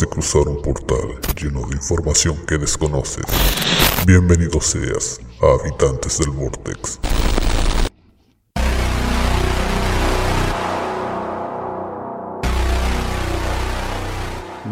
De 0.00 0.06
cruzar 0.08 0.48
un 0.48 0.60
portal 0.60 1.20
lleno 1.40 1.68
de 1.68 1.76
información 1.76 2.36
que 2.48 2.58
desconoces. 2.58 3.24
Bienvenido 4.04 4.60
seas 4.60 5.20
a 5.40 5.62
Habitantes 5.62 6.18
del 6.18 6.30
Vortex. 6.30 6.98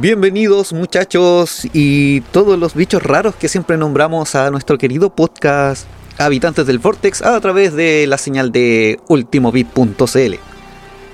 Bienvenidos 0.00 0.72
muchachos 0.72 1.68
y 1.72 2.22
todos 2.32 2.58
los 2.58 2.74
bichos 2.74 3.00
raros 3.00 3.36
que 3.36 3.48
siempre 3.48 3.76
nombramos 3.76 4.34
a 4.34 4.50
nuestro 4.50 4.76
querido 4.76 5.14
podcast 5.14 5.86
Habitantes 6.18 6.66
del 6.66 6.80
Vortex 6.80 7.22
a 7.22 7.40
través 7.40 7.74
de 7.74 8.08
la 8.08 8.18
señal 8.18 8.50
de 8.50 8.98
ultimobit.cl. 9.06 10.34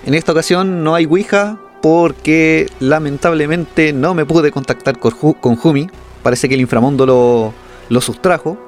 En 0.07 0.15
esta 0.15 0.33
ocasión 0.33 0.83
no 0.83 0.95
hay 0.95 1.05
Ouija 1.05 1.59
porque 1.81 2.67
lamentablemente 2.81 3.93
no 3.93 4.15
me 4.15 4.25
pude 4.25 4.51
contactar 4.51 4.99
con, 4.99 5.13
con 5.35 5.57
Jumi. 5.57 5.89
Parece 6.23 6.49
que 6.49 6.55
el 6.55 6.61
inframundo 6.61 7.07
lo, 7.07 7.55
lo 7.89 8.01
sustrajo. 8.01 8.59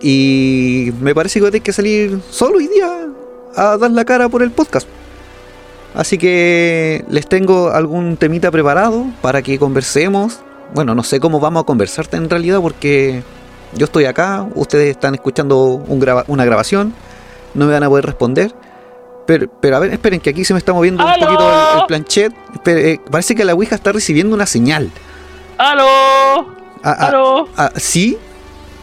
Y 0.00 0.92
me 1.00 1.14
parece 1.14 1.38
que 1.38 1.42
voy 1.42 1.48
a 1.48 1.52
tener 1.52 1.62
que 1.62 1.72
salir 1.72 2.20
solo 2.30 2.58
hoy 2.58 2.68
día 2.68 3.08
a 3.56 3.76
dar 3.76 3.90
la 3.90 4.04
cara 4.04 4.28
por 4.28 4.42
el 4.42 4.50
podcast. 4.50 4.88
Así 5.94 6.18
que 6.18 7.04
les 7.08 7.28
tengo 7.28 7.70
algún 7.70 8.16
temita 8.16 8.50
preparado 8.50 9.06
para 9.22 9.42
que 9.42 9.58
conversemos. 9.58 10.40
Bueno, 10.74 10.94
no 10.94 11.04
sé 11.04 11.20
cómo 11.20 11.38
vamos 11.38 11.62
a 11.62 11.66
conversar 11.66 12.06
en 12.12 12.28
realidad 12.28 12.60
porque 12.60 13.22
yo 13.74 13.84
estoy 13.84 14.06
acá, 14.06 14.46
ustedes 14.54 14.90
están 14.90 15.14
escuchando 15.14 15.84
una 15.86 16.44
grabación, 16.44 16.92
no 17.54 17.66
me 17.66 17.72
van 17.72 17.84
a 17.84 17.88
poder 17.88 18.06
responder. 18.06 18.52
Pero, 19.26 19.48
pero 19.60 19.76
a 19.76 19.78
ver, 19.80 19.92
esperen 19.92 20.20
que 20.20 20.30
aquí 20.30 20.44
se 20.44 20.52
me 20.52 20.58
está 20.58 20.72
moviendo 20.72 21.02
un 21.02 21.08
¡Aló! 21.10 21.26
poquito 21.26 21.48
el, 21.48 21.80
el 21.80 21.86
planchet. 21.86 22.32
Espere, 22.54 22.90
eh, 22.92 23.00
parece 23.10 23.34
que 23.34 23.44
la 23.44 23.54
Ouija 23.54 23.74
está 23.74 23.92
recibiendo 23.92 24.34
una 24.34 24.46
señal. 24.46 24.90
¡Aló! 25.56 25.84
Ah, 26.82 26.96
ah, 26.98 27.06
¡Aló! 27.08 27.48
ah, 27.56 27.70
¿Sí? 27.76 28.18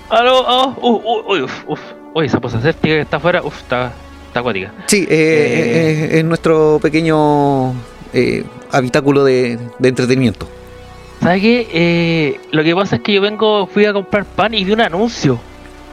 ¡Aló! 0.09 0.39
Oh, 0.39 0.75
uh, 0.81 0.95
uh, 0.95 1.31
uy, 1.33 1.41
uf, 1.43 1.53
uf. 1.67 1.79
Uy, 2.13 2.25
esa 2.25 2.39
posa 2.41 2.59
séptica 2.61 2.95
que 2.95 3.01
está 3.01 3.17
afuera, 3.17 3.41
uf, 3.43 3.57
está, 3.57 3.93
está 4.27 4.39
acuática. 4.41 4.73
Sí, 4.87 5.03
eh, 5.03 5.07
eh, 5.09 6.09
eh, 6.11 6.17
es 6.19 6.25
nuestro 6.25 6.79
pequeño 6.81 7.73
eh, 8.11 8.43
habitáculo 8.71 9.23
de, 9.23 9.57
de 9.79 9.89
entretenimiento. 9.89 10.47
¿Sabes 11.21 11.41
qué? 11.41 11.67
Eh, 11.71 12.39
lo 12.51 12.63
que 12.63 12.75
pasa 12.75 12.95
es 12.95 13.01
que 13.03 13.13
yo 13.13 13.21
vengo, 13.21 13.67
fui 13.67 13.85
a 13.85 13.93
comprar 13.93 14.25
pan 14.25 14.53
y 14.55 14.63
vi 14.65 14.73
un 14.73 14.81
anuncio 14.81 15.39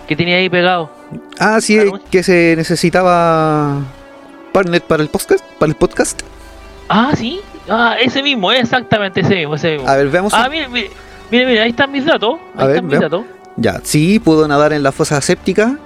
que 0.09 0.17
tenía 0.17 0.39
ahí 0.39 0.49
pegado. 0.49 0.91
Ah, 1.39 1.61
sí, 1.61 1.79
que 2.11 2.23
se 2.23 2.55
necesitaba 2.57 3.83
partner 4.53 4.83
para 4.83 5.03
el 5.03 5.09
podcast. 5.09 5.45
Para 5.59 5.71
el 5.71 5.77
podcast. 5.77 6.23
Ah, 6.89 7.13
sí. 7.17 7.41
Ah, 7.69 7.97
ese 8.01 8.23
mismo, 8.23 8.51
exactamente 8.51 9.21
ese 9.21 9.35
mismo, 9.37 9.55
ese 9.57 9.73
mismo. 9.75 9.89
A 9.89 9.97
ver, 9.97 10.09
veamos. 10.09 10.33
Ah, 10.35 10.49
mire, 10.49 10.69
mire, 10.69 10.91
mire, 11.31 11.47
mire, 11.47 11.61
ahí 11.61 11.71
están 11.71 11.93
mis 11.93 12.05
datos. 12.05 12.37
A 12.57 12.63
Ahí 12.63 12.67
ver, 12.69 12.77
están 12.77 12.87
mis 12.87 13.01
datos. 13.01 13.25
Ya, 13.57 13.81
sí, 13.83 14.19
pudo 14.21 14.47
nadar 14.49 14.73
en 14.73 14.83
la 14.83 14.93
fosa 14.93 15.21
séptica, 15.21 15.79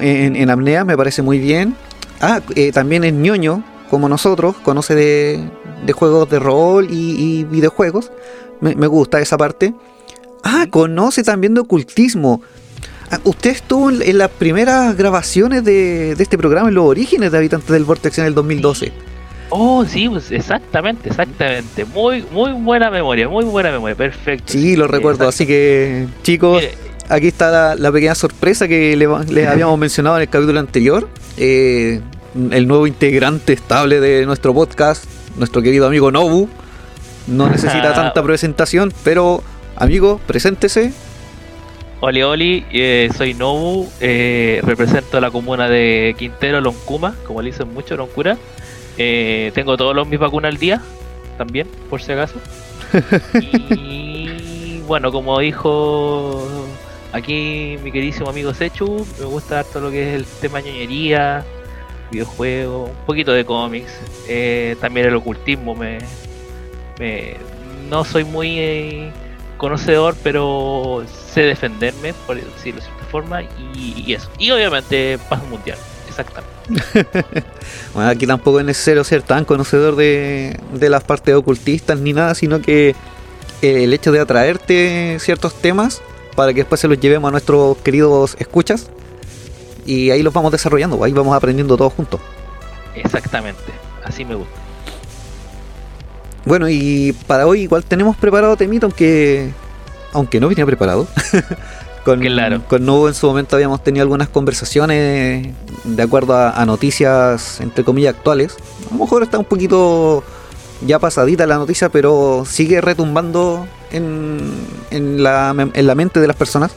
en, 0.00 0.36
en 0.36 0.50
apnea, 0.50 0.84
me 0.84 0.96
parece 0.96 1.22
muy 1.22 1.38
bien. 1.38 1.76
Ah, 2.20 2.40
eh, 2.56 2.72
también 2.72 3.04
es 3.04 3.12
ñoño, 3.12 3.62
como 3.90 4.08
nosotros, 4.08 4.56
conoce 4.62 4.94
de, 4.94 5.50
de 5.84 5.92
juegos 5.92 6.28
de 6.30 6.38
rol 6.38 6.86
y, 6.90 7.40
y 7.40 7.44
videojuegos. 7.44 8.10
Me, 8.60 8.74
me 8.74 8.86
gusta 8.86 9.20
esa 9.20 9.36
parte. 9.36 9.74
Ah, 10.42 10.66
conoce 10.70 11.22
también 11.22 11.54
de 11.54 11.60
ocultismo. 11.60 12.40
Ah, 13.10 13.18
usted 13.24 13.50
estuvo 13.50 13.90
en, 13.90 14.02
en 14.02 14.18
las 14.18 14.30
primeras 14.30 14.96
grabaciones 14.96 15.64
de, 15.64 16.14
de 16.14 16.22
este 16.22 16.38
programa, 16.38 16.68
en 16.68 16.74
los 16.74 16.84
orígenes 16.84 17.32
de 17.32 17.38
Habitantes 17.38 17.70
del 17.70 17.84
Vortex 17.84 18.18
en 18.18 18.26
el 18.26 18.34
2012. 18.34 18.92
Oh, 19.52 19.84
sí, 19.84 20.08
pues 20.08 20.30
exactamente, 20.30 21.08
exactamente. 21.08 21.84
Muy, 21.84 22.24
muy 22.30 22.52
buena 22.52 22.88
memoria, 22.88 23.28
muy 23.28 23.44
buena 23.44 23.72
memoria, 23.72 23.96
perfecto. 23.96 24.52
Sí, 24.52 24.76
lo 24.76 24.86
recuerdo. 24.86 25.26
Así 25.28 25.44
que, 25.46 26.06
chicos, 26.22 26.60
Mire, 26.62 26.74
Aquí 27.08 27.26
está 27.26 27.50
la, 27.50 27.74
la 27.74 27.90
pequeña 27.90 28.14
sorpresa 28.14 28.68
que 28.68 28.96
le- 28.96 29.08
les 29.32 29.48
habíamos 29.48 29.76
mencionado 29.76 30.14
en 30.16 30.22
el 30.22 30.28
capítulo 30.28 30.60
anterior. 30.60 31.08
Eh, 31.36 32.00
el 32.52 32.68
nuevo 32.68 32.86
integrante 32.86 33.52
estable 33.52 33.98
de 33.98 34.24
nuestro 34.24 34.54
podcast, 34.54 35.04
nuestro 35.36 35.60
querido 35.62 35.88
amigo 35.88 36.12
Nobu. 36.12 36.48
No 37.26 37.48
necesita 37.48 37.92
tanta 37.94 38.22
presentación, 38.22 38.92
pero 39.02 39.42
amigo, 39.74 40.20
preséntese. 40.28 40.92
Oli 42.02 42.22
Oli, 42.22 42.64
eh, 42.72 43.10
soy 43.14 43.34
Nobu, 43.34 43.86
eh, 44.00 44.60
represento 44.64 45.20
la 45.20 45.30
comuna 45.30 45.68
de 45.68 46.14
Quintero, 46.18 46.60
Loncuma, 46.60 47.14
como 47.26 47.42
le 47.42 47.50
dicen 47.50 47.72
mucho, 47.74 47.94
Loncura. 47.96 48.38
Eh, 48.96 49.52
tengo 49.54 49.76
todos 49.76 49.94
los 49.94 50.06
mis 50.08 50.18
vacunas 50.18 50.50
al 50.50 50.58
día, 50.58 50.80
también, 51.36 51.66
por 51.90 52.00
si 52.00 52.12
acaso. 52.12 52.36
Y 53.42 54.80
bueno, 54.86 55.12
como 55.12 55.38
dijo 55.38 56.42
aquí 57.12 57.76
mi 57.84 57.92
queridísimo 57.92 58.28
amigo 58.30 58.52
Sechu, 58.54 59.06
me 59.18 59.26
gusta 59.26 59.60
harto 59.60 59.80
lo 59.80 59.90
que 59.90 60.08
es 60.10 60.16
el 60.16 60.24
tema 60.40 60.60
ñoñería, 60.60 61.44
videojuegos, 62.10 62.90
un 62.90 63.06
poquito 63.06 63.32
de 63.32 63.44
cómics, 63.44 63.92
eh, 64.28 64.74
también 64.80 65.06
el 65.06 65.14
ocultismo. 65.16 65.74
Me, 65.76 65.98
me- 66.98 67.36
no 67.88 68.04
soy 68.04 68.24
muy 68.24 69.10
conocedor, 69.60 70.16
pero 70.22 71.04
sé 71.32 71.42
defenderme, 71.42 72.14
por 72.26 72.36
decirlo 72.36 72.80
de 72.80 72.86
cierta 72.86 73.04
forma, 73.10 73.42
y, 73.42 74.04
y 74.06 74.14
eso. 74.14 74.30
Y 74.38 74.50
obviamente 74.50 75.18
paz 75.28 75.42
mundial, 75.48 75.76
exactamente. 76.08 76.50
Bueno, 77.92 78.08
aquí 78.08 78.26
tampoco 78.26 78.60
es 78.60 78.66
necesario 78.66 79.02
ser 79.04 79.22
tan 79.22 79.44
conocedor 79.44 79.96
de, 79.96 80.58
de 80.72 80.88
las 80.88 81.04
partes 81.04 81.34
ocultistas 81.34 81.98
ni 81.98 82.12
nada, 82.12 82.34
sino 82.34 82.62
que 82.62 82.90
eh, 83.62 83.84
el 83.84 83.92
hecho 83.92 84.12
de 84.12 84.20
atraerte 84.20 85.18
ciertos 85.20 85.54
temas 85.54 86.00
para 86.36 86.54
que 86.54 86.60
después 86.60 86.80
se 86.80 86.88
los 86.88 86.98
llevemos 86.98 87.28
a 87.28 87.32
nuestros 87.32 87.76
queridos 87.78 88.36
escuchas 88.38 88.88
y 89.84 90.10
ahí 90.10 90.22
los 90.22 90.32
vamos 90.32 90.52
desarrollando, 90.52 91.02
ahí 91.04 91.12
vamos 91.12 91.36
aprendiendo 91.36 91.76
todos 91.76 91.92
juntos. 91.92 92.20
Exactamente, 92.94 93.72
así 94.04 94.24
me 94.24 94.36
gusta. 94.36 94.59
Bueno, 96.44 96.68
y 96.68 97.12
para 97.26 97.46
hoy 97.46 97.62
igual 97.62 97.84
tenemos 97.84 98.16
preparado 98.16 98.56
temita, 98.56 98.86
aunque 98.86 99.50
aunque 100.12 100.40
no 100.40 100.48
venía 100.48 100.66
preparado. 100.66 101.06
con, 102.04 102.20
Claro. 102.20 102.62
con 102.66 102.84
Novo 102.84 103.08
en 103.08 103.14
su 103.14 103.26
momento 103.26 103.56
habíamos 103.56 103.82
tenido 103.82 104.02
algunas 104.02 104.28
conversaciones 104.28 105.48
de 105.84 106.02
acuerdo 106.02 106.34
a, 106.34 106.50
a 106.50 106.66
noticias, 106.66 107.60
entre 107.60 107.84
comillas, 107.84 108.14
actuales. 108.14 108.56
A 108.90 108.94
lo 108.94 109.00
mejor 109.04 109.22
está 109.22 109.38
un 109.38 109.44
poquito 109.44 110.24
ya 110.86 110.98
pasadita 110.98 111.46
la 111.46 111.58
noticia, 111.58 111.88
pero 111.90 112.44
sigue 112.46 112.80
retumbando 112.80 113.66
en, 113.90 114.50
en, 114.90 115.22
la, 115.22 115.54
en 115.72 115.86
la 115.86 115.94
mente 115.94 116.20
de 116.20 116.26
las 116.26 116.36
personas. 116.36 116.72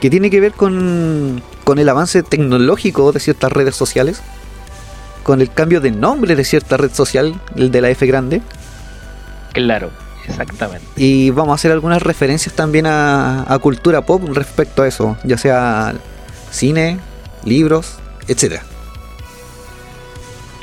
Que 0.00 0.10
tiene 0.10 0.28
que 0.28 0.40
ver 0.40 0.52
con, 0.52 1.42
con 1.64 1.78
el 1.78 1.88
avance 1.88 2.22
tecnológico 2.22 3.12
de 3.12 3.20
ciertas 3.20 3.52
redes 3.52 3.74
sociales. 3.74 4.20
Con 5.22 5.40
el 5.40 5.50
cambio 5.50 5.80
de 5.80 5.90
nombre 5.90 6.36
de 6.36 6.44
cierta 6.44 6.76
red 6.76 6.92
social, 6.92 7.40
el 7.56 7.70
de 7.70 7.80
la 7.80 7.90
F 7.90 8.06
grande. 8.06 8.42
Claro, 9.54 9.90
exactamente. 10.28 10.84
Y 10.96 11.30
vamos 11.30 11.52
a 11.52 11.54
hacer 11.54 11.72
algunas 11.72 12.02
referencias 12.02 12.54
también 12.54 12.86
a, 12.86 13.50
a 13.50 13.58
cultura 13.60 14.02
pop 14.02 14.22
respecto 14.34 14.82
a 14.82 14.88
eso, 14.88 15.16
ya 15.24 15.38
sea 15.38 15.94
cine, 16.50 16.98
libros, 17.44 17.98
etcétera. 18.28 18.62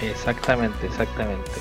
Exactamente, 0.01 0.85
exactamente. 0.85 1.51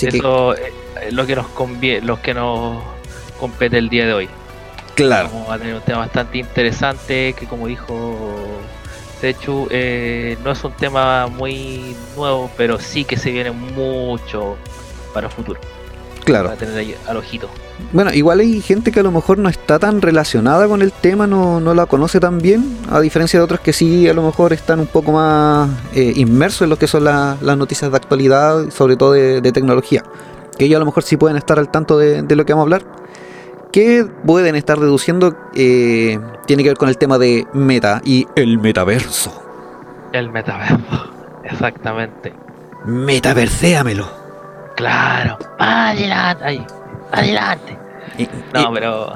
Eso 0.00 0.54
eh, 0.54 0.72
es 1.06 1.12
lo 1.12 1.26
que 1.26 1.36
nos 1.36 1.48
conviene, 1.48 2.06
lo 2.06 2.20
que 2.22 2.32
nos 2.32 2.82
compete 3.38 3.78
el 3.78 3.88
día 3.88 4.06
de 4.06 4.14
hoy. 4.14 4.28
claro, 4.94 5.30
Vamos 5.32 5.50
a 5.50 5.58
tener 5.58 5.74
un 5.74 5.82
tema 5.82 5.98
bastante 5.98 6.38
interesante 6.38 7.34
que 7.38 7.46
como 7.46 7.66
dijo 7.66 8.16
Sechu, 9.20 9.68
eh, 9.70 10.36
no 10.44 10.52
es 10.52 10.62
un 10.64 10.72
tema 10.72 11.26
muy 11.26 11.96
nuevo, 12.16 12.50
pero 12.56 12.78
sí 12.78 13.04
que 13.04 13.16
se 13.16 13.30
viene 13.30 13.50
mucho 13.50 14.56
para 15.12 15.26
el 15.26 15.32
futuro. 15.32 15.60
Claro. 16.24 16.48
Para 16.48 16.58
tener 16.58 16.76
ahí 16.78 16.94
al 17.06 17.16
ojito. 17.16 17.48
Bueno, 17.92 18.12
igual 18.14 18.40
hay 18.40 18.60
gente 18.60 18.92
que 18.92 19.00
a 19.00 19.02
lo 19.02 19.10
mejor 19.12 19.38
no 19.38 19.48
está 19.48 19.78
tan 19.78 20.00
relacionada 20.00 20.66
con 20.68 20.82
el 20.82 20.92
tema, 20.92 21.26
no, 21.26 21.60
no 21.60 21.74
la 21.74 21.86
conoce 21.86 22.20
tan 22.20 22.38
bien, 22.38 22.78
a 22.90 23.00
diferencia 23.00 23.38
de 23.40 23.44
otros 23.44 23.60
que 23.60 23.72
sí 23.72 24.08
a 24.08 24.14
lo 24.14 24.22
mejor 24.22 24.52
están 24.52 24.80
un 24.80 24.86
poco 24.86 25.12
más 25.12 25.68
eh, 25.94 26.12
inmersos 26.16 26.62
en 26.62 26.70
lo 26.70 26.76
que 26.78 26.86
son 26.86 27.04
la- 27.04 27.36
las 27.40 27.56
noticias 27.56 27.90
de 27.90 27.96
actualidad, 27.96 28.70
sobre 28.70 28.96
todo 28.96 29.12
de, 29.12 29.40
de 29.40 29.52
tecnología. 29.52 30.02
Que 30.56 30.66
ellos 30.66 30.76
a 30.76 30.80
lo 30.80 30.86
mejor 30.86 31.02
sí 31.02 31.16
pueden 31.16 31.36
estar 31.36 31.58
al 31.58 31.70
tanto 31.70 31.98
de, 31.98 32.22
de 32.22 32.36
lo 32.36 32.44
que 32.46 32.52
vamos 32.52 32.62
a 32.62 32.66
hablar. 32.66 32.84
Que 33.72 34.06
pueden 34.26 34.54
estar 34.54 34.78
deduciendo 34.78 35.34
eh, 35.54 36.18
tiene 36.46 36.62
que 36.62 36.68
ver 36.70 36.76
con 36.78 36.88
el 36.90 36.98
tema 36.98 37.18
de 37.18 37.46
meta 37.54 38.02
y 38.04 38.26
el 38.36 38.58
metaverso. 38.58 39.32
El 40.12 40.30
metaverso. 40.30 40.76
Exactamente. 41.44 42.32
Metaverséamelo. 42.84 44.21
Claro. 44.76 45.38
Adelante. 45.58 46.44
Ahí. 46.44 46.66
Adelante. 47.12 47.78
Y- 48.18 48.28
No, 48.52 48.60
y- 48.60 48.74
pero. 48.74 49.14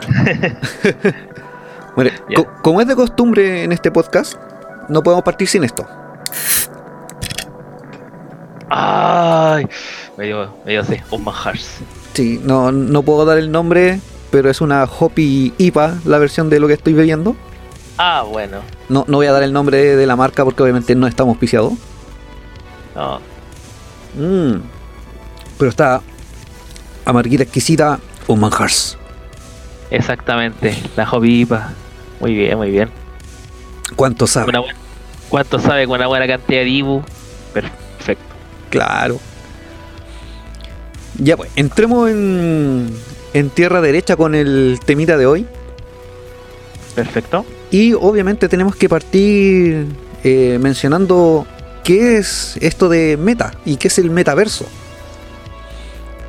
bueno, 1.97 2.11
Ya. 2.29 2.37
co- 2.37 2.49
como 2.63 2.81
es 2.81 2.87
de 2.89 2.95
costumbre 2.97 3.65
en 3.65 3.73
este 3.73 3.91
podcast, 3.91 4.35
no 4.89 5.03
podemos 5.03 5.25
partir 5.25 5.49
sin 5.49 5.65
esto. 5.65 5.87
Ay. 8.69 9.67
Me 10.17 10.25
dio, 10.27 10.51
me 10.65 10.73
dio 10.73 10.81
así, 10.81 10.97
un. 11.11 11.25
Sí, 12.15 12.41
no, 12.43 12.73
no 12.73 13.03
puedo 13.03 13.25
dar 13.25 13.39
el 13.39 13.51
nombre, 13.53 14.01
pero 14.31 14.51
es 14.51 14.61
una 14.61 14.85
Hopi 14.85 15.55
IPA, 15.59 15.97
la 16.05 16.19
versión 16.19 16.49
de 16.51 16.59
lo 16.61 16.67
que 16.67 16.73
estoy 16.75 16.95
bebiendo. 16.95 17.37
Ah, 17.99 18.25
bueno. 18.29 18.59
No, 18.89 19.05
no 19.09 19.19
voy 19.19 19.27
a 19.27 19.33
dar 19.33 19.43
el 19.43 19.53
nombre 19.53 19.79
de, 19.79 19.97
de 19.97 20.07
la 20.07 20.17
marca 20.17 20.45
porque 20.45 20.63
obviamente 20.63 20.95
no 20.95 21.07
estamos 21.07 21.37
piciados. 21.39 21.73
No, 22.95 23.21
Mm. 24.19 24.63
Pero 25.59 25.71
está 25.71 26.01
amarguita 27.05 27.43
exquisita, 27.45 27.99
un 28.27 28.41
manjars. 28.41 28.97
exactamente. 29.91 30.77
La 30.97 31.07
Jovipa. 31.07 31.73
Muy 32.21 32.35
bien, 32.35 32.57
muy 32.57 32.71
bien. 32.71 32.91
¿Cuánto 33.95 34.27
sabe? 34.27 34.49
Una 34.49 34.61
buena- 34.61 34.79
¿Cuánto 35.29 35.59
sabe 35.59 35.87
con 35.87 35.97
una 35.99 36.07
buena 36.07 36.27
cantidad 36.27 36.61
de 36.63 36.69
Ibu? 36.69 37.03
Perfecto. 37.53 38.25
Claro. 38.71 39.19
Ya 41.19 41.37
pues, 41.37 41.51
entremos 41.57 42.11
en, 42.11 42.91
en 43.33 43.51
tierra 43.51 43.81
derecha 43.81 44.17
con 44.17 44.35
el 44.35 44.79
temita 44.85 45.17
de 45.17 45.27
hoy. 45.27 45.47
Perfecto. 46.95 47.45
Y 47.71 47.93
obviamente 47.95 48.49
tenemos 48.49 48.77
que 48.77 48.89
partir 48.89 49.87
eh, 50.25 50.59
mencionando 50.61 51.47
qué 51.85 52.19
es 52.19 52.57
esto 52.61 52.89
de 52.89 53.17
meta 53.17 53.53
y 53.65 53.77
qué 53.77 53.89
es 53.89 53.99
el 53.99 54.11
metaverso. 54.11 54.67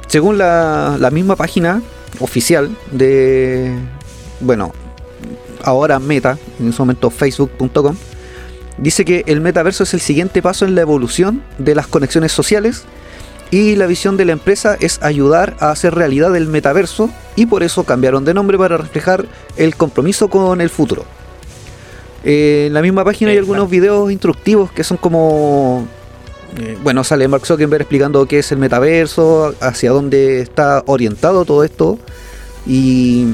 Según 0.08 0.38
la, 0.38 0.98
la 1.00 1.12
misma 1.12 1.36
página 1.36 1.82
oficial 2.20 2.76
de, 2.92 3.74
bueno, 4.40 4.74
ahora 5.64 6.00
Meta, 6.00 6.38
en 6.60 6.72
su 6.74 6.82
momento 6.82 7.10
facebook.com, 7.10 7.96
dice 8.78 9.06
que 9.06 9.24
el 9.28 9.42
metaverso 9.42 9.84
es 9.84 9.94
el 9.94 10.02
siguiente 10.02 10.42
paso 10.42 10.66
en 10.66 10.76
la 10.76 10.82
evolución 10.82 11.44
de 11.58 11.76
las 11.76 11.88
conexiones 11.88 12.32
sociales 12.32 12.86
y 13.52 13.76
la 13.76 13.88
visión 13.88 14.18
de 14.18 14.26
la 14.26 14.34
empresa 14.34 14.78
es 14.80 15.02
ayudar 15.02 15.56
a 15.60 15.72
hacer 15.72 15.96
realidad 15.96 16.36
el 16.36 16.48
metaverso 16.48 17.10
y 17.36 17.46
por 17.46 17.64
eso 17.64 17.84
cambiaron 17.84 18.26
de 18.26 18.34
nombre 18.34 18.58
para 18.58 18.78
reflejar 18.78 19.26
el 19.56 19.76
compromiso 19.76 20.30
con 20.30 20.62
el 20.62 20.70
futuro. 20.70 21.06
Eh, 22.24 22.66
en 22.68 22.74
la 22.74 22.82
misma 22.82 23.06
página 23.06 23.32
hay 23.32 23.38
Exacto. 23.38 23.54
algunos 23.54 23.72
videos 23.72 24.12
instructivos 24.12 24.72
que 24.72 24.84
son 24.84 24.98
como... 24.98 25.88
eh, 26.60 26.78
bueno, 26.82 27.04
sale 27.04 27.28
Mark 27.28 27.46
Zuckerberg 27.46 27.82
explicando 27.82 28.26
qué 28.26 28.40
es 28.40 28.52
el 28.52 28.58
metaverso, 28.58 29.54
hacia 29.60 29.92
dónde 29.92 30.42
está 30.42 30.84
orientado 30.88 31.46
todo 31.46 31.64
esto 31.64 32.00
y 32.66 33.28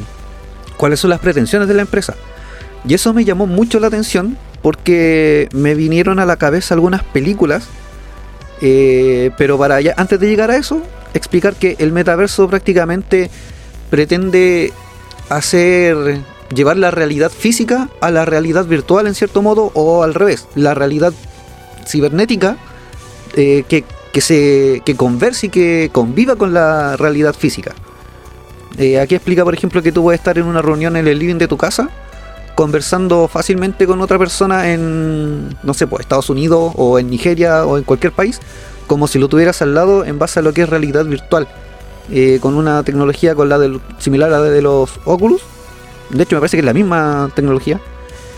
cuáles 0.78 1.00
son 1.00 1.10
las 1.10 1.20
pretensiones 1.20 1.68
de 1.68 1.74
la 1.74 1.82
empresa. 1.82 2.16
Y 2.86 2.94
eso 2.94 3.14
me 3.14 3.24
llamó 3.24 3.48
mucho 3.48 3.80
la 3.80 3.88
atención 3.88 4.38
porque 4.62 5.48
me 5.54 5.74
vinieron 5.76 6.20
a 6.20 6.26
la 6.26 6.38
cabeza 6.38 6.74
algunas 6.74 7.04
películas. 7.04 7.66
eh, 8.62 9.32
pero 9.38 9.58
para 9.58 9.82
ya, 9.82 9.94
antes 9.98 10.20
de 10.20 10.28
llegar 10.28 10.52
a 10.52 10.58
eso, 10.58 10.82
explicar 11.14 11.56
que 11.56 11.76
el 11.80 11.92
metaverso 11.92 12.48
prácticamente 12.48 13.30
pretende 13.90 14.74
hacer 15.30 16.20
llevar 16.54 16.78
la 16.78 16.92
realidad 16.92 17.32
física 17.32 17.90
a 18.00 18.12
la 18.12 18.26
realidad 18.26 18.66
virtual 18.66 19.08
en 19.08 19.16
cierto 19.16 19.42
modo 19.42 19.72
o 19.74 20.04
al 20.04 20.14
revés, 20.14 20.48
la 20.56 20.74
realidad 20.74 21.14
cibernética 21.88 22.58
eh, 23.34 23.64
que, 23.68 23.84
que 24.12 24.22
se 24.22 24.82
que 24.86 24.96
converse 24.96 25.48
y 25.48 25.50
que 25.50 25.90
conviva 25.92 26.36
con 26.36 26.54
la 26.54 26.98
realidad 26.98 27.34
física. 27.34 27.74
Eh, 28.78 29.00
aquí 29.00 29.16
explica, 29.16 29.44
por 29.44 29.54
ejemplo, 29.54 29.82
que 29.82 29.92
tú 29.92 30.04
puedes 30.04 30.20
estar 30.20 30.38
en 30.38 30.46
una 30.46 30.62
reunión 30.62 30.96
en 30.98 31.08
el 31.08 31.20
living 31.20 31.38
de 31.38 31.48
tu 31.48 31.58
casa 31.58 31.90
conversando 32.56 33.28
fácilmente 33.28 33.88
con 33.88 34.02
otra 34.02 34.20
persona 34.20 34.72
en, 34.72 35.56
no 35.64 35.74
sé, 35.74 35.88
pues 35.88 36.02
Estados 36.02 36.30
Unidos 36.30 36.74
o 36.76 37.00
en 37.00 37.10
Nigeria 37.10 37.66
o 37.66 37.78
en 37.78 37.84
cualquier 37.84 38.14
país, 38.14 38.40
como 38.88 39.08
si 39.08 39.20
lo 39.20 39.28
tuvieras 39.28 39.62
al 39.62 39.74
lado 39.74 40.06
en 40.06 40.20
base 40.20 40.40
a 40.40 40.42
lo 40.42 40.54
que 40.54 40.62
es 40.62 40.70
realidad 40.70 41.06
virtual, 41.06 41.48
eh, 42.12 42.40
con 42.42 42.56
una 42.56 42.84
tecnología 42.84 43.36
con 43.36 43.50
la 43.50 43.58
del, 43.58 43.82
similar 43.98 44.32
a 44.32 44.40
la 44.40 44.44
de 44.44 44.62
los 44.62 45.00
Oculus. 45.06 45.42
De 46.10 46.24
hecho, 46.24 46.36
me 46.36 46.42
parece 46.42 46.58
que 46.58 46.62
es 46.62 46.66
la 46.66 46.74
misma 46.74 47.32
tecnología. 47.34 47.80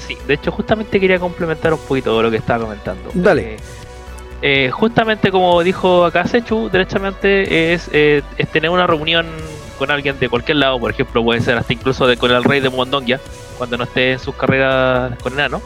Sí, 0.08 0.18
de 0.28 0.36
hecho 0.36 0.52
justamente 0.52 1.00
quería 1.00 1.20
complementar 1.20 1.74
un 1.74 1.80
poquito 1.80 2.22
lo 2.22 2.30
que 2.32 2.38
estaba 2.38 2.64
comentando. 2.66 3.10
Dale. 3.14 3.56
Eh, 3.56 3.58
eh, 4.42 4.70
justamente 4.72 5.32
como 5.32 5.62
dijo 5.64 6.06
acá 6.06 6.26
Sechu, 6.28 6.70
derechamente 6.70 7.74
es, 7.74 7.90
eh, 7.94 8.22
es 8.38 8.48
tener 8.50 8.70
una 8.70 8.86
reunión 8.86 9.28
con 9.78 9.92
alguien 9.92 10.20
de 10.20 10.30
cualquier 10.30 10.58
lado, 10.58 10.80
por 10.80 10.92
ejemplo, 10.92 11.24
puede 11.24 11.42
ser 11.42 11.58
hasta 11.58 11.74
incluso 11.74 12.08
de, 12.08 12.18
con 12.18 12.32
el 12.32 12.44
rey 12.44 12.60
de 12.62 12.70
Mondongia, 12.70 13.20
cuando 13.58 13.78
no 13.78 13.84
esté 13.84 14.14
en 14.14 14.20
sus 14.20 14.36
carreras 14.36 15.18
con 15.22 15.34
enano. 15.34 15.62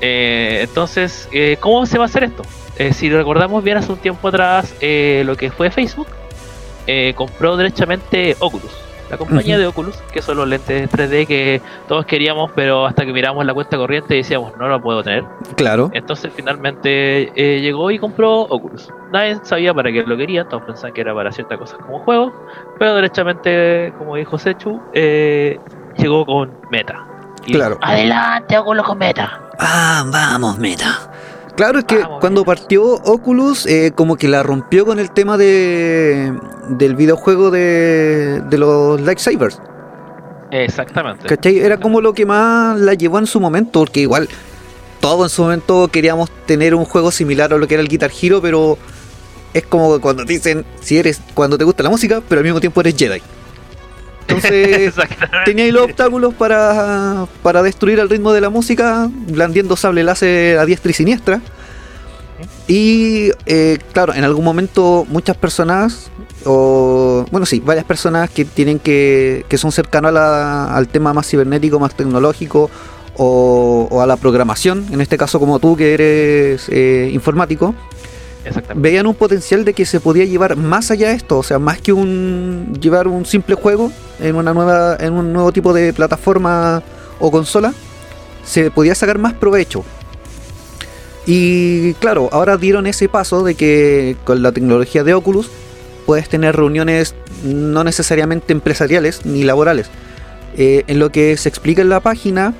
Eh, 0.00 0.60
entonces, 0.62 1.28
eh, 1.32 1.56
¿cómo 1.60 1.84
se 1.86 1.98
va 1.98 2.04
a 2.04 2.06
hacer 2.06 2.24
esto? 2.24 2.42
Si 2.94 3.10
recordamos 3.10 3.62
bien 3.62 3.76
hace 3.76 3.92
un 3.92 3.98
tiempo 3.98 4.26
atrás, 4.28 4.74
lo 4.80 5.36
que 5.36 5.52
fue 5.54 5.70
Facebook, 5.70 6.08
compró 7.14 7.56
derechamente 7.56 8.34
Oculus, 8.40 8.72
la 9.12 9.18
compañía 9.18 9.58
de 9.58 9.66
Oculus, 9.66 9.94
que 10.10 10.22
son 10.22 10.38
los 10.38 10.48
lentes 10.48 10.90
3D 10.90 11.26
que 11.26 11.60
todos 11.86 12.06
queríamos, 12.06 12.50
pero 12.54 12.86
hasta 12.86 13.04
que 13.04 13.12
miramos 13.12 13.44
la 13.44 13.52
cuenta 13.52 13.76
corriente 13.76 14.14
decíamos, 14.14 14.56
no 14.56 14.68
lo 14.68 14.80
puedo 14.80 15.02
tener. 15.02 15.22
Claro. 15.54 15.90
Entonces 15.92 16.32
finalmente 16.34 17.30
eh, 17.36 17.60
llegó 17.60 17.90
y 17.90 17.98
compró 17.98 18.40
Oculus. 18.40 18.88
Nadie 19.12 19.38
sabía 19.42 19.74
para 19.74 19.92
qué 19.92 20.02
lo 20.02 20.16
quería, 20.16 20.48
todos 20.48 20.62
pensaban 20.62 20.94
que 20.94 21.02
era 21.02 21.14
para 21.14 21.30
ciertas 21.30 21.58
cosas 21.58 21.78
como 21.84 21.98
juegos, 21.98 22.32
pero 22.78 22.94
derechamente, 22.94 23.92
como 23.98 24.16
dijo 24.16 24.38
Sechu, 24.38 24.80
eh, 24.94 25.60
llegó 25.98 26.24
con 26.24 26.50
Meta. 26.70 27.06
Y 27.44 27.52
Claro. 27.52 27.76
Adelante, 27.82 28.56
Oculus 28.56 28.86
con 28.86 28.96
Meta. 28.96 29.40
Ah, 29.58 30.04
vamos, 30.06 30.58
meta. 30.58 31.12
Claro, 31.56 31.80
es 31.80 31.84
que 31.84 31.98
Vamos, 31.98 32.20
cuando 32.20 32.44
partió 32.44 32.82
Oculus, 32.82 33.66
eh, 33.66 33.92
como 33.94 34.16
que 34.16 34.28
la 34.28 34.42
rompió 34.42 34.86
con 34.86 34.98
el 34.98 35.10
tema 35.10 35.36
de 35.36 36.32
del 36.68 36.96
videojuego 36.96 37.50
de, 37.50 38.40
de 38.48 38.58
los 38.58 39.00
lightsabers. 39.00 39.60
Exactamente. 40.50 41.26
¿Cachai? 41.26 41.58
Era 41.58 41.78
como 41.78 42.00
lo 42.00 42.12
que 42.12 42.26
más 42.26 42.78
la 42.78 42.94
llevó 42.94 43.18
en 43.18 43.26
su 43.26 43.40
momento, 43.40 43.80
porque 43.80 44.00
igual 44.00 44.28
todos 45.00 45.30
en 45.30 45.34
su 45.34 45.42
momento 45.42 45.88
queríamos 45.88 46.30
tener 46.46 46.74
un 46.74 46.84
juego 46.84 47.10
similar 47.10 47.52
a 47.52 47.58
lo 47.58 47.66
que 47.66 47.74
era 47.74 47.82
el 47.82 47.88
Guitar 47.88 48.10
Hero, 48.20 48.40
pero 48.40 48.78
es 49.52 49.64
como 49.66 50.00
cuando 50.00 50.24
te 50.24 50.32
dicen 50.34 50.64
si 50.80 50.98
eres, 50.98 51.20
cuando 51.34 51.58
te 51.58 51.64
gusta 51.64 51.82
la 51.82 51.90
música, 51.90 52.22
pero 52.28 52.38
al 52.38 52.44
mismo 52.44 52.60
tiempo 52.60 52.80
eres 52.80 52.96
Jedi. 52.96 53.20
Entonces 54.28 54.94
tenía 55.44 55.64
ahí 55.64 55.72
los 55.72 55.84
obstáculos 55.84 56.34
para, 56.34 57.26
para 57.42 57.62
destruir 57.62 57.98
el 57.98 58.08
ritmo 58.08 58.32
de 58.32 58.40
la 58.40 58.50
música, 58.50 59.08
blandiendo 59.28 59.76
sable 59.76 60.02
láser 60.04 60.58
a 60.58 60.64
diestra 60.64 60.90
y 60.90 60.94
siniestra. 60.94 61.40
Y 62.66 63.30
eh, 63.46 63.78
claro, 63.92 64.14
en 64.14 64.24
algún 64.24 64.44
momento 64.44 65.04
muchas 65.08 65.36
personas, 65.36 66.10
o 66.44 67.24
bueno, 67.30 67.46
sí, 67.46 67.60
varias 67.60 67.84
personas 67.84 68.30
que 68.30 68.44
tienen 68.44 68.78
que, 68.78 69.44
que 69.48 69.58
son 69.58 69.70
la- 70.12 70.74
al 70.74 70.88
tema 70.88 71.12
más 71.12 71.26
cibernético, 71.28 71.78
más 71.78 71.94
tecnológico, 71.94 72.70
o, 73.16 73.88
o 73.90 74.00
a 74.00 74.06
la 74.06 74.16
programación, 74.16 74.86
en 74.90 75.00
este 75.00 75.18
caso 75.18 75.38
como 75.38 75.58
tú 75.58 75.76
que 75.76 75.94
eres 75.94 76.68
eh, 76.70 77.10
informático. 77.12 77.74
Veían 78.74 79.06
un 79.06 79.14
potencial 79.14 79.64
de 79.64 79.74
que 79.74 79.86
se 79.86 80.00
podía 80.00 80.24
llevar 80.24 80.56
más 80.56 80.90
allá 80.90 81.08
de 81.08 81.14
esto, 81.14 81.38
o 81.38 81.42
sea, 81.42 81.58
más 81.58 81.80
que 81.80 81.92
un 81.92 82.76
llevar 82.80 83.08
un 83.08 83.24
simple 83.24 83.54
juego 83.54 83.92
en 84.20 84.36
una 84.36 84.52
nueva 84.52 84.96
en 84.98 85.14
un 85.14 85.32
nuevo 85.32 85.52
tipo 85.52 85.72
de 85.72 85.92
plataforma 85.92 86.82
o 87.20 87.30
consola, 87.30 87.72
se 88.44 88.70
podía 88.70 88.94
sacar 88.94 89.18
más 89.18 89.34
provecho. 89.34 89.84
Y 91.26 91.94
claro, 91.94 92.28
ahora 92.32 92.56
dieron 92.56 92.86
ese 92.86 93.08
paso 93.08 93.44
de 93.44 93.54
que 93.54 94.16
con 94.24 94.42
la 94.42 94.50
tecnología 94.50 95.04
de 95.04 95.14
Oculus 95.14 95.48
puedes 96.04 96.28
tener 96.28 96.56
reuniones 96.56 97.14
no 97.44 97.84
necesariamente 97.84 98.52
empresariales 98.52 99.24
ni 99.24 99.44
laborales. 99.44 99.88
Eh, 100.56 100.84
en 100.88 100.98
lo 100.98 101.10
que 101.10 101.36
se 101.36 101.48
explica 101.48 101.82
en 101.82 101.88
la 101.88 102.00
página, 102.00 102.54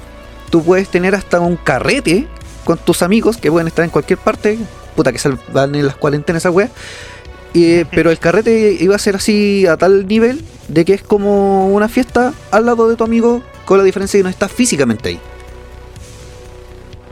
tú 0.50 0.62
puedes 0.62 0.88
tener 0.88 1.14
hasta 1.14 1.40
un 1.40 1.56
carrete 1.56 2.26
con 2.64 2.78
tus 2.78 3.02
amigos 3.02 3.36
que 3.36 3.50
pueden 3.50 3.66
estar 3.66 3.84
en 3.84 3.90
cualquier 3.90 4.18
parte. 4.18 4.58
Puta 4.96 5.12
que 5.12 5.18
salvan 5.18 5.74
en 5.74 5.86
las 5.86 5.96
cuarentenas 5.96 6.42
esa 6.42 6.50
wea. 6.50 6.68
Pero 7.90 8.10
el 8.10 8.18
carrete 8.18 8.76
iba 8.80 8.96
a 8.96 8.98
ser 8.98 9.16
así 9.16 9.66
a 9.66 9.76
tal 9.76 10.06
nivel 10.06 10.42
de 10.68 10.84
que 10.84 10.94
es 10.94 11.02
como 11.02 11.68
una 11.68 11.88
fiesta 11.88 12.32
al 12.50 12.66
lado 12.66 12.88
de 12.88 12.96
tu 12.96 13.04
amigo, 13.04 13.42
con 13.64 13.78
la 13.78 13.84
diferencia 13.84 14.18
que 14.18 14.24
no 14.24 14.30
estás 14.30 14.50
físicamente 14.50 15.10
ahí. 15.10 15.20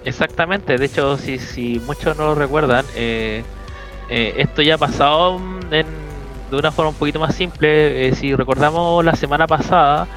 Exactamente, 0.04 0.78
de 0.78 0.86
hecho, 0.86 1.18
si, 1.18 1.38
si 1.38 1.78
muchos 1.84 2.16
no 2.16 2.24
lo 2.24 2.34
recuerdan, 2.34 2.86
eh, 2.94 3.44
eh, 4.08 4.34
esto 4.38 4.62
ya 4.62 4.76
ha 4.76 4.78
pasado 4.78 5.38
de 5.70 6.56
una 6.56 6.72
forma 6.72 6.88
un 6.90 6.96
poquito 6.96 7.20
más 7.20 7.34
simple. 7.34 8.08
eh, 8.08 8.14
si 8.14 8.34
recordamos 8.34 9.04
la 9.04 9.14
semana 9.14 9.46
pasada, 9.46 10.08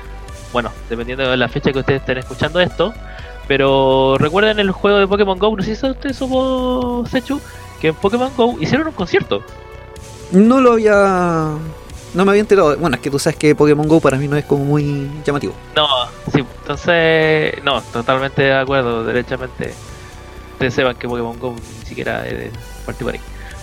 bueno, 0.53 0.71
dependiendo 0.89 1.29
de 1.29 1.35
la 1.35 1.49
fecha 1.49 1.73
que 1.73 1.79
ustedes 1.79 1.99
estén 1.99 2.17
escuchando 2.17 2.61
esto, 2.61 2.93
pero 3.47 4.17
recuerden 4.17 4.59
el 4.59 4.71
juego 4.71 4.97
de 4.99 5.07
Pokémon 5.07 5.37
Go, 5.37 5.55
no 5.55 5.63
sé 5.63 5.75
si 5.75 5.85
usted 5.85 6.13
supo, 6.13 7.03
Sechu, 7.09 7.41
que 7.81 7.89
en 7.89 7.95
Pokémon 7.95 8.31
Go 8.35 8.55
hicieron 8.59 8.87
un 8.87 8.93
concierto. 8.93 9.43
No 10.31 10.61
lo 10.61 10.73
había. 10.73 11.57
No 12.13 12.25
me 12.25 12.31
había 12.31 12.41
enterado. 12.41 12.77
Bueno, 12.77 12.95
es 12.95 13.01
que 13.01 13.09
tú 13.09 13.19
sabes 13.19 13.37
que 13.37 13.55
Pokémon 13.55 13.87
Go 13.87 13.99
para 13.99 14.17
mí 14.17 14.27
no 14.27 14.37
es 14.37 14.45
como 14.45 14.63
muy 14.63 15.09
llamativo. 15.25 15.53
No, 15.75 15.87
sí, 16.31 16.43
entonces, 16.61 17.63
no, 17.63 17.81
totalmente 17.81 18.43
de 18.43 18.53
acuerdo, 18.53 19.03
derechamente. 19.03 19.73
Ustedes 20.53 20.73
sepan 20.73 20.95
que 20.95 21.07
Pokémon 21.07 21.37
Go 21.39 21.53
ni 21.53 21.85
siquiera 21.85 22.25
es 22.27 22.51
partido. 22.85 23.11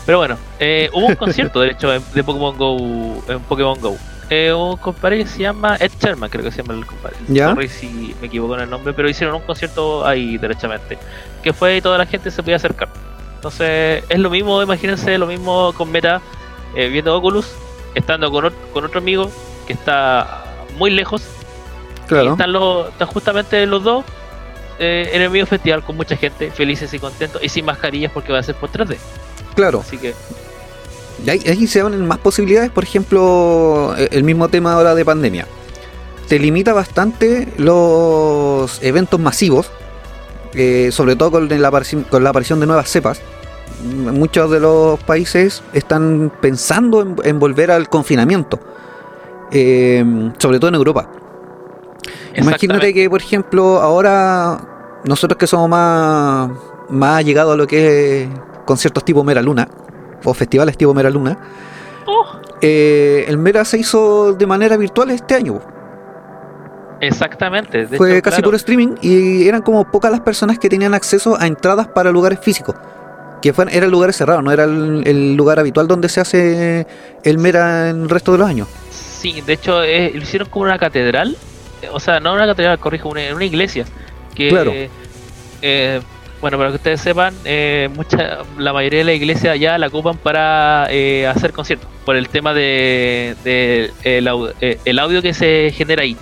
Pero 0.06 0.18
bueno, 0.18 0.36
eh, 0.58 0.90
hubo 0.92 1.06
un 1.06 1.14
concierto, 1.14 1.60
de 1.60 1.70
hecho, 1.70 1.88
de 1.90 2.24
Pokémon 2.24 2.56
Go, 2.56 3.22
en 3.28 3.40
Pokémon 3.40 3.80
Go. 3.80 3.96
Eh, 4.30 4.52
un 4.52 4.76
compadre 4.76 5.18
que 5.18 5.26
se 5.26 5.40
llama 5.40 5.76
Ed 5.80 5.90
Sherman, 6.00 6.30
creo 6.30 6.44
que 6.44 6.52
se 6.52 6.62
llama 6.62 6.74
el 6.78 6.86
compadre. 6.86 7.16
¿Ya? 7.28 7.48
Sorry 7.50 7.68
si 7.68 8.14
me 8.20 8.28
equivoco 8.28 8.54
en 8.54 8.60
el 8.60 8.70
nombre, 8.70 8.92
pero 8.92 9.08
hicieron 9.08 9.34
un 9.34 9.42
concierto 9.42 10.06
ahí, 10.06 10.38
derechamente. 10.38 10.96
Que 11.42 11.52
fue 11.52 11.76
y 11.78 11.80
toda 11.80 11.98
la 11.98 12.06
gente 12.06 12.30
se 12.30 12.40
podía 12.42 12.56
acercar. 12.56 12.88
Entonces, 13.34 14.04
es 14.08 14.18
lo 14.18 14.30
mismo, 14.30 14.62
imagínense, 14.62 15.18
lo 15.18 15.26
mismo 15.26 15.72
con 15.76 15.90
Meta, 15.90 16.20
eh, 16.76 16.88
viendo 16.88 17.16
Oculus, 17.16 17.46
estando 17.94 18.30
con, 18.30 18.52
con 18.72 18.84
otro 18.84 19.00
amigo 19.00 19.30
que 19.66 19.72
está 19.72 20.44
muy 20.76 20.90
lejos. 20.90 21.22
Y 22.04 22.08
Claro. 22.08 22.32
están, 22.32 22.52
los, 22.52 22.88
están 22.88 23.08
justamente 23.08 23.66
los 23.66 23.82
dos 23.82 24.04
eh, 24.78 25.10
en 25.12 25.22
el 25.22 25.30
mismo 25.30 25.46
festival 25.46 25.82
con 25.82 25.96
mucha 25.96 26.16
gente, 26.16 26.50
felices 26.52 26.92
y 26.94 26.98
contentos, 26.98 27.42
y 27.42 27.48
sin 27.48 27.64
mascarillas 27.64 28.12
porque 28.12 28.32
va 28.32 28.38
a 28.38 28.42
ser 28.42 28.54
por 28.54 28.70
3D. 28.70 28.96
Claro. 29.54 29.80
Así 29.80 29.96
que, 29.98 30.10
Y 30.10 30.14
ahí, 31.28 31.40
ahí 31.46 31.66
se 31.66 31.80
abren 31.80 32.06
más 32.06 32.18
posibilidades, 32.18 32.70
por 32.70 32.84
ejemplo, 32.84 33.94
e- 33.96 34.08
el 34.12 34.24
mismo 34.24 34.48
tema 34.48 34.74
ahora 34.74 34.94
de 34.94 35.04
pandemia. 35.04 35.46
Te 36.28 36.38
limita 36.38 36.72
bastante 36.72 37.52
los 37.58 38.82
eventos 38.82 39.18
masivos, 39.18 39.70
eh, 40.54 40.90
sobre 40.92 41.16
todo 41.16 41.32
con 41.32 41.48
la, 41.48 41.82
con 42.08 42.24
la 42.24 42.30
aparición 42.30 42.60
de 42.60 42.66
nuevas 42.66 42.88
cepas. 42.88 43.20
Muchos 43.82 44.50
de 44.50 44.60
los 44.60 45.00
países 45.00 45.62
están 45.72 46.32
pensando 46.40 47.02
en, 47.02 47.16
en 47.24 47.38
volver 47.38 47.70
al 47.70 47.88
confinamiento, 47.88 48.60
eh, 49.50 50.04
sobre 50.38 50.58
todo 50.58 50.68
en 50.68 50.74
Europa. 50.76 51.10
Imagínate 52.36 52.94
que, 52.94 53.10
por 53.10 53.20
ejemplo, 53.20 53.80
ahora 53.80 55.00
nosotros 55.04 55.36
que 55.36 55.46
somos 55.46 55.68
más, 55.68 56.50
más 56.90 57.24
llegados 57.24 57.54
a 57.54 57.56
lo 57.56 57.66
que 57.66 58.22
es 58.22 58.28
conciertos 58.64 59.04
tipo 59.04 59.24
Mera 59.24 59.42
Luna 59.42 59.66
o 60.24 60.34
festivales 60.34 60.76
tipo 60.76 60.92
Mera 60.94 61.10
Luna, 61.10 61.38
Oh, 62.06 62.24
eh, 62.60 63.24
el 63.28 63.38
Mera 63.38 63.64
se 63.64 63.78
hizo 63.78 64.32
de 64.32 64.46
manera 64.46 64.76
virtual 64.76 65.10
este 65.10 65.34
año. 65.34 65.60
exactamente. 67.00 67.86
de 67.86 67.96
Fue 67.96 68.12
hecho, 68.14 68.22
casi 68.22 68.36
claro, 68.36 68.44
puro 68.48 68.56
streaming 68.56 68.94
y 69.00 69.46
eran 69.48 69.62
como 69.62 69.90
pocas 69.90 70.10
las 70.10 70.20
personas 70.20 70.58
que 70.58 70.68
tenían 70.68 70.94
acceso 70.94 71.36
a 71.40 71.46
entradas 71.46 71.88
para 71.88 72.10
lugares 72.10 72.40
físicos. 72.40 72.74
Que 73.42 73.52
fueran, 73.54 73.74
eran 73.74 73.90
lugares 73.90 74.16
cerrados, 74.16 74.42
no 74.44 74.52
era 74.52 74.64
el, 74.64 75.02
el 75.06 75.34
lugar 75.34 75.58
habitual 75.58 75.88
donde 75.88 76.08
se 76.10 76.20
hace 76.20 76.86
el 77.22 77.38
Mera 77.38 77.88
en 77.88 78.02
el 78.02 78.08
resto 78.10 78.32
de 78.32 78.38
los 78.38 78.48
años. 78.48 78.68
Sí, 78.90 79.40
de 79.40 79.54
hecho, 79.54 79.82
eh, 79.82 80.10
lo 80.14 80.20
hicieron 80.22 80.48
como 80.50 80.64
una 80.64 80.78
catedral. 80.78 81.36
eh, 81.80 81.88
O 81.92 82.00
sea, 82.00 82.20
no 82.20 82.34
una 82.34 82.46
catedral, 82.46 82.78
corrijo, 82.78 83.08
una, 83.08 83.22
una 83.34 83.44
iglesia. 83.44 83.86
Que, 84.34 84.50
Claro. 84.50 84.72
eh, 85.62 86.00
bueno, 86.40 86.56
para 86.56 86.70
que 86.70 86.76
ustedes 86.76 87.00
sepan, 87.00 87.34
eh, 87.44 87.88
mucha, 87.94 88.38
la 88.58 88.72
mayoría 88.72 89.00
de 89.00 89.04
la 89.04 89.12
iglesia 89.14 89.56
ya 89.56 89.76
la 89.78 89.88
ocupan 89.88 90.16
para 90.16 90.86
eh, 90.90 91.26
hacer 91.26 91.52
conciertos. 91.52 91.88
Por 92.04 92.16
el 92.16 92.28
tema 92.28 92.54
de, 92.54 93.36
de 93.44 93.90
el, 94.04 94.26
au- 94.26 94.52
eh, 94.60 94.78
el 94.84 94.98
audio 94.98 95.20
que 95.22 95.34
se 95.34 95.72
genera 95.76 96.02
ahí. 96.02 96.16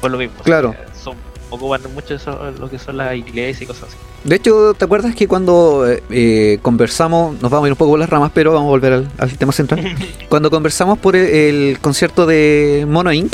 Por 0.00 0.10
lo 0.10 0.18
mismo. 0.18 0.34
Claro. 0.44 0.74
eh, 0.78 0.84
son, 1.02 1.16
ocupan 1.50 1.80
mucho 1.94 2.14
eso, 2.14 2.38
lo 2.58 2.68
que 2.68 2.78
son 2.78 2.98
las 2.98 3.14
iglesias 3.16 3.62
y 3.62 3.66
cosas 3.66 3.84
así. 3.88 3.96
De 4.24 4.36
hecho, 4.36 4.74
¿te 4.74 4.84
acuerdas 4.84 5.14
que 5.14 5.26
cuando 5.28 5.88
eh, 5.88 6.02
eh, 6.10 6.58
conversamos, 6.60 7.40
nos 7.40 7.50
vamos 7.50 7.64
a 7.64 7.68
ir 7.68 7.72
un 7.72 7.78
poco 7.78 7.92
por 7.92 8.00
las 8.00 8.10
ramas, 8.10 8.32
pero 8.34 8.52
vamos 8.52 8.66
a 8.66 8.70
volver 8.70 8.92
al, 8.92 9.08
al 9.18 9.38
tema 9.38 9.52
central? 9.52 9.96
cuando 10.28 10.50
conversamos 10.50 10.98
por 10.98 11.16
el, 11.16 11.26
el 11.26 11.78
concierto 11.80 12.26
de 12.26 12.84
Mono 12.88 13.12
Inc., 13.12 13.32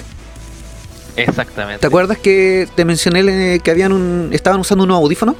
Exactamente. 1.16 1.80
¿te 1.80 1.86
acuerdas 1.86 2.16
que 2.18 2.66
te 2.74 2.84
mencioné 2.86 3.20
eh, 3.56 3.60
que 3.60 3.70
habían 3.70 3.92
un, 3.92 4.30
estaban 4.32 4.60
usando 4.60 4.84
unos 4.84 4.96
audífonos? 4.96 5.34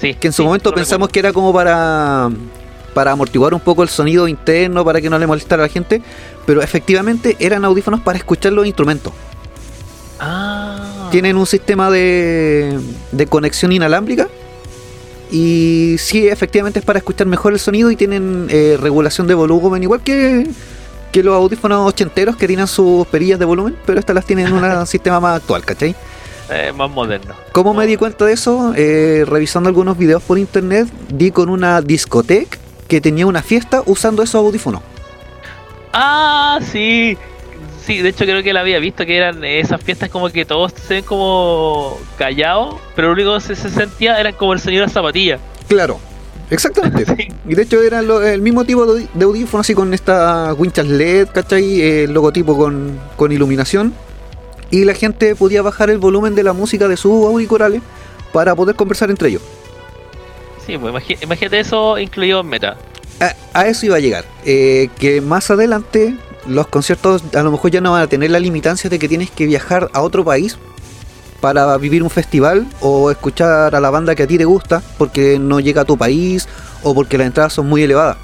Sí, 0.00 0.14
Que 0.14 0.28
en 0.28 0.32
su 0.32 0.42
sí, 0.42 0.46
momento 0.46 0.72
pensamos 0.72 1.08
recuerdo. 1.08 1.12
que 1.12 1.18
era 1.20 1.32
como 1.32 1.52
para, 1.52 2.30
para 2.94 3.12
amortiguar 3.12 3.52
un 3.54 3.60
poco 3.60 3.82
el 3.82 3.88
sonido 3.88 4.26
interno, 4.28 4.84
para 4.84 5.00
que 5.00 5.10
no 5.10 5.18
le 5.18 5.26
molestara 5.26 5.62
a 5.62 5.66
la 5.66 5.72
gente, 5.72 6.02
pero 6.46 6.62
efectivamente 6.62 7.36
eran 7.38 7.64
audífonos 7.64 8.00
para 8.00 8.18
escuchar 8.18 8.52
los 8.52 8.66
instrumentos. 8.66 9.12
Ah. 10.18 11.08
Tienen 11.10 11.36
un 11.36 11.46
sistema 11.46 11.90
de, 11.90 12.78
de 13.12 13.26
conexión 13.26 13.72
inalámbrica. 13.72 14.28
Y 15.32 15.96
sí, 15.98 16.26
efectivamente 16.28 16.80
es 16.80 16.84
para 16.84 16.98
escuchar 16.98 17.26
mejor 17.26 17.52
el 17.52 17.60
sonido 17.60 17.90
y 17.90 17.96
tienen 17.96 18.48
eh, 18.50 18.76
regulación 18.80 19.26
de 19.28 19.34
volumen, 19.34 19.82
igual 19.82 20.00
que, 20.02 20.46
que 21.12 21.22
los 21.22 21.34
audífonos 21.36 21.86
ochenteros 21.88 22.36
que 22.36 22.48
tienen 22.48 22.66
sus 22.66 23.06
perillas 23.06 23.38
de 23.38 23.44
volumen, 23.44 23.76
pero 23.86 24.00
estas 24.00 24.14
las 24.14 24.24
tienen 24.26 24.48
en 24.48 24.54
un 24.54 24.86
sistema 24.88 25.20
más 25.20 25.36
actual, 25.36 25.64
¿cachai? 25.64 25.94
Eh, 26.50 26.72
más 26.74 26.90
moderno. 26.90 27.34
¿Cómo 27.52 27.74
me 27.74 27.86
di 27.86 27.96
cuenta 27.96 28.24
de 28.24 28.32
eso? 28.32 28.72
Eh, 28.76 29.24
revisando 29.26 29.68
algunos 29.68 29.96
videos 29.98 30.22
por 30.22 30.38
internet, 30.38 30.88
di 31.08 31.30
con 31.30 31.48
una 31.48 31.80
discoteca 31.80 32.58
que 32.88 33.00
tenía 33.00 33.26
una 33.26 33.42
fiesta 33.42 33.82
usando 33.86 34.22
esos 34.22 34.36
audífonos. 34.36 34.82
Ah, 35.92 36.58
sí. 36.62 37.16
Sí, 37.84 37.98
de 38.02 38.10
hecho 38.10 38.24
creo 38.24 38.42
que 38.42 38.52
la 38.52 38.60
había 38.60 38.78
visto 38.78 39.06
que 39.06 39.16
eran 39.16 39.42
esas 39.42 39.80
fiestas 39.82 40.10
como 40.10 40.28
que 40.30 40.44
todos 40.44 40.72
se 40.86 40.94
ven 40.94 41.04
como 41.04 41.98
callados, 42.18 42.76
pero 42.94 43.08
lo 43.08 43.14
único 43.14 43.34
que 43.34 43.40
se, 43.40 43.56
se 43.56 43.70
sentía 43.70 44.20
era 44.20 44.32
como 44.32 44.52
el 44.52 44.60
sonido 44.60 44.82
de 44.82 44.86
la 44.88 44.92
zapatilla. 44.92 45.38
Claro, 45.66 45.98
exactamente. 46.50 47.06
Sí. 47.16 47.28
Y 47.48 47.54
de 47.54 47.62
hecho 47.62 47.82
era 47.82 48.02
lo- 48.02 48.22
el 48.22 48.42
mismo 48.42 48.64
tipo 48.64 48.86
de, 48.86 49.08
de 49.12 49.24
audífono, 49.24 49.62
así 49.62 49.74
con 49.74 49.92
estas 49.94 50.54
winchas 50.58 50.86
LED, 50.86 51.28
¿cachai? 51.32 51.80
El 51.80 52.12
logotipo 52.12 52.56
con, 52.56 53.00
con 53.16 53.32
iluminación. 53.32 53.94
Y 54.70 54.84
la 54.84 54.94
gente 54.94 55.34
podía 55.34 55.62
bajar 55.62 55.90
el 55.90 55.98
volumen 55.98 56.34
de 56.34 56.42
la 56.42 56.52
música 56.52 56.88
de 56.88 56.96
sus 56.96 57.26
auriculares 57.26 57.82
para 58.32 58.54
poder 58.54 58.76
conversar 58.76 59.10
entre 59.10 59.30
ellos. 59.30 59.42
Sí, 60.66 60.78
pues 60.78 60.94
imagínate 61.20 61.60
eso 61.60 61.98
incluido 61.98 62.40
en 62.40 62.46
meta. 62.46 62.76
A, 63.20 63.60
a 63.60 63.66
eso 63.66 63.86
iba 63.86 63.96
a 63.96 64.00
llegar. 64.00 64.24
Eh, 64.44 64.88
que 64.98 65.20
más 65.20 65.50
adelante 65.50 66.16
los 66.46 66.68
conciertos 66.68 67.22
a 67.34 67.42
lo 67.42 67.50
mejor 67.50 67.70
ya 67.70 67.80
no 67.80 67.92
van 67.92 68.02
a 68.02 68.06
tener 68.06 68.30
la 68.30 68.38
limitancia 68.38 68.88
de 68.88 68.98
que 68.98 69.08
tienes 69.08 69.30
que 69.30 69.46
viajar 69.46 69.90
a 69.92 70.02
otro 70.02 70.24
país 70.24 70.56
para 71.40 71.76
vivir 71.78 72.02
un 72.02 72.10
festival 72.10 72.66
o 72.80 73.10
escuchar 73.10 73.74
a 73.74 73.80
la 73.80 73.90
banda 73.90 74.14
que 74.14 74.24
a 74.24 74.26
ti 74.26 74.38
te 74.38 74.44
gusta 74.44 74.82
porque 74.98 75.38
no 75.38 75.58
llega 75.60 75.82
a 75.82 75.84
tu 75.84 75.96
país 75.96 76.48
o 76.82 76.94
porque 76.94 77.18
las 77.18 77.26
entradas 77.26 77.52
son 77.52 77.66
muy 77.66 77.82
elevadas. 77.82 78.16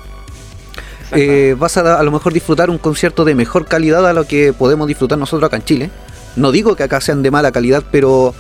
Eh, 1.13 1.55
vas 1.59 1.77
a, 1.77 1.99
a 1.99 2.03
lo 2.03 2.11
mejor 2.11 2.33
disfrutar 2.33 2.69
un 2.69 2.79
concierto 2.79 3.25
de 3.25 3.35
mejor 3.35 3.67
calidad 3.67 4.07
a 4.07 4.13
lo 4.13 4.27
que 4.27 4.53
podemos 4.53 4.89
disfrutar 4.89 5.19
nosotros 5.19 5.47
acá 5.47 5.57
en 5.57 5.65
Chile. 5.65 5.91
No 6.37 6.53
digo 6.53 6.77
que 6.77 6.83
acá 6.83 7.01
sean 7.01 7.23
de 7.23 7.31
mala 7.31 7.51
calidad, 7.51 7.83
pero 7.91 8.35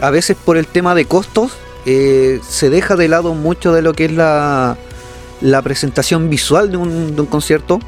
a 0.00 0.10
veces 0.10 0.36
por 0.42 0.56
el 0.56 0.66
tema 0.66 0.94
de 0.94 1.04
costos 1.04 1.52
eh, 1.86 2.40
se 2.48 2.70
deja 2.70 2.96
de 2.96 3.08
lado 3.08 3.34
mucho 3.34 3.72
de 3.72 3.82
lo 3.82 3.92
que 3.92 4.06
es 4.06 4.12
la, 4.12 4.76
la 5.40 5.62
presentación 5.62 6.30
visual 6.30 6.70
de 6.70 6.78
un, 6.78 7.14
de 7.14 7.20
un 7.20 7.26
concierto 7.26 7.78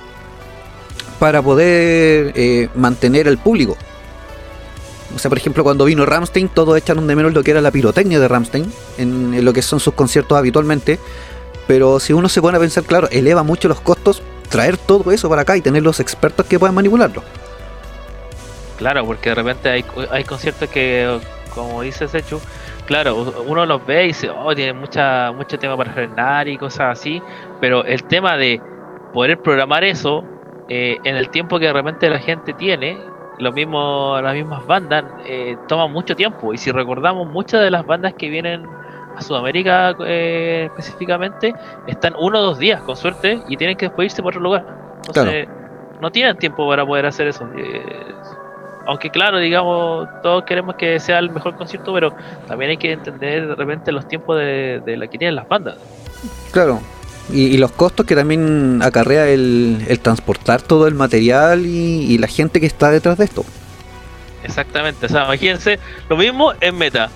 para 1.18 1.40
poder 1.42 2.32
eh, 2.36 2.68
mantener 2.74 3.26
al 3.28 3.38
público. 3.38 3.76
O 5.14 5.18
sea, 5.18 5.30
por 5.30 5.38
ejemplo, 5.38 5.64
cuando 5.64 5.86
vino 5.86 6.04
Ramstein, 6.04 6.48
todos 6.48 6.76
echaron 6.76 7.06
de 7.06 7.16
menos 7.16 7.32
lo 7.32 7.42
que 7.42 7.52
era 7.52 7.62
la 7.62 7.70
pirotecnia 7.70 8.20
de 8.20 8.28
Ramstein 8.28 8.70
en, 8.98 9.32
en 9.32 9.44
lo 9.44 9.52
que 9.54 9.62
son 9.62 9.80
sus 9.80 9.94
conciertos 9.94 10.36
habitualmente. 10.36 10.98
Pero 11.66 11.98
si 12.00 12.12
uno 12.12 12.28
se 12.28 12.42
pone 12.42 12.58
a 12.58 12.60
pensar, 12.60 12.84
claro, 12.84 13.08
eleva 13.10 13.42
mucho 13.42 13.68
los 13.68 13.80
costos 13.80 14.22
traer 14.48 14.76
todo 14.76 15.10
eso 15.12 15.28
para 15.28 15.42
acá 15.42 15.56
y 15.56 15.62
tener 15.62 15.82
los 15.82 16.00
expertos 16.00 16.46
que 16.46 16.58
puedan 16.58 16.74
manipularlo. 16.74 17.22
Claro, 18.76 19.04
porque 19.06 19.30
de 19.30 19.34
repente 19.34 19.68
hay, 19.70 19.84
hay 20.10 20.24
conciertos 20.24 20.68
que, 20.68 21.18
como 21.54 21.82
dice 21.82 22.08
Sechu, 22.08 22.40
claro, 22.86 23.16
uno 23.46 23.64
los 23.64 23.84
ve 23.86 24.04
y 24.04 24.06
dice, 24.08 24.30
oh, 24.30 24.54
tiene 24.54 24.72
mucha, 24.74 25.32
mucho 25.32 25.58
tema 25.58 25.76
para 25.76 25.92
frenar 25.92 26.46
y 26.48 26.58
cosas 26.58 26.98
así, 26.98 27.22
pero 27.60 27.84
el 27.84 28.04
tema 28.04 28.36
de 28.36 28.60
poder 29.12 29.40
programar 29.40 29.84
eso 29.84 30.24
eh, 30.68 30.98
en 31.04 31.16
el 31.16 31.30
tiempo 31.30 31.58
que 31.58 31.66
de 31.66 31.72
repente 31.72 32.10
la 32.10 32.18
gente 32.18 32.52
tiene, 32.52 32.98
lo 33.38 33.52
mismo, 33.52 34.18
las 34.20 34.34
mismas 34.34 34.66
bandas, 34.66 35.04
eh, 35.26 35.56
toma 35.68 35.86
mucho 35.86 36.16
tiempo. 36.16 36.52
Y 36.52 36.58
si 36.58 36.72
recordamos, 36.72 37.28
muchas 37.28 37.62
de 37.62 37.70
las 37.70 37.86
bandas 37.86 38.14
que 38.14 38.28
vienen 38.28 38.66
a 39.14 39.22
Sudamérica 39.22 39.94
eh, 40.04 40.64
específicamente 40.66 41.54
están 41.86 42.14
uno 42.18 42.40
o 42.40 42.42
dos 42.42 42.58
días, 42.58 42.82
con 42.82 42.96
suerte, 42.96 43.40
y 43.48 43.56
tienen 43.56 43.76
que 43.76 43.86
después 43.86 44.06
irse 44.06 44.22
por 44.22 44.32
otro 44.32 44.42
lugar. 44.42 44.66
Entonces, 45.06 45.48
no 46.00 46.10
tienen 46.10 46.36
tiempo 46.36 46.68
para 46.68 46.84
poder 46.84 47.06
hacer 47.06 47.28
eso. 47.28 47.48
Aunque 48.86 49.10
claro, 49.10 49.38
digamos, 49.38 50.08
todos 50.22 50.44
queremos 50.44 50.76
que 50.76 51.00
sea 51.00 51.18
el 51.18 51.30
mejor 51.30 51.56
concierto, 51.56 51.92
pero 51.92 52.14
también 52.46 52.70
hay 52.70 52.76
que 52.76 52.92
entender 52.92 53.48
de 53.48 53.54
repente 53.54 53.90
los 53.92 54.06
tiempos 54.06 54.38
de, 54.38 54.80
de 54.86 54.96
la 54.96 55.08
que 55.08 55.18
tienen 55.18 55.34
las 55.34 55.48
bandas. 55.48 55.76
Claro. 56.52 56.80
Y, 57.32 57.46
y 57.46 57.58
los 57.58 57.72
costos 57.72 58.06
que 58.06 58.14
también 58.14 58.80
acarrea 58.82 59.28
el, 59.28 59.84
el 59.88 59.98
transportar 59.98 60.62
todo 60.62 60.86
el 60.86 60.94
material 60.94 61.66
y, 61.66 62.12
y 62.12 62.18
la 62.18 62.28
gente 62.28 62.60
que 62.60 62.66
está 62.66 62.90
detrás 62.90 63.18
de 63.18 63.24
esto. 63.24 63.44
Exactamente, 64.44 65.06
o 65.06 65.08
sea, 65.08 65.24
imagínense, 65.24 65.80
lo 66.08 66.16
mismo 66.16 66.52
en 66.60 66.78
meta. 66.78 67.10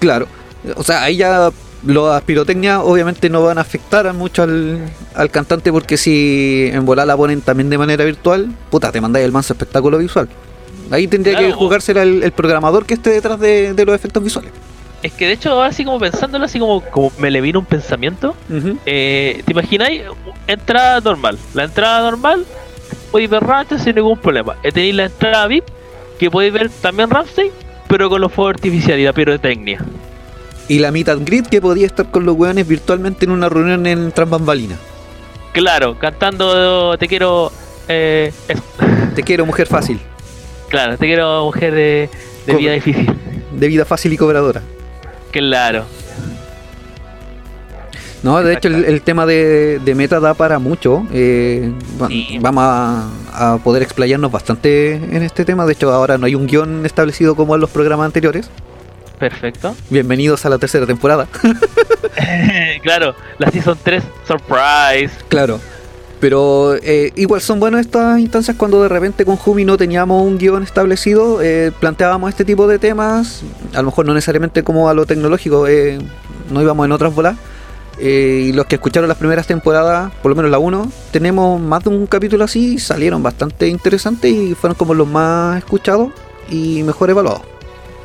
Claro. 0.00 0.26
O 0.74 0.82
sea, 0.82 1.04
ahí 1.04 1.16
ya 1.16 1.52
las 1.84 2.22
pirotecnias 2.22 2.80
obviamente 2.82 3.30
no 3.30 3.42
van 3.44 3.58
a 3.58 3.60
afectar 3.60 4.12
mucho 4.14 4.42
al, 4.42 4.80
al 5.14 5.30
cantante 5.30 5.70
porque 5.70 5.96
si 5.96 6.70
en 6.72 6.84
volar 6.84 7.06
la 7.06 7.16
ponen 7.16 7.40
también 7.40 7.70
de 7.70 7.78
manera 7.78 8.04
virtual, 8.04 8.48
puta, 8.68 8.90
te 8.90 9.00
mandáis 9.00 9.24
el 9.24 9.32
manso 9.32 9.52
espectáculo 9.52 9.98
visual. 9.98 10.28
Ahí 10.92 11.08
tendría 11.08 11.38
que 11.38 11.52
jugársela 11.52 12.02
el, 12.02 12.22
el 12.22 12.32
programador 12.32 12.86
que 12.86 12.94
esté 12.94 13.10
detrás 13.10 13.40
de, 13.40 13.72
de 13.72 13.84
los 13.84 13.94
efectos 13.94 14.22
visuales. 14.22 14.52
Es 15.02 15.12
que 15.12 15.26
de 15.26 15.32
hecho, 15.32 15.50
ahora 15.50 15.68
así 15.68 15.84
como 15.84 15.98
pensándolo, 15.98 16.44
así 16.44 16.60
como, 16.60 16.80
como 16.80 17.10
me 17.18 17.30
le 17.30 17.40
vino 17.40 17.58
un 17.58 17.64
pensamiento. 17.64 18.36
Eh, 18.86 19.42
¿Te 19.44 19.52
imagináis? 19.52 20.02
Entrada 20.46 21.00
normal. 21.00 21.38
La 21.54 21.64
entrada 21.64 22.02
normal, 22.08 22.44
podéis 23.10 23.28
ver 23.30 23.42
Ramstein 23.42 23.80
sin 23.80 23.96
ningún 23.96 24.18
problema. 24.18 24.54
Eh, 24.62 24.70
Tenéis 24.70 24.94
la 24.94 25.04
entrada 25.06 25.46
VIP, 25.48 25.64
que 26.20 26.30
podéis 26.30 26.52
ver 26.52 26.70
también 26.70 27.10
Ramstein, 27.10 27.50
pero 27.88 28.08
con 28.08 28.20
los 28.20 28.32
fuegos 28.32 28.54
artificiales 28.54 29.02
y 29.02 29.06
la 29.06 29.12
pirotecnia. 29.12 29.84
Y 30.68 30.78
la 30.78 30.92
meet 30.92 31.08
and 31.08 31.26
greet 31.26 31.48
que 31.48 31.60
podía 31.60 31.86
estar 31.86 32.08
con 32.10 32.24
los 32.24 32.36
weones 32.36 32.68
virtualmente 32.68 33.24
en 33.24 33.32
una 33.32 33.48
reunión 33.48 33.86
en 33.86 34.12
Transbambalina. 34.12 34.76
Claro, 35.52 35.98
cantando 35.98 36.96
Te 36.96 37.08
quiero. 37.08 37.50
Eh, 37.88 38.32
eso. 38.46 38.62
Te 39.16 39.22
quiero, 39.24 39.44
mujer 39.44 39.66
fácil. 39.66 40.00
Claro, 40.72 40.96
te 40.96 41.04
quiero 41.06 41.44
mujer 41.44 41.74
de, 41.74 42.08
vida 42.56 42.72
difícil. 42.72 43.14
De 43.52 43.68
vida 43.68 43.84
fácil 43.84 44.10
y 44.14 44.16
cobradora. 44.16 44.62
Claro. 45.30 45.84
No, 48.22 48.42
de 48.42 48.54
hecho 48.54 48.68
el, 48.68 48.84
el 48.86 49.02
tema 49.02 49.26
de, 49.26 49.80
de 49.84 49.94
meta 49.94 50.18
da 50.18 50.32
para 50.32 50.58
mucho. 50.58 51.06
eh, 51.12 51.70
Sí. 52.08 52.38
Vamos 52.40 52.64
a, 52.66 53.08
a 53.32 53.58
poder 53.58 53.82
explayarnos 53.82 54.32
bastante 54.32 54.94
en 54.94 55.22
este 55.22 55.44
tema. 55.44 55.66
De 55.66 55.74
hecho 55.74 55.92
ahora 55.92 56.16
no 56.16 56.24
hay 56.24 56.34
un 56.34 56.46
guion 56.46 56.86
establecido 56.86 57.34
como 57.36 57.54
en 57.54 57.60
los 57.60 57.68
programas 57.68 58.06
anteriores. 58.06 58.48
Perfecto. 59.18 59.76
Bienvenidos 59.90 60.46
a 60.46 60.48
la 60.48 60.56
tercera 60.58 60.86
temporada. 60.86 61.28
claro, 62.82 63.14
la 63.38 63.50
Season 63.50 63.78
3 63.82 64.02
Surprise. 64.26 65.12
claro. 65.28 65.60
Pero 66.22 66.76
eh, 66.76 67.10
igual 67.16 67.40
son 67.40 67.58
buenas 67.58 67.80
estas 67.80 68.20
instancias 68.20 68.56
cuando 68.56 68.80
de 68.80 68.88
repente 68.88 69.24
con 69.24 69.34
Jumi 69.34 69.64
no 69.64 69.76
teníamos 69.76 70.22
un 70.22 70.38
guion 70.38 70.62
establecido, 70.62 71.42
eh, 71.42 71.72
planteábamos 71.80 72.30
este 72.30 72.44
tipo 72.44 72.68
de 72.68 72.78
temas, 72.78 73.42
a 73.74 73.78
lo 73.78 73.86
mejor 73.86 74.06
no 74.06 74.14
necesariamente 74.14 74.62
como 74.62 74.88
a 74.88 74.94
lo 74.94 75.04
tecnológico, 75.04 75.66
eh, 75.66 75.98
no 76.48 76.62
íbamos 76.62 76.86
en 76.86 76.92
otras 76.92 77.12
bolas. 77.12 77.36
Eh, 77.98 78.46
y 78.50 78.52
los 78.52 78.66
que 78.66 78.76
escucharon 78.76 79.08
las 79.08 79.18
primeras 79.18 79.48
temporadas, 79.48 80.12
por 80.22 80.30
lo 80.30 80.36
menos 80.36 80.52
la 80.52 80.60
1, 80.60 80.92
tenemos 81.10 81.60
más 81.60 81.82
de 81.82 81.90
un 81.90 82.06
capítulo 82.06 82.44
así, 82.44 82.78
salieron 82.78 83.20
bastante 83.20 83.66
interesantes 83.66 84.30
y 84.32 84.54
fueron 84.54 84.76
como 84.76 84.94
los 84.94 85.08
más 85.08 85.58
escuchados 85.58 86.12
y 86.48 86.84
mejor 86.84 87.10
evaluados. 87.10 87.42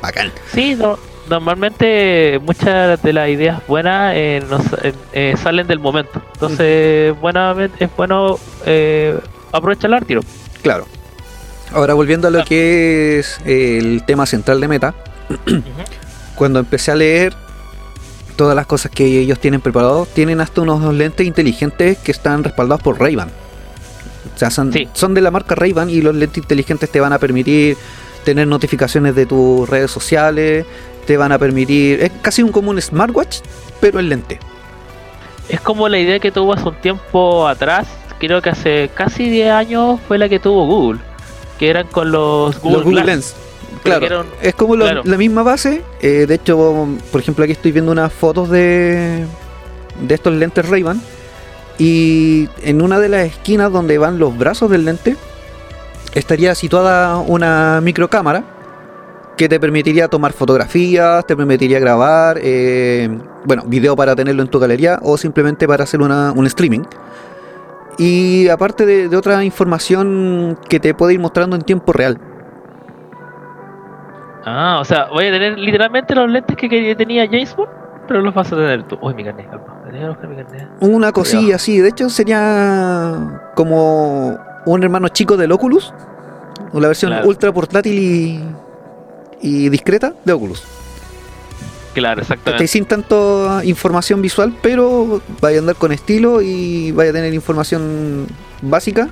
Bacán. 0.02 0.32
Sí, 0.52 0.74
no- 0.74 0.98
normalmente 1.28 2.38
muchas 2.42 3.02
de 3.02 3.12
las 3.12 3.28
ideas 3.28 3.60
buenas 3.66 4.14
eh, 4.16 4.42
nos- 4.48 4.72
eh, 4.82 4.92
eh, 5.12 5.34
salen 5.42 5.66
del 5.66 5.78
momento. 5.78 6.20
Entonces, 6.34 7.14
es 7.80 7.90
bueno 7.96 8.38
aprovechar 9.52 9.92
el 9.92 10.04
tiro. 10.06 10.20
Claro. 10.62 10.86
Ahora 11.72 11.94
volviendo 11.94 12.28
a 12.28 12.30
lo 12.30 12.44
que 12.44 13.18
es 13.18 13.38
el 13.44 14.02
tema 14.06 14.24
central 14.26 14.60
de 14.60 14.68
Meta, 14.68 14.94
cuando 16.34 16.58
empecé 16.60 16.90
a 16.92 16.96
leer 16.96 17.34
todas 18.36 18.54
las 18.54 18.66
cosas 18.66 18.90
que 18.90 19.04
ellos 19.20 19.38
tienen 19.38 19.60
preparados, 19.60 20.08
tienen 20.08 20.40
hasta 20.40 20.60
unos 20.62 20.94
lentes 20.94 21.26
inteligentes 21.26 21.98
que 21.98 22.12
están 22.12 22.44
respaldados 22.44 22.82
por 22.82 23.00
Ray-Ban. 23.00 23.28
O 23.28 24.38
sea, 24.38 24.50
son, 24.50 24.72
Sí. 24.72 24.88
son 24.92 25.12
de 25.14 25.20
la 25.20 25.30
marca 25.30 25.54
Ray-Ban 25.56 25.90
y 25.90 26.00
los 26.00 26.14
lentes 26.14 26.38
inteligentes 26.38 26.88
te 26.90 27.00
van 27.00 27.12
a 27.12 27.18
permitir 27.18 27.76
tener 28.24 28.46
notificaciones 28.46 29.14
de 29.16 29.26
tus 29.26 29.68
redes 29.68 29.90
sociales, 29.90 30.64
te 31.08 31.16
van 31.16 31.32
a 31.32 31.38
permitir... 31.38 32.02
Es 32.02 32.12
casi 32.20 32.42
un 32.42 32.52
como 32.52 32.70
un 32.70 32.78
smartwatch, 32.82 33.38
pero 33.80 33.98
en 33.98 34.10
lente. 34.10 34.38
Es 35.48 35.58
como 35.58 35.88
la 35.88 35.98
idea 35.98 36.18
que 36.18 36.30
tuvo 36.30 36.52
hace 36.52 36.68
un 36.68 36.74
tiempo 36.74 37.48
atrás, 37.48 37.88
creo 38.18 38.42
que 38.42 38.50
hace 38.50 38.90
casi 38.94 39.30
10 39.30 39.50
años 39.50 39.98
fue 40.06 40.18
la 40.18 40.28
que 40.28 40.38
tuvo 40.38 40.66
Google, 40.66 41.00
que 41.58 41.70
eran 41.70 41.86
con 41.86 42.12
los 42.12 42.60
Google, 42.60 42.76
los 42.76 42.84
Google 42.84 43.00
Glass. 43.02 43.06
Lens. 43.06 43.34
Claro, 43.82 44.04
eran- 44.06 44.26
es 44.42 44.54
como 44.54 44.76
lo- 44.76 44.84
claro. 44.84 45.02
la 45.06 45.16
misma 45.16 45.42
base. 45.42 45.82
eh, 46.02 46.26
de 46.28 46.34
hecho, 46.34 46.86
por 47.10 47.20
ejemplo, 47.22 47.42
aquí 47.44 47.52
estoy 47.52 47.72
viendo 47.72 47.90
unas 47.90 48.12
fotos 48.12 48.50
de, 48.50 49.24
de 50.02 50.14
estos 50.14 50.34
lentes 50.34 50.68
Ray-Ban. 50.68 51.00
Y 51.78 52.50
en 52.62 52.82
una 52.82 52.98
de 53.00 53.08
las 53.08 53.26
esquinas 53.28 53.72
donde 53.72 53.96
van 53.96 54.18
los 54.18 54.36
brazos 54.36 54.70
del 54.70 54.84
lente, 54.84 55.16
estaría 56.12 56.54
situada 56.54 57.16
una 57.16 57.80
microcámara 57.82 58.44
que 59.38 59.48
te 59.48 59.58
permitiría 59.58 60.08
tomar 60.08 60.32
fotografías, 60.32 61.24
te 61.26 61.34
permitiría 61.36 61.78
grabar, 61.78 62.38
eh, 62.42 63.08
bueno, 63.44 63.62
video 63.66 63.96
para 63.96 64.14
tenerlo 64.14 64.42
en 64.42 64.48
tu 64.48 64.58
galería 64.58 64.98
o 65.02 65.16
simplemente 65.16 65.66
para 65.66 65.84
hacer 65.84 66.02
una- 66.02 66.32
un 66.32 66.44
streaming. 66.46 66.82
Y 67.96 68.48
aparte 68.48 68.84
de, 68.84 69.08
de 69.08 69.16
otra 69.16 69.42
información 69.44 70.58
que 70.68 70.78
te 70.80 70.92
puede 70.92 71.14
ir 71.14 71.20
mostrando 71.20 71.56
en 71.56 71.62
tiempo 71.62 71.92
real. 71.92 72.18
Ah, 74.44 74.78
o 74.80 74.84
sea, 74.84 75.06
voy 75.12 75.26
a 75.26 75.30
tener 75.32 75.58
literalmente 75.58 76.14
los 76.14 76.28
lentes 76.30 76.56
que, 76.56 76.68
que 76.68 76.94
tenía 76.96 77.26
James 77.26 77.54
Bond, 77.56 77.68
pero 78.06 78.20
los 78.20 78.34
vas 78.34 78.52
a 78.52 78.56
tener 78.56 78.82
tú. 78.84 78.98
Uy, 79.00 79.14
mi 79.14 79.22
buscar 79.24 80.28
mi. 80.28 80.36
Una 80.80 81.12
cosilla 81.12 81.56
así, 81.56 81.78
de 81.80 81.88
hecho 81.88 82.08
sería 82.10 83.40
como 83.54 84.38
un 84.66 84.82
hermano 84.82 85.08
chico 85.08 85.36
del 85.36 85.52
Oculus, 85.52 85.92
la 86.72 86.88
versión 86.88 87.12
Claro. 87.12 87.28
ultra 87.28 87.52
portátil 87.52 87.98
y, 87.98 88.44
y 89.42 89.68
discreta 89.68 90.14
de 90.24 90.32
Oculus. 90.32 90.62
Claro, 91.94 92.20
exactamente. 92.22 92.68
Sin 92.68 92.84
tanto 92.84 93.60
información 93.64 94.22
visual, 94.22 94.54
pero 94.62 95.20
vaya 95.40 95.58
a 95.58 95.60
andar 95.60 95.76
con 95.76 95.92
estilo 95.92 96.40
y 96.42 96.92
vaya 96.92 97.10
a 97.10 97.12
tener 97.12 97.34
información 97.34 98.26
básica 98.62 99.08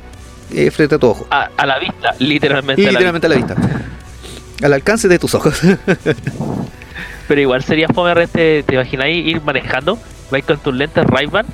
eh, 0.53 0.71
frente 0.71 0.95
a 0.95 0.99
tu 0.99 1.09
ojo. 1.09 1.27
A, 1.31 1.51
a 1.57 1.67
la 1.67 1.79
vista, 1.79 2.15
literalmente. 2.19 2.83
Y 2.83 2.87
a 2.87 2.93
la 2.93 2.93
literalmente 2.93 3.27
a 3.27 3.31
la 3.31 3.37
vista. 3.37 3.57
Al 4.63 4.73
alcance 4.73 5.09
de 5.09 5.19
tus 5.19 5.35
ojos. 5.35 5.61
Pero 7.29 7.41
igual 7.41 7.65
sería 7.65 7.89
fome 7.89 8.15
te, 8.29 8.63
te 8.63 8.75
imagináis 8.75 9.27
ir 9.27 9.41
manejando, 9.43 9.99
vais 10.31 10.45
con 10.45 10.59
tus 10.59 10.75
lentes 10.75 11.05
Ray-Ban 11.05 11.47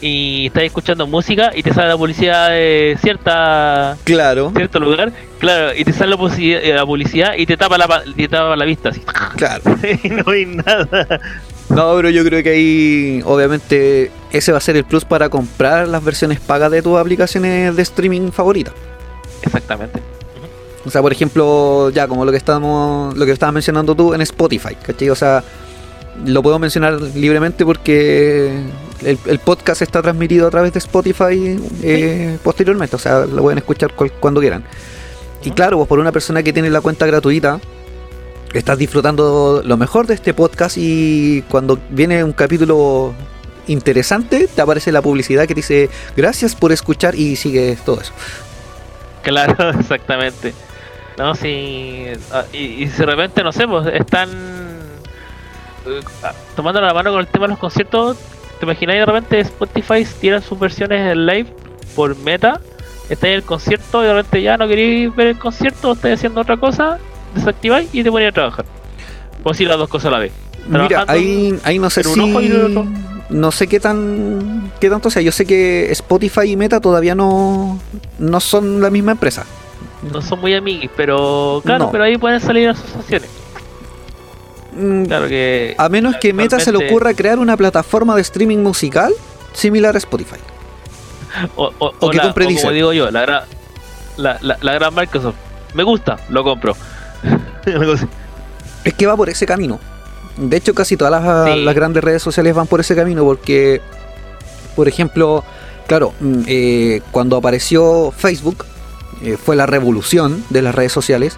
y 0.00 0.46
estás 0.46 0.64
escuchando 0.64 1.06
música 1.06 1.50
y 1.54 1.62
te 1.62 1.72
sale 1.72 1.88
la 1.88 1.96
publicidad 1.96 2.50
de 2.50 2.96
cierta 3.00 3.96
claro, 4.04 4.52
cierto 4.56 4.80
lugar, 4.80 5.12
claro, 5.38 5.74
y 5.76 5.84
te 5.84 5.92
sale 5.92 6.10
la 6.10 6.16
publicidad, 6.16 6.60
la 6.64 6.86
publicidad 6.86 7.34
y 7.36 7.46
te 7.46 7.56
tapa 7.56 7.78
la 7.78 8.02
te 8.16 8.28
tapa 8.28 8.56
la 8.56 8.64
vista 8.64 8.90
así. 8.90 9.02
claro. 9.36 9.62
y 10.02 10.08
no 10.08 10.30
hay 10.30 10.46
nada. 10.46 11.20
No, 11.68 11.94
pero 11.94 12.10
yo 12.10 12.24
creo 12.24 12.42
que 12.42 12.50
ahí, 12.50 13.22
obviamente, 13.24 14.10
ese 14.32 14.50
va 14.50 14.58
a 14.58 14.60
ser 14.60 14.76
el 14.76 14.84
plus 14.84 15.04
para 15.04 15.28
comprar 15.28 15.86
las 15.86 16.02
versiones 16.02 16.40
pagas 16.40 16.70
de 16.72 16.82
tus 16.82 16.98
aplicaciones 16.98 17.76
de 17.76 17.82
streaming 17.82 18.32
favoritas. 18.32 18.74
Exactamente. 19.42 20.00
O 20.84 20.90
sea, 20.90 21.00
por 21.00 21.12
ejemplo, 21.12 21.90
ya 21.90 22.08
como 22.08 22.24
lo 22.24 22.32
que 22.32 22.38
estamos, 22.38 23.16
lo 23.16 23.24
que 23.24 23.32
estabas 23.32 23.52
mencionando 23.52 23.94
tú 23.94 24.14
en 24.14 24.20
Spotify, 24.22 24.74
¿cachai? 24.74 25.10
O 25.10 25.14
sea, 25.14 25.44
lo 26.24 26.42
puedo 26.42 26.58
mencionar 26.58 27.00
libremente 27.00 27.64
porque 27.64 28.50
el, 29.04 29.18
el 29.26 29.38
podcast 29.38 29.82
está 29.82 30.02
transmitido 30.02 30.46
a 30.46 30.50
través 30.50 30.72
de 30.72 30.78
Spotify 30.78 31.58
eh, 31.82 32.38
posteriormente, 32.42 32.96
o 32.96 32.98
sea, 32.98 33.20
lo 33.26 33.42
pueden 33.42 33.58
escuchar 33.58 33.94
cual- 33.94 34.12
cuando 34.20 34.40
quieran. 34.40 34.64
Y 35.42 35.50
claro, 35.52 35.76
pues 35.78 35.88
por 35.88 35.98
una 35.98 36.12
persona 36.12 36.42
que 36.42 36.52
tiene 36.52 36.68
la 36.70 36.80
cuenta 36.80 37.06
gratuita, 37.06 37.60
estás 38.52 38.76
disfrutando 38.78 39.62
lo 39.64 39.76
mejor 39.76 40.06
de 40.06 40.14
este 40.14 40.34
podcast 40.34 40.76
y 40.78 41.42
cuando 41.48 41.78
viene 41.90 42.22
un 42.24 42.32
capítulo 42.32 43.14
interesante, 43.66 44.48
te 44.54 44.60
aparece 44.60 44.90
la 44.92 45.00
publicidad 45.02 45.46
que 45.46 45.54
dice 45.54 45.88
gracias 46.16 46.54
por 46.56 46.72
escuchar 46.72 47.14
y 47.14 47.36
sigue 47.36 47.78
todo 47.84 48.00
eso. 48.00 48.12
Claro, 49.22 49.70
exactamente. 49.78 50.52
No, 51.18 51.34
si. 51.34 52.06
ah, 52.32 52.44
Y, 52.52 52.84
y 52.84 52.88
si 52.88 52.98
de 52.98 53.06
repente, 53.06 53.42
no 53.42 53.52
sé, 53.52 53.66
pues 53.68 53.86
están. 53.94 54.30
eh, 55.86 56.00
ah, 56.22 56.32
tomando 56.56 56.80
la 56.80 56.92
mano 56.94 57.10
con 57.12 57.20
el 57.20 57.26
tema 57.26 57.46
de 57.46 57.50
los 57.50 57.58
conciertos. 57.58 58.16
¿Te 58.60 58.66
imagináis 58.66 59.00
de 59.00 59.06
repente 59.06 59.40
Spotify 59.40 60.06
tira 60.20 60.40
sus 60.42 60.58
versiones 60.58 61.10
en 61.12 61.26
live 61.26 61.46
por 61.96 62.14
meta? 62.18 62.60
Estáis 63.08 63.32
en 63.32 63.36
el 63.38 63.42
concierto 63.42 64.04
y 64.04 64.06
de 64.06 64.12
repente 64.14 64.42
ya 64.42 64.56
no 64.58 64.68
queréis 64.68 65.14
ver 65.16 65.28
el 65.28 65.38
concierto, 65.38 65.92
estáis 65.92 66.16
haciendo 66.16 66.42
otra 66.42 66.58
cosa, 66.58 66.98
desactiváis 67.34 67.88
y 67.92 68.04
te 68.04 68.10
ponéis 68.10 68.30
a 68.30 68.34
trabajar. 68.34 68.64
O 69.42 69.54
si 69.54 69.64
las 69.64 69.78
dos 69.78 69.88
cosas 69.88 70.08
a 70.08 70.10
la 70.10 70.18
vez. 70.18 70.32
Mira, 70.68 71.04
ahí, 71.08 71.58
ahí 71.64 71.78
no 71.78 71.88
sé 71.88 72.04
si. 72.04 72.20
No 73.30 73.50
sé 73.52 73.66
qué 73.66 73.80
tan. 73.80 74.70
qué 74.78 74.90
tanto 74.90 75.08
sea. 75.08 75.22
Yo 75.22 75.32
sé 75.32 75.46
que 75.46 75.90
Spotify 75.92 76.50
y 76.50 76.56
Meta 76.56 76.80
todavía 76.80 77.14
no. 77.14 77.80
no 78.18 78.40
son 78.40 78.82
la 78.82 78.90
misma 78.90 79.12
empresa. 79.12 79.46
No 80.12 80.20
son 80.20 80.40
muy 80.40 80.54
amiguis, 80.54 80.90
pero 80.96 81.62
claro, 81.64 81.86
No. 81.86 81.90
pero 81.92 82.04
ahí 82.04 82.18
pueden 82.18 82.40
salir 82.40 82.68
asociaciones. 82.68 83.30
Mm, 84.72 85.04
Claro 85.04 85.28
que. 85.28 85.74
A 85.78 85.88
menos 85.88 86.16
que 86.20 86.32
Meta 86.32 86.60
se 86.60 86.72
le 86.72 86.86
ocurra 86.86 87.14
crear 87.14 87.38
una 87.38 87.56
plataforma 87.56 88.14
de 88.14 88.22
streaming 88.22 88.58
musical 88.58 89.12
similar 89.52 89.94
a 89.94 89.98
Spotify. 89.98 90.36
O, 91.56 91.72
o- 91.78 91.92
O 92.00 92.10
que 92.10 92.16
la- 92.16 92.22
compre 92.24 92.46
o 92.46 92.48
como 92.56 92.70
digo 92.72 92.92
yo, 92.92 93.10
la 93.10 93.20
gran, 93.22 93.42
la, 94.16 94.38
la, 94.42 94.58
la 94.60 94.72
gran 94.74 94.94
Microsoft. 94.94 95.36
Me 95.74 95.82
gusta, 95.84 96.18
lo 96.28 96.42
compro. 96.44 96.76
Es 98.84 98.94
que 98.94 99.06
va 99.06 99.16
por 99.16 99.28
ese 99.28 99.46
camino. 99.46 99.78
De 100.36 100.56
hecho, 100.56 100.74
casi 100.74 100.96
todas 100.96 101.10
las, 101.22 101.52
Sí. 101.54 101.62
las 101.62 101.74
grandes 101.74 102.02
redes 102.02 102.22
sociales 102.22 102.54
van 102.54 102.66
por 102.66 102.80
ese 102.80 102.94
camino 102.96 103.24
porque, 103.24 103.80
por 104.74 104.88
ejemplo, 104.88 105.44
claro, 105.86 106.14
mm, 106.20 106.42
eh, 106.46 107.02
cuando 107.10 107.36
apareció 107.36 108.10
Facebook, 108.16 108.64
eh, 109.22 109.36
fue 109.36 109.54
la 109.56 109.66
revolución 109.66 110.42
de 110.48 110.62
las 110.62 110.74
redes 110.74 110.92
sociales, 110.92 111.36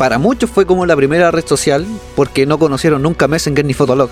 para 0.00 0.16
muchos 0.18 0.48
fue 0.48 0.64
como 0.64 0.86
la 0.86 0.96
primera 0.96 1.30
red 1.30 1.44
social 1.46 1.86
porque 2.16 2.46
no 2.46 2.58
conocieron 2.58 3.02
nunca 3.02 3.28
Messenger 3.28 3.62
ni 3.66 3.74
Fotolog. 3.74 4.08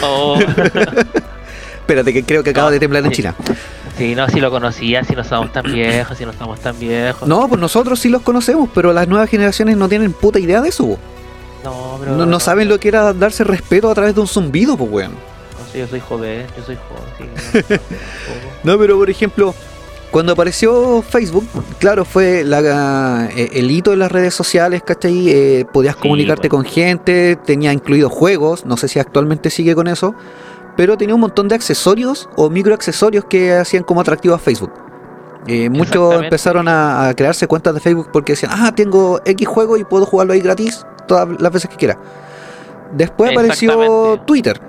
Oh. 0.00 0.38
Espérate, 1.80 2.12
que 2.12 2.22
creo 2.22 2.44
que 2.44 2.50
acaba 2.50 2.68
No, 2.68 2.72
de 2.72 2.78
temblar 2.78 3.02
en 3.04 3.10
sí. 3.10 3.16
China. 3.16 3.34
Sí, 3.96 4.14
no, 4.14 4.28
si 4.28 4.38
lo 4.38 4.52
conocía, 4.52 5.02
si 5.02 5.16
no 5.16 5.24
somos 5.24 5.52
tan 5.52 5.64
viejos, 5.64 6.16
si 6.16 6.24
no 6.24 6.30
estamos 6.30 6.60
tan 6.60 6.78
viejos. 6.78 7.26
No, 7.28 7.48
pues 7.48 7.60
nosotros 7.60 7.98
sí 7.98 8.08
los 8.08 8.22
conocemos, 8.22 8.68
pero 8.72 8.92
las 8.92 9.08
nuevas 9.08 9.28
generaciones 9.28 9.76
no 9.76 9.88
tienen 9.88 10.12
puta 10.12 10.38
idea 10.38 10.60
de 10.60 10.68
eso. 10.68 10.96
no, 11.64 11.96
pero 11.98 12.14
No, 12.14 12.24
no 12.24 12.38
saben 12.38 12.68
lo 12.68 12.78
que 12.78 12.86
era 12.86 13.12
darse 13.12 13.42
respeto 13.42 13.90
a 13.90 13.94
través 13.96 14.14
de 14.14 14.20
un 14.20 14.28
zumbido, 14.28 14.76
pues 14.76 14.88
weón. 14.88 15.12
No 15.12 15.72
sé, 15.72 15.80
yo 15.80 15.88
soy 15.88 15.98
joven, 15.98 16.46
yo 16.56 16.62
soy 16.64 16.76
joven, 16.76 17.64
sí. 17.68 17.74
No, 18.62 18.78
pero 18.78 18.96
por 18.98 19.10
ejemplo, 19.10 19.52
cuando 20.10 20.32
apareció 20.32 21.02
Facebook, 21.02 21.46
claro, 21.78 22.04
fue 22.04 22.44
la, 22.44 23.28
eh, 23.34 23.50
el 23.54 23.70
hito 23.70 23.90
de 23.90 23.96
las 23.98 24.10
redes 24.10 24.34
sociales, 24.34 24.82
¿cachai? 24.82 25.28
Eh, 25.30 25.66
podías 25.72 25.94
Sí, 25.96 26.00
comunicarte 26.02 26.48
bueno. 26.48 26.64
con 26.64 26.72
gente, 26.72 27.36
tenía 27.36 27.72
incluidos 27.72 28.12
juegos, 28.12 28.64
no 28.64 28.76
sé 28.76 28.88
si 28.88 28.98
actualmente 28.98 29.50
sigue 29.50 29.74
con 29.74 29.86
eso, 29.86 30.14
pero 30.76 30.96
tenía 30.96 31.14
un 31.14 31.20
montón 31.20 31.48
de 31.48 31.54
accesorios 31.54 32.28
o 32.36 32.48
microaccesorios 32.50 33.24
que 33.26 33.52
hacían 33.52 33.82
como 33.82 34.00
atractivo 34.00 34.34
a 34.34 34.38
Facebook. 34.38 34.72
Eh, 35.46 35.70
muchos 35.70 36.22
empezaron 36.22 36.68
a, 36.68 37.08
a 37.08 37.14
crearse 37.14 37.46
cuentas 37.46 37.74
de 37.74 37.80
Facebook 37.80 38.10
porque 38.12 38.32
decían, 38.32 38.52
ah, 38.54 38.72
tengo 38.74 39.20
X 39.24 39.46
juego 39.48 39.76
y 39.76 39.84
puedo 39.84 40.04
jugarlo 40.04 40.32
ahí 40.32 40.40
gratis 40.40 40.84
todas 41.06 41.28
las 41.40 41.52
veces 41.52 41.70
que 41.70 41.76
quiera. 41.76 41.98
Después 42.92 43.30
apareció. 43.32 44.20
Twitter, 44.26 44.60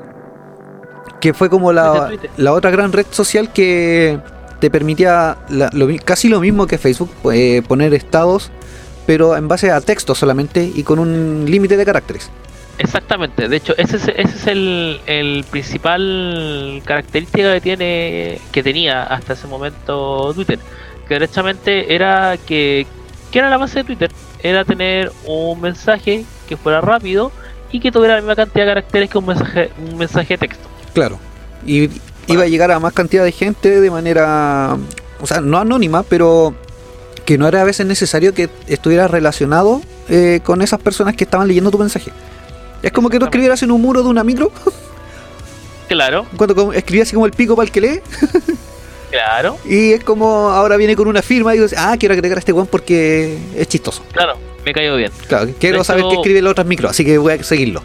que 1.19 1.33
fue 1.33 1.49
como 1.49 1.71
la 1.71 2.11
otra 2.51 2.71
gran 2.71 2.91
red 2.91 3.05
social 3.11 3.51
que 3.51 4.19
te 4.59 4.69
permitía 4.69 5.37
la- 5.49 5.69
lo 5.73 5.87
casi 6.03 6.29
lo 6.29 6.39
mismo 6.39 6.67
que 6.67 6.77
Facebook, 6.77 7.09
eh, 7.33 7.61
poner 7.67 7.93
estados, 7.93 8.51
pero 9.07 9.35
en 9.35 9.47
base 9.47 9.71
a 9.71 9.81
texto 9.81 10.13
solamente 10.15 10.71
y 10.73 10.83
con 10.83 10.99
un 10.99 11.45
límite 11.47 11.77
de 11.77 11.85
caracteres. 11.85 12.29
Exactamente, 12.77 13.49
de 13.49 13.57
hecho, 13.57 13.73
ese 13.77 13.97
es, 13.97 14.07
ese 14.07 14.21
es 14.35 14.47
el, 14.47 15.01
el 15.05 15.43
principal 15.49 16.81
característica 16.85 17.53
que 17.55 17.61
tiene 17.61 18.39
que 18.53 18.63
tenía 18.63 19.03
hasta 19.03 19.33
ese 19.33 19.47
momento 19.47 20.33
Twitter, 20.33 20.59
que 21.07 21.15
derechamente 21.15 21.93
era 21.93 22.37
que, 22.37 22.87
que 23.31 23.39
era 23.39 23.49
la 23.49 23.57
base 23.57 23.79
de 23.79 23.83
Twitter, 23.83 24.11
era 24.41 24.63
tener 24.63 25.11
un 25.25 25.59
mensaje 25.59 26.23
que 26.47 26.55
fuera 26.55 26.79
rápido 26.79 27.33
y 27.71 27.81
que 27.81 27.91
tuviera 27.91 28.15
la 28.15 28.21
misma 28.21 28.35
cantidad 28.37 28.65
de 28.65 28.71
caracteres 28.71 29.09
que 29.09 29.17
un 29.17 29.25
mensaje, 29.25 29.69
un 29.91 29.97
mensaje 29.97 30.35
de 30.35 30.37
texto. 30.37 30.67
Claro. 30.93 31.19
Y 31.65 31.89
iba 32.33 32.43
a 32.43 32.47
llegar 32.47 32.71
a 32.71 32.79
más 32.79 32.93
cantidad 32.93 33.23
de 33.23 33.31
gente 33.31 33.81
de 33.81 33.91
manera, 33.91 34.77
o 35.19 35.27
sea, 35.27 35.41
no 35.41 35.57
anónima, 35.57 36.03
pero 36.03 36.53
que 37.25 37.37
no 37.37 37.47
era 37.47 37.61
a 37.61 37.63
veces 37.63 37.85
necesario 37.85 38.33
que 38.33 38.49
estuviera 38.67 39.07
relacionado 39.07 39.81
eh, 40.07 40.39
con 40.43 40.61
esas 40.61 40.79
personas 40.79 41.15
que 41.15 41.23
estaban 41.23 41.47
leyendo 41.47 41.71
tu 41.71 41.77
mensaje. 41.77 42.11
Es 42.81 42.91
como 42.91 43.09
que 43.09 43.19
tú 43.19 43.25
escribieras 43.25 43.61
en 43.63 43.71
un 43.71 43.81
muro 43.81 44.03
de 44.03 44.09
una 44.09 44.23
micro, 44.23 44.51
Claro, 45.89 46.27
cuando 46.37 46.71
escribías 46.71 47.07
así 47.07 47.15
como 47.15 47.25
el 47.25 47.31
pico 47.31 47.55
para 47.55 47.65
el 47.65 47.71
que 47.71 47.81
lee, 47.81 47.99
claro, 49.11 49.57
y 49.65 49.93
es 49.93 50.03
como 50.03 50.51
ahora 50.51 50.77
viene 50.77 50.95
con 50.95 51.07
una 51.07 51.23
firma 51.23 51.55
y 51.55 51.57
dices, 51.57 51.75
ah, 51.79 51.95
quiero 51.99 52.13
agregar 52.13 52.37
a 52.37 52.39
este 52.39 52.53
weón 52.53 52.67
porque 52.67 53.39
es 53.55 53.67
chistoso. 53.67 54.03
claro, 54.11 54.37
me 54.63 54.71
cayó 54.71 54.95
bien. 54.97 55.11
Claro, 55.27 55.49
quiero 55.59 55.83
saber 55.83 56.05
qué 56.07 56.15
escribe 56.15 56.43
las 56.43 56.51
otras 56.51 56.67
micros, 56.67 56.91
así 56.91 57.03
que 57.03 57.17
voy 57.17 57.33
a 57.33 57.43
seguirlo. 57.43 57.81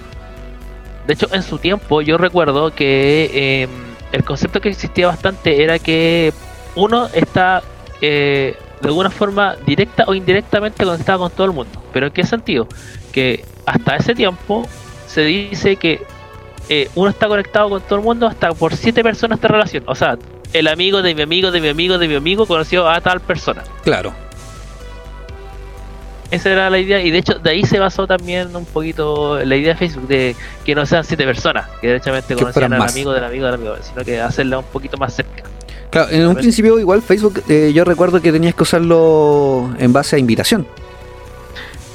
De 1.06 1.14
hecho, 1.14 1.28
en 1.32 1.42
su 1.42 1.58
tiempo 1.58 2.02
yo 2.02 2.18
recuerdo 2.18 2.74
que 2.74 3.30
eh, 3.32 3.68
el 4.14 4.22
concepto 4.22 4.60
que 4.60 4.68
existía 4.68 5.08
bastante 5.08 5.62
era 5.62 5.80
que 5.80 6.32
uno 6.76 7.08
está 7.12 7.62
eh, 8.00 8.56
de 8.80 8.88
alguna 8.88 9.10
forma 9.10 9.56
directa 9.66 10.04
o 10.06 10.14
indirectamente 10.14 10.84
conectado 10.84 11.18
con 11.18 11.30
todo 11.32 11.46
el 11.46 11.52
mundo. 11.52 11.82
¿Pero 11.92 12.06
en 12.06 12.12
qué 12.12 12.24
sentido? 12.24 12.68
Que 13.12 13.44
hasta 13.66 13.96
ese 13.96 14.14
tiempo 14.14 14.68
se 15.08 15.22
dice 15.22 15.76
que 15.76 16.02
eh, 16.68 16.88
uno 16.94 17.10
está 17.10 17.26
conectado 17.26 17.68
con 17.68 17.82
todo 17.82 17.98
el 17.98 18.04
mundo 18.04 18.28
hasta 18.28 18.52
por 18.52 18.76
siete 18.76 19.02
personas 19.02 19.40
de 19.40 19.48
relación. 19.48 19.82
O 19.86 19.96
sea, 19.96 20.16
el 20.52 20.68
amigo 20.68 21.02
de 21.02 21.12
mi 21.14 21.22
amigo, 21.22 21.50
de 21.50 21.60
mi 21.60 21.68
amigo, 21.68 21.98
de 21.98 22.06
mi 22.06 22.14
amigo 22.14 22.46
conoció 22.46 22.88
a 22.88 23.00
tal 23.00 23.20
persona. 23.20 23.64
Claro. 23.82 24.14
Esa 26.34 26.50
era 26.50 26.68
la 26.68 26.80
idea 26.80 27.00
y 27.00 27.12
de 27.12 27.18
hecho 27.18 27.34
de 27.34 27.50
ahí 27.50 27.64
se 27.64 27.78
basó 27.78 28.08
también 28.08 28.56
un 28.56 28.64
poquito 28.64 29.38
la 29.44 29.54
idea 29.54 29.74
de 29.74 29.78
Facebook 29.78 30.08
de 30.08 30.34
que 30.64 30.74
no 30.74 30.84
sean 30.84 31.04
siete 31.04 31.24
personas, 31.24 31.68
que 31.80 31.86
derechamente 31.86 32.34
conocían 32.34 32.72
al 32.72 32.80
más. 32.80 32.92
amigo 32.92 33.12
del 33.12 33.22
amigo 33.22 33.46
del 33.46 33.54
amigo, 33.54 33.76
sino 33.80 34.04
que 34.04 34.20
hacerla 34.20 34.58
un 34.58 34.64
poquito 34.64 34.96
más 34.96 35.14
cerca. 35.14 35.44
Claro, 35.90 36.10
en 36.10 36.26
un 36.26 36.34
principio 36.34 36.76
igual 36.80 37.02
Facebook, 37.02 37.40
eh, 37.48 37.70
yo 37.72 37.84
recuerdo 37.84 38.20
que 38.20 38.32
tenías 38.32 38.56
que 38.56 38.64
usarlo 38.64 39.72
en 39.78 39.92
base 39.92 40.16
a 40.16 40.18
invitación. 40.18 40.66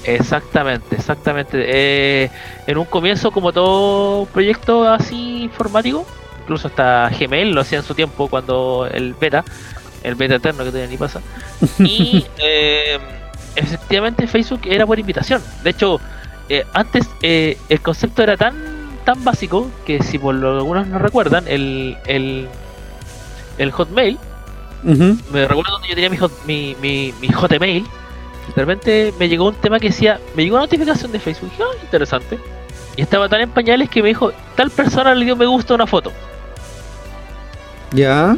Exactamente, 0.05 0.95
exactamente. 0.95 1.65
Eh, 1.67 2.29
en 2.65 2.77
un 2.77 2.85
comienzo, 2.85 3.31
como 3.31 3.51
todo 3.51 4.25
proyecto 4.27 4.87
así 4.87 5.43
informático, 5.43 6.05
incluso 6.43 6.69
hasta 6.69 7.09
Gmail 7.09 7.51
lo 7.51 7.59
hacía 7.59 7.79
en 7.79 7.83
su 7.83 7.93
tiempo 7.93 8.29
cuando 8.29 8.87
el 8.89 9.15
beta, 9.15 9.43
el 10.01 10.15
beta 10.15 10.35
eterno 10.35 10.63
que 10.63 10.69
todavía 10.69 10.89
ni 10.89 10.95
pasa. 10.95 11.19
Y 11.79 12.25
eh, 12.37 12.97
efectivamente 13.55 14.27
Facebook 14.27 14.61
era 14.65 14.85
por 14.85 14.99
invitación. 14.99 15.41
De 15.63 15.71
hecho, 15.71 15.99
eh, 16.49 16.65
antes 16.73 17.07
eh, 17.21 17.57
el 17.69 17.81
concepto 17.81 18.23
era 18.23 18.37
tan 18.37 18.79
tan 19.05 19.23
básico 19.23 19.69
que 19.85 20.03
si 20.03 20.19
por 20.19 20.35
lo 20.35 20.57
algunos 20.57 20.87
no 20.87 20.99
recuerdan, 20.99 21.45
el, 21.47 21.97
el, 22.05 22.47
el 23.57 23.71
Hotmail 23.71 24.19
me 24.83 25.47
recuerdo 25.47 25.71
cuando 25.71 25.87
yo 25.87 25.95
tenía 25.95 26.09
mi, 26.09 26.17
hot, 26.17 26.31
mi, 26.45 26.75
mi, 26.81 27.13
mi 27.19 27.27
Hotmail, 27.29 27.83
de 27.83 28.53
repente 28.55 29.13
me 29.19 29.27
llegó 29.27 29.47
un 29.47 29.55
tema 29.55 29.79
que 29.79 29.87
decía, 29.87 30.19
me 30.35 30.43
llegó 30.43 30.55
una 30.55 30.65
notificación 30.65 31.11
de 31.11 31.19
Facebook, 31.19 31.51
dije, 31.51 31.63
ah, 31.63 31.77
interesante. 31.81 32.39
Y 32.95 33.01
estaba 33.01 33.29
tan 33.29 33.41
en 33.41 33.49
pañales 33.49 33.89
que 33.89 34.01
me 34.01 34.09
dijo, 34.09 34.31
tal 34.55 34.69
persona 34.71 35.13
le 35.15 35.25
dio 35.25 35.35
me 35.35 35.45
gusta 35.45 35.73
a 35.73 35.75
una 35.75 35.87
foto. 35.87 36.11
Ya. 37.91 38.37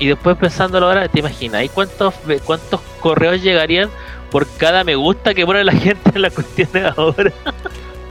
Y 0.00 0.08
después 0.08 0.36
pensándolo 0.36 0.86
ahora, 0.86 1.06
te 1.08 1.20
imaginas, 1.20 1.62
¿y 1.62 1.68
cuántos, 1.68 2.14
cuántos 2.44 2.80
correos 3.00 3.40
llegarían 3.42 3.88
por 4.30 4.46
cada 4.56 4.82
me 4.82 4.96
gusta 4.96 5.34
que 5.34 5.44
pone 5.46 5.62
la 5.62 5.72
gente 5.86 6.10
en 6.14 6.22
las 6.22 6.32
cuestiones 6.32 6.92
ahora? 6.96 7.30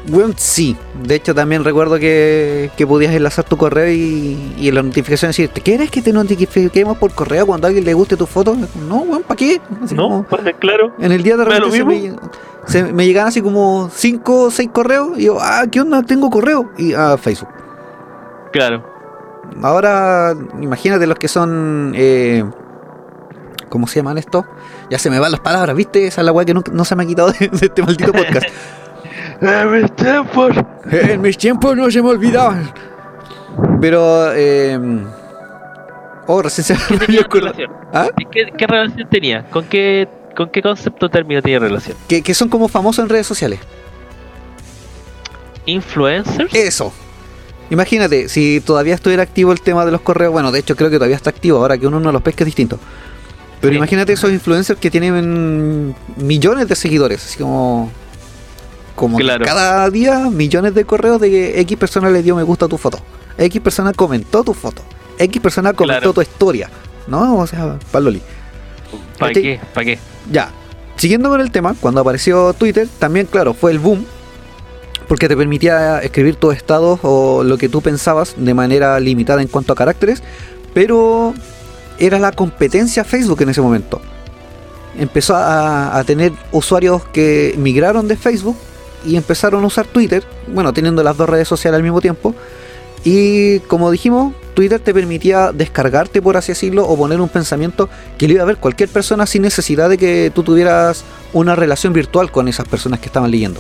Bueno, 0.08 0.34
sí. 0.38 0.78
De 1.04 1.16
hecho, 1.16 1.36
también 1.36 1.64
recuerdo 1.64 2.00
que, 2.00 2.72
que 2.78 2.88
podías 2.88 3.14
enlazar 3.14 3.44
tu 3.46 3.58
correo 3.58 3.92
y, 3.92 4.38
y 4.58 4.70
en 4.70 4.76
la 4.76 4.82
notificación 4.84 5.30
decirte, 5.30 5.62
¿quieres 5.62 5.92
que 5.92 6.02
te 6.02 6.14
notifiquemos 6.14 6.98
por 6.98 7.12
correo 7.14 7.46
cuando 7.46 7.68
a 7.68 7.70
alguien 7.70 7.86
le 7.86 7.94
guste 7.94 8.16
tu 8.16 8.26
foto? 8.26 8.56
No, 8.88 8.98
weón, 9.02 9.24
¿para 9.24 9.36
qué? 9.36 9.60
Así 9.84 9.96
como- 9.96 10.24
pues 10.24 10.42
claro. 10.60 10.94
en 11.00 11.12
el 11.12 11.22
día 11.22 11.38
de 11.38 11.46
repente 11.46 11.72
se 11.78 11.84
me, 11.86 12.16
se 12.66 12.84
me 12.94 13.06
llegaban 13.06 13.28
así 13.30 13.42
como 13.42 13.90
5 13.94 14.42
o 14.44 14.52
6 14.52 14.70
correos 14.72 15.18
y 15.18 15.24
yo, 15.26 15.38
ah, 15.42 15.66
¿qué 15.72 15.82
onda? 15.82 16.02
Tengo 16.04 16.30
correo. 16.30 16.72
Y 16.78 16.94
a 16.94 17.18
Facebook. 17.18 17.50
Claro. 18.52 18.84
Ahora, 19.62 20.36
imagínate 20.62 21.08
los 21.08 21.18
que 21.18 21.28
son. 21.28 21.94
Eh, 21.96 22.44
¿Cómo 23.70 23.88
se 23.88 23.98
llaman 23.98 24.18
estos? 24.18 24.46
Ya 24.90 24.98
se 24.98 25.10
me 25.10 25.20
van 25.20 25.32
las 25.32 25.42
palabras, 25.42 25.76
¿viste? 25.76 26.08
Esa 26.08 26.22
es 26.22 26.26
la 26.26 26.32
weá 26.32 26.46
que 26.46 26.54
no, 26.54 26.64
no 26.72 26.86
se 26.86 26.96
me 26.96 27.04
ha 27.04 27.06
quitado 27.06 27.32
de, 27.32 27.48
de 27.48 27.66
este 27.68 27.82
maldito 27.82 28.12
podcast. 28.12 28.48
En 29.42 29.72
mis 29.72 29.96
tiempos. 29.96 30.52
en 30.92 31.22
mis 31.22 31.38
tiempos 31.38 31.76
no 31.78 31.90
se 31.90 32.02
me 32.02 32.10
olvidaban. 32.10 32.74
Pero. 33.80 34.34
Eh, 34.34 34.78
oh, 36.28 36.42
recién 36.42 36.66
se. 36.66 36.74
¿Ah? 37.94 38.08
¿Qué, 38.32 38.52
qué 38.58 38.68
relación 38.68 39.10
tenía? 39.10 39.46
¿Con 39.50 39.66
qué, 39.66 40.10
¿Con 40.36 40.50
qué 40.50 40.62
concepto 40.62 41.10
término 41.10 41.42
tenía 41.42 41.60
relación? 41.60 41.96
Que, 42.08 42.22
que 42.22 42.34
son 42.34 42.50
como 42.50 42.68
famosos 42.68 43.04
en 43.04 43.10
redes 43.10 43.28
sociales. 43.28 43.60
¿Influencers? 45.66 46.54
Eso. 46.54 46.92
Imagínate, 47.70 48.30
si 48.30 48.62
todavía 48.62 48.96
estuviera 48.96 49.24
activo 49.24 49.52
el 49.52 49.62
tema 49.62 49.86
de 49.86 49.92
los 49.92 50.02
correos, 50.02 50.32
bueno, 50.32 50.52
de 50.52 50.60
hecho 50.60 50.76
creo 50.76 50.90
que 50.90 50.96
todavía 50.98 51.16
está 51.16 51.30
activo, 51.30 51.60
ahora 51.60 51.78
que 51.78 51.86
uno 51.88 52.00
no 52.00 52.12
los 52.12 52.22
pesca 52.22 52.44
es 52.44 52.48
distinto. 52.48 52.80
Pero 53.62 53.72
Sí. 53.74 53.78
imagínate 53.78 54.14
esos 54.14 54.32
influencers 54.32 54.80
que 54.80 54.90
tienen 54.90 55.94
millones 56.18 56.68
de 56.68 56.76
seguidores, 56.76 57.24
así 57.26 57.38
como... 57.40 57.92
Como 58.96 59.18
Claro. 59.18 59.46
cada 59.46 59.90
día 59.90 60.30
millones 60.30 60.74
de 60.74 60.84
correos 60.84 61.22
de 61.22 61.30
que 61.30 61.60
X 61.62 61.78
persona 61.78 62.10
le 62.10 62.22
dio 62.22 62.36
me 62.36 62.44
gusta 62.44 62.66
a 62.66 62.68
tu 62.68 62.78
foto, 62.78 63.00
X 63.38 63.62
persona 63.62 63.94
comentó 63.94 64.44
tu 64.44 64.54
foto, 64.54 64.82
X 65.18 65.42
persona 65.42 65.72
comentó 65.74 66.00
Claro. 66.02 66.14
tu 66.14 66.22
historia, 66.22 66.70
¿no? 67.08 67.38
O 67.38 67.48
sea, 67.48 67.78
paloli. 67.92 68.22
¿Para 69.18 69.32
Este- 69.32 69.42
qué? 69.42 69.60
¿Para 69.74 69.86
qué? 69.86 70.00
Ya, 70.30 70.50
siguiendo 70.98 71.30
con 71.30 71.40
el 71.40 71.50
tema, 71.52 71.76
cuando 71.80 72.02
apareció 72.02 72.52
Twitter, 72.54 72.90
también, 73.00 73.26
claro, 73.28 73.54
fue 73.54 73.72
el 73.72 73.80
boom, 73.80 74.06
porque 75.10 75.28
te 75.28 75.36
permitía 75.36 76.00
escribir 76.00 76.36
tus 76.36 76.56
estados 76.56 77.00
o 77.02 77.44
lo 77.44 77.58
que 77.58 77.68
tú 77.68 77.82
pensabas 77.82 78.36
de 78.38 78.54
manera 78.54 79.00
limitada 79.00 79.42
en 79.42 79.48
cuanto 79.48 79.74
a 79.74 79.76
caracteres, 79.76 80.22
pero 80.76 81.34
era 81.98 82.20
la 82.20 82.32
competencia 82.32 83.04
Facebook 83.04 83.42
en 83.42 83.50
ese 83.50 83.60
momento. 83.60 84.00
Empezó 84.98 85.36
a, 85.36 86.02
tener 86.06 86.32
usuarios 86.52 87.04
que 87.06 87.56
migraron 87.58 88.08
de 88.08 88.18
Facebook 88.18 88.56
y 89.04 89.16
empezaron 89.16 89.64
a 89.64 89.68
usar 89.68 89.88
Twitter, 89.88 90.24
bueno, 90.48 90.74
teniendo 90.74 91.02
las 91.02 91.18
dos 91.18 91.28
redes 91.28 91.48
sociales 91.48 91.78
al 91.78 91.84
mismo 91.84 92.02
tiempo. 92.02 92.36
Y 93.04 93.60
como 93.62 93.90
dijimos, 93.90 94.34
Twitter 94.54 94.80
te 94.80 94.94
permitía 94.94 95.52
descargarte, 95.52 96.22
por 96.22 96.38
así 96.38 96.52
decirlo, 96.52 96.88
o 96.88 96.96
poner 96.96 97.20
un 97.20 97.30
pensamiento 97.30 97.90
que 98.20 98.28
le 98.28 98.36
iba 98.36 98.44
a 98.44 98.46
ver 98.46 98.58
cualquier 98.58 98.90
persona 98.90 99.26
sin 99.26 99.42
necesidad 99.42 99.90
de 99.90 99.98
que 99.98 100.32
tú 100.36 100.44
tuvieras 100.44 101.04
una 101.34 101.56
relación 101.56 101.94
virtual 101.94 102.32
con 102.32 102.48
esas 102.48 102.68
personas 102.68 103.00
que 103.00 103.08
estaban 103.08 103.32
leyendo. 103.32 103.60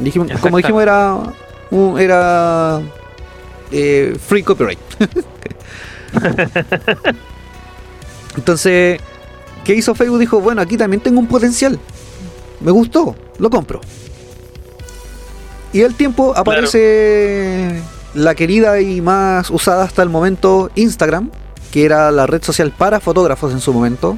Dijimos- 0.00 0.30
como 0.40 0.58
dijimos, 0.58 0.82
era, 0.82 1.16
un- 1.70 1.98
era 1.98 2.80
eh, 3.72 4.16
free 4.26 4.42
copyright. 4.42 4.78
Entonces, 8.36 9.00
¿qué 9.64 9.74
hizo 9.74 9.94
Facebook? 9.94 10.18
Dijo, 10.18 10.40
bueno, 10.40 10.62
aquí 10.62 10.76
también 10.76 11.02
tengo 11.02 11.18
un 11.20 11.26
potencial. 11.26 11.78
Me 12.60 12.70
gustó, 12.70 13.14
lo 13.38 13.50
compro. 13.50 13.80
Y 15.72 15.82
al 15.82 15.94
tiempo 15.94 16.32
aparece 16.36 17.82
la 18.14 18.34
querida 18.34 18.80
y 18.80 19.00
más 19.00 19.50
usada 19.50 19.84
hasta 19.84 20.02
el 20.02 20.08
momento 20.08 20.70
Instagram, 20.74 21.30
que 21.70 21.84
era 21.84 22.10
la 22.10 22.26
red 22.26 22.42
social 22.42 22.72
para 22.76 23.00
fotógrafos 23.00 23.52
en 23.52 23.60
su 23.60 23.72
momento. 23.72 24.16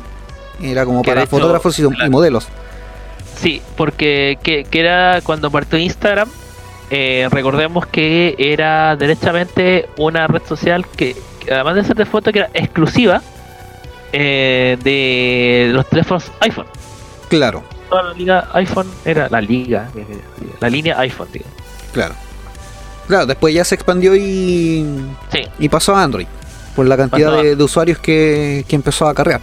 Era 0.62 0.84
como 0.84 1.02
para 1.02 1.26
fotógrafos 1.26 1.78
y, 1.78 1.82
y 1.82 1.88
claro. 1.88 2.10
modelos. 2.10 2.46
Sí, 3.40 3.62
porque 3.76 4.38
que, 4.42 4.64
que 4.64 4.80
era 4.80 5.20
cuando 5.22 5.50
partió 5.50 5.78
Instagram, 5.78 6.28
eh, 6.90 7.26
recordemos 7.30 7.86
que 7.86 8.34
era 8.38 8.96
derechamente 8.96 9.88
una 9.96 10.26
red 10.26 10.42
social 10.46 10.86
que, 10.86 11.16
que 11.44 11.54
además 11.54 11.76
de 11.76 11.84
ser 11.84 11.96
de 11.96 12.04
foto, 12.04 12.32
que 12.32 12.40
era 12.40 12.50
exclusiva 12.52 13.22
eh, 14.12 14.76
de 14.82 15.70
los 15.72 15.88
teléfonos 15.88 16.30
iPhone. 16.40 16.66
Claro, 17.28 17.62
Toda 17.88 18.02
la 18.04 18.12
liga 18.14 18.48
iPhone 18.54 18.86
era 19.04 19.28
la 19.30 19.40
liga, 19.40 19.88
eh, 19.96 20.04
la 20.60 20.68
línea 20.68 20.98
iPhone, 21.00 21.28
digo. 21.32 21.46
claro. 21.92 22.14
Claro, 23.08 23.26
después 23.26 23.52
ya 23.52 23.64
se 23.64 23.74
expandió 23.74 24.14
y, 24.14 24.86
Sí, 25.32 25.40
y 25.58 25.68
pasó 25.68 25.96
a 25.96 26.04
Android. 26.04 26.28
Por 26.76 26.86
la 26.86 26.96
cantidad 26.96 27.42
de, 27.42 27.56
de 27.56 27.64
usuarios 27.64 27.98
que, 27.98 28.64
que 28.68 28.76
empezó 28.76 29.08
a 29.08 29.10
acarrear. 29.10 29.40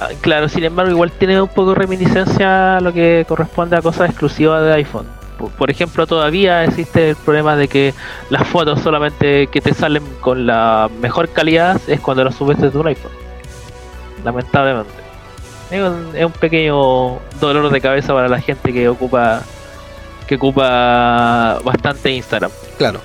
Ah, 0.00 0.08
Claro, 0.20 0.48
sin 0.48 0.64
embargo, 0.64 0.90
igual 0.90 1.12
tiene 1.12 1.40
un 1.40 1.48
poco 1.48 1.70
de 1.70 1.76
reminiscencia 1.76 2.78
a 2.78 2.80
lo 2.80 2.92
que 2.92 3.24
corresponde 3.28 3.76
a 3.76 3.82
cosas 3.82 4.10
exclusivas 4.10 4.64
de 4.64 4.72
iPhone. 4.72 5.06
Por, 5.38 5.50
por 5.50 5.70
ejemplo, 5.70 6.06
todavía 6.06 6.64
existe 6.64 7.10
el 7.10 7.16
problema 7.16 7.56
de 7.56 7.68
que 7.68 7.94
las 8.30 8.46
fotos 8.46 8.80
solamente 8.80 9.46
que 9.48 9.60
te 9.60 9.74
salen 9.74 10.02
con 10.20 10.46
la 10.46 10.88
mejor 11.00 11.28
calidad 11.28 11.80
es 11.86 12.00
cuando 12.00 12.24
las 12.24 12.34
subes 12.34 12.58
desde 12.58 12.78
un 12.78 12.86
iPhone. 12.86 13.12
Lamentablemente. 14.24 14.92
Es 15.70 15.80
un, 15.80 16.10
es 16.14 16.24
un 16.24 16.32
pequeño 16.32 17.18
dolor 17.40 17.70
de 17.70 17.80
cabeza 17.80 18.12
para 18.12 18.28
la 18.28 18.40
gente 18.40 18.72
que 18.72 18.88
ocupa 18.88 19.42
que 20.26 20.36
ocupa 20.36 21.58
bastante 21.64 22.10
Instagram. 22.12 22.52
Claro. 22.78 23.00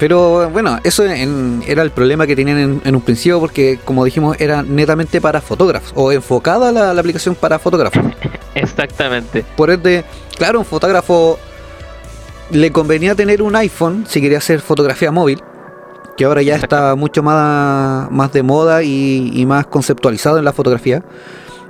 Pero 0.00 0.48
bueno, 0.50 0.78
eso 0.82 1.04
en- 1.04 1.62
era 1.66 1.82
el 1.82 1.90
problema 1.90 2.26
que 2.26 2.34
tenían 2.34 2.58
en, 2.58 2.82
en 2.84 2.96
un 2.96 3.02
principio 3.02 3.38
porque, 3.38 3.78
como 3.84 4.04
dijimos, 4.04 4.34
era 4.40 4.62
netamente 4.62 5.20
para 5.20 5.40
fotógrafos 5.42 5.92
o 5.94 6.10
enfocada 6.10 6.72
la, 6.72 6.92
la 6.94 7.00
aplicación 7.00 7.34
para 7.36 7.58
fotógrafos. 7.58 8.02
Exactamente. 8.54 9.44
Por 9.56 9.70
ende, 9.70 10.04
claro, 10.38 10.58
un 10.60 10.64
fotógrafo 10.64 11.38
le 12.50 12.72
convenía 12.72 13.14
tener 13.14 13.42
un 13.42 13.54
iPhone 13.54 14.04
si 14.08 14.20
quería 14.20 14.38
hacer 14.38 14.60
fotografía 14.60 15.12
móvil, 15.12 15.40
que 16.16 16.24
ahora 16.24 16.42
ya 16.42 16.56
está 16.56 16.94
mucho 16.96 17.22
más, 17.22 18.10
más 18.10 18.32
de 18.32 18.42
moda 18.42 18.82
y, 18.82 19.30
y 19.34 19.44
más 19.46 19.66
conceptualizado 19.66 20.38
en 20.38 20.44
la 20.46 20.52
fotografía. 20.52 21.02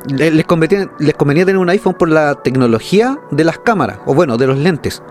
Les 0.08 0.44
convenía, 0.46 0.88
les 0.98 1.14
convenía 1.14 1.44
tener 1.44 1.58
un 1.58 1.68
iPhone 1.68 1.94
por 1.94 2.08
la 2.08 2.36
tecnología 2.36 3.18
de 3.32 3.44
las 3.44 3.58
cámaras, 3.58 3.98
o 4.06 4.14
bueno, 4.14 4.38
de 4.38 4.46
los 4.46 4.56
lentes 4.56 5.02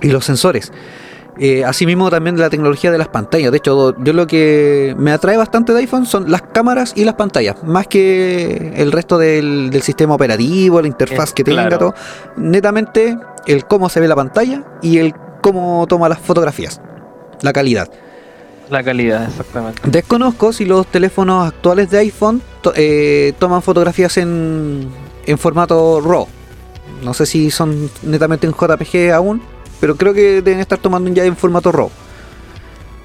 y 0.00 0.08
los 0.08 0.24
sensores. 0.24 0.72
Eh, 1.40 1.64
asimismo 1.64 2.10
también 2.10 2.36
la 2.38 2.50
tecnología 2.50 2.90
de 2.90 2.98
las 2.98 3.08
pantallas. 3.08 3.52
De 3.52 3.58
hecho, 3.58 3.94
yo 4.02 4.12
lo 4.12 4.26
que 4.26 4.94
me 4.98 5.12
atrae 5.12 5.36
bastante 5.36 5.72
de 5.72 5.78
iPhone 5.80 6.04
son 6.04 6.30
las 6.30 6.42
cámaras 6.42 6.92
y 6.96 7.04
las 7.04 7.14
pantallas, 7.14 7.62
más 7.64 7.86
que 7.86 8.72
el 8.76 8.90
resto 8.90 9.18
del, 9.18 9.70
del 9.70 9.82
sistema 9.82 10.14
operativo, 10.14 10.80
la 10.82 10.88
interfaz 10.88 11.28
Es 11.28 11.34
que 11.34 11.44
tenga, 11.44 11.68
claro. 11.68 11.78
todo. 11.78 11.94
Netamente 12.36 13.16
el 13.46 13.66
cómo 13.66 13.88
se 13.88 14.00
ve 14.00 14.08
la 14.08 14.16
pantalla 14.16 14.64
y 14.82 14.98
el 14.98 15.14
cómo 15.40 15.86
toma 15.88 16.08
las 16.08 16.18
fotografías, 16.18 16.80
la 17.42 17.52
calidad. 17.52 17.88
La 18.70 18.82
calidad, 18.82 19.28
exactamente. 19.28 19.80
Desconozco 19.84 20.52
si 20.52 20.64
los 20.66 20.86
teléfonos 20.88 21.48
actuales 21.48 21.88
de 21.90 21.98
iPhone 21.98 22.42
to- 22.60 22.72
eh, 22.76 23.32
toman 23.38 23.62
fotografías 23.62 24.16
en, 24.18 24.88
en 25.24 25.38
formato 25.38 26.00
RAW. 26.00 26.26
No 27.02 27.14
sé 27.14 27.24
si 27.26 27.50
son 27.50 27.88
netamente 28.02 28.46
en 28.46 28.52
JPG 28.52 29.12
aún, 29.14 29.40
pero 29.80 29.96
creo 29.96 30.14
que 30.14 30.42
deben 30.42 30.60
estar 30.60 30.78
tomando 30.78 31.10
ya 31.12 31.24
en 31.24 31.36
formato 31.36 31.72
RAW. 31.72 31.90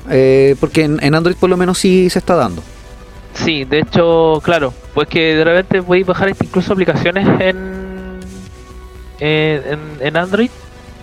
Eh, 0.09 0.55
porque 0.59 0.83
en, 0.83 1.01
en 1.01 1.15
Android 1.15 1.35
por 1.37 1.49
lo 1.49 1.57
menos 1.57 1.77
sí 1.77 2.09
se 2.09 2.19
está 2.19 2.35
dando. 2.35 2.61
Sí, 3.33 3.65
de 3.65 3.79
hecho, 3.79 4.39
claro, 4.43 4.73
pues 4.93 5.07
que 5.07 5.35
de 5.35 5.43
repente 5.43 5.81
podéis 5.81 6.05
bajar 6.05 6.29
incluso 6.29 6.73
aplicaciones 6.73 7.27
en, 7.41 8.19
en, 9.19 10.17
Android 10.17 10.49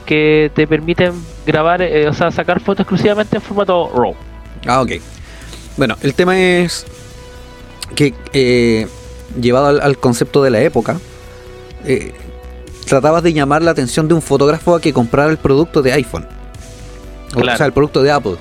que 0.07 0.51
te 0.55 0.67
permiten 0.67 1.13
grabar, 1.47 1.83
eh, 1.83 2.09
o 2.09 2.13
sea, 2.13 2.31
sacar 2.31 2.61
fotos 2.61 2.81
exclusivamente 2.81 3.37
en 3.37 3.43
formato 3.43 3.91
RAW. 3.95 4.15
Ah, 4.67 4.81
ok. 4.81 4.93
Bueno, 5.77 5.97
el 6.03 6.15
tema 6.15 6.39
es 6.39 6.87
que 7.95 8.15
eh, 8.33 8.87
llevado 9.41 9.67
al, 9.67 9.81
al 9.81 9.99
concepto 9.99 10.43
de 10.43 10.51
la 10.51 10.61
época, 10.61 11.01
eh, 11.85 12.13
tratabas 12.91 13.23
de 13.23 13.33
llamar 13.33 13.63
la 13.63 13.71
atención 13.71 14.09
de 14.09 14.15
un 14.15 14.21
fotógrafo 14.21 14.75
a 14.75 14.81
que 14.81 14.93
comprara 14.93 15.31
el 15.31 15.39
producto 15.39 15.81
de 15.81 15.93
iPhone. 15.93 16.27
O 17.37 17.45
sea, 17.45 17.65
el 17.65 17.73
producto 17.73 18.03
de 18.03 18.11
Apple. 18.11 18.35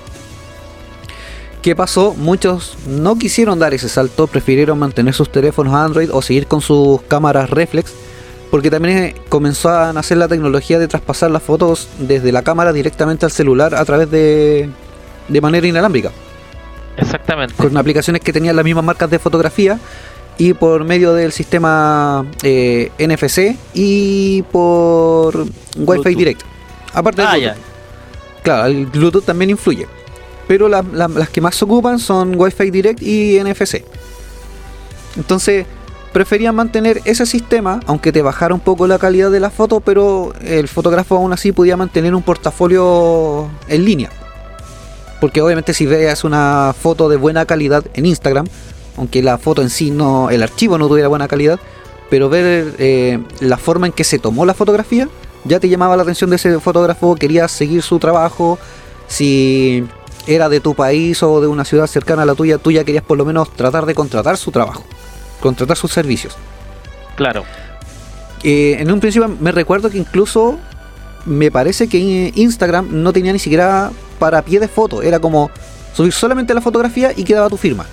¿Qué 1.61 1.75
pasó? 1.75 2.15
Muchos 2.15 2.75
no 2.87 3.15
quisieron 3.19 3.59
dar 3.59 3.75
ese 3.75 3.87
salto, 3.89 4.25
prefirieron 4.25 4.79
mantener 4.79 5.13
sus 5.13 5.31
teléfonos 5.31 5.75
Android 5.75 6.09
o 6.11 6.23
seguir 6.23 6.47
con 6.47 6.61
sus 6.61 6.99
cámaras 7.03 7.51
reflex, 7.51 7.93
porque 8.49 8.71
también 8.71 8.97
eh, 8.97 9.15
comenzó 9.29 9.69
a 9.69 9.93
nacer 9.93 10.17
la 10.17 10.27
tecnología 10.27 10.79
de 10.79 10.87
traspasar 10.87 11.29
las 11.29 11.43
fotos 11.43 11.87
desde 11.99 12.31
la 12.31 12.41
cámara 12.41 12.73
directamente 12.73 13.27
al 13.27 13.31
celular 13.31 13.75
a 13.75 13.85
través 13.85 14.09
de, 14.09 14.67
de 15.27 15.41
manera 15.41 15.67
inalámbrica 15.67 16.09
Exactamente. 16.97 17.53
con 17.55 17.77
aplicaciones 17.77 18.23
que 18.23 18.33
tenían 18.33 18.55
las 18.55 18.65
mismas 18.65 18.83
marcas 18.83 19.11
de 19.11 19.19
fotografía 19.19 19.77
y 20.39 20.53
por 20.55 20.83
medio 20.85 21.13
del 21.13 21.31
sistema 21.31 22.25
eh, 22.41 22.91
NFC 22.97 23.55
y 23.75 24.41
por 24.51 25.45
Wi-Fi. 25.77 26.15
Direct. 26.15 26.41
Aparte 26.93 27.21
del 27.21 27.27
Ah, 27.29 27.33
Bluetooth. 27.35 27.55
ya. 27.57 28.41
Claro, 28.43 28.65
el 28.65 28.85
Bluetooth 28.87 29.25
también 29.25 29.51
influye. 29.51 29.85
Pero 30.47 30.67
la- 30.67 30.83
la- 30.93 31.07
las 31.07 31.29
que 31.29 31.41
más 31.41 31.55
se 31.55 31.65
ocupan 31.65 31.99
son 31.99 32.33
Wi-Fi 32.35 32.71
Direct 32.71 33.03
y 33.03 33.37
NFC. 33.37 33.83
Entonces, 35.17 35.65
preferían 36.13 36.55
mantener 36.55 37.01
ese 37.05 37.25
sistema, 37.25 37.81
aunque 37.85 38.11
te 38.11 38.21
bajara 38.21 38.53
un 38.53 38.59
poco 38.59 38.87
la 38.87 38.97
calidad 38.97 39.29
de 39.31 39.39
la 39.39 39.49
foto, 39.49 39.79
pero 39.79 40.33
el 40.41 40.67
fotógrafo 40.67 41.17
aún 41.17 41.33
así 41.33 41.51
podía 41.51 41.77
mantener 41.77 42.15
un 42.15 42.23
portafolio 42.23 43.47
en 43.67 43.85
línea. 43.85 44.09
Porque 45.21 45.41
obviamente 45.41 45.73
si 45.73 45.85
veas 45.85 46.23
una 46.23 46.73
foto 46.79 47.09
de 47.09 47.17
buena 47.17 47.45
calidad 47.45 47.83
en 47.93 48.05
Instagram, 48.05 48.47
aunque 48.99 49.23
la 49.23 49.37
foto 49.37 49.61
en 49.61 49.69
sí 49.69 49.91
no, 49.91 50.29
el 50.29 50.43
archivo 50.43 50.77
no 50.77 50.89
tuviera 50.89 51.07
buena 51.07 51.29
calidad, 51.29 51.57
pero 52.09 52.27
ver 52.27 52.75
eh, 52.79 53.17
la 53.39 53.57
forma 53.57 53.87
en 53.87 53.93
que 53.93 54.03
se 54.03 54.19
tomó 54.19 54.45
la 54.45 54.53
fotografía, 54.53 55.07
ya 55.45 55.61
te 55.61 55.69
llamaba 55.69 55.95
la 55.95 56.03
atención 56.03 56.29
de 56.29 56.35
ese 56.35 56.59
fotógrafo, 56.59 57.15
querías 57.15 57.49
seguir 57.49 57.81
su 57.81 57.97
trabajo, 57.97 58.59
si 59.07 59.85
era 60.27 60.49
de 60.49 60.59
tu 60.59 60.75
país 60.75 61.23
o 61.23 61.39
de 61.39 61.47
una 61.47 61.63
ciudad 61.63 61.87
cercana 61.87 62.23
a 62.23 62.25
la 62.25 62.35
tuya, 62.35 62.57
tú 62.57 62.71
ya 62.71 62.83
querías 62.83 63.05
por 63.05 63.17
lo 63.17 63.23
menos 63.23 63.49
tratar 63.53 63.85
de 63.85 63.95
contratar 63.95 64.35
su 64.35 64.51
trabajo, 64.51 64.83
contratar 65.39 65.77
sus 65.77 65.93
servicios. 65.93 66.35
Claro. 67.15 67.45
Eh, 68.43 68.75
en 68.79 68.91
un 68.91 68.99
principio 68.99 69.29
me 69.39 69.53
recuerdo 69.53 69.89
que 69.89 69.97
incluso 69.97 70.59
me 71.25 71.51
parece 71.51 71.87
que 71.87 72.33
Instagram 72.35 72.89
no 73.01 73.13
tenía 73.13 73.31
ni 73.31 73.39
siquiera 73.39 73.91
para 74.19 74.41
pie 74.41 74.59
de 74.59 74.67
foto, 74.67 75.01
era 75.01 75.19
como 75.19 75.51
subir 75.93 76.11
solamente 76.11 76.53
la 76.53 76.59
fotografía 76.59 77.13
y 77.15 77.23
quedaba 77.23 77.47
tu 77.47 77.55
firma. 77.55 77.85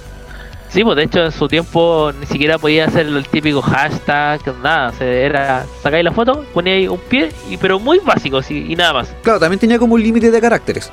Sí, 0.77 0.85
pues 0.85 0.95
de 0.95 1.05
hecho 1.05 1.25
en 1.25 1.33
su 1.33 1.49
tiempo 1.49 2.13
ni 2.21 2.27
siquiera 2.27 2.59
podía 2.59 2.85
hacer 2.85 3.07
el 3.07 3.27
típico 3.27 3.63
hashtag, 3.63 4.43
nada. 4.63 4.91
O 4.91 4.93
sea, 4.93 5.07
era 5.11 5.65
sacáis 5.83 6.05
la 6.05 6.13
foto, 6.13 6.45
poníais 6.53 6.91
un 6.91 6.99
pie, 6.99 7.31
y, 7.49 7.57
pero 7.57 7.79
muy 7.81 7.99
básico 8.01 8.43
sí, 8.43 8.67
y 8.69 8.77
nada 8.77 8.93
más. 8.93 9.09
Claro, 9.23 9.41
también 9.41 9.59
tenía 9.59 9.79
como 9.79 9.95
un 9.95 10.03
límite 10.03 10.31
de 10.31 10.39
caracteres. 10.39 10.93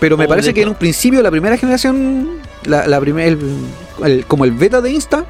Pero 0.00 0.16
me 0.16 0.24
Oh, 0.24 0.28
parece 0.28 0.54
que 0.54 0.62
en 0.62 0.70
un 0.70 0.76
principio, 0.76 1.20
la 1.20 1.30
primera 1.30 1.58
generación, 1.58 2.38
la, 2.64 2.86
la 2.86 2.98
primer- 3.00 3.28
el- 3.28 3.56
el- 4.02 4.24
como 4.24 4.46
el 4.46 4.52
beta 4.52 4.80
de 4.80 4.90
Insta, 4.92 5.26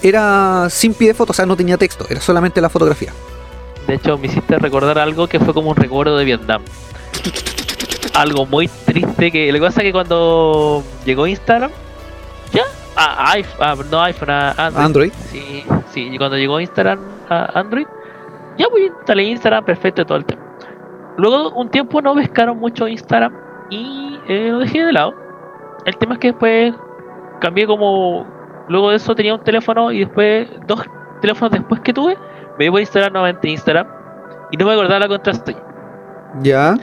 era 0.00 0.68
sin 0.70 0.94
pie 0.94 1.08
de 1.08 1.14
foto, 1.14 1.32
o 1.32 1.34
sea, 1.34 1.46
no 1.46 1.56
tenía 1.56 1.76
texto, 1.76 2.06
era 2.08 2.20
solamente 2.20 2.60
la 2.60 2.68
fotografía. 2.70 3.12
De 3.88 3.94
hecho, 3.96 4.16
me 4.16 4.28
hiciste 4.28 4.56
recordar 4.60 4.96
algo 5.00 5.26
que 5.26 5.40
fue 5.40 5.52
como 5.52 5.70
un 5.70 5.76
recuerdo 5.76 6.16
de 6.16 6.24
Vietnam. 6.24 6.62
Algo 8.14 8.46
muy 8.46 8.68
triste 8.68 9.30
que 9.32 9.50
lo 9.50 9.58
que 9.58 9.64
pasa 9.66 9.80
es 9.80 9.84
que 9.86 9.92
cuando 9.92 10.82
llegó 11.04 11.26
Instagram, 11.26 11.70
a, 12.96 13.32
iPhone, 13.32 13.56
ah, 13.60 13.76
no 13.90 14.02
iPhone, 14.02 14.30
a 14.30 14.50
Android. 14.50 14.84
Android, 14.84 15.12
Sí, 15.30 15.64
sí, 15.90 16.08
y 16.12 16.18
cuando 16.18 16.36
llegó 16.36 16.60
Instagram 16.60 16.98
a 17.28 17.58
Android, 17.58 17.86
ya 18.58 18.66
pues 18.70 18.84
instalé 18.84 19.24
Instagram, 19.24 19.64
perfecto, 19.64 20.04
todo 20.04 20.18
el 20.18 20.24
tema. 20.24 20.42
Luego 21.16 21.50
un 21.50 21.68
tiempo 21.70 22.00
no 22.00 22.14
pescaron 22.14 22.58
mucho 22.58 22.88
Instagram 22.88 23.34
y 23.70 24.18
eh, 24.28 24.48
lo 24.50 24.58
dejé 24.58 24.84
de 24.84 24.92
lado. 24.92 25.14
el 25.84 25.96
tema 25.96 26.14
es 26.14 26.20
que 26.20 26.28
después 26.28 26.74
cambié 27.40 27.66
como. 27.66 28.26
Luego 28.68 28.90
de 28.90 28.96
eso 28.96 29.14
tenía 29.14 29.34
un 29.34 29.42
teléfono 29.42 29.90
y 29.90 30.00
después, 30.00 30.48
dos 30.66 30.84
teléfonos 31.20 31.50
después 31.52 31.80
que 31.80 31.92
tuve, 31.92 32.16
me 32.56 32.64
dio 32.64 32.72
por 32.72 32.80
instalar 32.80 33.10
nuevamente 33.10 33.48
Instagram 33.48 33.86
y 34.52 34.56
no 34.56 34.66
me 34.66 34.72
acordaba 34.72 35.00
la 35.00 35.08
contraseña. 35.08 35.58
Ya. 36.40 36.76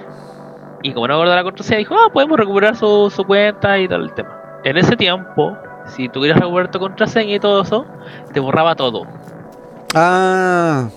Y 0.84 0.94
como 0.94 1.08
no 1.08 1.14
me 1.14 1.18
acordaba 1.20 1.38
la 1.38 1.44
contraseña, 1.44 1.80
dijo, 1.80 1.96
ah, 1.96 2.10
podemos 2.12 2.38
recuperar 2.38 2.76
su, 2.76 3.10
su 3.10 3.24
cuenta 3.24 3.80
y 3.80 3.88
tal 3.88 4.04
el 4.04 4.14
tema. 4.14 4.38
En 4.66 4.78
ese 4.78 4.98
tiempo, 4.98 5.58
si 5.96 6.10
tú 6.10 6.22
querías 6.22 6.40
recuperar 6.40 6.72
tu 6.72 6.80
contraseña 6.80 7.36
y 7.36 7.40
todo 7.40 7.62
eso, 7.62 7.86
te 8.34 8.40
borraba 8.40 8.76
todo. 8.76 9.06
Ah, 9.94 10.90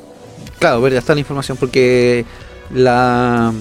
claro, 0.58 0.80
ver, 0.80 0.92
ya 0.94 0.98
está 0.98 1.14
la 1.14 1.20
información 1.20 1.56
porque 1.56 2.24
la, 2.72 3.52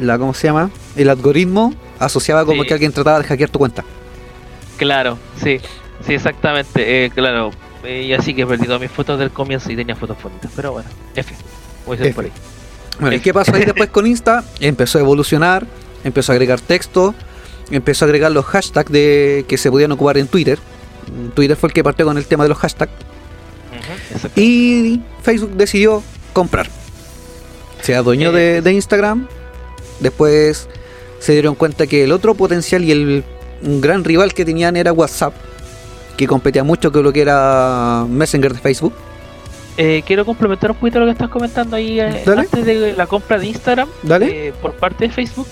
la 0.00 0.18
¿cómo 0.18 0.34
se 0.34 0.48
llama? 0.48 0.70
El 0.96 1.08
algoritmo 1.08 1.72
asociaba 1.98 2.44
como 2.44 2.62
Sí. 2.62 2.68
que 2.68 2.74
alguien 2.74 2.92
trataba 2.92 3.18
de 3.18 3.24
hackear 3.24 3.50
tu 3.50 3.58
cuenta. 3.58 3.84
Claro, 4.76 5.18
sí, 5.42 5.60
sí, 6.04 6.14
exactamente, 6.14 7.04
eh, 7.04 7.10
claro. 7.10 7.50
Eh, 7.84 8.02
y 8.02 8.12
así 8.14 8.34
que 8.34 8.46
perdí 8.46 8.64
todas 8.64 8.80
mis 8.80 8.90
fotos 8.90 9.18
del 9.18 9.30
comienzo 9.30 9.70
y 9.70 9.76
tenía 9.76 9.94
fotos 9.94 10.16
bonitas. 10.22 10.50
Pero 10.56 10.72
bueno, 10.72 10.88
F. 11.14 11.34
Voy 11.86 11.94
a 11.96 11.98
ser 11.98 12.06
F. 12.08 12.14
por 12.16 12.24
ahí. 12.24 12.32
Bueno, 12.98 13.16
¿y 13.16 13.20
qué 13.20 13.34
pasó 13.34 13.54
ahí 13.54 13.64
después 13.64 13.90
con 13.90 14.06
Insta? 14.06 14.42
Empezó 14.60 14.98
a 14.98 15.02
evolucionar, 15.02 15.66
empezó 16.02 16.32
a 16.32 16.34
agregar 16.34 16.60
texto, 16.60 17.14
empezó 17.70 18.04
a 18.04 18.06
agregar 18.06 18.32
los 18.32 18.44
hashtags 18.44 18.90
de 18.90 19.44
que 19.48 19.58
se 19.58 19.70
podían 19.70 19.92
ocupar 19.92 20.18
en 20.18 20.26
Twitter. 20.28 20.58
Twitter 21.34 21.56
fue 21.56 21.68
el 21.68 21.72
que 21.74 21.84
partió 21.84 22.06
con 22.06 22.16
el 22.18 22.26
tema 22.26 22.44
de 22.44 22.48
los 22.48 22.58
hashtags. 22.58 22.92
Y 24.36 25.00
Facebook 25.22 25.52
decidió 25.56 26.02
comprar. 26.32 26.68
Se 27.82 27.94
adueñó 27.94 28.32
de, 28.32 28.62
de 28.62 28.72
Instagram. 28.72 29.26
Después 30.00 30.68
se 31.18 31.32
dieron 31.32 31.54
cuenta 31.54 31.86
que 31.86 32.04
el 32.04 32.12
otro 32.12 32.34
potencial 32.34 32.84
y 32.84 32.90
el 32.92 33.24
un 33.62 33.80
gran 33.80 34.04
rival 34.04 34.34
que 34.34 34.44
tenían 34.44 34.76
era 34.76 34.92
WhatsApp, 34.92 35.34
que 36.16 36.26
competía 36.26 36.64
mucho 36.64 36.92
con 36.92 37.02
lo 37.02 37.12
que 37.12 37.22
era 37.22 38.04
Messenger 38.08 38.52
de 38.52 38.58
Facebook. 38.58 38.92
Eh, 39.76 40.02
quiero 40.06 40.24
complementar 40.24 40.70
un 40.70 40.76
poquito 40.76 41.00
lo 41.00 41.06
que 41.06 41.12
estás 41.12 41.28
comentando 41.28 41.74
ahí 41.74 41.98
eh, 41.98 42.22
antes 42.26 42.64
de 42.64 42.92
la 42.92 43.06
compra 43.08 43.38
de 43.38 43.46
Instagram 43.46 43.88
Dale. 44.04 44.48
eh, 44.48 44.52
por 44.62 44.74
parte 44.74 45.08
de 45.08 45.12
Facebook. 45.12 45.48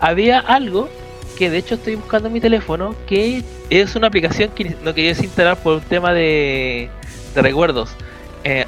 Había 0.00 0.38
algo 0.38 0.88
que 1.36 1.50
de 1.50 1.58
hecho 1.58 1.74
estoy 1.76 1.94
buscando 1.96 2.28
en 2.28 2.34
mi 2.34 2.40
teléfono 2.40 2.94
que 3.06 3.42
es 3.70 3.94
una 3.94 4.06
aplicación 4.08 4.50
que 4.54 4.74
no 4.82 4.94
quería 4.94 5.10
instalar 5.10 5.56
por 5.58 5.74
un 5.74 5.80
tema 5.82 6.12
de, 6.12 6.88
de 7.34 7.42
recuerdos. 7.42 7.90
Eh, 8.44 8.64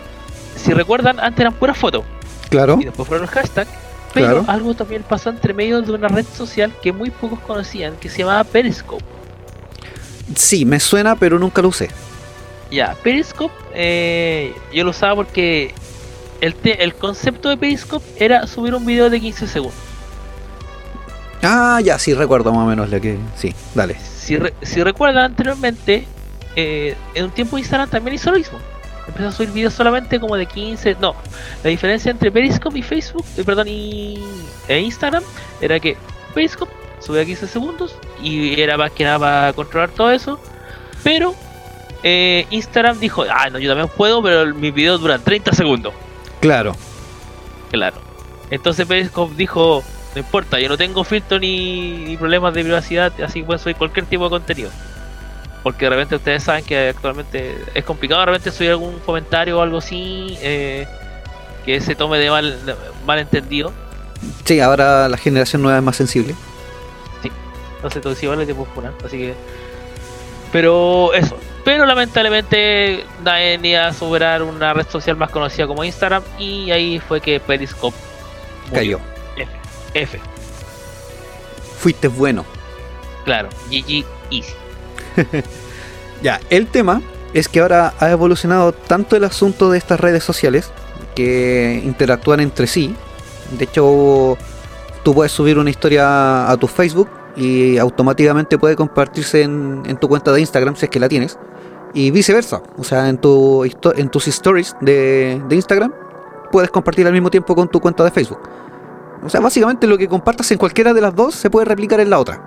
si 0.56 0.72
recuerdan, 0.72 1.18
antes 1.20 1.40
eran 1.40 1.54
puras 1.54 1.76
fotos 1.78 2.04
Claro. 2.50 2.78
y 2.80 2.84
después 2.84 3.06
fueron 3.08 3.26
los 3.26 3.34
hashtags. 3.34 3.70
Pero 4.14 4.26
Claro. 4.26 4.44
algo 4.48 4.74
también 4.74 5.02
pasó 5.02 5.28
entre 5.30 5.52
medio 5.52 5.82
de 5.82 5.92
una 5.92 6.08
red 6.08 6.24
social 6.34 6.72
que 6.82 6.92
muy 6.92 7.10
pocos 7.10 7.38
conocían, 7.40 7.94
que 7.96 8.08
se 8.08 8.18
llamaba 8.18 8.42
Periscope. 8.44 9.04
Sí, 10.34 10.64
me 10.64 10.80
suena, 10.80 11.14
pero 11.16 11.38
nunca 11.38 11.62
lo 11.62 11.68
usé. 11.68 11.88
Ya, 12.70 12.94
Periscope 13.02 13.54
eh, 13.74 14.54
yo 14.74 14.84
lo 14.84 14.90
usaba 14.90 15.14
porque 15.16 15.72
el, 16.40 16.54
te- 16.54 16.82
el 16.82 16.94
concepto 16.94 17.48
de 17.48 17.56
Periscope 17.56 18.04
era 18.18 18.46
subir 18.46 18.74
un 18.74 18.84
video 18.84 19.08
de 19.10 19.20
15 19.20 19.46
segundos. 19.46 19.78
Ah, 21.42 21.80
ya, 21.82 21.98
sí, 21.98 22.14
recuerdo 22.14 22.52
más 22.52 22.64
o 22.64 22.66
menos 22.66 22.90
lo 22.90 23.00
que. 23.00 23.16
Sí, 23.36 23.54
dale. 23.74 23.96
Si, 24.00 24.36
re- 24.36 24.54
si 24.62 24.82
recuerdan 24.82 25.24
anteriormente, 25.24 26.06
eh, 26.56 26.96
en 27.14 27.24
un 27.26 27.30
tiempo 27.30 27.58
Instagram 27.58 27.88
también 27.88 28.14
hizo 28.16 28.30
lo 28.30 28.38
mismo. 28.38 28.58
Empezó 29.06 29.28
a 29.28 29.32
subir 29.32 29.50
videos 29.52 29.72
solamente 29.74 30.20
como 30.20 30.36
de 30.36 30.46
15. 30.46 30.96
No, 31.00 31.14
la 31.64 31.70
diferencia 31.70 32.10
entre 32.10 32.30
Periscope 32.30 32.78
y 32.78 32.82
Facebook, 32.82 33.24
eh, 33.36 33.44
perdón, 33.44 33.68
y 33.68 34.18
e 34.66 34.80
Instagram 34.80 35.22
era 35.60 35.80
que 35.80 35.96
Periscope 36.34 36.72
subía 37.00 37.24
15 37.24 37.46
segundos 37.46 37.94
y 38.22 38.60
era 38.60 38.76
más 38.76 38.90
que 38.90 39.04
nada 39.04 39.18
para 39.18 39.52
controlar 39.54 39.90
todo 39.90 40.10
eso. 40.10 40.38
Pero 41.04 41.34
eh, 42.02 42.46
Instagram 42.50 42.98
dijo, 42.98 43.24
ah, 43.30 43.48
no, 43.50 43.58
yo 43.58 43.70
también 43.70 43.88
puedo, 43.96 44.22
pero 44.22 44.52
mis 44.54 44.74
videos 44.74 45.00
duran 45.00 45.22
30 45.22 45.52
segundos. 45.54 45.94
Claro. 46.40 46.74
Claro. 47.70 47.96
Entonces 48.50 48.86
Periscope 48.86 49.34
dijo, 49.36 49.82
no 50.18 50.24
importa, 50.24 50.58
yo 50.58 50.68
no 50.68 50.76
tengo 50.76 51.04
filtro 51.04 51.38
ni, 51.38 51.98
ni 51.98 52.16
problemas 52.16 52.52
de 52.52 52.64
privacidad, 52.64 53.12
así 53.22 53.40
pueden 53.42 53.60
subir 53.60 53.76
cualquier 53.76 54.04
tipo 54.06 54.24
de 54.24 54.30
contenido. 54.30 54.70
Porque 55.62 55.84
de 55.84 55.90
repente 55.90 56.16
ustedes 56.16 56.42
saben 56.42 56.64
que 56.64 56.88
actualmente 56.88 57.56
es 57.72 57.84
complicado 57.84 58.20
de 58.20 58.26
repente 58.26 58.50
subir 58.50 58.70
algún 58.70 58.98
comentario 59.00 59.58
o 59.58 59.62
algo 59.62 59.78
así 59.78 60.36
eh, 60.40 60.88
que 61.64 61.80
se 61.80 61.94
tome 61.94 62.18
de 62.18 62.30
mal, 62.30 62.66
de 62.66 62.74
mal 63.06 63.20
entendido. 63.20 63.72
Sí, 64.44 64.58
ahora 64.58 65.08
la 65.08 65.16
generación 65.16 65.62
nueva 65.62 65.78
es 65.78 65.84
más 65.84 65.96
sensible. 65.96 66.34
Entonces 67.76 68.02
todo 68.02 68.14
si 68.16 68.26
vale 68.26 68.44
te 68.44 68.54
puedo 68.54 68.68
funar, 68.72 68.92
así 69.04 69.18
que. 69.18 69.34
Pero 70.50 71.12
eso. 71.14 71.38
Pero 71.64 71.86
lamentablemente 71.86 73.04
nadie 73.22 73.56
ni 73.58 73.76
a 73.76 73.92
superar 73.92 74.42
una 74.42 74.74
red 74.74 74.86
social 74.88 75.16
más 75.16 75.30
conocida 75.30 75.68
como 75.68 75.84
Instagram. 75.84 76.24
Y 76.40 76.72
ahí 76.72 76.98
fue 76.98 77.20
que 77.20 77.38
Periscope 77.38 77.96
murió. 78.72 78.98
Cayó. 78.98 79.17
F. 79.94 80.18
Fuiste 81.78 82.08
bueno. 82.08 82.44
Claro. 83.24 83.48
GG 83.70 84.04
Easy. 84.30 84.52
Ya, 86.22 86.40
el 86.50 86.66
tema 86.66 87.00
es 87.32 87.48
que 87.48 87.60
ahora 87.60 87.94
ha 88.00 88.10
evolucionado 88.10 88.72
tanto 88.72 89.16
el 89.16 89.24
asunto 89.24 89.70
de 89.70 89.78
estas 89.78 90.00
redes 90.00 90.24
sociales 90.24 90.70
que 91.14 91.80
interactúan 91.84 92.40
entre 92.40 92.66
sí. 92.66 92.94
De 93.56 93.64
hecho, 93.64 94.36
tú 95.04 95.14
puedes 95.14 95.32
subir 95.32 95.58
una 95.58 95.70
historia 95.70 96.50
a 96.50 96.56
tu 96.56 96.66
Facebook 96.66 97.08
y 97.36 97.78
automáticamente 97.78 98.58
puede 98.58 98.74
compartirse 98.74 99.42
en, 99.42 99.82
en 99.86 99.96
tu 99.96 100.08
cuenta 100.08 100.32
de 100.32 100.40
Instagram 100.40 100.74
si 100.74 100.86
es 100.86 100.90
que 100.90 100.98
la 100.98 101.08
tienes. 101.08 101.38
Y 101.94 102.10
viceversa. 102.10 102.62
O 102.76 102.84
sea, 102.84 103.08
en, 103.08 103.18
tu, 103.18 103.64
en 103.64 104.08
tus 104.10 104.26
stories 104.28 104.74
de, 104.80 105.40
de 105.48 105.56
Instagram 105.56 105.92
puedes 106.50 106.70
compartir 106.70 107.06
al 107.06 107.12
mismo 107.12 107.30
tiempo 107.30 107.54
con 107.54 107.68
tu 107.68 107.80
cuenta 107.80 108.02
de 108.04 108.10
Facebook. 108.10 108.40
O 109.24 109.28
sea, 109.28 109.40
básicamente 109.40 109.86
lo 109.86 109.98
que 109.98 110.08
compartas 110.08 110.50
en 110.52 110.58
cualquiera 110.58 110.94
de 110.94 111.00
las 111.00 111.14
dos 111.14 111.34
se 111.34 111.50
puede 111.50 111.64
replicar 111.66 112.00
en 112.00 112.10
la 112.10 112.18
otra. 112.18 112.40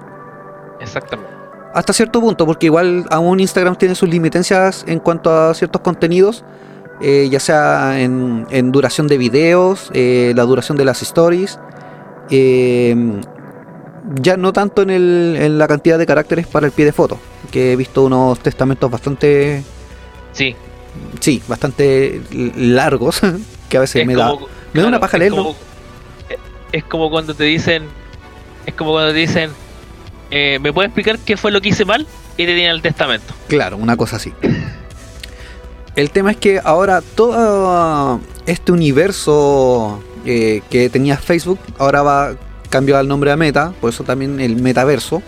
Exactamente. 0.80 1.32
Hasta 1.74 1.94
cierto 1.94 2.20
punto, 2.20 2.46
porque 2.46 2.66
igual 2.68 3.06
aún 3.12 3.40
Instagram 3.40 3.76
tiene 3.78 3.96
sus 3.96 4.10
limitancias 4.10 4.84
en 4.88 5.00
cuanto 5.00 5.32
a 5.36 5.54
ciertos 5.54 5.82
contenidos, 5.82 6.44
eh, 7.02 7.28
ya 7.32 7.40
sea 7.40 8.00
en, 8.02 8.46
en 8.50 8.72
duración 8.72 9.08
de 9.08 9.18
videos, 9.18 9.90
eh, 9.94 10.34
la 10.36 10.44
duración 10.44 10.78
de 10.78 10.86
las 10.86 11.02
stories, 11.02 11.60
eh, 12.30 12.96
ya 14.22 14.36
no 14.38 14.52
tanto 14.54 14.82
en, 14.82 14.90
el- 14.90 15.36
en 15.40 15.58
la 15.58 15.68
cantidad 15.68 15.98
de 15.98 16.06
caracteres 16.06 16.48
para 16.48 16.66
el 16.66 16.72
pie 16.72 16.86
de 16.86 16.92
foto, 16.92 17.18
que 17.52 17.72
he 17.74 17.76
visto 17.76 18.04
unos 18.04 18.40
testamentos 18.40 18.90
bastante, 18.92 19.64
Sí. 20.34 20.56
sí, 21.20 21.42
bastante 21.48 22.22
largos, 22.58 23.22
que 23.70 23.78
a 23.78 23.82
veces 23.82 24.02
es 24.02 24.08
me 24.08 24.16
da, 24.16 24.34
me 24.74 24.82
da 24.82 24.88
una 24.88 25.00
paja 25.00 25.18
leerlo. 25.18 25.38
como- 25.44 25.56
Es 26.72 26.84
como 26.84 27.10
cuando 27.10 27.34
te 27.34 27.44
dicen. 27.44 27.84
Es 28.66 28.74
como 28.74 28.92
cuando 28.92 29.12
te 29.12 29.20
dicen. 29.20 29.52
eh, 30.30 30.60
¿Me 30.62 30.72
puedes 30.74 30.90
explicar 30.90 31.20
qué 31.20 31.38
fue 31.38 31.52
lo 31.52 31.62
que 31.62 31.70
hice 31.70 31.86
mal? 31.86 32.06
Y 32.38 32.46
te 32.46 32.54
tienen 32.56 32.72
el 32.72 32.82
testamento. 32.82 33.34
Claro, 33.48 33.78
una 33.78 33.98
cosa 33.98 34.16
así. 34.16 34.34
El 35.96 36.10
tema 36.12 36.32
es 36.32 36.38
que 36.38 36.62
ahora 36.64 37.02
todo 37.02 38.22
este 38.46 38.72
universo 38.72 40.02
eh, 40.26 40.62
que 40.70 40.90
tenía 40.90 41.18
Facebook 41.18 41.60
ahora 41.78 42.02
va 42.02 42.34
cambió 42.70 42.98
al 42.98 43.08
nombre 43.10 43.32
a 43.32 43.36
Meta, 43.36 43.74
por 43.82 43.90
eso 43.90 44.06
también 44.06 44.40
el 44.40 44.56
metaverso, 44.56 45.22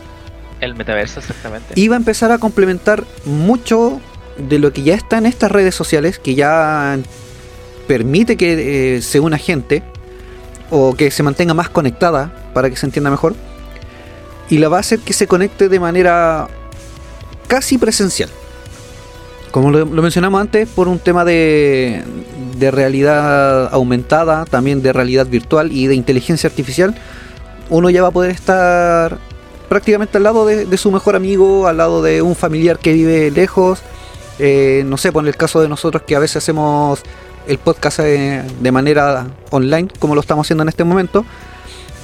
El 0.61 0.75
metaverso, 0.75 1.19
exactamente. 1.19 1.73
y 1.75 1.89
va 1.89 1.95
a 1.95 1.99
empezar 1.99 2.31
a 2.31 2.37
complementar 2.37 3.03
mucho 3.25 3.99
de 4.37 4.59
lo 4.59 4.71
que 4.71 4.83
ya 4.83 4.95
está 4.95 5.17
en 5.17 5.25
estas 5.25 5.51
redes 5.51 5.75
sociales, 5.75 6.19
que 6.19 6.35
ya 6.35 6.97
permite 7.85 8.37
que 8.37 8.95
eh, 8.95 9.01
se 9.01 9.19
una 9.19 9.37
gente 9.37 9.83
o 10.75 10.95
que 10.95 11.11
se 11.11 11.21
mantenga 11.21 11.53
más 11.53 11.69
conectada 11.69 12.31
para 12.51 12.67
que 12.67 12.75
se 12.75 12.87
entienda 12.87 13.11
mejor, 13.11 13.35
y 14.49 14.57
la 14.57 14.69
va 14.69 14.79
a 14.79 14.81
que 14.81 15.13
se 15.13 15.27
conecte 15.27 15.69
de 15.69 15.79
manera 15.79 16.47
casi 17.47 17.77
presencial. 17.77 18.29
Como 19.51 19.69
lo, 19.69 19.85
mencionamos 19.85 20.41
antes, 20.41 20.67
por 20.67 20.87
un 20.87 20.97
tema 20.97 21.25
de, 21.25 22.03
de 22.57 22.71
realidad 22.71 23.71
aumentada, 23.71 24.45
también 24.45 24.81
de 24.81 24.91
realidad 24.91 25.27
virtual 25.27 25.71
y 25.71 25.85
de 25.85 25.93
inteligencia 25.93 26.49
artificial, 26.49 26.95
uno 27.69 27.91
ya 27.91 28.01
va 28.01 28.07
a 28.07 28.11
poder 28.11 28.31
estar 28.31 29.19
prácticamente 29.69 30.17
al 30.17 30.23
lado 30.23 30.43
de, 30.47 30.65
de 30.65 30.77
su 30.77 30.91
mejor 30.91 31.15
amigo, 31.15 31.67
al 31.67 31.77
lado 31.77 32.01
de 32.01 32.23
un 32.23 32.35
familiar 32.35 32.79
que 32.79 32.93
vive 32.93 33.29
lejos. 33.29 33.83
Eh, 34.39 34.83
no 34.87 34.97
sé, 34.97 35.11
por 35.11 35.27
el 35.27 35.35
caso 35.35 35.61
de 35.61 35.69
nosotros 35.69 36.01
que 36.01 36.15
a 36.15 36.19
veces 36.19 36.37
hacemos 36.37 37.03
el 37.47 37.57
podcast 37.57 37.99
eh, 37.99 38.43
de 38.59 38.71
manera 38.71 39.27
online, 39.51 39.87
como 39.99 40.15
lo 40.15 40.21
estamos 40.21 40.45
haciendo 40.47 40.63
en 40.63 40.69
este 40.69 40.83
momento, 40.83 41.25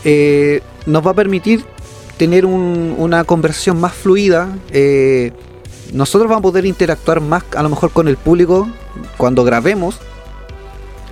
eh, 0.04 0.62
nos 0.86 1.06
va 1.06 1.12
a 1.12 1.14
permitir 1.14 1.66
tener 2.18 2.46
un- 2.46 2.96
una 2.98 3.24
conversación 3.24 3.80
más 3.80 3.94
fluida. 3.94 4.50
eh, 4.72 5.32
nosotros 5.94 6.30
vamos 6.30 6.42
a 6.42 6.44
poder 6.44 6.66
interactuar 6.68 7.20
más 7.20 7.44
a 7.56 7.64
lo 7.64 7.70
mejor 7.70 7.90
con 7.92 8.08
el 8.08 8.16
público 8.18 8.70
cuando 9.18 9.44
grabemos. 9.44 9.98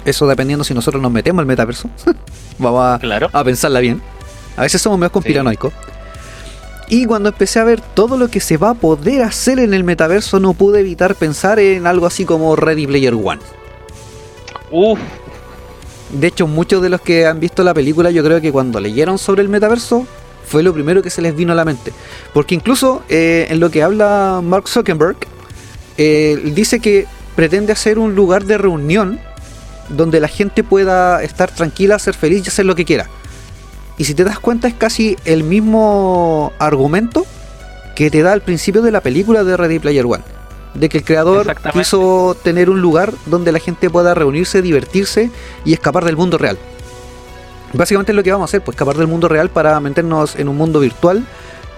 Eso 0.05 0.27
dependiendo 0.27 0.63
si 0.63 0.73
nosotros 0.75 1.01
nos 1.01 1.11
metemos 1.11 1.39
al 1.41 1.45
metaverso. 1.47 1.89
vamos 2.59 2.83
a, 2.85 2.99
Claro. 2.99 3.29
a 3.33 3.43
pensarla 3.43 3.79
bien. 3.79 4.01
A 4.55 4.61
veces 4.61 4.81
somos 4.81 4.99
medio 4.99 5.11
conspiranoicos. 5.11 5.73
Y 6.89 7.05
cuando 7.05 7.29
empecé 7.29 7.59
a 7.59 7.63
ver 7.65 7.81
todo 7.81 8.17
lo 8.17 8.29
que 8.29 8.39
se 8.39 8.55
va 8.57 8.69
a 8.69 8.73
poder 8.75 9.23
hacer 9.23 9.59
en 9.59 9.73
el 9.73 9.83
metaverso, 9.83 10.39
no 10.39 10.53
pude 10.53 10.79
evitar 10.79 11.15
pensar 11.15 11.59
en 11.59 11.85
algo 11.87 12.05
así 12.05 12.23
como 12.23 12.55
Ready 12.55 12.87
Player 12.87 13.13
One. 13.13 13.39
Uf, 14.71 14.99
De 16.11 16.27
hecho, 16.27 16.47
muchos 16.47 16.81
de 16.81 16.89
los 16.89 17.01
que 17.01 17.25
han 17.25 17.39
visto 17.39 17.63
la 17.63 17.73
película, 17.73 18.11
yo 18.11 18.23
creo 18.23 18.41
que 18.41 18.51
cuando 18.51 18.79
leyeron 18.79 19.17
sobre 19.17 19.41
el 19.41 19.49
metaverso, 19.49 20.05
fue 20.45 20.63
lo 20.63 20.73
primero 20.73 21.01
que 21.01 21.09
se 21.09 21.21
les 21.21 21.35
vino 21.35 21.51
a 21.51 21.55
la 21.55 21.65
mente. 21.65 21.91
Porque 22.33 22.55
incluso 22.55 23.03
eh, 23.09 23.47
en 23.49 23.59
lo 23.59 23.69
que 23.69 23.83
habla 23.83 24.41
Mark 24.43 24.67
Zuckerberg, 24.67 25.17
eh, 25.97 26.51
dice 26.55 26.79
que 26.79 27.05
pretende 27.35 27.73
hacer 27.73 27.99
un 27.99 28.15
lugar 28.15 28.45
de 28.45 28.57
reunión 28.57 29.19
donde 29.89 30.19
la 30.19 30.27
gente 30.27 30.63
pueda 30.63 31.23
estar 31.23 31.51
tranquila, 31.51 31.99
ser 31.99 32.13
feliz 32.13 32.43
y 32.45 32.49
hacer 32.49 32.65
lo 32.65 32.75
que 32.75 32.85
quiera. 32.85 33.09
Y 33.97 34.05
si 34.05 34.13
te 34.13 34.23
das 34.23 34.39
cuenta 34.39 34.67
es 34.67 34.73
casi 34.73 35.17
el 35.25 35.43
mismo 35.43 36.53
argumento 36.59 37.25
que 37.95 38.11
te 38.11 38.21
da 38.21 38.33
al 38.33 38.41
principio 38.41 38.81
de 38.81 38.91
la 38.91 39.01
película 39.01 39.43
de 39.43 39.57
Ready 39.57 39.79
Player 39.79 40.05
One. 40.05 40.36
De 40.77 40.89
que 40.89 40.99
el 40.99 41.03
creador 41.03 41.45
quiso 41.73 42.35
tener 42.43 42.69
un 42.69 42.81
lugar 42.81 43.11
donde 43.25 43.51
la 43.51 43.59
gente 43.59 43.89
pueda 43.89 44.13
reunirse, 44.13 44.61
divertirse 44.61 45.31
y 45.65 45.73
escapar 45.73 46.05
del 46.05 46.15
mundo 46.15 46.37
real. 46.37 46.57
Básicamente 47.73 48.11
es 48.11 48.15
lo 48.15 48.23
que 48.23 48.31
vamos 48.31 48.45
a 48.45 48.49
hacer, 48.49 48.61
pues 48.61 48.75
escapar 48.75 48.95
del 48.95 49.07
mundo 49.07 49.27
real 49.27 49.49
para 49.49 49.79
meternos 49.79 50.35
en 50.35 50.47
un 50.47 50.55
mundo 50.55 50.79
virtual 50.79 51.25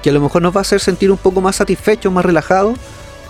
que 0.04 0.10
a 0.12 0.14
lo 0.14 0.22
mejor 0.22 0.42
nos 0.42 0.54
va 0.56 0.60
a 0.60 0.62
hacer 0.62 0.80
sentir 0.80 1.12
un 1.12 1.18
poco 1.18 1.42
más 1.42 1.56
satisfechos, 1.58 2.12
más 2.14 2.24
relajados, 2.24 2.78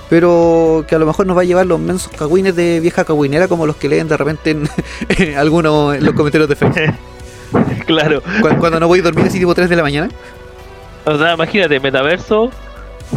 pero 0.10 0.86
que 0.88 0.96
a 0.96 1.00
lo 1.00 1.06
mejor 1.06 1.26
nos 1.26 1.38
va 1.38 1.42
a 1.42 1.46
llevar 1.46 1.66
los 1.66 1.80
mensos 1.80 2.12
cagüines 2.18 2.56
de 2.56 2.80
vieja 2.80 3.04
cagüinera 3.06 3.48
como 3.48 3.66
los 3.66 3.76
que 3.76 3.90
leen 3.90 4.08
de 4.08 4.18
repente 4.18 4.52
en, 4.52 4.70
en 5.10 5.38
algunos 5.38 5.96
en 5.96 6.04
los 6.06 6.14
comentarios 6.16 6.50
de 6.50 6.56
Facebook. 6.56 6.96
claro. 7.86 8.22
Cu- 8.42 8.58
Cuando 8.60 8.80
no 8.80 8.88
voy 8.88 9.00
a 9.00 9.04
dormir 9.04 9.26
así 9.28 9.40
tipo 9.40 9.54
3 9.56 9.70
de 9.70 9.76
la 9.76 9.84
mañana. 9.84 10.10
O 11.06 11.18
sea, 11.18 11.34
imagínate, 11.34 11.80
metaverso, 11.80 12.52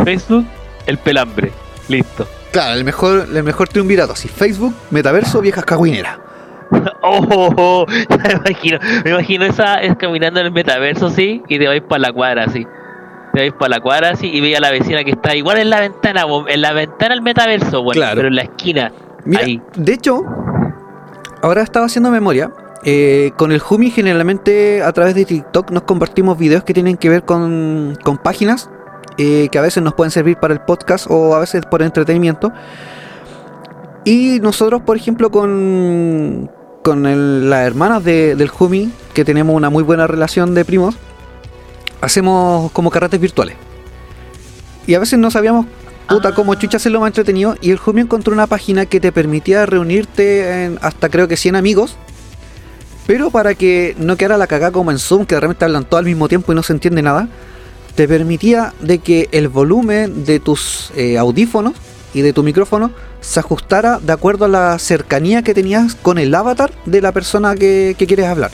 Facebook, 0.05 0.47
el 0.87 0.99
pelambre. 0.99 1.51
Listo. 1.89 2.27
Claro, 2.53 2.75
el 2.75 2.85
mejor, 2.85 3.27
el 3.35 3.43
mejor 3.43 3.69
triunvirato, 3.69 4.13
así 4.13 4.29
Facebook, 4.29 4.75
metaverso, 4.91 5.41
viejas 5.41 5.65
cagüineras. 5.65 6.19
Oh, 7.03 7.19
oh, 7.31 7.55
oh, 7.57 7.87
me 7.87 8.33
imagino, 8.33 8.79
me 9.05 9.11
imagino 9.11 9.45
esa 9.45 9.75
es 9.83 9.95
caminando 9.97 10.41
en 10.41 10.47
el 10.47 10.53
metaverso 10.53 11.07
así 11.09 11.43
y 11.49 11.59
te 11.59 11.67
vais 11.67 11.83
para 11.83 11.99
la 12.01 12.13
cuadra 12.13 12.45
así. 12.45 12.67
Te 13.35 13.41
vais 13.41 13.53
para 13.53 13.69
la 13.71 13.81
cuadra 13.81 14.11
así 14.11 14.31
y 14.33 14.41
veis 14.41 14.57
a 14.57 14.61
la 14.61 14.71
vecina 14.71 15.05
que 15.05 15.11
está 15.11 15.35
igual 15.37 15.59
en 15.59 15.69
la 15.69 15.81
ventana, 15.81 16.25
en 16.49 16.61
la 16.63 16.73
ventana 16.73 17.15
del 17.15 17.23
metaverso, 17.23 17.83
bueno, 17.83 17.99
Claro. 18.01 18.17
pero 18.17 18.29
en 18.29 18.37
la 18.37 18.43
esquina. 18.43 18.93
Mira, 19.27 19.43
Ahí. 19.43 19.61
de 19.77 19.93
hecho, 19.93 20.23
ahora 21.43 21.63
estaba 21.63 21.87
haciendo 21.87 22.11
memoria. 22.11 22.51
eh, 22.85 23.31
con 23.37 23.53
el 23.53 23.61
Humi 23.69 23.91
generalmente 23.91 24.83
a 24.83 24.91
través 24.93 25.15
de 25.15 25.25
TikTok 25.25 25.71
nos 25.71 25.83
compartimos 25.85 26.37
videos 26.39 26.65
que 26.65 26.73
tienen 26.75 26.97
que 26.97 27.09
ver 27.11 27.23
con, 27.25 27.97
con 28.03 28.19
páginas 28.19 28.71
eh, 29.19 29.49
que 29.51 29.59
a 29.59 29.63
veces 29.63 29.83
nos 29.83 29.95
pueden 29.95 30.11
servir 30.11 30.37
para 30.37 30.55
el 30.55 30.61
podcast 30.61 31.07
o 31.09 31.35
a 31.35 31.41
veces 31.41 31.65
por 31.67 31.83
entretenimiento. 31.83 32.53
Y 34.05 34.41
nosotros, 34.41 34.83
por 34.83 34.97
ejemplo, 34.97 35.31
con, 35.31 36.51
con 36.83 37.07
el- 37.07 37.49
las 37.49 37.67
hermanas 37.67 38.03
de- 38.05 38.35
del 38.37 38.51
Humi, 38.59 38.91
que 39.15 39.25
tenemos 39.25 39.55
una 39.55 39.71
muy 39.71 39.83
buena 39.85 40.07
relación 40.07 40.55
de 40.55 40.65
primos, 40.65 40.97
hacemos 42.01 42.73
como 42.73 42.91
carretes 42.91 43.21
virtuales. 43.21 43.57
Y 44.87 44.95
a 44.95 44.99
veces 44.99 45.19
no 45.19 45.31
sabíamos 45.31 45.67
puta 46.09 46.31
Ah. 46.31 46.35
como 46.35 46.55
chucha 46.57 46.79
hacerlo 46.79 46.99
más 47.01 47.09
entretenido. 47.09 47.55
Y 47.61 47.71
el 47.71 47.79
Humi 47.85 48.01
encontró 48.01 48.33
una 48.35 48.49
página 48.49 48.87
que 48.87 48.99
te 48.99 49.13
permitía 49.13 49.65
reunirte 49.67 50.65
en 50.65 50.79
hasta 50.83 51.09
creo 51.09 51.29
que 51.29 51.37
100 51.37 51.55
amigos. 51.55 51.97
Pero 53.07 53.31
para 53.31 53.55
que 53.55 53.95
no 53.99 54.17
quedara 54.17 54.37
la 54.37 54.47
cagada 54.49 54.73
como 54.73 54.91
en 54.91 54.99
Zoom, 54.99 55.27
que 55.27 55.37
de 55.37 55.41
repente 55.41 55.65
hablan 55.65 55.85
todo 55.85 55.99
al 55.99 56.05
mismo 56.07 56.29
tiempo 56.29 56.53
y 56.53 56.57
no 56.57 56.63
se 56.65 56.73
entiende 56.73 57.03
nada, 57.03 57.29
te 57.95 58.09
permitía 58.09 58.75
de 58.81 58.99
que 58.99 59.29
el 59.33 59.49
volumen 59.49 60.25
de 60.25 60.41
tus 60.41 60.91
eh, 60.97 61.19
audífonos 61.19 61.75
y 62.15 62.23
de 62.23 62.33
tu 62.33 62.43
micrófono 62.43 62.91
se 63.21 63.41
ajustara 63.41 63.99
de 63.99 64.13
acuerdo 64.13 64.47
a 64.47 64.49
la 64.49 64.79
cercanía 64.79 65.43
que 65.43 65.55
tenías 65.55 65.95
con 65.95 66.19
el 66.19 66.35
avatar 66.35 66.73
de 66.87 67.01
la 67.01 67.13
persona 67.13 67.55
que, 67.55 67.95
que 67.99 68.07
quieres 68.07 68.27
hablar. 68.27 68.51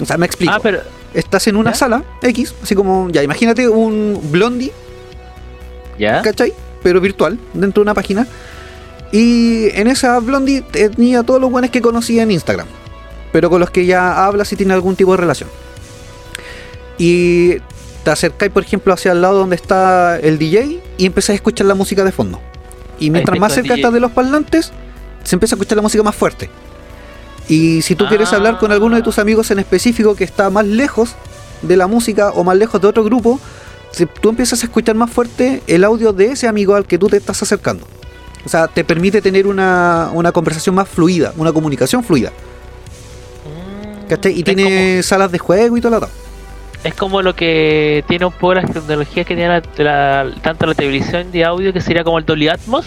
O 0.00 0.06
sea, 0.06 0.16
me 0.16 0.26
explico. 0.26 0.52
Ah, 0.54 0.60
pero 0.62 0.80
Estás 1.12 1.48
en 1.48 1.56
una 1.56 1.72
¿Ya? 1.72 1.76
sala 1.76 2.04
X, 2.22 2.54
así 2.62 2.76
como, 2.76 3.10
ya, 3.10 3.24
imagínate 3.24 3.68
un 3.68 4.20
blondie 4.30 4.72
ya. 6.00 6.22
¿cachai? 6.22 6.52
Pero 6.82 7.00
virtual, 7.00 7.38
dentro 7.52 7.80
de 7.80 7.82
una 7.82 7.94
página. 7.94 8.26
Y 9.12 9.68
en 9.78 9.86
esa 9.88 10.18
Blondie 10.20 10.62
tenía 10.62 11.22
todos 11.22 11.40
los 11.40 11.50
buenos 11.50 11.70
que 11.70 11.82
conocía 11.82 12.22
en 12.22 12.30
Instagram. 12.30 12.66
Pero 13.32 13.50
con 13.50 13.60
los 13.60 13.70
que 13.70 13.84
ya 13.84 14.24
hablas 14.24 14.52
y 14.52 14.56
tiene 14.56 14.72
algún 14.72 14.96
tipo 14.96 15.12
de 15.12 15.18
relación. 15.18 15.50
Y 16.98 17.56
te 18.04 18.10
acercáis, 18.10 18.50
por 18.52 18.62
ejemplo, 18.62 18.92
hacia 18.92 19.12
el 19.12 19.22
lado 19.22 19.38
donde 19.38 19.56
está 19.56 20.18
el 20.18 20.38
DJ 20.38 20.80
y 20.98 21.06
empezás 21.06 21.30
a 21.30 21.34
escuchar 21.34 21.66
la 21.66 21.74
música 21.74 22.04
de 22.04 22.12
fondo. 22.12 22.40
Y 22.98 23.10
mientras 23.10 23.38
más 23.38 23.54
cerca 23.54 23.74
estás 23.74 23.92
de 23.92 24.00
los 24.00 24.10
parlantes, 24.12 24.72
se 25.24 25.34
empieza 25.36 25.54
a 25.54 25.56
escuchar 25.56 25.76
la 25.76 25.82
música 25.82 26.02
más 26.02 26.14
fuerte. 26.14 26.50
Y 27.48 27.82
si 27.82 27.94
tú 27.94 28.06
quieres 28.06 28.32
Ah. 28.32 28.36
hablar 28.36 28.58
con 28.58 28.72
alguno 28.72 28.96
de 28.96 29.02
tus 29.02 29.18
amigos 29.18 29.50
en 29.50 29.58
específico 29.58 30.14
que 30.14 30.24
está 30.24 30.50
más 30.50 30.66
lejos 30.66 31.14
de 31.62 31.76
la 31.76 31.86
música 31.86 32.30
o 32.30 32.44
más 32.44 32.56
lejos 32.56 32.80
de 32.80 32.86
otro 32.88 33.04
grupo, 33.04 33.40
si 33.90 34.06
tú 34.06 34.28
empiezas 34.30 34.62
a 34.62 34.66
escuchar 34.66 34.94
más 34.94 35.10
fuerte 35.10 35.62
el 35.66 35.84
audio 35.84 36.12
de 36.12 36.32
ese 36.32 36.46
amigo 36.46 36.74
al 36.74 36.86
que 36.86 36.96
tú 36.98 37.08
te 37.08 37.16
estás 37.16 37.42
acercando. 37.42 37.86
O 38.44 38.48
sea, 38.48 38.68
te 38.68 38.84
permite 38.84 39.20
tener 39.20 39.46
una, 39.46 40.10
una 40.14 40.32
conversación 40.32 40.74
más 40.74 40.88
fluida, 40.88 41.34
una 41.36 41.52
comunicación 41.52 42.02
fluida. 42.04 42.30
Mm, 43.44 44.06
¿Cachai? 44.08 44.38
Y 44.38 44.42
tiene 44.42 45.02
salas 45.02 45.30
de 45.32 45.38
juego 45.38 45.76
y 45.76 45.80
todo 45.80 45.98
lo 45.98 46.08
es 46.84 46.94
como 46.94 47.20
lo 47.22 47.34
que 47.34 48.04
tiene 48.08 48.24
un 48.26 48.32
poco 48.32 48.54
las 48.54 48.70
tecnologías 48.70 49.26
que 49.26 49.34
tiene 49.36 49.60
la, 49.60 49.62
la- 50.24 50.34
tanto 50.42 50.66
la 50.66 50.74
televisión 50.74 51.30
de 51.30 51.44
audio 51.44 51.72
que 51.72 51.80
sería 51.80 52.04
como 52.04 52.18
el 52.18 52.24
Dolby 52.24 52.48
Atmos, 52.48 52.86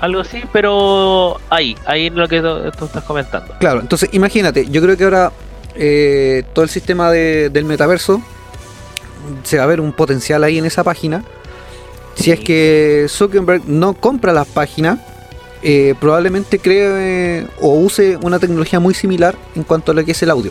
algo 0.00 0.20
así, 0.20 0.42
pero 0.50 1.38
ahí, 1.50 1.76
ahí 1.84 2.06
en 2.06 2.16
lo 2.16 2.26
que 2.26 2.40
tú, 2.40 2.84
estás 2.86 3.04
comentando. 3.04 3.54
Claro, 3.60 3.80
entonces 3.80 4.08
imagínate, 4.12 4.66
yo 4.70 4.80
creo 4.80 4.96
que 4.96 5.04
ahora 5.04 5.30
eh, 5.74 6.42
todo 6.54 6.64
el 6.64 6.70
sistema 6.70 7.10
de- 7.10 7.50
del 7.50 7.64
metaverso 7.66 8.22
se 9.42 9.58
va 9.58 9.64
a 9.64 9.66
ver 9.66 9.80
un 9.80 9.92
potencial 9.92 10.42
ahí 10.44 10.58
en 10.58 10.64
esa 10.64 10.82
página. 10.82 11.22
Si 12.14 12.30
es 12.30 12.40
que 12.40 13.06
Zuckerberg 13.08 13.62
no 13.66 13.92
compra 13.94 14.32
las 14.32 14.46
páginas, 14.46 14.98
eh, 15.62 15.94
probablemente 16.00 16.58
cree 16.58 17.46
o 17.60 17.74
use 17.74 18.16
una 18.22 18.38
tecnología 18.38 18.80
muy 18.80 18.94
similar 18.94 19.34
en 19.54 19.62
cuanto 19.64 19.92
a 19.92 19.94
lo 19.94 20.04
que 20.04 20.12
es 20.12 20.22
el 20.22 20.30
audio. 20.30 20.50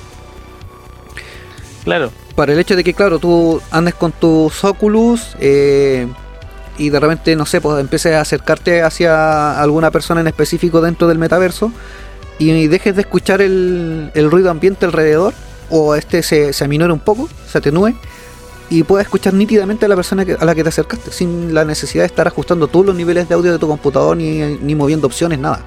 Claro. 1.84 2.12
Para 2.36 2.54
el 2.54 2.60
hecho 2.60 2.76
de 2.76 2.84
que, 2.84 2.94
claro, 2.94 3.20
tú 3.20 3.62
andes 3.72 3.96
con 3.96 4.12
tus 4.12 4.64
Oculus 4.64 5.36
eh, 5.40 6.08
y 6.78 6.90
de 6.90 7.00
repente, 7.00 7.36
no 7.36 7.46
sé, 7.46 7.62
pues 7.62 7.80
empieces 7.80 8.14
a 8.14 8.22
acercarte 8.22 8.82
hacia 8.82 9.60
alguna 9.60 9.92
persona 9.92 10.22
en 10.22 10.28
específico 10.28 10.82
dentro 10.82 11.08
del 11.08 11.18
metaverso 11.18 11.72
y 12.40 12.68
dejes 12.68 12.96
de 12.96 13.02
escuchar 13.02 13.42
el, 13.42 14.12
ruido 14.32 14.50
ambiente 14.50 14.86
alrededor 14.86 15.34
o 15.70 15.96
este 15.96 16.24
se, 16.24 16.54
se 16.54 16.64
aminore 16.64 16.92
un 16.92 17.00
poco, 17.00 17.30
se 17.48 17.58
atenúe 17.60 17.94
y 18.70 18.84
puedas 18.84 19.06
escuchar 19.06 19.34
nítidamente 19.34 19.86
a 19.86 19.90
la 19.90 19.96
persona 19.96 20.26
a 20.40 20.46
la 20.46 20.56
que 20.56 20.64
te 20.64 20.70
acercaste 20.70 21.12
sin 21.12 21.54
la 21.54 21.66
necesidad 21.66 22.04
de 22.04 22.08
estar 22.08 22.26
ajustando 22.28 22.68
todos 22.68 22.86
los 22.86 22.96
niveles 22.96 23.28
de 23.28 23.36
audio 23.36 23.52
de 23.52 23.60
tu 23.60 23.68
computador 23.68 24.18
ni, 24.18 24.40
ni 24.40 24.76
moviendo 24.76 25.08
opciones, 25.08 25.40
nada. 25.40 25.62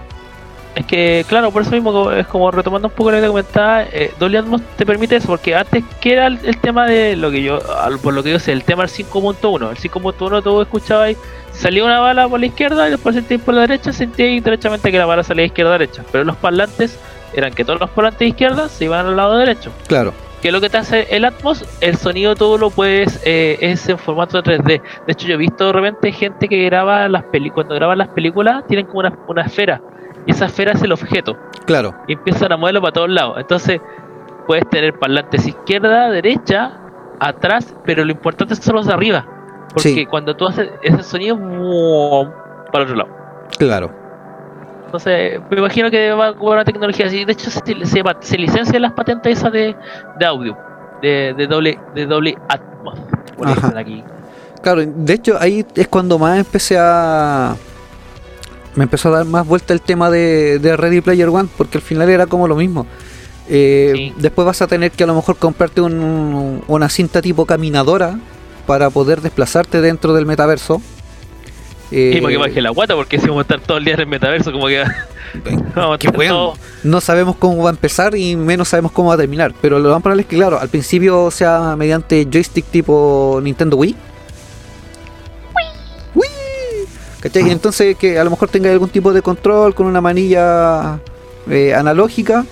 Es 0.74 0.86
que, 0.86 1.24
claro, 1.28 1.52
por 1.52 1.62
eso 1.62 1.70
mismo 1.70 2.10
es 2.10 2.26
como 2.26 2.50
retomando 2.50 2.88
un 2.88 2.94
poco 2.94 3.10
lo 3.12 3.18
que 3.18 3.22
te 3.22 3.28
comentaba, 3.28 3.84
eh, 3.84 4.12
Dolby 4.18 4.36
Atmos 4.38 4.60
te 4.76 4.84
permite 4.84 5.14
eso, 5.16 5.28
porque 5.28 5.54
antes 5.54 5.84
que 6.00 6.12
era 6.14 6.26
el, 6.26 6.40
el 6.42 6.58
tema 6.58 6.84
de 6.86 7.14
lo 7.14 7.30
que 7.30 7.42
yo, 7.44 7.60
al- 7.80 8.00
por 8.00 8.12
lo 8.12 8.24
que 8.24 8.32
yo 8.32 8.40
sé, 8.40 8.50
el 8.50 8.64
tema 8.64 8.82
del 8.82 8.90
5.1, 8.90 9.70
el 9.70 9.76
5.1 9.76 10.42
tú 10.42 10.60
escuchabas 10.60 11.06
ahí, 11.06 11.16
salía 11.52 11.84
una 11.84 12.00
bala 12.00 12.28
por 12.28 12.40
la 12.40 12.46
izquierda 12.46 12.88
y 12.88 12.90
después 12.90 13.14
sentías 13.14 13.40
por 13.42 13.54
la 13.54 13.60
derecha, 13.60 13.92
sentías 13.92 14.42
derechamente 14.42 14.90
que 14.90 14.98
la 14.98 15.06
bala 15.06 15.22
salía 15.22 15.44
izquierda 15.44 15.72
derecha, 15.72 16.02
pero 16.10 16.24
los 16.24 16.36
parlantes 16.36 16.98
eran 17.34 17.52
que 17.52 17.64
todos 17.64 17.78
los 17.78 17.90
parlantes 17.90 18.18
de 18.18 18.26
izquierda 18.26 18.68
se 18.68 18.86
iban 18.86 19.06
al 19.06 19.16
lado 19.16 19.36
derecho. 19.38 19.70
Claro, 19.86 20.12
que 20.42 20.50
lo 20.50 20.60
que 20.60 20.70
te 20.70 20.76
hace 20.78 21.06
el 21.10 21.24
Atmos, 21.24 21.64
el 21.80 21.96
sonido 21.96 22.34
todo 22.34 22.58
lo 22.58 22.70
puedes, 22.70 23.20
eh, 23.24 23.58
es 23.60 23.88
en 23.88 23.96
formato 23.96 24.42
3D. 24.42 24.82
De 25.06 25.12
hecho, 25.12 25.28
yo 25.28 25.34
he 25.34 25.38
visto 25.38 25.66
de 25.68 25.72
repente 25.72 26.10
gente 26.10 26.48
que 26.48 26.64
graba 26.64 27.08
las 27.08 27.22
películas, 27.24 27.54
cuando 27.54 27.74
graban 27.76 27.98
las 27.98 28.08
películas, 28.08 28.64
tienen 28.66 28.86
como 28.86 28.98
una, 28.98 29.16
una 29.28 29.42
esfera, 29.42 29.80
y 30.26 30.30
esa 30.32 30.46
esfera 30.46 30.72
es 30.72 30.82
el 30.82 30.92
objeto, 30.92 31.36
claro, 31.66 31.94
y 32.06 32.14
empiezan 32.14 32.52
a 32.52 32.56
moverlo 32.56 32.80
para 32.80 32.92
todos 32.92 33.10
lados. 33.10 33.36
Entonces, 33.38 33.80
puedes 34.46 34.68
tener 34.70 34.98
parlantes 34.98 35.46
izquierda, 35.46 36.10
derecha, 36.10 36.72
atrás, 37.20 37.74
pero 37.84 38.04
lo 38.04 38.12
importante 38.12 38.54
son 38.56 38.76
los 38.76 38.86
de 38.86 38.92
arriba, 38.94 39.26
porque 39.68 39.88
Sí. 39.94 40.06
cuando 40.06 40.34
tú 40.36 40.46
haces 40.46 40.70
ese 40.82 41.02
sonido, 41.02 41.36
para 42.72 42.84
el 42.84 42.90
otro 42.90 42.96
lado. 42.96 43.10
claro. 43.58 43.90
Entonces, 44.86 45.40
me 45.50 45.58
imagino 45.58 45.90
que 45.90 46.12
va 46.12 46.34
con 46.36 46.52
una 46.52 46.64
tecnología 46.64 47.06
así. 47.06 47.24
De 47.24 47.32
hecho, 47.32 47.50
se, 47.50 47.60
se, 47.84 48.02
se 48.20 48.38
licencian 48.38 48.80
las 48.80 48.92
patentes 48.92 49.38
esas 49.40 49.50
de, 49.50 49.74
de 50.20 50.24
audio, 50.26 50.56
de, 51.02 51.34
de 51.36 51.46
doble 51.48 51.80
de 51.96 52.06
doble 52.06 52.38
Atmos. 52.48 53.00
Por 53.36 53.48
aquí. 53.76 54.04
Claro, 54.62 54.82
de 54.86 55.12
hecho 55.12 55.36
ahí 55.40 55.66
es 55.74 55.88
cuando 55.88 56.16
más 56.16 56.38
empecé 56.38 56.78
a... 56.78 57.56
Me 58.76 58.84
empezó 58.84 59.08
a 59.08 59.18
dar 59.18 59.24
más 59.26 59.46
vuelta 59.46 59.72
el 59.72 59.80
tema 59.80 60.10
de, 60.10 60.58
de 60.58 60.76
Ready 60.76 61.00
Player 61.00 61.28
One, 61.28 61.48
porque 61.56 61.78
al 61.78 61.82
final 61.82 62.08
era 62.08 62.26
como 62.26 62.48
lo 62.48 62.56
mismo. 62.56 62.86
Eh, 63.48 63.92
Sí. 63.94 64.12
Después 64.18 64.46
vas 64.46 64.62
a 64.62 64.66
tener 64.66 64.90
que 64.90 65.04
a 65.04 65.06
lo 65.06 65.14
mejor 65.14 65.36
comprarte 65.36 65.80
un- 65.80 66.62
una 66.66 66.88
cinta 66.88 67.20
tipo 67.22 67.44
caminadora 67.46 68.18
para 68.66 68.90
poder 68.90 69.20
desplazarte 69.20 69.80
dentro 69.80 70.12
del 70.14 70.26
metaverso. 70.26 70.80
y 71.90 72.16
Eh, 72.16 72.18
para 72.22 72.32
que 72.32 72.38
baje 72.38 72.60
la 72.62 72.70
guata, 72.70 72.94
porque 72.96 73.18
si 73.20 73.26
vamos 73.28 73.40
a 73.40 73.42
estar 73.42 73.60
todo 73.60 73.76
el 73.76 73.84
día 73.84 73.94
en 73.94 74.00
el 74.00 74.06
metaverso, 74.06 74.50
como 74.50 74.66
que 74.66 74.82
vamos 75.76 75.98
a 76.04 76.10
bueno. 76.10 76.54
no 76.82 77.00
sabemos 77.00 77.36
cómo 77.36 77.62
va 77.62 77.68
a 77.70 77.72
empezar 77.72 78.16
y 78.16 78.34
menos 78.34 78.68
sabemos 78.68 78.90
cómo 78.92 79.10
va 79.10 79.14
a 79.14 79.18
terminar. 79.18 79.52
Pero 79.60 79.78
lo 79.78 79.90
más 79.90 80.02
probable 80.02 80.22
es 80.22 80.28
que, 80.28 80.36
claro, 80.36 80.58
al 80.58 80.68
principio 80.70 81.30
sea 81.30 81.76
mediante 81.76 82.26
joystick 82.32 82.64
tipo 82.66 83.38
Nintendo. 83.42 83.76
Wii. 83.76 83.94
¿Cachai? 87.24 87.50
Entonces 87.50 87.96
que 87.96 88.18
a 88.18 88.24
lo 88.24 88.28
mejor 88.28 88.50
tenga 88.50 88.70
algún 88.70 88.90
tipo 88.90 89.14
de 89.14 89.22
control 89.22 89.74
con 89.74 89.86
una 89.86 90.02
manilla 90.02 91.00
eh, 91.48 91.72
analógica 91.72 92.44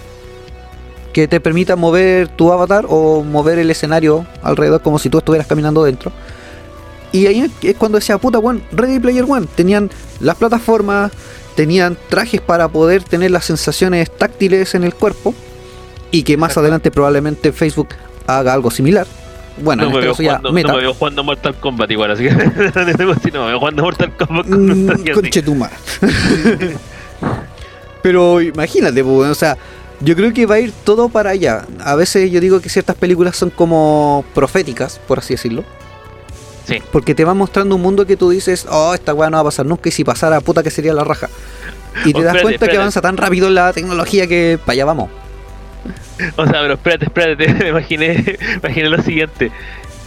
que 1.13 1.29
te 1.29 1.41
permita 1.41 1.77
mover 1.77 2.29
tu 2.29 2.51
avatar 2.51 2.87
o 2.89 3.23
mover 3.23 3.59
el 3.59 3.71
escenario 3.71 4.27
alrededor 4.43 4.81
como 4.81 4.99
si 4.99 5.11
tú 5.11 5.19
estuvieras 5.19 5.47
caminando 5.47 5.85
dentro. 5.85 6.11
Y 7.13 7.27
ahí 7.27 7.53
es 7.61 7.77
cuando 7.77 7.99
decía, 7.99 8.17
puta, 8.17 8.39
weón, 8.39 8.63
Ready 8.73 8.99
Player 8.99 9.27
One. 9.29 9.47
Tenían 9.55 9.91
las 10.21 10.37
plataformas, 10.37 11.13
tenían 11.55 11.99
trajes 12.09 12.41
para 12.41 12.69
poder 12.69 13.03
tener 13.03 13.31
las 13.31 13.45
sensaciones 13.45 14.11
táctiles 14.11 14.75
en 14.75 14.85
el 14.85 14.95
cuerpo. 14.95 15.35
Y 16.11 16.23
que 16.23 16.39
más 16.39 16.57
adelante 16.57 16.91
probablemente 16.91 17.53
Facebook 17.53 17.89
haga 18.27 18.55
algo 18.55 18.71
similar. 18.71 19.07
Bueno, 19.59 19.83
no, 19.83 19.89
en 19.89 19.95
me 19.95 19.99
este 19.99 20.07
veo 20.07 20.15
jugando, 20.15 20.53
meta. 20.53 20.69
no 20.69 20.75
me 20.75 20.81
veo 20.83 20.95
jugando 20.95 21.25
Mortal 21.25 21.55
Kombat 21.57 21.91
igual, 21.91 22.11
así 22.11 22.25
que 22.25 22.31
no 23.33 23.41
me 23.45 23.47
veo 23.49 23.59
jugando 23.59 23.83
Mortal 23.83 24.17
Kombat 24.17 24.49
con 24.49 24.67
Mm. 24.67 24.87
Pero 28.03 28.41
imagínate, 28.41 29.05
pues, 29.05 29.31
o 29.31 29.35
sea, 29.35 29.57
yo 30.01 30.17
creo 30.17 30.33
que 30.33 30.47
va 30.47 30.57
a 30.57 30.61
ir 30.61 30.73
todo 30.85 31.09
para 31.09 31.31
allá. 31.31 31.65
A 31.85 31.95
veces 31.95 32.31
yo 32.31 32.41
digo 32.41 32.61
que 32.61 32.69
ciertas 32.69 32.97
películas 32.97 33.37
son 33.37 33.51
como 33.51 34.25
proféticas, 34.35 35.01
por 35.07 35.19
así 35.21 35.35
decirlo. 35.35 35.65
Sí. 36.67 36.79
Porque 36.91 37.15
te 37.15 37.25
van 37.25 37.37
mostrando 37.37 37.77
un 37.77 37.83
mundo 37.83 38.07
que 38.07 38.17
tú 38.17 38.31
dices, 38.31 38.67
oh, 38.71 38.95
esta 38.95 39.15
weá 39.15 39.31
no 39.31 39.37
va 39.37 39.43
a 39.43 39.45
pasar 39.45 39.67
nunca 39.67 39.89
y 39.89 39.93
si 39.93 40.05
pasara, 40.05 40.41
puta 40.41 40.63
que 40.63 40.71
sería 40.71 40.93
la 40.95 41.05
raja. 41.05 41.29
Y 42.05 42.13
te 42.13 42.21
Oh, 42.21 42.23
das 42.23 42.37
espérate, 42.37 42.43
cuenta 42.43 42.69
que 42.69 42.77
avanza 42.77 43.01
tan 43.01 43.17
rápido 43.17 43.51
la 43.51 43.73
tecnología 43.73 44.27
que 44.27 44.59
para 44.59 44.73
allá 44.73 44.85
vamos. 44.85 45.11
O 46.37 46.47
sea, 46.47 46.61
pero 46.61 46.75
espérate, 46.75 47.05
espérate, 47.07 47.49
me 47.65 47.69
imaginé, 47.69 48.39
me 48.39 48.57
imaginé 48.57 48.89
lo 48.89 49.03
siguiente. 49.03 49.51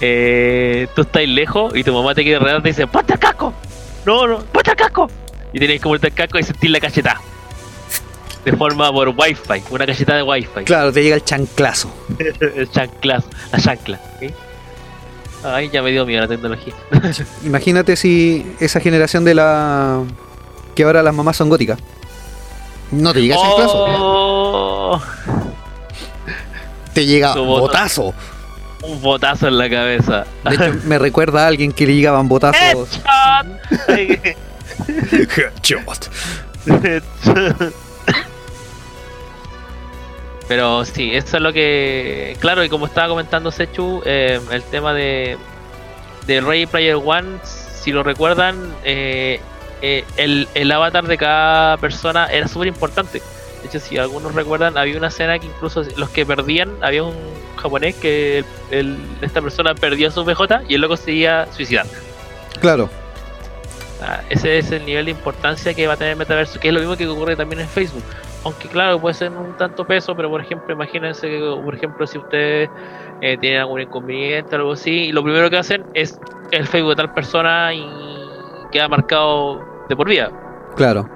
Eh, 0.01 0.87
tú 0.95 1.01
estás 1.01 1.27
lejos 1.27 1.75
y 1.75 1.83
tu 1.83 1.93
mamá 1.93 2.13
te 2.13 2.23
quiere 2.23 2.39
regar 2.39 2.59
y 2.59 2.63
te 2.63 2.69
dice, 2.69 2.87
¡ponte 2.87 3.13
el 3.13 3.19
casco! 3.19 3.53
No, 4.05 4.27
no, 4.27 4.39
¡ponte 4.39 4.71
el 4.71 4.75
casco! 4.75 5.09
Y 5.53 5.59
tienes 5.59 5.79
que 5.79 5.83
ponerte 5.83 6.07
el 6.07 6.13
casco 6.13 6.39
y 6.39 6.43
sentir 6.43 6.69
la 6.69 6.79
cacheta. 6.79 7.21
De 8.43 8.53
forma 8.53 8.91
por 8.91 9.09
wifi, 9.09 9.63
una 9.71 9.85
cacheta 9.85 10.15
de 10.15 10.23
wifi. 10.23 10.63
Claro, 10.65 10.91
te 10.91 11.01
llega 11.01 11.15
el 11.15 11.23
chanclazo. 11.23 11.91
el 12.19 12.69
chanclazo, 12.69 13.27
la 13.51 13.59
chancla. 13.59 13.99
¿sí? 14.19 14.33
Ay, 15.43 15.69
ya 15.71 15.81
me 15.81 15.91
dio 15.91 16.05
miedo 16.05 16.21
la 16.21 16.27
tecnología. 16.27 16.73
Imagínate 17.43 17.95
si 17.95 18.45
esa 18.59 18.79
generación 18.79 19.23
de 19.23 19.35
la. 19.35 20.03
que 20.75 20.83
ahora 20.83 21.03
las 21.03 21.13
mamás 21.13 21.37
son 21.37 21.49
góticas. 21.49 21.79
No 22.91 23.13
te 23.13 23.21
llega 23.21 23.35
el 23.35 23.41
chanclazo. 23.41 25.01
Te 26.95 27.05
llega 27.05 27.35
bota- 27.35 27.61
botazo. 27.61 28.13
un 28.81 29.01
botazo 29.01 29.47
en 29.49 29.57
la 29.59 29.69
cabeza. 29.69 30.25
De 30.43 30.55
hecho, 30.55 30.73
me 30.85 30.97
recuerda 30.97 31.43
a 31.43 31.47
alguien 31.47 31.71
que 31.71 31.85
le 31.85 31.93
llegaban 31.95 32.27
botazos. 32.27 32.89
Headshot. 32.97 33.47
Ay, 33.89 34.19
Headshot. 35.37 36.09
Pero 40.47 40.85
sí, 40.85 41.11
eso 41.15 41.37
es 41.37 41.43
lo 41.43 41.51
que. 41.53 42.37
Claro, 42.39 42.63
y 42.63 42.69
como 42.69 42.85
estaba 42.85 43.07
comentando 43.07 43.51
Sechu, 43.51 44.01
eh, 44.05 44.39
el 44.51 44.61
tema 44.63 44.93
de, 44.93 45.37
de 46.27 46.41
Ready 46.41 46.67
Player 46.67 46.95
One, 47.03 47.39
si 47.43 47.91
lo 47.91 48.03
recuerdan, 48.03 48.55
eh, 48.83 49.39
eh, 49.81 50.03
el, 50.17 50.47
el 50.53 50.71
avatar 50.71 51.05
de 51.07 51.17
cada 51.17 51.77
persona 51.77 52.27
era 52.27 52.47
súper 52.47 52.67
importante. 52.67 53.23
De 53.65 53.69
hecho, 53.69 53.79
si 53.79 53.97
algunos 53.97 54.35
recuerdan, 54.35 54.77
había 54.77 54.95
una 54.95 55.07
escena 55.07 55.39
que 55.39 55.47
incluso 55.47 55.81
los 55.97 56.11
que 56.11 56.23
perdían, 56.23 56.77
había 56.83 57.03
un 57.03 57.15
japonés 57.55 57.95
que 57.95 58.37
el- 58.37 58.45
el- 58.69 58.97
esta 59.21 59.41
persona 59.41 59.73
perdió 59.73 60.11
su 60.11 60.23
BJ 60.23 60.61
y 60.69 60.75
el 60.75 60.81
loco 60.81 60.95
se 60.95 61.13
iba 61.13 61.41
a 61.41 61.51
suicidar. 61.51 61.87
Claro. 62.61 62.91
Ah, 64.03 64.21
ese 64.29 64.59
es 64.59 64.71
el 64.71 64.85
nivel 64.85 65.05
de 65.05 65.11
importancia 65.11 65.73
que 65.73 65.87
va 65.87 65.93
a 65.93 65.97
tener 65.97 66.11
el 66.11 66.19
metaverso, 66.19 66.59
que 66.59 66.67
es 66.67 66.73
lo 66.75 66.79
mismo 66.79 66.95
que 66.95 67.07
ocurre 67.07 67.35
también 67.35 67.61
en 67.61 67.67
Facebook. 67.67 68.03
Aunque 68.43 68.67
claro, 68.67 68.99
puede 68.99 69.15
ser 69.15 69.31
un 69.31 69.57
tanto 69.57 69.83
peso, 69.83 70.15
pero 70.15 70.29
por 70.29 70.41
ejemplo, 70.41 70.71
imagínense 70.75 71.27
que, 71.27 71.39
por 71.39 71.73
ejemplo, 71.73 72.05
si 72.05 72.19
ustedes 72.19 72.69
eh, 73.21 73.35
tienen 73.41 73.61
algún 73.61 73.81
inconveniente 73.81 74.55
o 74.55 74.59
algo 74.59 74.73
así, 74.73 75.05
y 75.05 75.11
lo 75.11 75.23
primero 75.23 75.49
que 75.49 75.57
hacen 75.57 75.83
es 75.95 76.19
el 76.51 76.67
Facebook 76.67 76.91
de 76.91 76.95
tal 76.97 77.13
persona 77.15 77.73
y 77.73 77.83
queda 78.71 78.87
marcado 78.87 79.59
de 79.89 79.95
por 79.95 80.07
vida. 80.07 80.29
Claro. 80.75 81.09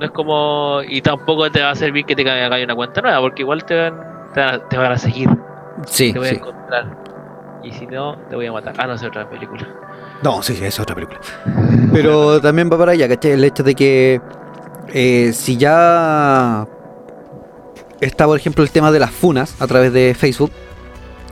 No 0.00 0.06
es 0.06 0.12
como. 0.12 0.80
Y 0.88 1.02
tampoco 1.02 1.50
te 1.50 1.60
va 1.60 1.72
a 1.72 1.74
servir 1.74 2.06
que 2.06 2.16
te 2.16 2.28
hagas 2.28 2.64
una 2.64 2.74
cuenta 2.74 3.02
nueva, 3.02 3.20
porque 3.20 3.42
igual 3.42 3.62
te 3.66 3.76
van, 3.76 4.00
te 4.32 4.40
van, 4.40 4.54
a, 4.54 4.68
te 4.68 4.78
van 4.78 4.92
a 4.92 4.98
seguir, 4.98 5.28
Sí, 5.86 6.10
te 6.10 6.18
voy 6.18 6.28
a 6.28 6.32
encontrar. 6.32 6.96
Y 7.62 7.70
si 7.72 7.86
no, 7.86 8.16
te 8.30 8.34
voy 8.34 8.46
a 8.46 8.52
matar. 8.52 8.74
Ah, 8.78 8.86
no, 8.86 8.94
es 8.94 9.02
otra 9.02 9.28
película. 9.28 9.68
No, 10.22 10.42
sí, 10.42 10.56
sí, 10.56 10.64
es 10.64 10.80
otra 10.80 10.94
película. 10.94 11.20
Pero 11.92 12.40
también 12.40 12.70
va 12.72 12.78
para 12.78 12.92
allá, 12.92 13.08
¿cachai? 13.08 13.32
El 13.32 13.44
hecho 13.44 13.62
de 13.62 13.74
que 13.74 14.22
eh, 14.94 15.32
si 15.34 15.58
ya 15.58 16.66
está, 18.00 18.24
por 18.24 18.38
ejemplo, 18.38 18.64
el 18.64 18.70
tema 18.70 18.90
de 18.90 19.00
las 19.00 19.10
funas 19.10 19.60
a 19.60 19.66
través 19.66 19.92
de 19.92 20.14
Facebook, 20.14 20.50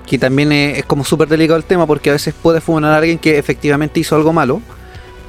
que 0.07 0.19
también 0.19 0.53
es, 0.53 0.81
es 0.81 0.85
como 0.85 1.05
súper 1.05 1.29
delicado 1.29 1.57
el 1.57 1.65
tema 1.65 1.87
porque 1.87 2.11
a 2.11 2.13
veces 2.13 2.35
puede 2.35 2.61
funar 2.61 2.93
a 2.93 2.99
alguien 2.99 3.19
que 3.19 3.39
efectivamente 3.39 3.99
hizo 3.99 4.15
algo 4.15 4.35
malo, 4.35 4.61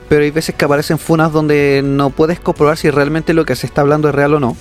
pero 0.10 0.24
hay 0.24 0.32
veces 0.32 0.56
que 0.56 0.66
aparecen 0.66 0.98
funas 0.98 1.32
donde 1.32 1.82
no 1.86 2.10
puedes 2.10 2.40
comprobar 2.40 2.78
si 2.78 2.90
realmente 2.90 3.36
lo 3.36 3.46
que 3.46 3.56
se 3.56 3.68
está 3.68 3.82
hablando 3.82 4.10
es 4.10 4.16
real 4.16 4.34
o 4.34 4.40
no. 4.40 4.58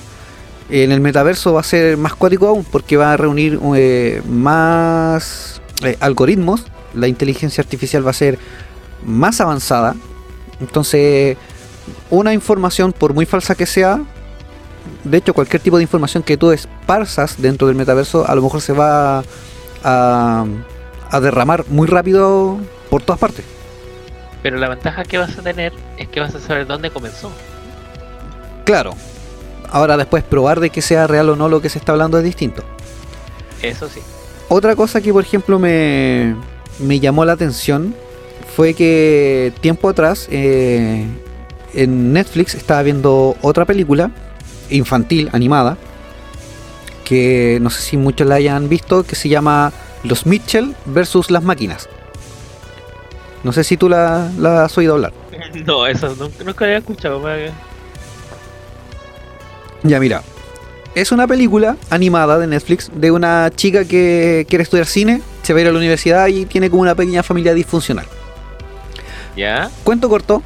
En 0.69 0.93
el 0.93 1.01
metaverso 1.01 1.55
va 1.55 1.61
a 1.61 1.65
ser 1.65 1.97
más 1.97 2.15
cuático 2.15 2.47
aún 2.47 2.65
porque 2.65 2.99
va 2.99 3.15
a 3.15 3.17
reunir 3.17 3.59
eh, 3.75 4.23
más 4.29 5.63
eh, 5.83 5.97
algoritmos, 6.01 6.67
la 6.95 7.09
inteligencia 7.09 7.63
artificial 7.63 8.07
va 8.07 8.11
a 8.11 8.15
ser 8.15 8.39
más 9.07 9.41
avanzada. 9.41 9.97
Entonces, 10.61 11.39
una 12.11 12.35
información, 12.35 12.93
por 12.93 13.15
muy 13.15 13.25
falsa 13.25 13.55
que 13.55 13.65
sea, 13.65 14.03
de 15.05 15.17
hecho, 15.17 15.33
cualquier 15.33 15.63
tipo 15.63 15.79
de 15.79 15.83
información 15.83 16.23
que 16.23 16.37
tú 16.37 16.53
esparzas 16.53 17.41
dentro 17.41 17.69
del 17.69 17.77
metaverso, 17.77 18.29
a 18.29 18.35
lo 18.35 18.43
mejor 18.43 18.61
se 18.61 18.75
va 18.75 19.23
a, 19.83 20.45
a 21.11 21.21
derramar 21.21 21.65
muy 21.69 21.87
rápido 21.87 22.59
por 22.91 23.03
todas 23.03 23.19
partes. 23.19 23.58
Pero 24.49 24.61
la 24.61 24.71
ventaja 24.71 25.05
que 25.05 25.19
vas 25.19 25.37
a 25.37 25.43
tener 25.43 25.75
es 25.99 26.09
que 26.09 26.21
vas 26.21 26.35
a 26.35 26.41
saber 26.41 26.67
dónde 26.67 26.91
comenzó. 26.91 27.31
Claro. 28.65 28.95
Ahora 29.71 29.99
después 29.99 30.25
probar 30.25 30.59
de 30.59 30.71
que 30.71 30.81
sea 30.81 31.07
real 31.07 31.29
o 31.29 31.37
no 31.37 31.51
lo 31.51 31.61
que 31.61 31.69
se 31.69 31.79
está 31.79 31.93
hablando 31.93 32.17
es 32.17 32.25
distinto. 32.25 32.65
Eso 33.61 33.91
sí. 33.91 34.01
Otra 34.49 34.75
cosa 34.75 35.03
que 35.03 35.13
por 35.13 35.23
ejemplo 35.23 35.59
me, 35.59 36.35
me 36.79 36.99
llamó 36.99 37.27
la 37.27 37.35
atención 37.35 37.95
fue 38.57 38.73
que 38.73 39.53
tiempo 39.61 39.91
atrás 39.91 40.29
eh, 40.31 41.05
en 41.75 42.15
Netflix 42.15 42.55
estaba 42.55 42.83
viendo 42.83 43.37
otra 43.43 43.67
película 43.67 44.13
infantil, 44.71 45.29
animada, 45.35 45.77
que 47.05 47.59
no 47.61 47.69
sé 47.69 47.83
si 47.83 47.99
muchos 47.99 48.27
la 48.27 48.37
hayan 48.37 48.71
visto, 48.71 49.03
que 49.03 49.15
se 49.15 49.29
llama 49.29 49.75
Los 50.05 50.25
Mitchell 50.25 50.75
versus 50.87 51.31
las 51.31 51.43
máquinas. 51.43 51.87
No 53.45 53.53
sé 53.53 53.63
si 53.65 53.77
tú 53.77 53.89
la, 53.89 54.31
la 54.39 54.65
has 54.65 54.77
oído 54.79 54.95
hablar. 54.95 55.13
No, 55.67 55.87
eso 55.87 56.15
nunca, 56.19 56.45
nunca 56.45 56.65
había 56.65 56.79
escuchado. 56.79 57.23
Ya 59.83 60.01
mira, 60.01 60.23
es 60.95 61.13
una 61.13 61.27
película 61.27 61.77
animada 61.91 62.39
de 62.39 62.47
Netflix 62.47 62.91
de 62.95 63.11
una 63.11 63.51
chica 63.55 63.85
que 63.85 64.47
quiere 64.49 64.63
estudiar 64.65 64.87
cine, 64.87 65.23
se 65.43 65.53
va 65.53 65.59
a 65.61 65.63
ir 65.63 65.69
a 65.69 65.73
la 65.73 65.79
universidad 65.79 66.27
y 66.27 66.47
tiene 66.47 66.69
como 66.71 66.83
una 66.83 66.95
pequeña 66.95 67.23
familia 67.23 67.55
disfuncional. 67.55 68.07
¿Ya? 69.37 69.71
Cuento 69.85 70.09
corto, 70.09 70.43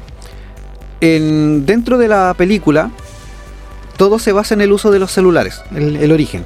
en, 1.01 1.65
dentro 1.65 1.97
de 1.97 2.07
la 2.07 2.33
película 2.37 2.91
todo 3.97 4.19
se 4.19 4.31
basa 4.31 4.53
en 4.53 4.61
el 4.61 4.71
uso 4.71 4.91
de 4.91 4.99
los 4.99 5.11
celulares, 5.11 5.61
el, 5.75 5.95
el 5.97 6.11
origen. 6.11 6.45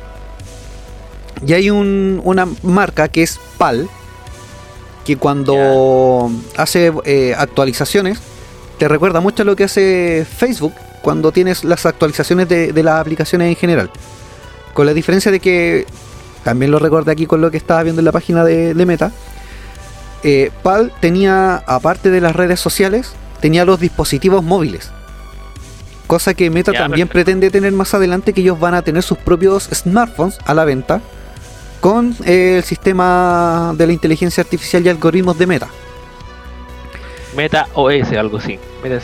Y 1.45 1.53
hay 1.53 1.69
un- 1.69 2.21
una 2.23 2.47
marca 2.63 3.09
que 3.09 3.23
es 3.23 3.39
PAL, 3.57 3.89
que 5.07 5.15
cuando 5.15 6.29
hace 6.57 6.91
eh, 7.05 7.33
actualizaciones, 7.37 8.19
te 8.77 8.89
recuerda 8.89 9.21
mucho 9.21 9.43
a 9.43 9.45
lo 9.45 9.55
que 9.55 9.63
hace 9.63 10.27
Facebook 10.29 10.73
cuando 11.01 11.31
tienes 11.31 11.63
las 11.63 11.85
actualizaciones 11.85 12.49
de, 12.49 12.73
de 12.73 12.83
las 12.83 12.99
aplicaciones 12.99 13.47
en 13.47 13.55
general. 13.55 13.89
Con 14.73 14.85
la 14.85 14.93
diferencia 14.93 15.31
de 15.31 15.39
que, 15.39 15.85
también 16.43 16.71
lo 16.71 16.79
recordé 16.79 17.13
aquí 17.13 17.25
con 17.25 17.39
lo 17.39 17.49
que 17.49 17.55
estaba 17.55 17.83
viendo 17.83 18.01
en 18.01 18.05
la 18.05 18.11
página 18.11 18.43
de, 18.43 18.73
de 18.73 18.85
Meta, 18.85 19.13
eh, 20.23 20.51
PAL 20.61 20.91
tenía, 20.99 21.55
aparte 21.55 22.09
de 22.09 22.19
las 22.19 22.35
redes 22.35 22.59
sociales, 22.59 23.13
tenía 23.39 23.63
los 23.63 23.79
dispositivos 23.79 24.43
móviles. 24.43 24.91
Cosa 26.05 26.33
que 26.33 26.49
Meta 26.49 26.73
también 26.73 27.07
perfecto. 27.07 27.13
pretende 27.13 27.49
tener 27.49 27.71
más 27.71 27.93
adelante, 27.93 28.33
que 28.33 28.41
ellos 28.41 28.59
van 28.59 28.73
a 28.73 28.81
tener 28.81 29.03
sus 29.03 29.17
propios 29.17 29.69
smartphones 29.73 30.37
a 30.45 30.53
la 30.53 30.65
venta 30.65 31.01
con 31.79 32.15
eh, 32.25 32.57
el 32.57 32.63
sistema 32.63 33.73
de 33.77 33.87
la 33.87 33.93
inteligencia 33.93 34.41
artificial 34.41 34.85
y 34.85 34.89
algoritmos 34.89 35.37
de 35.37 35.47
Meta. 35.47 35.67
Meta 37.35 37.67
OS, 37.73 38.11
algo 38.13 38.37
así. 38.37 38.59
Meta 38.83 38.99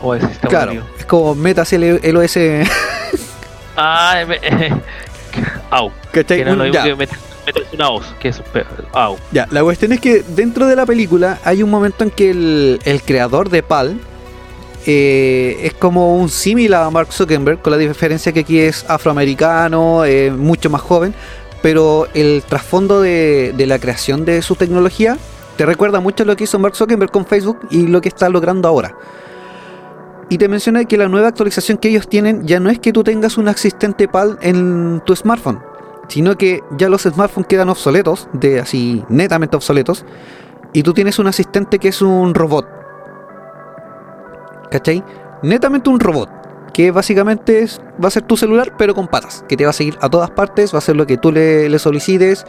OS, 0.00 0.22
Claro, 0.48 0.70
unido. 0.72 0.84
es 0.98 1.04
como 1.04 1.34
Meta 1.34 1.64
el, 1.72 2.00
el 2.02 2.16
OS. 2.16 2.36
Ah, 3.76 4.22
me- 4.26 4.40
au. 5.70 5.90
¿cachai? 6.12 6.38
Que 6.38 6.44
no 6.44 6.52
Un- 6.52 6.58
lo 6.58 6.64
mismo 6.64 6.74
ya. 6.78 6.84
que 6.84 6.94
Meta, 6.96 7.16
Meta 7.46 7.60
es 7.60 7.72
una 7.72 7.88
que 8.20 8.28
es 8.28 8.38
un 8.38 8.44
Au. 8.92 9.16
Ya, 9.32 9.46
la 9.50 9.62
cuestión 9.62 9.92
es 9.92 10.00
que 10.00 10.22
dentro 10.28 10.66
de 10.66 10.76
la 10.76 10.86
película 10.86 11.38
hay 11.44 11.62
un 11.62 11.70
momento 11.70 12.04
en 12.04 12.10
que 12.10 12.30
el, 12.30 12.80
el 12.84 13.02
creador 13.02 13.48
de 13.50 13.62
PAL 13.62 13.98
eh, 14.86 15.58
es 15.62 15.74
como 15.74 16.16
un 16.16 16.28
símil 16.28 16.74
a 16.74 16.88
Mark 16.90 17.12
Zuckerberg, 17.12 17.60
con 17.62 17.70
la 17.72 17.78
diferencia 17.78 18.32
que 18.32 18.40
aquí 18.40 18.58
es 18.60 18.84
afroamericano, 18.88 20.04
eh, 20.04 20.30
mucho 20.30 20.70
más 20.70 20.80
joven, 20.82 21.14
pero 21.62 22.08
el 22.12 22.42
trasfondo 22.42 23.00
de, 23.00 23.54
la 23.66 23.78
creación 23.78 24.24
de 24.24 24.42
su 24.42 24.56
tecnología 24.56 25.16
te 25.56 25.64
recuerda 25.64 26.00
mucho 26.00 26.24
a 26.24 26.26
lo 26.26 26.36
que 26.36 26.44
hizo 26.44 26.58
Mark 26.58 26.74
Zuckerberg 26.74 27.10
con 27.10 27.24
Facebook 27.24 27.60
y 27.70 27.86
lo 27.86 28.00
que 28.00 28.08
está 28.08 28.28
logrando 28.28 28.68
ahora. 28.68 28.96
Y 30.28 30.38
te 30.38 30.48
mencioné 30.48 30.86
que 30.86 30.96
la 30.96 31.08
nueva 31.08 31.28
actualización 31.28 31.78
que 31.78 31.88
ellos 31.88 32.08
tienen 32.08 32.46
ya 32.46 32.58
no 32.58 32.70
es 32.70 32.78
que 32.78 32.92
tú 32.92 33.04
tengas 33.04 33.38
un 33.38 33.48
asistente 33.48 34.08
PAL 34.08 34.38
en 34.40 35.02
tu 35.04 35.14
smartphone, 35.14 35.62
sino 36.08 36.36
que 36.36 36.62
ya 36.76 36.88
los 36.88 37.02
smartphones 37.02 37.46
quedan 37.48 37.68
obsoletos, 37.68 38.28
de 38.32 38.60
así 38.60 39.04
netamente 39.08 39.56
obsoletos, 39.56 40.04
y 40.72 40.82
tú 40.82 40.94
tienes 40.94 41.18
un 41.18 41.26
asistente 41.26 41.78
que 41.78 41.88
es 41.88 42.02
un 42.02 42.34
robot. 42.34 42.66
¿Cachai? 44.70 45.04
Netamente 45.42 45.90
un 45.90 46.00
robot, 46.00 46.30
que 46.72 46.90
básicamente 46.90 47.60
es- 47.60 47.80
va 48.02 48.08
a 48.08 48.10
ser 48.10 48.22
tu 48.22 48.36
celular, 48.36 48.72
pero 48.78 48.94
con 48.94 49.08
patas, 49.08 49.44
que 49.48 49.56
te 49.56 49.64
va 49.64 49.70
a 49.70 49.74
seguir 49.74 49.96
a 50.00 50.08
todas 50.08 50.30
partes, 50.30 50.72
va 50.72 50.76
a 50.76 50.78
hacer 50.78 50.96
lo 50.96 51.06
que 51.06 51.18
tú 51.18 51.30
le, 51.32 51.68
le 51.68 51.78
solicites, 51.78 52.44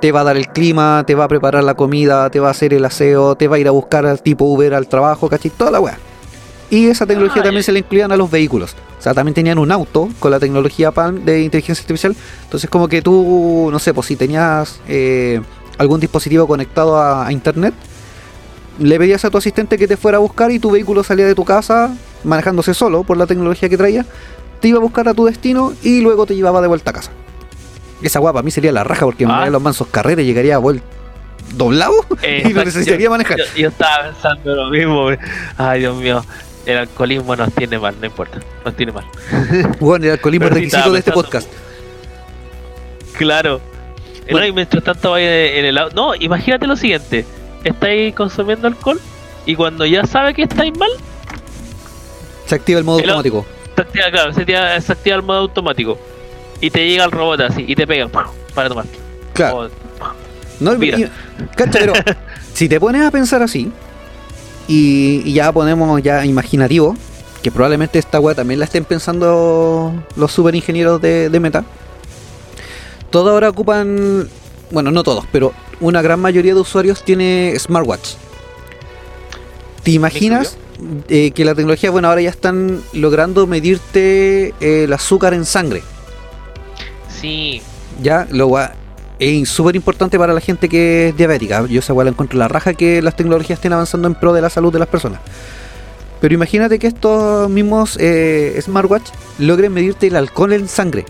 te 0.00 0.12
va 0.12 0.20
a 0.20 0.24
dar 0.24 0.36
el 0.36 0.48
clima, 0.48 1.04
te 1.06 1.14
va 1.14 1.24
a 1.24 1.28
preparar 1.28 1.62
la 1.62 1.74
comida, 1.74 2.30
te 2.30 2.40
va 2.40 2.48
a 2.48 2.50
hacer 2.52 2.72
el 2.74 2.84
aseo, 2.84 3.36
te 3.36 3.48
va 3.48 3.56
a 3.56 3.58
ir 3.58 3.68
a 3.68 3.70
buscar 3.70 4.06
al 4.06 4.22
tipo 4.22 4.44
Uber 4.46 4.74
al 4.74 4.88
trabajo, 4.88 5.28
¿cachai? 5.28 5.50
Toda 5.50 5.70
la 5.70 5.80
weá. 5.80 5.98
Y 6.70 6.86
esa 6.86 7.04
tecnología 7.04 7.42
también 7.42 7.62
se 7.64 7.72
le 7.72 7.80
incluían 7.80 8.10
a 8.12 8.16
los 8.16 8.30
vehículos. 8.30 8.76
O 8.98 9.02
sea, 9.02 9.12
también 9.12 9.34
tenían 9.34 9.58
un 9.58 9.72
auto 9.72 10.08
con 10.20 10.30
la 10.30 10.38
tecnología 10.38 10.90
PALM 10.92 11.24
de 11.24 11.42
inteligencia 11.42 11.82
artificial. 11.82 12.14
Entonces, 12.44 12.70
como 12.70 12.86
que 12.88 13.02
tú, 13.02 13.68
no 13.72 13.78
sé, 13.78 13.92
pues 13.92 14.06
si 14.06 14.14
tenías 14.16 14.80
eh, 14.88 15.40
algún 15.78 15.98
dispositivo 16.00 16.46
conectado 16.46 16.96
a, 16.96 17.26
a 17.26 17.32
internet, 17.32 17.74
le 18.78 18.98
pedías 18.98 19.24
a 19.24 19.30
tu 19.30 19.38
asistente 19.38 19.76
que 19.78 19.88
te 19.88 19.96
fuera 19.96 20.16
a 20.18 20.20
buscar 20.20 20.50
y 20.52 20.58
tu 20.58 20.70
vehículo 20.70 21.02
salía 21.02 21.26
de 21.26 21.34
tu 21.34 21.44
casa 21.44 21.92
manejándose 22.24 22.74
solo 22.74 23.02
por 23.04 23.16
la 23.16 23.26
tecnología 23.26 23.68
que 23.68 23.76
traía, 23.76 24.04
te 24.60 24.68
iba 24.68 24.78
a 24.78 24.82
buscar 24.82 25.08
a 25.08 25.14
tu 25.14 25.24
destino 25.24 25.72
y 25.82 26.00
luego 26.00 26.26
te 26.26 26.34
llevaba 26.36 26.60
de 26.60 26.68
vuelta 26.68 26.90
a 26.90 26.94
casa. 26.94 27.10
Esa 28.02 28.18
guapa 28.18 28.40
a 28.40 28.42
mí 28.42 28.50
sería 28.50 28.72
la 28.72 28.84
raja 28.84 29.04
porque 29.04 29.26
me 29.26 29.32
Ah. 29.32 29.36
daría 29.36 29.50
los 29.52 29.62
mansos 29.62 29.86
carreras 29.88 30.24
llegaría 30.24 30.56
a 30.56 30.58
vuel- 30.60 30.82
doblado 31.54 31.92
y 32.10 32.14
no 32.14 32.26
Exacto, 32.26 32.64
necesitaría 32.64 33.04
yo- 33.04 33.10
manejar. 33.10 33.38
Yo, 33.38 33.44
yo 33.56 33.68
estaba 33.68 34.04
pensando 34.10 34.54
lo 34.54 34.70
mismo. 34.70 35.08
Ay, 35.56 35.80
Dios 35.80 35.96
mío. 35.96 36.24
El 36.66 36.76
alcoholismo 36.78 37.34
nos 37.36 37.52
tiene 37.54 37.78
mal, 37.78 37.94
no 37.98 38.06
importa. 38.06 38.38
Nos 38.64 38.76
tiene 38.76 38.92
mal. 38.92 39.04
Bueno, 39.80 40.04
el 40.04 40.12
alcoholismo 40.12 40.46
es 40.46 40.52
sí 40.52 40.58
requisito 40.60 40.92
de 40.92 40.98
este 40.98 41.12
podcast. 41.12 41.48
Claro. 43.16 43.60
Bueno. 44.24 44.40
No, 44.40 44.46
y 44.46 44.52
mientras 44.52 44.84
tanto 44.84 45.10
vaya 45.12 45.46
en 45.46 45.64
el. 45.64 45.78
No, 45.94 46.14
imagínate 46.14 46.66
lo 46.66 46.76
siguiente: 46.76 47.24
estáis 47.64 48.14
consumiendo 48.14 48.68
alcohol 48.68 49.00
y 49.46 49.56
cuando 49.56 49.84
ya 49.86 50.04
sabe 50.06 50.34
que 50.34 50.42
estáis 50.42 50.76
mal, 50.78 50.90
Se 52.50 52.56
activa 52.56 52.80
el 52.80 52.84
modo 52.84 52.98
El 52.98 53.04
automático. 53.10 53.46
se 53.76 53.80
activa, 53.82 54.10
claro, 54.10 54.32
se 54.34 54.40
activa, 54.40 54.80
se 54.80 54.92
activa 54.92 55.16
el 55.16 55.22
modo 55.22 55.38
automático. 55.38 55.96
Y 56.60 56.68
te 56.70 56.84
llega 56.84 57.04
el 57.04 57.12
robot 57.12 57.40
así 57.42 57.64
y 57.68 57.76
te 57.76 57.86
pega 57.86 58.08
para 58.54 58.68
tomar. 58.68 58.86
Claro. 59.32 59.58
O- 59.58 59.68
No, 60.58 60.74
Mira. 60.76 60.98
y- 60.98 61.08
cacha, 61.56 61.78
pero 61.78 61.92
si 62.52 62.68
te 62.68 62.80
pones 62.80 63.02
a 63.02 63.12
pensar 63.12 63.40
así, 63.40 63.70
y, 64.66 65.22
y 65.24 65.32
ya 65.32 65.52
ponemos 65.52 66.02
ya 66.02 66.26
imaginativo, 66.26 66.96
que 67.40 67.52
probablemente 67.52 68.00
esta 68.00 68.18
weá 68.18 68.34
también 68.34 68.58
la 68.58 68.64
estén 68.66 68.84
pensando 68.84 69.94
los 70.16 70.32
super 70.32 70.52
ingenieros 70.56 71.00
de, 71.00 71.30
de 71.30 71.40
Meta, 71.40 71.64
todos 73.10 73.30
ahora 73.30 73.48
ocupan, 73.48 74.28
bueno, 74.72 74.90
no 74.90 75.04
todos, 75.04 75.24
pero 75.30 75.52
una 75.78 76.02
gran 76.02 76.18
mayoría 76.20 76.52
de 76.54 76.60
usuarios 76.60 77.04
tiene 77.04 77.54
smartwatch. 77.58 78.14
¿Te 79.84 79.92
imaginas 79.92 80.56
eh, 81.08 81.30
que 81.32 81.44
la 81.44 81.54
tecnología, 81.54 81.90
bueno, 81.90 82.08
ahora 82.08 82.20
ya 82.22 82.30
están 82.30 82.82
logrando 82.92 83.46
medirte 83.46 84.48
eh, 84.60 84.84
el 84.84 84.92
azúcar 84.92 85.34
en 85.34 85.44
sangre? 85.44 85.82
Sí, 87.20 87.60
Ya, 88.02 88.26
lo 88.30 88.48
gua- 88.48 88.72
es 89.18 89.48
súper 89.50 89.76
importante 89.76 90.18
para 90.18 90.32
la 90.32 90.40
gente 90.40 90.68
que 90.68 91.08
es 91.08 91.16
diabética. 91.16 91.66
Yo 91.66 91.80
esa 91.80 91.92
weá 91.92 92.04
la 92.04 92.10
encuentro 92.12 92.38
la 92.38 92.48
raja 92.48 92.72
que 92.72 93.02
las 93.02 93.14
tecnologías 93.14 93.58
estén 93.58 93.74
avanzando 93.74 94.08
en 94.08 94.14
pro 94.14 94.32
de 94.32 94.40
la 94.40 94.48
salud 94.48 94.72
de 94.72 94.78
las 94.78 94.88
personas. 94.88 95.20
Pero 96.22 96.32
imagínate 96.34 96.78
que 96.78 96.86
estos 96.86 97.50
mismos 97.50 97.98
eh, 98.00 98.58
smartwatch 98.62 99.10
logren 99.38 99.72
medirte 99.74 100.06
el 100.06 100.16
alcohol 100.16 100.52
en 100.54 100.68
sangre, 100.68 101.04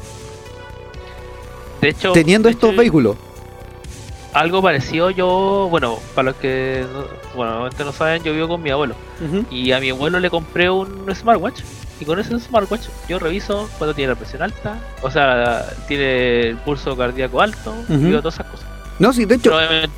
de 1.80 1.88
hecho. 1.90 2.12
teniendo 2.12 2.48
de 2.48 2.54
estos 2.54 2.70
hecho, 2.70 2.78
vehículos. 2.78 3.16
Algo 4.32 4.62
parecido 4.62 5.10
yo, 5.10 5.66
bueno, 5.70 5.98
para 6.14 6.26
los 6.30 6.36
que 6.36 6.86
no- 6.92 7.04
bueno, 7.36 7.52
obviamente 7.54 7.84
no 7.84 7.92
saben, 7.92 8.22
yo 8.22 8.32
vivo 8.32 8.46
con 8.48 8.62
mi 8.62 8.70
abuelo. 8.70 8.94
Y 9.50 9.72
a 9.72 9.80
mi 9.80 9.90
abuelo 9.90 10.20
le 10.20 10.30
compré 10.30 10.70
un 10.70 11.12
smartwatch. 11.14 11.62
Y 12.00 12.04
con 12.04 12.18
ese 12.18 12.38
smartwatch 12.38 12.86
yo 13.08 13.18
reviso 13.18 13.68
cuando 13.76 13.92
tiene 13.92 14.12
la 14.12 14.18
presión 14.18 14.40
alta, 14.42 14.78
o 15.02 15.10
sea, 15.10 15.66
tiene 15.88 16.40
el 16.50 16.56
pulso 16.58 16.96
cardíaco 16.96 17.40
alto, 17.42 17.74
y 17.88 17.92
Ujú. 17.94 18.02
veo 18.04 18.18
todas 18.22 18.34
esas 18.34 18.46
cosas. 18.46 18.66
No, 18.98 19.12
sí, 19.12 19.24
de 19.26 19.34
hecho, 19.34 19.50
Pero 19.50 19.88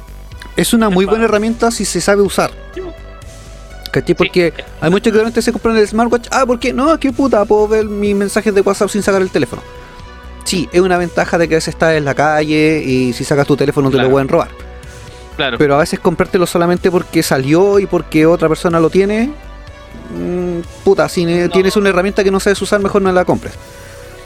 es 0.57 0.73
una 0.75 0.89
muy 0.89 1.05
buena 1.05 1.27
herramienta 1.27 1.71
si 1.71 1.85
se 1.85 2.01
sabe 2.01 2.23
usar. 2.23 2.51
¿Cachai? 3.93 4.15
Porque 4.15 4.55
hay 4.81 4.91
muchos 4.91 5.05
que 5.05 5.11
realmente 5.13 5.43
se 5.43 5.53
compran 5.53 5.77
el 5.77 5.87
smartwatch. 5.87 6.29
Ah, 6.31 6.47
¿por 6.47 6.59
qué? 6.59 6.73
No, 6.73 6.99
qué 6.99 7.13
puta, 7.13 7.45
puedo 7.45 7.69
ver 7.69 7.85
mis 7.85 8.17
mensajes 8.17 8.55
de 8.55 8.63
WhatsApp 8.63 8.89
sin 8.89 9.03
sacar 9.03 9.21
el 9.21 9.31
teléfono. 9.31 9.61
Sí, 10.45 10.69
es 10.73 10.81
una 10.81 10.99
ventaja 10.99 11.39
de 11.39 11.49
que 11.49 11.55
a 11.55 11.59
veces 11.59 11.75
estás 11.75 11.95
en 11.95 12.05
la 12.05 12.15
calle 12.15 12.83
y 12.85 13.13
si 13.13 13.25
sacas 13.25 13.47
tu 13.47 13.57
teléfono 13.57 13.91
te 13.91 13.97
lo 13.99 14.11
pueden 14.11 14.29
robar. 14.29 14.49
claro, 15.37 15.57
Pero 15.59 15.77
a 15.77 15.79
veces 15.79 15.99
comprártelo 16.01 16.47
solamente 16.47 16.91
porque 16.91 17.23
salió 17.23 17.79
y 17.79 17.87
porque 17.87 18.27
otra 18.27 18.49
persona 18.49 18.79
lo 18.81 18.91
tiene. 18.91 19.31
mm, 20.15 20.61
puta, 20.85 21.09
si 21.09 21.25
No. 21.25 21.49
tienes 21.49 21.77
una 21.77 21.89
herramienta 21.91 22.23
que 22.25 22.31
no 22.31 22.41
sabes 22.41 22.61
usar, 22.61 22.81
mejor 22.81 23.01
no 23.03 23.11
la 23.13 23.25
compres. 23.25 23.55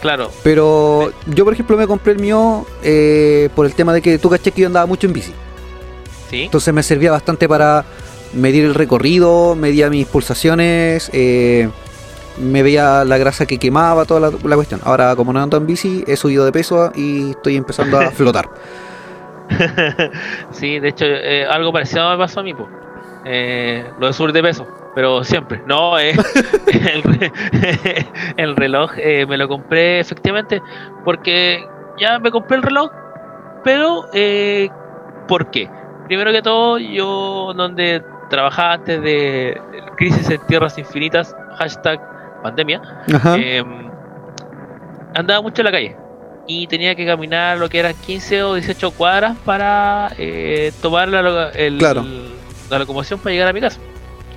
claro, 0.01 0.31
Pero 0.43 1.12
yo, 1.27 1.45
por 1.45 1.53
ejemplo, 1.55 1.77
me 1.77 1.87
compré 1.87 2.12
el 2.14 2.19
mío 2.19 2.67
eh, 2.83 3.49
por 3.55 3.67
el 3.67 3.75
tema 3.75 3.93
de 3.93 4.01
que 4.03 4.19
tú 4.19 4.29
caché 4.31 4.53
que 4.53 4.62
yo 4.62 4.67
andaba 4.69 4.87
mucho 4.87 5.07
en 5.07 5.12
bici. 5.12 5.33
sí. 6.31 6.43
Entonces 6.45 6.73
me 6.75 6.83
servía 6.83 7.11
bastante 7.12 7.49
para 7.49 7.85
medir 8.33 8.64
el 8.64 8.75
recorrido, 8.75 9.55
medía 9.55 9.89
mis 9.91 10.07
pulsaciones, 10.07 11.09
eh, 11.12 11.69
me 12.39 12.62
veía 12.62 13.05
la 13.05 13.18
grasa 13.18 13.47
que 13.47 13.59
quemaba, 13.59 14.05
toda 14.05 14.20
la, 14.20 14.30
la 14.45 14.57
cuestión. 14.57 14.80
Ahora, 14.84 15.14
como 15.16 15.32
no 15.32 15.41
ando 15.43 15.57
en 15.57 15.66
bici, 15.66 16.05
he 16.07 16.16
subido 16.16 16.45
de 16.45 16.53
peso 16.53 16.93
y 16.95 17.30
estoy 17.30 17.57
empezando 17.57 17.99
a 17.99 18.11
flotar. 18.12 18.49
sí, 20.51 20.78
de 20.78 20.89
hecho, 20.89 21.05
eh, 21.07 21.47
algo 21.47 21.72
parecido 21.72 22.11
me 22.11 22.18
pasó 22.18 22.41
a 22.41 22.43
mí, 22.43 22.55
po. 22.55 22.68
Eh, 23.24 23.84
lo 23.99 24.07
de 24.07 24.12
subir 24.12 24.32
de 24.32 24.43
peso, 24.43 24.66
pero 24.95 25.24
siempre. 25.24 25.62
No, 25.66 25.99
eh, 25.99 26.12
el, 26.66 27.03
re- 27.03 27.32
el 28.37 28.57
reloj 28.57 28.93
eh, 28.99 29.26
me 29.26 29.37
lo 29.37 29.49
compré 29.49 30.01
efectivamente 30.01 30.62
porque 31.05 31.64
ya 31.99 32.18
me 32.18 32.30
compré 32.30 32.57
el 32.59 32.62
reloj, 32.62 32.91
pero 33.64 34.07
eh, 34.12 34.68
¿por 35.28 35.51
qué? 35.51 35.68
Primero 36.07 36.30
que 36.30 36.43
todo, 36.43 36.78
yo 36.78 37.53
donde 37.57 38.03
trabajaba 38.30 38.74
antes 38.74 39.03
de 39.03 39.61
Crisis 39.97 40.30
en 40.30 40.41
Tierras 40.47 40.78
Infinitas, 40.78 41.34
hashtag 41.59 42.01
pandemia, 42.43 42.80
eh, 43.39 43.62
andaba 45.14 45.41
mucho 45.43 45.62
en 45.62 45.64
la 45.66 45.72
calle 45.72 45.97
y 46.47 46.66
tenía 46.66 46.95
que 46.95 47.05
caminar 47.07 47.59
lo 47.59 47.68
que 47.68 47.78
eran 47.80 47.95
15 48.07 48.43
o 48.45 48.55
18 48.55 48.91
cuadras 48.93 49.37
para 49.45 50.12
eh, 50.18 50.72
tomar 50.80 51.09
la, 51.09 51.51
el- 51.51 51.78
Claro. 51.78 52.05
la 52.70 52.78
locomoción 52.78 53.18
para 53.18 53.32
llegar 53.32 53.49
a 53.49 53.53
mi 53.53 53.61
casa. 53.61 53.78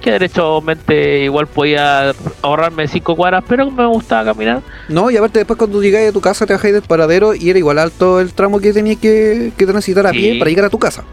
Que 0.02 0.12
derechamente 0.12 1.20
igual 1.26 1.48
podía 1.48 2.14
ahorrarme 2.42 2.88
5 2.88 3.16
cuadras, 3.18 3.44
pero 3.48 3.70
me 3.70 3.86
gustaba 3.86 4.32
caminar. 4.32 4.62
No, 4.88 5.12
y 5.12 5.18
aparte 5.18 5.40
después 5.40 5.58
cuando 5.58 5.82
llegáis 5.82 6.10
a 6.10 6.14
tu 6.14 6.22
casa 6.22 6.46
te 6.46 6.54
bajáis 6.54 6.74
del 6.74 6.84
paradero 6.84 7.36
y 7.36 7.50
era 7.50 7.60
igual 7.60 7.78
alto 7.80 8.22
el 8.22 8.34
tramo 8.34 8.60
que 8.62 8.72
tenías 8.72 8.98
que, 8.98 9.52
que 9.58 9.66
transitar 9.66 10.08
a 10.08 10.12
Sí. 10.12 10.18
pie 10.18 10.40
para 10.40 10.50
llegar 10.50 10.66
a 10.66 10.70
tu 10.70 10.80
casa. 10.80 11.04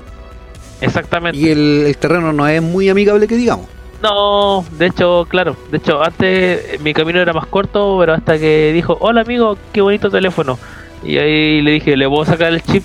Exactamente. 0.81 1.37
Y 1.39 1.49
el, 1.51 1.85
el 1.87 1.97
terreno 1.99 2.33
no 2.33 2.47
es 2.47 2.63
muy 2.63 2.89
amigable 2.89 3.27
que 3.27 3.35
digamos. 3.35 3.67
No, 4.03 4.65
de 4.79 4.87
hecho, 4.87 5.27
claro. 5.29 5.57
De 5.71 5.79
hecho, 5.79 6.03
antes 6.03 6.75
eh, 6.75 6.79
mi 6.83 6.93
camino 6.93 7.21
era 7.21 7.33
más 7.33 7.47
corto, 7.47 7.97
pero 7.99 8.15
hasta 8.15 8.39
que 8.39 8.73
dijo, 8.73 8.97
hola 9.01 9.23
amigo, 9.23 9.57
qué 9.73 9.81
bonito 9.81 10.11
teléfono. 10.11 10.59
Y 11.03 11.19
ahí 11.19 11.61
le 11.63 11.73
dije, 11.73 11.97
¿le 11.97 12.09
puedo 12.09 12.25
sacar 12.25 12.53
el 12.53 12.63
chip? 12.63 12.83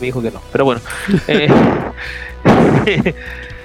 Me 0.00 0.06
dijo 0.06 0.22
que 0.22 0.30
no, 0.30 0.40
pero 0.52 0.64
bueno. 0.64 0.80
Eh, 1.28 1.48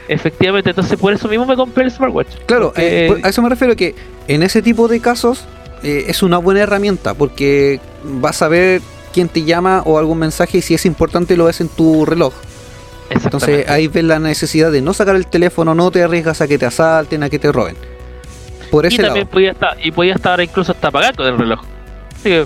efectivamente, 0.07 0.71
entonces 0.71 0.97
por 0.97 1.13
eso 1.13 1.27
mismo 1.27 1.45
me 1.45 1.55
compré 1.55 1.83
el 1.83 1.91
smartwatch. 1.91 2.35
Claro, 2.47 2.67
Porque- 2.73 3.05
eh, 3.07 3.21
a 3.23 3.29
eso 3.29 3.41
me 3.43 3.49
refiero 3.49 3.75
que 3.75 3.95
en 4.27 4.41
ese 4.41 4.61
tipo 4.63 4.87
de 4.87 4.99
casos 4.99 5.45
eh, 5.83 6.05
es 6.07 6.23
una 6.23 6.37
buena 6.39 6.61
herramienta 6.61 7.13
porque 7.13 7.79
vas 8.03 8.41
a 8.41 8.47
ver 8.47 8.81
quién 9.13 9.27
te 9.29 9.43
llama 9.43 9.83
o 9.85 9.99
algún 9.99 10.17
mensaje 10.17 10.57
y 10.59 10.61
si 10.61 10.73
es 10.73 10.85
importante 10.87 11.37
lo 11.37 11.45
ves 11.45 11.61
en 11.61 11.69
tu 11.69 12.05
reloj. 12.05 12.33
Entonces 13.11 13.69
ahí 13.69 13.87
ves 13.87 14.03
la 14.03 14.19
necesidad 14.19 14.71
de 14.71 14.81
no 14.81 14.93
sacar 14.93 15.15
el 15.15 15.27
teléfono, 15.27 15.75
no 15.75 15.91
te 15.91 16.03
arriesgas 16.03 16.41
a 16.41 16.47
que 16.47 16.57
te 16.57 16.65
asalten, 16.65 17.23
a 17.23 17.29
que 17.29 17.39
te 17.39 17.51
roben. 17.51 17.75
Por 18.69 18.85
y 18.85 18.87
ese 18.87 19.01
también 19.03 19.25
lado. 19.25 19.31
podía 19.31 19.51
estar, 19.51 19.77
y 19.83 19.91
podía 19.91 20.13
estar 20.13 20.39
incluso 20.41 20.71
hasta 20.71 20.91
pagar 20.91 21.15
con 21.15 21.25
el 21.27 21.37
reloj. 21.37 21.61
Así 22.15 22.23
que 22.29 22.45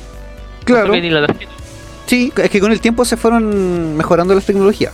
Claro, 0.63 0.95
la 0.95 1.28
tarjeta. 1.28 1.51
sí, 2.07 2.34
es 2.36 2.49
que 2.49 2.59
con 2.59 2.72
el 2.72 2.82
tiempo 2.82 3.05
se 3.05 3.18
fueron 3.18 3.95
mejorando 3.95 4.34
las 4.34 4.45
tecnologías. 4.45 4.93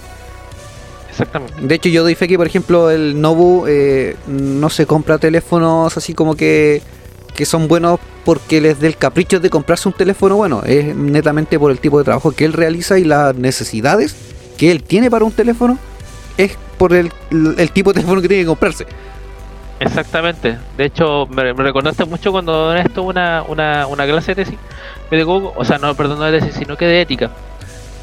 Exactamente. 1.09 1.55
De 1.61 1.75
hecho, 1.75 1.89
yo 1.89 2.03
doy 2.03 2.15
fe 2.15 2.27
que, 2.27 2.37
por 2.37 2.47
ejemplo, 2.47 2.89
el 2.89 3.19
Nobu 3.19 3.65
eh, 3.67 4.17
no 4.27 4.69
se 4.69 4.85
compra 4.85 5.17
teléfonos 5.17 5.95
así 5.97 6.13
como 6.13 6.35
que, 6.35 6.81
que 7.35 7.45
son 7.45 7.67
buenos 7.69 7.99
porque 8.25 8.59
les 8.61 8.79
dé 8.79 8.87
el 8.87 8.97
capricho 8.97 9.39
de 9.39 9.49
comprarse 9.49 9.87
un 9.87 9.93
teléfono 9.93 10.35
bueno. 10.35 10.63
Es 10.65 10.93
netamente 10.95 11.57
por 11.57 11.71
el 11.71 11.79
tipo 11.79 11.97
de 11.97 12.03
trabajo 12.05 12.31
que 12.33 12.43
él 12.45 12.53
realiza 12.53 12.99
y 12.99 13.03
las 13.05 13.35
necesidades 13.35 14.15
que 14.61 14.69
él 14.69 14.83
tiene 14.83 15.09
para 15.09 15.25
un 15.25 15.31
teléfono. 15.31 15.79
Es 16.37 16.55
por 16.77 16.93
el, 16.93 17.11
el 17.31 17.71
tipo 17.71 17.89
de 17.89 17.95
teléfono 17.95 18.21
que 18.21 18.27
tiene 18.27 18.43
que 18.43 18.47
comprarse. 18.47 18.85
Exactamente. 19.79 20.55
De 20.77 20.85
hecho, 20.85 21.25
me, 21.25 21.51
me 21.55 21.63
recordaste 21.63 22.05
mucho 22.05 22.31
cuando 22.31 22.71
en 22.71 22.85
esto 22.85 23.01
una, 23.01 23.43
una, 23.47 23.87
una 23.87 24.05
clase 24.05 24.35
de 24.35 24.43
tesis. 24.43 24.59
Me 25.09 25.17
dijo, 25.17 25.51
o 25.55 25.65
sea, 25.65 25.79
no, 25.79 25.95
perdón, 25.95 26.19
no 26.19 26.25
de 26.25 26.39
tesis, 26.39 26.53
sino 26.53 26.77
que 26.77 26.85
de 26.85 27.01
ética. 27.01 27.31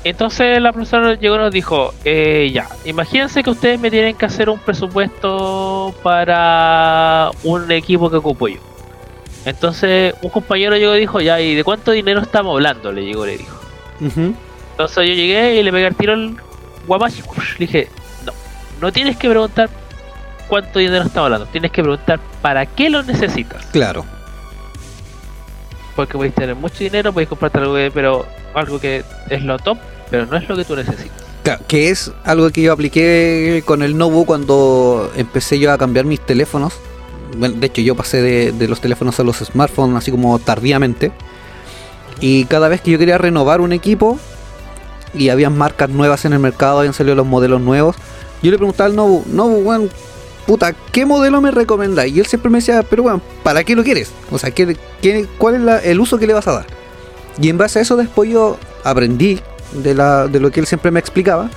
Entonces 0.02 0.60
la 0.60 0.72
profesora 0.72 1.14
llegó 1.14 1.36
y 1.36 1.38
nos 1.38 1.52
dijo, 1.52 1.94
eh, 2.04 2.50
ya, 2.52 2.66
imagínense 2.84 3.44
que 3.44 3.50
ustedes 3.50 3.78
me 3.78 3.88
tienen 3.88 4.16
que 4.16 4.26
hacer 4.26 4.50
un 4.50 4.58
presupuesto 4.58 5.94
para 6.02 7.30
un 7.44 7.70
equipo 7.70 8.10
que 8.10 8.16
ocupo 8.16 8.48
yo. 8.48 8.58
Entonces 9.44 10.12
un 10.22 10.30
compañero 10.30 10.76
llegó 10.76 10.96
y 10.96 11.00
dijo, 11.00 11.20
ya, 11.20 11.40
¿y 11.40 11.54
de 11.54 11.62
cuánto 11.62 11.92
dinero 11.92 12.20
estamos 12.20 12.54
hablando? 12.54 12.90
Le 12.90 13.04
llegó, 13.04 13.24
le 13.24 13.38
dijo. 13.38 13.56
Entonces 14.00 15.08
yo 15.08 15.14
llegué 15.14 15.54
y 15.54 15.62
le 15.62 15.70
pegué 15.70 15.86
el 15.86 15.94
tiro 15.94 16.14
al 16.14 16.36
guapachi. 16.88 17.22
Le 17.58 17.66
dije, 17.66 17.88
no, 18.26 18.32
no 18.80 18.92
tienes 18.92 19.16
que 19.16 19.28
preguntar 19.28 19.70
cuánto 20.48 20.78
dinero 20.80 21.04
estamos 21.04 21.26
hablando. 21.26 21.46
Tienes 21.46 21.70
que 21.70 21.82
preguntar 21.82 22.18
para 22.42 22.66
qué 22.66 22.90
lo 22.90 23.02
necesitas. 23.04 23.64
Claro. 23.66 24.04
Porque 25.94 26.14
podéis 26.14 26.34
tener 26.34 26.54
mucho 26.54 26.78
dinero, 26.78 27.12
podéis 27.12 27.28
comprarte 27.28 27.58
algo, 27.58 27.74
que- 27.74 27.90
pero 27.92 28.26
algo 28.54 28.80
que 28.80 29.04
es 29.30 29.42
lo 29.42 29.58
top, 29.58 29.78
pero 30.10 30.26
no 30.26 30.36
es 30.36 30.48
lo 30.48 30.56
que 30.56 30.64
tú 30.64 30.76
necesitas. 30.76 31.22
Claro, 31.42 31.62
que 31.66 31.90
es 31.90 32.12
algo 32.24 32.50
que 32.50 32.62
yo 32.62 32.72
apliqué 32.72 33.62
con 33.64 33.82
el 33.82 33.96
Nobu 33.96 34.24
cuando 34.26 35.10
empecé 35.16 35.58
yo 35.58 35.72
a 35.72 35.78
cambiar 35.78 36.04
mis 36.04 36.20
teléfonos. 36.20 36.74
Bueno, 37.36 37.56
de 37.58 37.66
hecho, 37.66 37.80
yo 37.82 37.94
pasé 37.94 38.22
de, 38.22 38.52
de 38.52 38.68
los 38.68 38.80
teléfonos 38.80 39.18
a 39.20 39.22
los 39.24 39.36
smartphones 39.38 39.96
así 39.96 40.10
como 40.10 40.38
tardíamente. 40.38 41.12
Y 42.20 42.44
cada 42.46 42.68
vez 42.68 42.80
que 42.80 42.90
yo 42.90 42.98
quería 42.98 43.18
renovar 43.18 43.60
un 43.60 43.72
equipo 43.72 44.18
y 45.14 45.28
había 45.30 45.50
marcas 45.50 45.88
nuevas 45.90 46.24
en 46.24 46.32
el 46.32 46.38
mercado, 46.38 46.78
habían 46.78 46.94
salido 46.94 47.14
los 47.16 47.26
modelos 47.26 47.60
nuevos, 47.60 47.96
yo 48.42 48.50
le 48.50 48.56
preguntaba 48.56 48.88
al 48.88 48.96
Nobu, 48.96 49.24
Nobu, 49.32 49.56
weón, 49.58 49.90
puta, 50.46 50.72
¿qué 50.92 51.04
modelo 51.04 51.40
me 51.40 51.50
recomendáis? 51.50 52.14
Y 52.14 52.20
él 52.20 52.26
siempre 52.26 52.50
me 52.50 52.58
decía, 52.58 52.82
pero 52.88 53.02
bueno, 53.02 53.20
¿para 53.42 53.64
qué 53.64 53.74
lo 53.74 53.82
quieres? 53.84 54.12
O 54.30 54.38
sea, 54.38 54.50
¿qué, 54.50 54.76
qué- 55.02 55.26
cuál 55.38 55.68
es 55.68 55.84
el 55.86 56.00
uso 56.00 56.18
que 56.18 56.26
le 56.26 56.32
vas 56.34 56.46
a 56.48 56.52
dar? 56.52 56.66
Y 57.40 57.48
en 57.48 57.58
base 57.58 57.78
a 57.78 57.82
eso 57.82 57.96
después 57.96 58.30
yo 58.30 58.56
aprendí 58.84 59.40
de, 59.72 59.94
la, 59.94 60.26
de 60.26 60.40
lo 60.40 60.50
que 60.50 60.60
él 60.60 60.66
siempre 60.66 60.90
me 60.90 61.00
explicaba, 61.00 61.50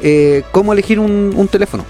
eh, 0.00 0.42
cómo 0.52 0.72
elegir 0.72 0.98
un, 0.98 1.32
un 1.36 1.48
teléfono. 1.48 1.84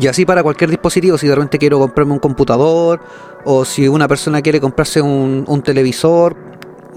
Y 0.00 0.06
así 0.06 0.24
para 0.24 0.42
cualquier 0.44 0.70
dispositivo, 0.70 1.18
si 1.18 1.26
de 1.26 1.34
repente 1.34 1.58
quiero 1.58 1.78
comprarme 1.80 2.12
un 2.12 2.20
computador, 2.20 3.00
o 3.44 3.64
si 3.64 3.88
una 3.88 4.06
persona 4.06 4.40
quiere 4.42 4.60
comprarse 4.60 5.00
un, 5.00 5.44
un 5.48 5.62
televisor, 5.62 6.36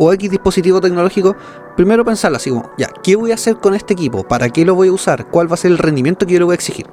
o 0.03 0.11
X 0.13 0.31
dispositivo 0.31 0.81
tecnológico, 0.81 1.35
primero 1.77 2.03
pensarlo 2.03 2.37
así 2.37 2.49
como, 2.49 2.71
ya, 2.75 2.89
¿qué 3.03 3.15
voy 3.15 3.29
a 3.29 3.35
hacer 3.35 3.57
con 3.57 3.75
este 3.75 3.93
equipo? 3.93 4.23
¿Para 4.23 4.49
qué 4.49 4.65
lo 4.65 4.73
voy 4.73 4.87
a 4.87 4.93
usar? 4.93 5.27
¿Cuál 5.27 5.47
va 5.47 5.53
a 5.53 5.57
ser 5.57 5.69
el 5.69 5.77
rendimiento 5.77 6.25
que 6.25 6.33
yo 6.33 6.39
le 6.39 6.45
voy 6.45 6.53
a 6.53 6.55
exigir? 6.55 6.87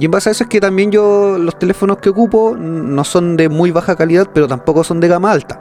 Y 0.00 0.06
en 0.06 0.10
base 0.10 0.28
a 0.28 0.32
eso 0.32 0.42
es 0.42 0.50
que 0.50 0.60
también 0.60 0.90
yo 0.90 1.38
los 1.38 1.56
teléfonos 1.60 1.98
que 1.98 2.10
ocupo 2.10 2.56
no 2.58 3.04
son 3.04 3.36
de 3.36 3.48
muy 3.48 3.70
baja 3.70 3.94
calidad, 3.94 4.28
pero 4.34 4.48
tampoco 4.48 4.82
son 4.82 4.98
de 4.98 5.06
gama 5.06 5.30
alta. 5.30 5.60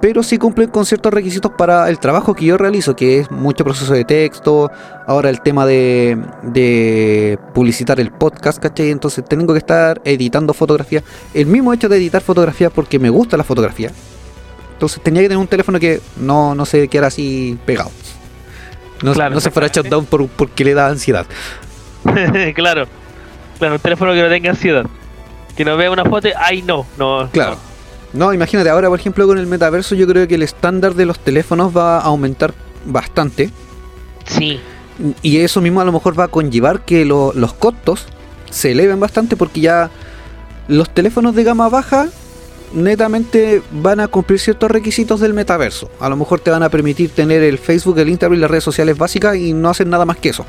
Pero 0.00 0.24
sí 0.24 0.38
cumplen 0.38 0.70
con 0.70 0.86
ciertos 0.86 1.14
requisitos 1.14 1.52
para 1.56 1.88
el 1.88 2.00
trabajo 2.00 2.34
que 2.34 2.46
yo 2.46 2.58
realizo, 2.58 2.96
que 2.96 3.20
es 3.20 3.30
mucho 3.30 3.62
proceso 3.62 3.92
de 3.92 4.04
texto, 4.04 4.72
ahora 5.06 5.30
el 5.30 5.40
tema 5.40 5.66
de, 5.66 6.20
de 6.42 7.38
publicitar 7.54 8.00
el 8.00 8.10
podcast, 8.10 8.58
¿cachai? 8.58 8.90
Entonces 8.90 9.24
tengo 9.24 9.52
que 9.52 9.58
estar 9.60 10.02
editando 10.04 10.52
fotografía. 10.52 11.04
El 11.32 11.46
mismo 11.46 11.72
hecho 11.72 11.88
de 11.88 11.98
editar 11.98 12.22
fotografía 12.22 12.70
porque 12.70 12.98
me 12.98 13.08
gusta 13.08 13.36
la 13.36 13.44
fotografía. 13.44 13.92
Entonces 14.74 15.02
tenía 15.02 15.22
que 15.22 15.28
tener 15.28 15.38
un 15.40 15.46
teléfono 15.48 15.80
que 15.80 16.00
no, 16.16 16.54
no 16.54 16.66
se 16.66 16.88
quedara 16.88 17.06
así 17.08 17.56
pegado. 17.64 17.90
No, 19.02 19.12
Claro, 19.12 19.34
no 19.34 19.40
se 19.40 19.50
fuera 19.50 19.68
shutdown 19.68 20.04
por, 20.06 20.26
porque 20.28 20.64
le 20.64 20.74
da 20.74 20.88
ansiedad. 20.88 21.26
claro, 22.54 22.86
claro, 23.58 23.74
un 23.74 23.80
teléfono 23.80 24.12
que 24.12 24.22
no 24.22 24.28
tenga 24.28 24.50
ansiedad. 24.50 24.86
Que 25.56 25.64
no 25.64 25.76
vea 25.76 25.90
una 25.90 26.04
foto, 26.04 26.28
ay 26.38 26.62
no, 26.62 26.86
no. 26.98 27.28
Claro. 27.32 27.56
No, 28.12 28.32
imagínate, 28.32 28.68
ahora 28.70 28.88
por 28.88 28.98
ejemplo 28.98 29.26
con 29.26 29.38
el 29.38 29.46
metaverso 29.46 29.94
yo 29.94 30.06
creo 30.06 30.26
que 30.28 30.36
el 30.36 30.42
estándar 30.42 30.94
de 30.94 31.04
los 31.06 31.18
teléfonos 31.18 31.76
va 31.76 31.98
a 31.98 32.02
aumentar 32.02 32.54
bastante. 32.84 33.50
Sí, 34.26 34.60
Y 35.22 35.38
eso 35.38 35.60
mismo 35.60 35.80
a 35.80 35.84
lo 35.84 35.92
mejor 35.92 36.18
va 36.18 36.24
a 36.24 36.28
conllevar 36.28 36.80
que 36.84 37.04
lo- 37.04 37.32
los 37.34 37.52
costos 37.52 38.06
se 38.50 38.70
eleven 38.72 39.00
bastante 39.00 39.36
porque 39.36 39.60
ya 39.60 39.90
los 40.68 40.88
teléfonos 40.90 41.34
de 41.34 41.42
gama 41.44 41.68
baja 41.68 42.06
netamente 42.74 43.62
van 43.70 44.00
a 44.00 44.08
cumplir 44.08 44.38
ciertos 44.40 44.70
requisitos 44.70 45.20
del 45.20 45.32
metaverso. 45.34 45.90
A 46.00 46.08
lo 46.08 46.16
mejor 46.16 46.40
te 46.40 46.50
van 46.50 46.62
a 46.62 46.68
permitir 46.68 47.10
tener 47.10 47.42
el 47.42 47.58
Facebook, 47.58 47.98
el 47.98 48.08
Instagram 48.08 48.38
y 48.38 48.40
las 48.40 48.50
redes 48.50 48.64
sociales 48.64 48.98
básicas 48.98 49.36
y 49.36 49.52
no 49.52 49.70
hacer 49.70 49.86
nada 49.86 50.04
más 50.04 50.16
que 50.18 50.30
eso. 50.30 50.44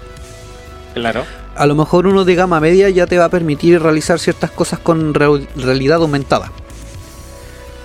claro. 0.94 1.24
A 1.58 1.66
lo 1.68 1.74
mejor 1.76 2.06
uno 2.06 2.26
de 2.26 2.36
gama 2.36 2.60
media 2.60 2.90
ya 2.90 3.08
te 3.08 3.18
va 3.18 3.24
a 3.26 3.30
permitir 3.30 3.82
realizar 3.82 4.20
ciertas 4.20 4.52
cosas 4.52 4.78
con 4.80 5.14
real- 5.14 5.48
realidad 5.56 6.02
aumentada. 6.02 6.52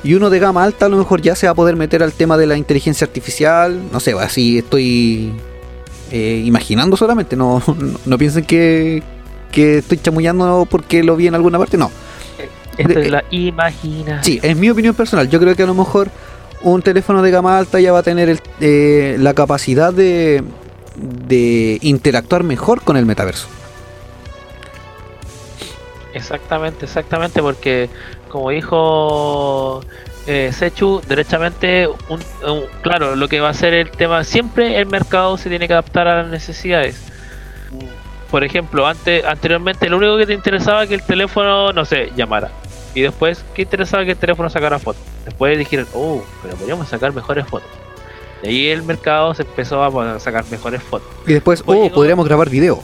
Y 0.03 0.15
uno 0.15 0.29
de 0.29 0.41
gama 0.41 0.65
alta 0.65 0.87
a 0.87 0.89
lo 0.89 0.97
mejor 0.97 1.23
ya 1.23 1.37
se 1.37 1.47
va 1.47 1.53
a 1.53 1.55
poder 1.55 1.77
meter 1.77 2.03
al 2.03 2.13
tema 2.13 2.37
de 2.37 2.49
la 2.49 2.57
inteligencia 2.57 3.05
artificial. 3.05 3.81
No 3.93 4.01
sé, 4.01 4.13
así 4.15 4.59
estoy 4.59 5.33
eh, 6.11 6.43
imaginando 6.45 6.97
solamente. 6.97 7.37
No, 7.37 7.63
no, 7.79 7.99
no 8.05 8.19
piensen 8.19 8.45
que, 8.45 9.05
que 9.53 9.79
estoy 9.79 9.99
chamullando 9.99 10.67
porque 10.69 11.05
lo 11.05 11.15
vi 11.15 11.29
en 11.29 11.37
alguna 11.37 11.57
parte. 11.59 11.77
No. 11.77 11.93
Esto 12.81 12.95
De- 12.99 13.07
es 13.07 13.11
la 13.11 13.25
imagina. 13.31 14.23
Sí, 14.23 14.39
es 14.43 14.57
mi 14.57 14.71
opinión 14.71 14.95
personal. 14.95 15.29
Yo 15.29 15.39
creo 15.41 15.55
que 15.55 15.63
a 15.63 15.67
lo 15.67 15.75
mejor 15.75 16.09
un 16.63 16.83
teléfono 16.83 17.23
de 17.23 17.31
gama 17.31 17.57
alta 17.59 17.81
ya 17.81 17.93
va 17.93 18.01
a 18.01 18.03
tener 18.03 18.29
el- 18.29 18.41
eh, 18.61 19.17
la 19.19 19.35
capacidad 19.35 19.93
de, 19.93 20.43
de 20.97 21.79
interactuar 21.83 22.43
mejor 22.45 22.83
con 22.83 22.97
el 22.97 23.07
metaverso. 23.07 23.49
Exactamente, 26.13 26.87
exactamente, 26.87 27.41
porque 27.41 27.89
como 28.29 28.51
dijo 28.51 29.81
eh, 30.27 30.51
Sechu, 30.53 31.01
derechamente, 31.07 31.87
un, 31.87 32.21
un- 32.49 32.65
claro, 32.83 33.15
lo 33.15 33.29
que 33.29 33.41
va 33.41 33.51
a 33.51 33.55
ser 33.55 33.75
el 33.75 33.91
tema, 33.91 34.25
siempre 34.25 34.79
el 34.79 34.87
mercado 34.87 35.37
se 35.39 35.49
tiene 35.49 35.67
que 35.69 35.73
adaptar 35.75 36.09
a 36.09 36.23
las 36.23 36.31
necesidades. 36.31 37.01
Por 38.31 38.45
ejemplo, 38.45 38.87
antes, 38.87 39.25
anteriormente 39.25 39.89
lo 39.89 39.97
único 39.99 40.17
que 40.17 40.27
te 40.27 40.35
interesaba 40.35 40.87
que 40.87 40.95
el 40.95 41.03
teléfono, 41.03 41.73
no 41.73 41.85
sé, 41.85 42.11
llamara. 42.17 42.51
Y 42.95 43.03
después, 43.03 43.45
¿qué 43.55 43.63
interesaba 43.63 44.05
que 44.05 44.13
el 44.13 44.17
teléfono 44.17 44.51
sacara 44.51 44.79
fotos? 44.79 45.03
Después 45.25 45.57
dijeron, 45.57 45.87
oh, 45.95 46.23
pero 46.43 46.57
podríamos 46.57 46.89
sacar 46.89 47.13
mejores 47.15 47.47
fotos. 47.47 47.69
Y 48.43 48.49
ahí 48.49 48.69
el 48.69 48.83
mercado 48.83 49.35
se 49.35 49.43
empezó 49.43 49.83
a 49.83 50.19
sacar 50.19 50.45
mejores 50.51 50.83
fotos. 50.83 51.09
Y 51.27 51.35
después, 51.35 51.63
oh, 51.67 51.91
podríamos 51.91 52.27
grabar 52.27 52.49
video. 52.49 52.83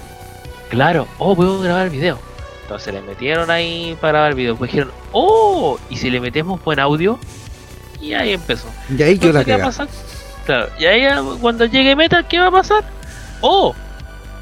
Claro, 0.69 1.07
oh, 1.19 1.35
podemos 1.35 1.63
grabar 1.63 1.91
video. 1.91 2.19
Entonces 2.63 2.93
le 2.93 3.01
metieron 3.01 3.51
ahí 3.51 3.97
para 4.01 4.19
grabar 4.19 4.35
video. 4.35 4.57
Pues 4.57 4.71
dijeron, 4.71 4.93
oh, 5.13 5.79
y 5.89 5.97
si 5.97 6.11
le 6.11 6.21
metemos 6.21 6.63
buen 6.63 6.79
audio, 6.79 7.19
y 8.01 8.13
ahí 8.13 8.33
empezó. 8.33 8.69
Y 8.97 9.03
ahí 9.03 9.19
quedó 9.19 9.33
la 9.33 9.45
¿qué 9.45 9.53
va 9.53 9.63
a 9.63 9.67
pasar? 9.67 9.89
Claro, 10.45 10.69
y 10.79 10.85
ahí 10.85 11.05
ah, 11.05 11.23
cuando 11.41 11.65
llegue 11.65 11.97
Meta, 11.97 12.23
¿qué 12.23 12.39
va 12.39 12.49
a 12.49 12.51
pasar? 12.51 12.85
Oh, 13.41 13.75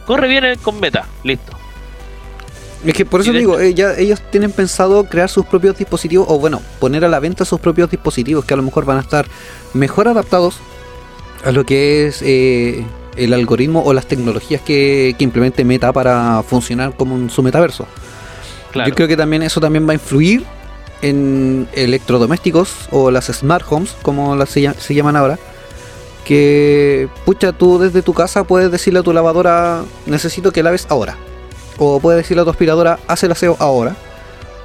corre 0.06 0.28
bien 0.28 0.58
con 0.58 0.80
Meta, 0.80 1.06
listo. 1.22 1.52
Es 2.84 2.94
que 2.94 3.06
por 3.06 3.22
eso 3.22 3.32
digo, 3.32 3.58
eh, 3.58 3.74
ellos 3.98 4.22
tienen 4.30 4.52
pensado 4.52 5.04
crear 5.04 5.30
sus 5.30 5.46
propios 5.46 5.78
dispositivos, 5.78 6.26
o 6.28 6.38
bueno, 6.38 6.60
poner 6.80 7.04
a 7.04 7.08
la 7.08 7.18
venta 7.18 7.44
sus 7.44 7.60
propios 7.60 7.90
dispositivos 7.90 8.44
que 8.44 8.54
a 8.54 8.56
lo 8.56 8.62
mejor 8.62 8.84
van 8.84 8.98
a 8.98 9.00
estar 9.00 9.26
mejor 9.72 10.08
adaptados 10.08 10.58
a 11.44 11.52
lo 11.52 11.64
que 11.64 12.06
es 12.06 12.20
eh, 12.22 12.84
el 13.16 13.32
algoritmo 13.32 13.82
o 13.82 13.92
las 13.92 14.06
tecnologías 14.06 14.60
que, 14.60 15.14
que 15.16 15.24
implemente 15.24 15.64
Meta 15.64 15.92
para 15.92 16.42
funcionar 16.42 16.94
como 16.96 17.16
en 17.16 17.30
su 17.30 17.42
metaverso. 17.42 17.86
Claro, 18.72 18.88
Yo 18.88 18.94
creo 18.94 19.08
que 19.08 19.16
también 19.16 19.42
eso 19.42 19.60
también 19.60 19.86
va 19.86 19.92
a 19.92 19.94
influir 19.94 20.44
en 21.00 21.68
electrodomésticos 21.72 22.88
o 22.90 23.10
las 23.10 23.26
smart 23.26 23.64
homes, 23.70 23.94
como 24.02 24.36
las 24.36 24.50
se, 24.50 24.72
se 24.78 24.94
llaman 24.94 25.16
ahora. 25.16 25.38
Que, 26.24 27.08
pucha, 27.24 27.52
tú 27.52 27.78
desde 27.78 28.02
tu 28.02 28.14
casa 28.14 28.44
puedes 28.44 28.70
decirle 28.70 29.00
a 29.00 29.02
tu 29.02 29.12
lavadora, 29.12 29.84
necesito 30.06 30.52
que 30.52 30.62
laves 30.62 30.86
ahora. 30.88 31.16
O 31.78 32.00
puedes 32.00 32.22
decirle 32.22 32.42
a 32.42 32.44
tu 32.44 32.50
aspiradora, 32.50 32.98
haz 33.08 33.22
el 33.24 33.32
aseo 33.32 33.56
ahora. 33.58 33.96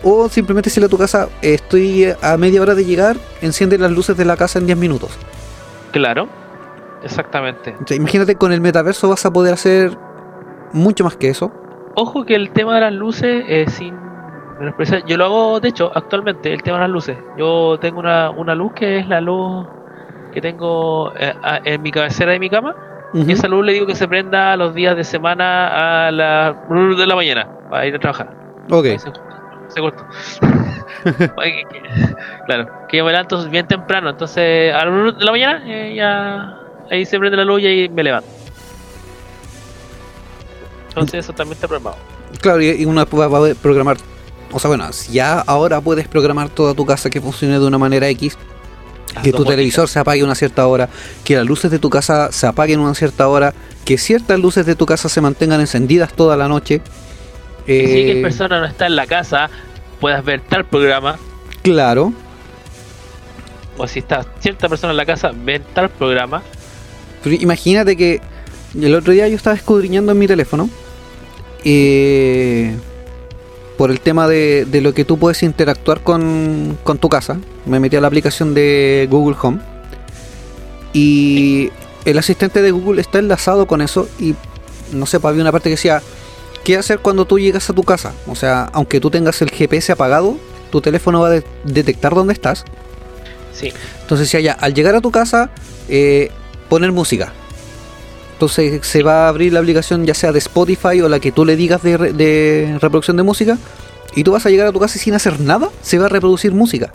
O 0.03 0.30
simplemente 0.30 0.70
decirle 0.70 0.88
a 0.88 0.89
tu 0.89 0.97
casa, 0.97 1.28
estoy 1.41 2.07
a 2.22 2.38
media 2.38 2.62
hora 2.62 2.76
de 2.76 2.86
llegar, 2.86 3.18
enciende 3.41 3.78
las 3.78 3.91
luces 3.91 4.16
de 4.16 4.26
la 4.26 4.38
casa 4.38 4.60
en 4.60 4.66
10 4.66 4.78
minutos. 4.78 5.12
claro. 5.91 6.28
Exactamente. 7.01 7.76
O 7.82 7.88
sea, 7.88 7.95
imagínate, 7.95 8.36
con 8.36 8.51
el 8.51 8.60
metaverso 8.60 9.07
vas 9.07 9.26
a 9.26 9.32
poder 9.32 9.53
hacer 9.53 9.97
mucho 10.74 11.05
más 11.05 11.16
que 11.16 11.30
eso. 11.30 11.49
Ojo 11.95 12.26
que 12.26 12.36
el 12.36 12.51
tema 12.51 12.76
de 12.76 12.82
las 12.82 12.93
luces, 12.93 13.45
eh, 13.47 13.66
sin 13.70 13.95
yo 15.07 15.18
lo 15.18 15.26
hago, 15.26 15.60
de 15.60 15.70
hecho, 15.70 15.89
actualmente, 15.95 16.51
el 16.53 16.62
tema 16.62 16.78
de 16.78 16.82
las 16.84 16.91
luces. 16.91 17.18
Yo 17.38 17.78
tengo 17.80 17.99
una, 17.99 18.30
una 18.30 18.55
luz 18.55 18.74
que 18.74 18.99
es 18.99 19.07
la 19.07 19.22
luz 19.22 19.66
que 20.34 20.41
tengo 20.41 21.14
eh, 21.18 21.34
en 21.64 21.82
mi 21.82 21.91
cabecera 21.91 22.34
de 22.34 22.39
mi 22.39 22.49
cama. 22.49 22.76
Ujú. 23.14 23.30
Y 23.30 23.34
esa 23.34 23.47
luz 23.47 23.66
le 23.66 23.74
digo 23.74 23.86
que 23.86 23.95
se 23.95 24.07
prenda 24.07 24.55
los 24.55 24.74
días 24.74 24.95
de 24.95 25.03
semana 25.03 26.07
a 26.07 26.12
las 26.12 26.55
de 26.70 27.07
la 27.07 27.16
mañana 27.16 27.47
para 27.70 27.88
ir 27.88 27.95
a 27.95 27.99
trabajar. 27.99 28.30
Ok. 28.70 28.86
Se, 28.86 29.12
se 29.70 29.82
claro, 32.45 32.70
que 32.88 32.97
yo 32.97 33.05
me 33.05 33.12
levanto 33.12 33.49
bien 33.49 33.68
temprano, 33.68 34.10
entonces 34.10 34.74
a 34.74 34.86
las 34.86 35.18
de 35.18 35.26
la 35.26 35.32
mañana 35.32 35.64
eh, 35.66 35.95
ya 35.95 36.60
ahí 36.91 37.05
se 37.05 37.18
prende 37.18 37.38
la 37.38 37.45
luz 37.45 37.62
y 37.62 37.68
ahí 37.68 37.89
me 37.89 38.03
levanto. 38.03 38.30
Entonces 40.89 41.26
eso 41.26 41.34
también 41.34 41.53
está 41.53 41.68
programado. 41.68 41.97
Claro, 42.41 42.62
y 42.62 42.86
uno 42.86 43.05
va 43.05 43.26
a 43.26 43.30
poder 43.30 43.55
programar. 43.55 43.97
O 44.51 44.60
sea, 44.60 44.68
bueno, 44.70 44.91
si 44.91 45.14
ya 45.14 45.39
ahora 45.41 45.80
puedes 45.82 46.07
programar 46.07 46.49
toda 46.49 46.74
tu 46.74 46.86
casa 46.86 47.10
que 47.10 47.22
funcione 47.22 47.60
de 47.60 47.66
una 47.66 47.78
manera 47.78 48.07
X, 48.10 48.38
que 49.24 49.32
tu 49.32 49.45
televisor 49.45 49.88
se 49.88 49.99
apague 49.99 50.22
a 50.22 50.26
una 50.26 50.36
cierta 50.36 50.68
hora, 50.68 50.89
que 51.24 51.36
las 51.36 51.45
luces 51.45 51.72
de 51.72 51.80
tu 51.80 51.89
casa 51.89 52.32
se 52.32 52.47
apaguen 52.47 52.80
a 52.80 52.84
una 52.84 52.95
cierta 52.95 53.28
hora, 53.28 53.53
que 53.86 53.97
ciertas 53.97 54.39
luces 54.39 54.66
de 54.66 54.76
tu 54.76 54.86
casa 54.86 55.10
se 55.10 55.22
mantengan 55.22 55.60
encendidas 55.60 56.14
toda 56.14 56.38
la 56.38 56.47
noche. 56.47 56.82
Y 57.66 57.72
si 57.72 57.74
Eh, 57.76 58.14
que 58.14 58.22
persona 58.22 58.60
no 58.60 58.66
está 58.66 58.88
en 58.88 58.95
la 58.95 59.07
casa, 59.07 59.49
puedas 59.99 60.24
ver 60.24 60.41
tal 60.41 60.66
programa, 60.66 61.18
claro, 61.62 62.14
o 63.78 63.88
si 63.88 63.99
está 63.99 64.26
cierta 64.39 64.68
persona 64.68 64.91
en 64.91 64.97
la 64.97 65.05
casa, 65.05 65.32
ven 65.34 65.64
tal 65.74 65.89
programa. 65.89 66.43
Pero 67.24 67.36
imagínate 67.39 67.95
que 67.95 68.22
el 68.80 68.93
otro 68.95 69.14
día 69.14 69.28
yo 69.28 69.36
estaba 69.36 69.55
escudriñando 69.55 70.12
en 70.12 70.20
mi 70.20 70.28
teléfono 70.28 70.70
eh, 71.64 72.76
por 73.80 73.91
el 73.91 74.01
tema 74.01 74.27
de, 74.27 74.65
de 74.65 74.82
lo 74.82 74.93
que 74.93 75.05
tú 75.05 75.17
puedes 75.17 75.41
interactuar 75.41 76.01
con, 76.01 76.77
con 76.84 76.97
tu 76.97 77.07
casa. 77.07 77.38
Me 77.65 77.80
metí 77.80 77.95
a 77.95 78.01
la 78.01 78.07
aplicación 78.07 78.53
de 78.53 79.07
Google 79.09 79.38
Home 79.41 79.59
y 80.93 81.69
el 82.03 82.17
asistente 82.17 82.61
de 82.61 82.71
Google 82.71 82.99
está 82.99 83.19
enlazado 83.19 83.67
con 83.67 83.82
eso 83.82 84.09
y 84.19 84.36
no 84.91 85.05
sé, 85.05 85.19
pues, 85.21 85.30
había 85.32 85.43
una 85.43 85.53
parte 85.53 85.69
que 85.69 85.75
decía, 85.75 86.01
¿qué 86.65 86.75
hacer 86.75 86.99
cuando 86.99 87.23
tú 87.25 87.39
llegas 87.39 87.69
a 87.69 87.73
tu 87.73 87.84
casa? 87.84 88.11
O 88.27 88.36
sea, 88.36 88.69
aunque 88.73 88.99
tú 88.99 89.09
tengas 89.09 89.41
el 89.41 89.49
GPS 89.49 89.93
apagado, 89.93 90.36
tu 90.71 90.82
teléfono 90.82 91.21
va 91.21 91.27
a 91.27 91.32
de- 91.32 91.43
detectar 91.63 92.13
dónde 92.13 92.34
estás 92.34 92.65
Sí, 93.53 93.71
entonces 94.01 94.27
decía 94.27 94.39
ya, 94.41 94.51
al 94.53 94.73
llegar 94.73 94.95
a 94.95 95.01
tu 95.01 95.11
casa, 95.11 95.51
eh, 95.88 96.32
poner 96.69 96.91
música. 96.91 97.34
Entonces 98.40 98.80
se 98.88 99.04
va 99.04 99.26
a 99.26 99.28
abrir 99.28 99.52
la 99.52 99.60
aplicación 99.60 100.06
ya 100.06 100.14
sea 100.14 100.32
de 100.32 100.40
Spotify 100.40 101.02
o 101.02 101.10
la 101.10 101.20
que 101.20 101.34
tú 101.34 101.44
le 101.44 101.58
digas 101.58 101.84
de, 101.84 101.98
re- 101.98 102.14
de 102.14 102.78
reproducción 102.82 103.18
de 103.18 103.24
música. 103.24 103.58
Y 104.16 104.24
tú 104.24 104.32
vas 104.32 104.46
a 104.46 104.50
llegar 104.50 104.66
a 104.68 104.72
tu 104.72 104.80
casa 104.80 104.98
y 104.98 105.02
sin 105.02 105.14
hacer 105.14 105.42
nada, 105.42 105.68
se 105.82 106.00
va 106.00 106.06
a 106.06 106.10
reproducir 106.10 106.54
música. 106.54 106.90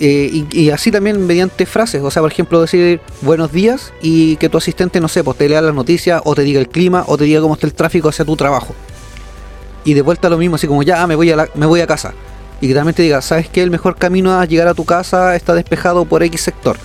Eh, 0.00 0.28
y, 0.50 0.60
y 0.62 0.70
así 0.70 0.90
también 0.90 1.24
mediante 1.28 1.64
frases, 1.64 2.02
o 2.02 2.10
sea, 2.10 2.22
por 2.22 2.32
ejemplo, 2.32 2.60
decir 2.60 3.00
buenos 3.20 3.52
días 3.52 3.92
y 4.02 4.34
que 4.36 4.48
tu 4.48 4.58
asistente, 4.58 5.00
no 5.00 5.06
sé, 5.06 5.22
pues 5.22 5.38
te 5.38 5.48
lea 5.48 5.60
las 5.62 5.74
noticias 5.74 6.20
o 6.24 6.34
te 6.34 6.42
diga 6.42 6.58
el 6.58 6.68
clima 6.68 7.04
o 7.06 7.16
te 7.16 7.22
diga 7.22 7.40
cómo 7.40 7.54
está 7.54 7.68
el 7.68 7.74
tráfico 7.74 8.08
hacia 8.08 8.24
tu 8.24 8.34
trabajo. 8.34 8.74
Y 9.84 9.94
de 9.94 10.02
vuelta 10.02 10.28
lo 10.28 10.38
mismo, 10.38 10.56
así 10.56 10.66
como 10.66 10.82
ya 10.82 11.04
ah, 11.04 11.06
me 11.06 11.14
voy 11.14 11.30
a, 11.30 11.36
la- 11.36 11.48
me 11.54 11.66
voy 11.66 11.80
a 11.82 11.86
casa. 11.86 12.14
Y 12.60 12.66
que 12.66 12.74
también 12.74 12.96
te 12.96 13.02
diga, 13.04 13.22
¿sabes 13.22 13.48
qué? 13.48 13.62
El 13.62 13.70
mejor 13.70 13.94
camino 13.94 14.32
a 14.40 14.44
llegar 14.44 14.66
a 14.66 14.74
tu 14.74 14.84
casa 14.84 15.36
está 15.36 15.54
despejado 15.54 16.04
por 16.04 16.24
X 16.24 16.40
sector. 16.40 16.76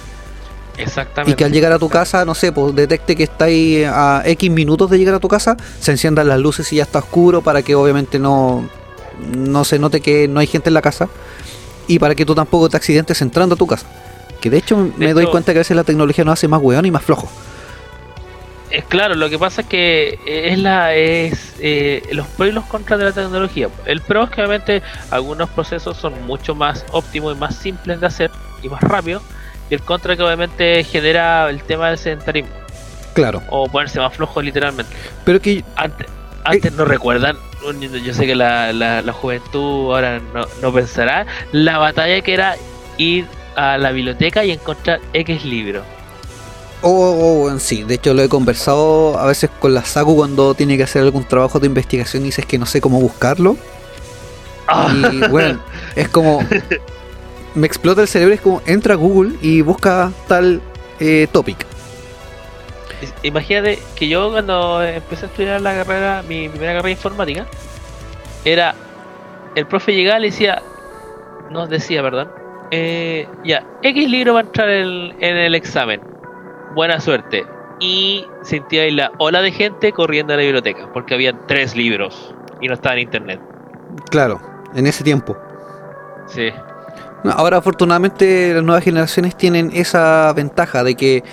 Exactamente. 0.77 1.31
Y 1.31 1.35
que 1.35 1.45
al 1.45 1.51
llegar 1.51 1.71
a 1.71 1.79
tu 1.79 1.89
casa, 1.89 2.23
no 2.25 2.35
sé, 2.35 2.51
pues 2.51 2.75
detecte 2.75 3.15
que 3.15 3.23
estáis 3.23 3.85
a 3.87 4.21
X 4.25 4.49
minutos 4.51 4.89
de 4.89 4.97
llegar 4.97 5.15
a 5.15 5.19
tu 5.19 5.27
casa, 5.27 5.57
se 5.79 5.91
enciendan 5.91 6.27
las 6.27 6.39
luces 6.39 6.71
y 6.73 6.77
ya 6.77 6.83
está 6.83 6.99
oscuro 6.99 7.41
para 7.41 7.61
que 7.61 7.75
obviamente 7.75 8.19
no, 8.19 8.67
no 9.35 9.63
se 9.65 9.79
note 9.79 10.01
que 10.01 10.27
no 10.27 10.39
hay 10.39 10.47
gente 10.47 10.69
en 10.69 10.73
la 10.75 10.81
casa. 10.81 11.09
Y 11.87 11.99
para 11.99 12.15
que 12.15 12.25
tú 12.25 12.35
tampoco 12.35 12.67
te 12.69 12.75
accidentes 12.77 13.21
entrando 13.21 13.55
a 13.55 13.57
tu 13.57 13.65
casa. 13.67 13.85
Que 14.41 14.49
de 14.49 14.57
hecho 14.57 14.75
me 14.97 15.07
De 15.07 15.13
doy 15.13 15.23
hecho- 15.23 15.31
cuenta 15.31 15.53
que 15.53 15.59
a 15.59 15.61
veces 15.61 15.75
la 15.75 15.83
tecnología 15.83 16.23
nos 16.25 16.33
hace 16.33 16.47
más 16.47 16.61
weón 16.61 16.85
y 16.85 16.91
más 16.91 17.01
flojo. 17.03 17.29
Es 18.69 18.83
claro, 18.83 19.15
lo 19.15 19.29
que 19.29 19.39
pasa 19.39 19.61
es 19.61 19.67
que 19.67 20.19
eh, 20.25 20.49
es 20.51 20.59
la 20.59 20.93
es 20.93 21.53
eh, 21.61 22.03
los 22.11 22.27
pros 22.27 22.49
y 22.49 22.51
los 22.51 22.65
contras 22.65 22.99
de 22.99 23.05
la 23.05 23.11
tecnología. 23.13 23.69
El 23.85 24.01
pro 24.01 24.25
es 24.25 24.29
que 24.29 24.41
obviamente 24.41 24.83
algunos 25.09 25.49
procesos 25.49 25.95
son 25.95 26.25
mucho 26.27 26.53
más 26.53 26.83
óptimos 26.91 27.33
y 27.33 27.39
más 27.39 27.55
simples 27.55 28.01
de 28.01 28.07
hacer 28.07 28.29
y 28.61 28.67
más 28.67 28.81
rápido. 28.81 29.21
Y 29.69 29.75
el 29.75 29.81
contra 29.81 30.15
que 30.15 30.23
obviamente 30.23 30.83
genera 30.83 31.49
el 31.49 31.61
tema 31.63 31.89
del 31.89 31.97
sedentarismo 31.97 32.51
Claro. 33.13 33.41
o 33.49 33.67
ponerse 33.67 33.99
más 33.99 34.13
flojo 34.15 34.41
literalmente. 34.41 34.95
Pero 35.25 35.41
que 35.41 35.63
Antes, 35.75 36.07
antes 36.43 36.71
no 36.73 36.85
recuerdan, 36.85 37.35
yo 38.03 38.13
sé 38.13 38.25
que 38.25 38.35
la, 38.35 38.71
la, 38.71 39.01
la 39.01 39.13
juventud 39.13 39.91
ahora 39.91 40.21
no, 40.33 40.45
no 40.61 40.73
pensará, 40.73 41.25
la 41.51 41.79
batalla 41.79 42.21
que 42.21 42.33
era 42.33 42.55
ir 42.97 43.25
a 43.55 43.77
la 43.77 43.91
biblioteca 43.91 44.45
y 44.45 44.51
encontrar 44.51 45.01
X 45.13 45.43
libro. 45.43 45.81
Oh, 46.83 47.47
oh, 47.51 47.59
sí, 47.59 47.83
de 47.83 47.95
hecho 47.95 48.13
lo 48.13 48.21
he 48.21 48.29
conversado 48.29 49.17
a 49.17 49.25
veces 49.25 49.49
con 49.59 49.73
la 49.73 49.83
Saku 49.83 50.15
cuando 50.15 50.53
tiene 50.53 50.77
que 50.77 50.83
hacer 50.83 51.01
algún 51.01 51.23
trabajo 51.23 51.59
de 51.59 51.65
investigación 51.65 52.21
y 52.21 52.27
dices 52.27 52.45
que 52.45 52.59
no 52.59 52.67
sé 52.67 52.81
cómo 52.81 52.99
buscarlo. 52.99 53.57
Y 54.93 55.27
bueno, 55.29 55.59
es 55.95 56.07
como. 56.09 56.39
Me 57.55 57.65
explota 57.67 58.01
el 58.01 58.07
cerebro, 58.07 58.33
es 58.33 58.41
como 58.41 58.61
entra 58.65 58.93
a 58.93 58.97
Google 58.97 59.35
y 59.41 59.61
busca 59.61 60.11
tal 60.27 60.61
eh, 60.99 61.27
topic. 61.31 61.65
Imagínate 63.23 63.79
que 63.95 64.07
yo 64.07 64.31
cuando 64.31 64.83
empecé 64.83 65.25
a 65.25 65.29
estudiar 65.29 65.61
la 65.61 65.73
carrera, 65.75 66.23
mi 66.27 66.49
primera 66.49 66.73
carrera 66.73 66.87
de 66.87 66.91
informática, 66.91 67.45
era 68.43 68.75
el 69.55 69.65
profe 69.67 69.93
llegaba 69.93 70.19
y 70.19 70.21
le 70.23 70.27
decía, 70.29 70.61
nos 71.49 71.69
decía, 71.69 72.01
perdón, 72.01 72.31
eh, 72.71 73.27
ya, 73.43 73.65
X 73.81 74.09
libro 74.09 74.33
va 74.33 74.39
a 74.39 74.43
entrar 74.43 74.69
en, 74.69 75.15
en 75.19 75.37
el 75.37 75.55
examen, 75.55 76.01
buena 76.73 76.99
suerte. 76.99 77.45
Y 77.79 78.25
sentía 78.41 78.83
ahí 78.83 78.91
la 78.91 79.11
ola 79.19 79.41
de 79.41 79.51
gente 79.51 79.91
corriendo 79.91 80.33
a 80.33 80.37
la 80.37 80.43
biblioteca, 80.43 80.89
porque 80.93 81.13
habían 81.13 81.39
tres 81.47 81.75
libros 81.75 82.33
y 82.59 82.67
no 82.67 82.73
estaba 82.73 82.95
en 82.95 83.01
internet. 83.01 83.39
Claro, 84.09 84.41
en 84.73 84.87
ese 84.87 85.03
tiempo. 85.03 85.37
Sí, 86.27 86.51
Ahora 87.23 87.57
afortunadamente 87.57 88.53
las 88.53 88.63
nuevas 88.63 88.83
generaciones 88.83 89.35
tienen 89.35 89.71
esa 89.73 90.31
ventaja 90.33 90.83
de 90.83 90.95
que 90.95 91.23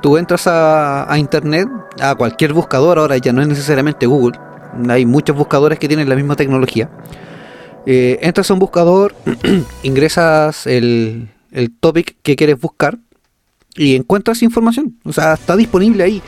tú 0.00 0.16
entras 0.16 0.46
a, 0.46 1.12
internet, 1.18 1.68
a 2.00 2.14
cualquier 2.14 2.52
buscador, 2.52 2.98
ahora 2.98 3.16
ya 3.18 3.32
no 3.32 3.42
es 3.42 3.48
necesariamente 3.48 4.06
Google, 4.06 4.38
hay 4.88 5.04
muchos 5.04 5.36
buscadores 5.36 5.78
que 5.78 5.88
tienen 5.88 6.08
la 6.08 6.14
misma 6.14 6.36
tecnología. 6.36 6.88
Eh, 7.86 8.18
entras 8.22 8.50
a 8.50 8.54
un 8.54 8.60
buscador, 8.60 9.14
ingresas 9.82 10.66
el, 10.66 11.28
el 11.52 11.70
topic 11.72 12.16
que 12.22 12.36
quieres 12.36 12.60
buscar 12.60 12.98
y 13.74 13.96
encuentras 13.96 14.42
información, 14.42 14.98
o 15.04 15.12
sea, 15.12 15.34
está 15.34 15.56
disponible 15.56 16.04
ahí. 16.04 16.22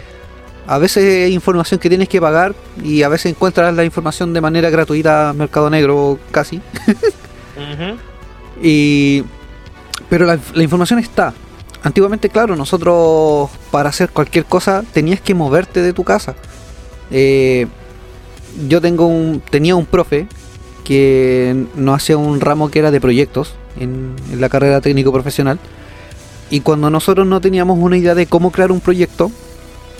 A 0.66 0.78
veces 0.78 1.26
hay 1.26 1.32
información 1.32 1.80
que 1.80 1.88
tienes 1.88 2.08
que 2.08 2.20
pagar 2.20 2.54
y 2.82 3.02
a 3.02 3.08
veces 3.08 3.32
encuentras 3.32 3.74
la 3.74 3.84
información 3.84 4.32
de 4.32 4.40
manera 4.40 4.70
gratuita, 4.70 5.32
mercado 5.32 5.68
negro 5.70 6.18
casi. 6.30 6.60
Y, 8.62 9.24
pero 10.08 10.26
la, 10.26 10.38
la 10.54 10.62
información 10.62 10.98
está. 10.98 11.34
Antiguamente, 11.82 12.28
claro, 12.28 12.56
nosotros 12.56 13.50
para 13.70 13.88
hacer 13.88 14.10
cualquier 14.10 14.44
cosa 14.44 14.84
tenías 14.92 15.20
que 15.20 15.34
moverte 15.34 15.80
de 15.80 15.92
tu 15.92 16.04
casa. 16.04 16.34
Eh, 17.10 17.66
yo 18.68 18.80
tengo 18.80 19.06
un, 19.06 19.40
tenía 19.48 19.76
un 19.76 19.86
profe 19.86 20.26
que 20.84 21.66
nos 21.76 21.96
hacía 21.96 22.16
un 22.18 22.40
ramo 22.40 22.70
que 22.70 22.80
era 22.80 22.90
de 22.90 23.00
proyectos 23.00 23.54
en, 23.78 24.14
en 24.30 24.40
la 24.40 24.48
carrera 24.48 24.80
técnico 24.80 25.12
profesional. 25.12 25.58
Y 26.50 26.60
cuando 26.60 26.90
nosotros 26.90 27.26
no 27.26 27.40
teníamos 27.40 27.78
una 27.78 27.96
idea 27.96 28.14
de 28.14 28.26
cómo 28.26 28.50
crear 28.50 28.72
un 28.72 28.80
proyecto, 28.80 29.30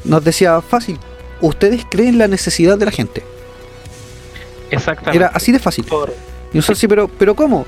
nos 0.05 0.23
decía 0.25 0.61
fácil. 0.61 0.99
Ustedes 1.41 1.87
creen 1.89 2.19
la 2.19 2.29
necesidad 2.29 2.77
de 2.77 2.85
la 2.85 2.91
gente. 2.91 3.23
exactamente. 4.71 5.17
Era 5.17 5.29
así 5.29 5.53
de 5.53 5.59
fácil. 5.59 5.87
Y 6.53 6.57
nosotros 6.57 6.79
sí, 6.79 6.89
pero, 6.89 7.09
pero 7.09 7.35
¿cómo? 7.35 7.67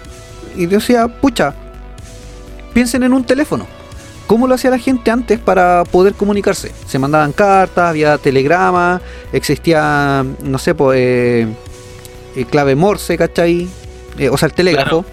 Y 0.57 0.62
yo 0.68 0.78
decía, 0.78 1.09
pucha, 1.09 1.55
piensen 2.72 3.03
en 3.03 3.12
un 3.12 3.24
teléfono. 3.24 3.66
¿Cómo 4.26 4.46
lo 4.46 4.55
hacía 4.55 4.70
la 4.70 4.78
gente 4.78 5.11
antes 5.11 5.38
para 5.38 5.84
poder 5.84 6.14
comunicarse? 6.14 6.72
Se 6.86 6.98
mandaban 6.98 7.32
cartas, 7.32 7.90
había 7.90 8.16
telegramas, 8.18 9.03
existía, 9.32 10.24
no 10.42 10.59
sé, 10.59 10.74
pues, 10.74 10.98
eh, 11.00 11.46
eh, 12.36 12.44
clave 12.46 12.74
Morse, 12.74 13.18
¿cachai? 13.18 13.68
Eh, 14.18 14.28
o 14.30 14.36
sea, 14.38 14.46
el 14.46 14.55
telégrafo. 14.55 15.05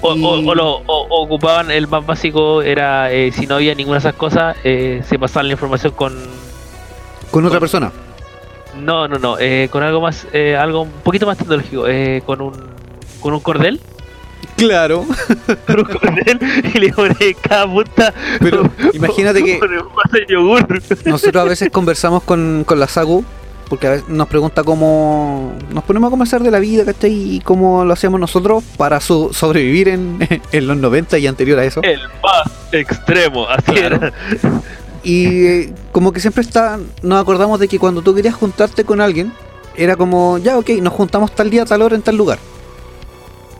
O, 0.00 0.10
o- 0.12 0.54
lo- 0.54 0.82
o- 0.86 1.22
ocupaban 1.22 1.70
el 1.70 1.86
más 1.88 2.04
básico, 2.04 2.62
era 2.62 3.12
eh, 3.12 3.32
si 3.32 3.46
no 3.46 3.56
había 3.56 3.74
ninguna 3.74 3.96
de 3.96 4.00
esas 4.08 4.14
cosas, 4.14 4.56
eh, 4.64 5.02
se 5.08 5.18
pasaban 5.18 5.46
la 5.48 5.52
información 5.52 5.92
con, 5.92 6.14
Con 7.30 7.44
otra 7.46 7.60
persona. 7.60 7.92
No, 8.80 9.08
no, 9.08 9.18
no, 9.18 9.36
con 9.70 9.82
algo 9.82 10.00
más, 10.00 10.26
eh, 10.32 10.54
algo 10.56 10.82
un 10.82 10.90
poquito 11.02 11.26
más 11.26 11.38
tecnológico, 11.38 11.86
eh, 11.88 12.22
con 12.26 12.40
un 12.40 12.52
con 13.20 13.32
un 13.32 13.40
cordel 13.40 13.80
Claro. 14.56 15.00
un 15.68 15.84
cordel 15.84 16.38
y 16.74 16.78
le 16.78 16.92
pones 16.92 17.20
en 17.20 17.34
cada 17.42 17.66
punta. 17.70 18.14
Pero 18.40 18.70
imagínate 18.94 19.42
que-. 19.44 19.60
Nosotros 21.04 21.36
a 21.42 21.48
veces 21.48 21.70
conversamos 21.70 22.22
con, 22.22 22.64
con 22.66 22.80
la 22.80 22.88
Sagu, 22.88 23.24
porque 23.68 23.86
a 23.86 23.90
veces 23.90 24.08
nos 24.08 24.28
pregunta 24.28 24.62
cómo 24.62 25.52
nos 25.70 25.84
ponemos 25.84 26.08
a 26.08 26.10
conversar 26.10 26.42
de 26.42 26.50
la 26.50 26.58
vida, 26.58 26.84
¿cachai? 26.84 27.12
Y 27.36 27.40
cómo 27.40 27.84
lo 27.84 27.92
hacemos 27.92 28.18
nosotros 28.20 28.62
para 28.76 29.00
so- 29.00 29.32
sobrevivir 29.32 29.88
en, 29.88 30.18
en 30.52 30.66
los 30.66 30.76
90 30.76 31.18
y 31.18 31.26
anterior 31.26 31.58
a 31.58 31.64
eso. 31.64 31.82
El 31.82 32.00
más 32.22 32.50
extremo, 32.72 33.46
así 33.48 33.62
Claro. 33.72 33.96
era. 33.96 34.12
Y 35.02 35.46
eh, 35.46 35.72
como 35.92 36.12
que 36.12 36.20
siempre 36.20 36.42
está, 36.42 36.78
nos 37.02 37.20
acordamos 37.20 37.60
de 37.60 37.68
que 37.68 37.78
cuando 37.78 38.02
tú 38.02 38.14
querías 38.14 38.34
juntarte 38.34 38.84
con 38.84 39.00
alguien, 39.00 39.32
era 39.76 39.94
como, 39.96 40.38
ya, 40.38 40.58
ok, 40.58 40.70
nos 40.82 40.92
juntamos 40.94 41.32
tal 41.32 41.50
día, 41.50 41.64
tal 41.64 41.82
hora, 41.82 41.94
en 41.94 42.02
tal 42.02 42.16
lugar. 42.16 42.38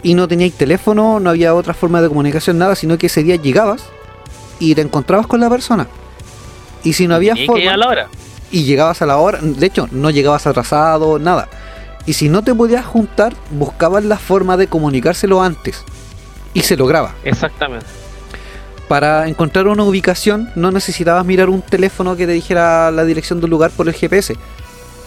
Y 0.02 0.14
no 0.14 0.28
teníais 0.28 0.54
teléfono, 0.54 1.18
no 1.20 1.30
había 1.30 1.54
otra 1.54 1.74
forma 1.74 2.00
de 2.00 2.08
comunicación, 2.08 2.58
nada, 2.58 2.74
sino 2.76 2.96
que 2.98 3.06
ese 3.06 3.22
día 3.22 3.36
llegabas 3.36 3.84
y 4.58 4.74
te 4.74 4.82
encontrabas 4.82 5.26
con 5.26 5.40
la 5.40 5.50
persona. 5.50 5.86
Y 6.84 6.92
si 6.92 7.08
no 7.08 7.14
había 7.16 7.34
Y 7.36 7.46
forma, 7.46 7.72
a 7.72 7.76
la 7.76 7.88
hora. 7.88 8.08
y 8.52 8.64
llegabas 8.64 9.02
a 9.02 9.06
la 9.06 9.16
hora, 9.16 9.40
de 9.42 9.66
hecho, 9.66 9.88
no 9.90 10.10
llegabas 10.10 10.46
atrasado, 10.46 11.18
nada. 11.18 11.48
Y 12.06 12.12
si 12.12 12.28
no 12.28 12.42
te 12.44 12.54
podías 12.54 12.84
juntar, 12.86 13.34
buscabas 13.50 14.04
la 14.04 14.16
forma 14.18 14.56
de 14.56 14.68
comunicárselo 14.68 15.42
antes. 15.42 15.82
Y 16.54 16.60
se 16.60 16.76
lograba. 16.76 17.14
Exactamente. 17.24 17.86
Para 18.88 19.26
encontrar 19.26 19.66
una 19.66 19.82
ubicación 19.82 20.48
no 20.54 20.70
necesitabas 20.70 21.24
mirar 21.26 21.48
un 21.48 21.60
teléfono 21.60 22.14
que 22.14 22.26
te 22.26 22.32
dijera 22.32 22.92
la 22.92 23.04
dirección 23.04 23.40
de 23.40 23.46
un 23.46 23.50
lugar 23.50 23.72
por 23.72 23.88
el 23.88 23.94
GPS. 23.94 24.36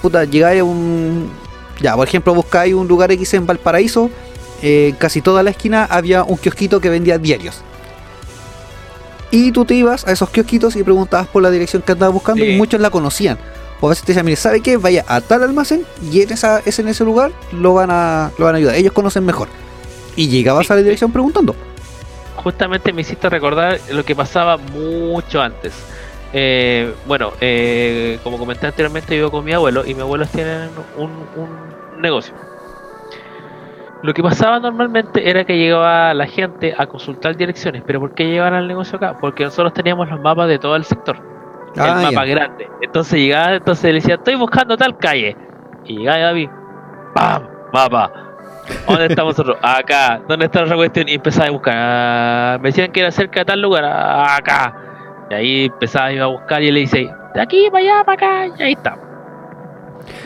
Puta, 0.02 0.26
llegáis 0.26 0.60
a 0.60 0.64
un... 0.66 1.32
Ya, 1.80 1.96
por 1.96 2.06
ejemplo, 2.06 2.34
buscáis 2.36 2.74
un 2.74 2.90
lugar 2.90 3.10
X 3.14 3.34
en 3.36 3.46
Valparaíso, 3.48 4.10
eh, 4.62 4.94
casi 4.98 5.22
toda 5.22 5.44
la 5.44 5.50
esquina 5.52 5.86
había 5.90 6.24
un 6.24 6.38
kiosquito 6.38 6.80
que 6.80 6.90
vendía 6.90 7.18
diarios. 7.18 7.62
Y 9.32 9.52
tú 9.52 9.64
te 9.66 9.76
ibas 9.76 10.08
a 10.08 10.12
esos 10.12 10.30
kiosquitos 10.30 10.76
y 10.76 10.84
preguntabas 10.84 11.28
por 11.28 11.44
la 11.44 11.52
dirección 11.52 11.82
que 11.84 11.92
andabas 11.92 12.14
buscando 12.14 12.44
Sí. 12.44 12.52
y 12.52 12.58
muchos 12.58 12.82
la 12.82 12.90
conocían. 12.90 13.38
O 13.80 13.86
a 13.88 13.90
veces 13.92 14.04
te 14.04 14.12
decían, 14.12 14.26
mire, 14.26 14.36
¿sabe 14.36 14.60
qué? 14.62 14.78
Vaya 14.78 15.06
a 15.08 15.22
tal 15.22 15.44
almacén 15.44 15.86
y 16.12 16.22
en, 16.22 16.32
esa, 16.34 16.62
es 16.66 16.80
en 16.80 16.88
ese 16.88 17.04
lugar 17.06 17.32
lo 17.54 17.74
van, 17.76 17.92
a, 17.92 18.32
lo 18.38 18.46
van 18.46 18.56
a 18.56 18.58
ayudar. 18.58 18.76
Ellos 18.76 18.92
conocen 18.92 19.24
mejor. 19.26 19.48
Y 20.16 20.28
llegabas 20.28 20.66
Sí, 20.68 20.74
a 20.74 20.76
la 20.76 20.82
sí. 20.82 20.86
dirección 20.86 21.12
preguntando. 21.12 21.56
Justamente 22.38 22.92
me 22.92 23.02
hiciste 23.02 23.30
recordar 23.30 23.80
lo 23.92 24.04
que 24.04 24.16
pasaba 24.16 24.58
mucho 24.58 25.42
antes. 25.42 25.74
Eh, 26.34 26.94
bueno, 27.08 27.32
eh, 27.40 28.20
como 28.24 28.38
comenté 28.38 28.66
anteriormente, 28.68 29.14
yo 29.16 29.18
vivo 29.24 29.32
con 29.32 29.46
mi 29.46 29.54
abuelo 29.54 29.86
y 29.86 29.94
mis 29.94 30.02
abuelos 30.02 30.30
tienen 30.30 30.70
un, 30.98 31.12
un 31.36 32.02
negocio. 32.02 32.34
Lo 34.02 34.14
que 34.14 34.24
pasaba 34.24 34.60
normalmente 34.60 35.30
era 35.30 35.44
que 35.44 35.58
llegaba 35.58 36.14
la 36.14 36.26
gente 36.26 36.74
a 36.78 36.88
consultar 36.88 37.36
direcciones, 37.36 37.84
pero 37.86 38.00
¿por 38.00 38.14
qué 38.14 38.26
llegaban 38.28 38.54
al 38.54 38.68
negocio 38.68 38.96
acá? 38.98 39.18
Porque 39.20 39.44
nosotros 39.44 39.74
teníamos 39.74 40.10
los 40.10 40.22
mapas 40.22 40.48
de 40.48 40.58
todo 40.58 40.76
el 40.78 40.86
sector, 40.86 41.18
el 41.76 41.82
Ah, 41.82 42.00
mapa 42.04 42.26
ya. 42.26 42.36
grande. 42.36 42.68
Entonces 42.82 43.20
llegaba, 43.20 43.56
entonces 43.56 43.84
le 43.86 43.94
decía, 43.96 44.16
estoy 44.16 44.36
buscando 44.36 44.78
tal 44.78 44.98
calle. 44.98 45.36
Y 45.86 45.98
llegaba 45.98 46.18
David, 46.20 46.50
¡pam! 47.14 47.44
Mapa. 47.74 48.12
¿Dónde 48.88 49.08
estamos 49.08 49.38
nosotros? 49.38 49.58
Acá. 49.62 50.22
¿Dónde 50.28 50.46
está 50.46 50.64
otra 50.64 50.76
cuestión? 50.78 51.10
Y 51.10 51.16
empezaba 51.16 51.48
a 51.48 51.52
buscar. 51.52 51.74
Ah, 51.78 52.58
me 52.62 52.70
decían 52.70 52.92
que 52.92 53.02
era 53.02 53.12
cerca 53.12 53.42
de 53.42 53.46
tal 53.46 53.62
lugar. 53.62 53.84
Ah, 53.86 54.38
Acá. 54.38 54.74
Y 55.30 55.34
ahí 55.34 55.66
empezaba 55.66 56.12
iba 56.14 56.24
a 56.26 56.28
buscar 56.30 56.62
y 56.64 56.72
le 56.72 56.80
dice, 56.82 57.10
de 57.36 57.42
aquí 57.42 57.68
para 57.70 57.84
allá, 57.84 58.04
para 58.06 58.14
acá. 58.48 58.56
Y 58.58 58.64
ahí 58.64 58.72
está. 58.74 58.98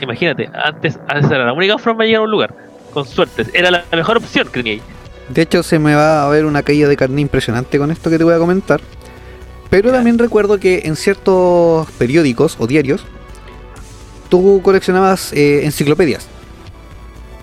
Imagínate, 0.02 0.50
antes, 0.54 1.00
antes 1.08 1.32
era 1.32 1.46
la 1.46 1.54
única 1.54 1.78
forma 1.78 2.04
de 2.04 2.10
llegar 2.10 2.22
a 2.22 2.26
un 2.26 2.32
lugar. 2.32 2.54
Con 2.94 3.06
suerte. 3.06 3.46
Era 3.54 3.72
la 3.72 3.86
mejor 3.92 4.18
opción 4.18 4.48
ahí. 4.56 4.82
De 5.30 5.42
hecho, 5.42 5.64
se 5.64 5.80
me 5.80 5.96
va 5.96 6.26
a 6.26 6.30
ver 6.30 6.46
una 6.46 6.64
caída 6.64 6.88
de 6.88 6.96
carne 6.96 7.22
impresionante 7.22 7.78
con 7.78 7.92
esto 7.92 8.10
que 8.10 8.18
te 8.18 8.24
voy 8.24 8.34
a 8.34 8.38
comentar. 8.38 8.82
Pero 9.70 9.92
también 9.92 10.20
recuerdo 10.20 10.60
que 10.60 10.84
en 10.86 10.96
ciertos 10.96 11.90
periódicos 11.92 12.58
o 12.60 12.68
diarios, 12.68 13.06
tú 14.30 14.62
coleccionabas 14.64 15.34
eh, 15.34 15.66
enciclopedias. 15.66 16.28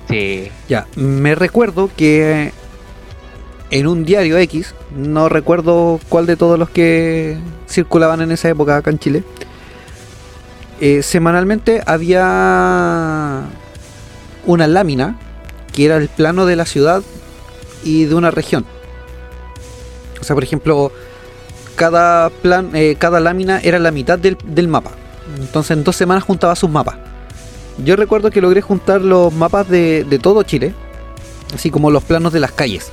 Sí. 0.09 0.51
Ya, 0.69 0.87
me 0.95 1.35
recuerdo 1.35 1.91
que 1.97 2.53
en 3.71 3.87
un 3.87 4.05
diario 4.05 4.39
X, 4.39 4.75
no 4.95 5.29
recuerdo 5.29 5.99
cuál 6.09 6.27
de 6.27 6.37
todos 6.37 6.59
los 6.59 6.71
que 6.71 7.39
circulaban 7.69 8.21
en 8.21 8.31
esa 8.33 8.49
época 8.49 8.77
acá 8.77 8.91
en 8.91 8.99
Chile, 8.99 9.25
eh, 10.81 11.03
semanalmente 11.03 11.83
había 11.87 13.43
una 14.47 14.67
lámina 14.67 15.19
que 15.73 15.85
era 15.85 15.97
el 15.97 16.09
plano 16.09 16.47
de 16.47 16.57
la 16.57 16.67
ciudad 16.67 17.03
y 17.85 18.05
de 18.05 18.15
una 18.15 18.31
región. 18.31 18.65
O 20.21 20.25
sea, 20.25 20.35
por 20.35 20.45
ejemplo, 20.45 20.93
cada 21.77 22.31
plan, 22.31 22.71
eh, 22.75 22.97
cada 22.99 23.21
lámina 23.21 23.61
era 23.61 23.79
la 23.79 23.91
mitad 23.91 24.19
del, 24.19 24.37
del 24.45 24.69
mapa. 24.69 24.93
Entonces 25.39 25.77
en 25.77 25.85
dos 25.85 25.97
semanas 25.97 26.25
juntaba 26.25 26.55
sus 26.57 26.71
mapas. 26.71 26.97
Yo 27.85 27.97
recuerdo 27.97 28.31
que 28.31 28.41
logré 28.41 28.61
juntar 28.61 29.01
los 29.01 29.33
mapas 29.33 29.69
de, 29.69 30.05
de 30.05 30.19
todo 30.19 30.43
Chile, 30.43 30.75
así 31.55 31.71
como 31.71 31.91
los 31.91 32.05
planos 32.05 32.33
de 32.33 32.41
las 32.41 32.53
calles. 32.53 32.91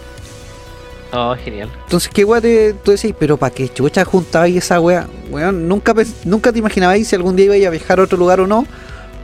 Oh, 1.13 1.35
genial. 1.41 1.69
Entonces, 1.83 2.09
¿qué 2.13 2.25
weá 2.25 2.41
te, 2.41 2.73
tú 2.73 2.91
decís? 2.91 3.13
Pero 3.17 3.37
¿para 3.37 3.53
qué 3.53 3.69
chucha 3.69 4.03
juntabais 4.03 4.55
esa 4.55 4.79
weá? 4.79 5.07
Weón, 5.29 5.67
nunca, 5.67 5.93
nunca 6.25 6.51
te 6.51 6.59
imaginabais 6.59 7.07
si 7.07 7.15
algún 7.15 7.35
día 7.35 7.45
ibais 7.45 7.65
a 7.65 7.69
viajar 7.69 7.99
a 7.99 8.03
otro 8.03 8.17
lugar 8.17 8.41
o 8.41 8.47
no, 8.47 8.65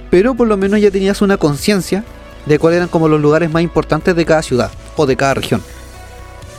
pero 0.10 0.34
por 0.34 0.48
lo 0.48 0.56
menos 0.56 0.80
ya 0.80 0.92
tenías 0.92 1.22
una 1.22 1.38
conciencia 1.38 2.04
de 2.46 2.60
cuáles 2.60 2.78
eran 2.78 2.90
como 2.90 3.08
los 3.08 3.22
lugares 3.22 3.50
más 3.52 3.64
importantes 3.64 4.16
de 4.16 4.26
cada 4.26 4.42
ciudad 4.42 4.72
o 4.96 5.06
de 5.06 5.16
cada 5.16 5.36
región. 5.36 5.62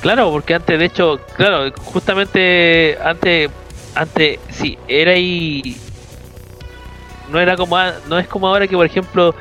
Claro, 0.00 0.30
porque 0.30 0.54
antes, 0.54 0.78
de 0.78 0.84
hecho, 0.84 1.18
claro, 1.36 1.72
justamente 1.84 2.98
antes, 3.02 3.50
antes, 3.94 4.38
sí, 4.50 4.78
era 4.86 5.12
ahí. 5.12 5.76
No 7.30 7.40
era 7.40 7.56
como, 7.56 7.76
a- 7.76 7.94
no 8.08 8.18
es 8.18 8.28
como 8.28 8.46
ahora 8.48 8.66
que, 8.68 8.76
por 8.76 8.84
ejemplo, 8.84 9.34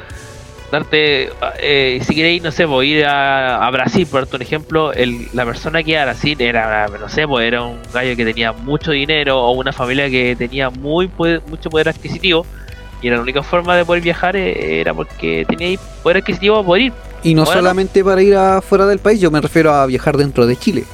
darte, 0.71 1.31
eh, 1.59 1.99
si 2.07 2.15
queréis, 2.15 2.41
no 2.41 2.51
sé, 2.51 2.65
pues, 2.65 2.87
ir 2.87 3.05
a, 3.05 3.65
a 3.65 3.69
Brasil, 3.71 4.07
por 4.07 4.21
darte 4.21 4.37
un 4.37 4.41
ejemplo, 4.41 4.93
el, 4.93 5.27
la 5.33 5.45
persona 5.45 5.83
que 5.83 5.91
iba 5.91 6.01
a 6.01 6.05
Brasil 6.05 6.39
era, 6.41 6.87
no 6.87 7.09
sé, 7.09 7.27
pues 7.27 7.45
era 7.45 7.61
un 7.63 7.79
gallo 7.93 8.15
que 8.15 8.23
tenía 8.25 8.53
mucho 8.53 8.91
dinero 8.91 9.39
o 9.41 9.51
una 9.51 9.73
familia 9.73 10.09
que 10.09 10.35
tenía 10.37 10.69
muy 10.69 11.11
mucho 11.47 11.69
poder 11.69 11.89
adquisitivo. 11.89 12.45
Y 13.03 13.09
la 13.09 13.19
única 13.21 13.43
forma 13.43 13.75
de 13.75 13.85
poder 13.85 14.01
viajar 14.01 14.35
eh, 14.35 14.79
era 14.81 14.93
porque 14.93 15.45
tenía 15.47 15.77
poder 16.01 16.17
adquisitivo 16.17 16.55
para 16.55 16.65
poder 16.65 16.81
ir. 16.83 16.93
Y 17.21 17.35
no 17.35 17.43
Bueno. 17.45 17.59
solamente 17.59 18.03
para 18.03 18.21
ir 18.23 18.35
afuera 18.35 18.85
del 18.87 18.97
país, 18.99 19.19
yo 19.19 19.29
me 19.29 19.39
refiero 19.41 19.71
a 19.73 19.85
viajar 19.85 20.17
dentro 20.17 20.47
de 20.47 20.55
Chile. 20.57 20.85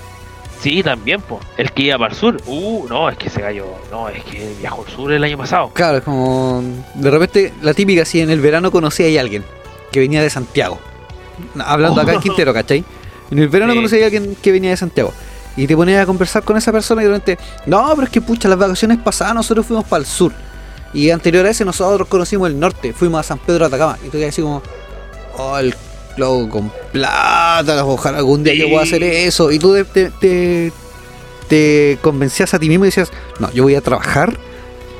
Sí, 0.60 0.84
también, 0.84 1.22
pues. 1.22 1.41
El 1.57 1.72
que 1.72 1.84
iba 1.84 1.97
para 1.97 2.12
el 2.12 2.20
sur. 2.20 2.41
Uh, 2.45 2.86
no, 2.89 3.07
es 3.10 3.18
que 3.18 3.28
ese 3.28 3.39
gallo. 3.41 3.66
No, 3.91 4.10
es 4.10 4.22
que 4.26 4.53
viajó 4.60 4.84
al 4.86 4.91
sur 4.93 5.12
el 5.14 5.24
año 5.24 5.38
pasado. 5.38 5.70
Claro, 5.74 5.99
es 5.99 6.03
como. 6.03 6.62
De 6.95 7.10
repente, 7.10 7.53
la 7.62 7.74
típica, 7.74 8.03
si 8.03 8.20
en 8.20 8.30
el 8.30 8.41
verano 8.41 8.70
conocía 8.72 9.18
a 9.18 9.22
alguien 9.24 9.45
que 9.91 9.99
venía 10.01 10.22
de 10.22 10.30
Santiago. 10.30 10.78
Hablando 11.64 12.01
acá 12.01 12.14
en 12.14 12.20
Quintero, 12.20 12.53
¿cachai? 12.53 12.84
En 13.32 13.39
el 13.39 13.47
verano 13.47 13.72
Sí. 13.74 13.78
conocía 13.78 14.01
a 14.01 14.05
alguien 14.05 14.36
que 14.41 14.51
venía 14.51 14.72
de 14.72 14.78
Santiago. 14.78 15.14
Y 15.55 15.68
te 15.68 15.76
ponías 15.76 16.01
a 16.01 16.05
conversar 16.05 16.43
con 16.43 16.57
esa 16.57 16.72
persona 16.72 17.01
y 17.03 17.05
de 17.05 17.12
repente, 17.14 17.43
no, 17.66 17.88
pero 17.91 18.03
es 18.03 18.10
que 18.10 18.20
pucha, 18.22 18.47
las 18.49 18.57
vacaciones 18.57 18.97
pasadas 18.97 19.34
nosotros 19.36 19.66
fuimos 19.66 19.86
para 19.86 20.01
el 20.01 20.05
sur. 20.05 20.34
Y 20.93 21.09
anterior 21.11 21.45
a 21.45 21.49
ese 21.51 21.65
nosotros 21.65 22.07
conocimos 22.07 22.49
el 22.49 22.59
norte, 22.59 22.93
fuimos 22.93 23.19
a 23.19 23.23
San 23.23 23.37
Pedro 23.39 23.59
de 23.59 23.75
Atacama. 23.75 23.97
Y 24.05 24.09
tú 24.09 24.17
así 24.27 24.41
como, 24.41 24.61
oh, 25.37 25.57
el 25.57 25.73
loco 26.17 26.49
con 26.49 26.71
plata, 26.91 27.85
ojalá 27.85 28.17
algún 28.17 28.43
día 28.43 28.53
yo 28.55 28.65
Sí. 28.65 28.71
pueda 28.71 28.83
hacer 28.83 29.03
eso. 29.03 29.51
Y 29.51 29.59
tú 29.59 29.73
te, 29.73 29.83
te, 29.85 30.11
te, 30.19 30.73
te 31.47 31.97
convencías 32.01 32.53
a 32.53 32.59
ti 32.59 32.67
mismo 32.69 32.85
y 32.85 32.87
decías, 32.89 33.11
no, 33.39 33.51
yo 33.51 33.63
voy 33.63 33.75
a 33.75 33.81
trabajar, 33.81 34.35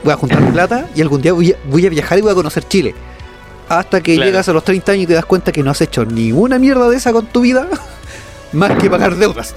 voy 0.04 0.14
a 0.14 0.16
juntar 0.18 0.40
plata 0.54 0.88
y 0.96 1.02
algún 1.02 1.22
día 1.22 1.34
voy 1.34 1.52
a, 1.54 1.56
voy 1.70 1.86
a 1.86 1.90
viajar 1.90 2.18
y 2.20 2.22
voy 2.22 2.32
a 2.32 2.36
conocer 2.36 2.68
Chile. 2.68 2.94
Hasta 3.68 4.02
que 4.02 4.16
Claro. 4.16 4.30
llegas 4.32 4.48
a 4.50 4.54
los 4.54 4.64
30 4.64 4.92
años 4.94 5.04
y 5.04 5.08
te 5.08 5.14
das 5.14 5.26
cuenta 5.26 5.52
que 5.52 5.62
no 5.64 5.72
has 5.72 5.82
hecho 5.82 6.06
ninguna 6.06 6.58
mierda 6.60 6.88
de 6.90 6.98
esa 6.98 7.12
con 7.14 7.26
tu 7.28 7.42
vida, 7.42 7.68
más 8.54 8.78
que 8.82 8.90
pagar 8.90 9.16
deudas. 9.16 9.54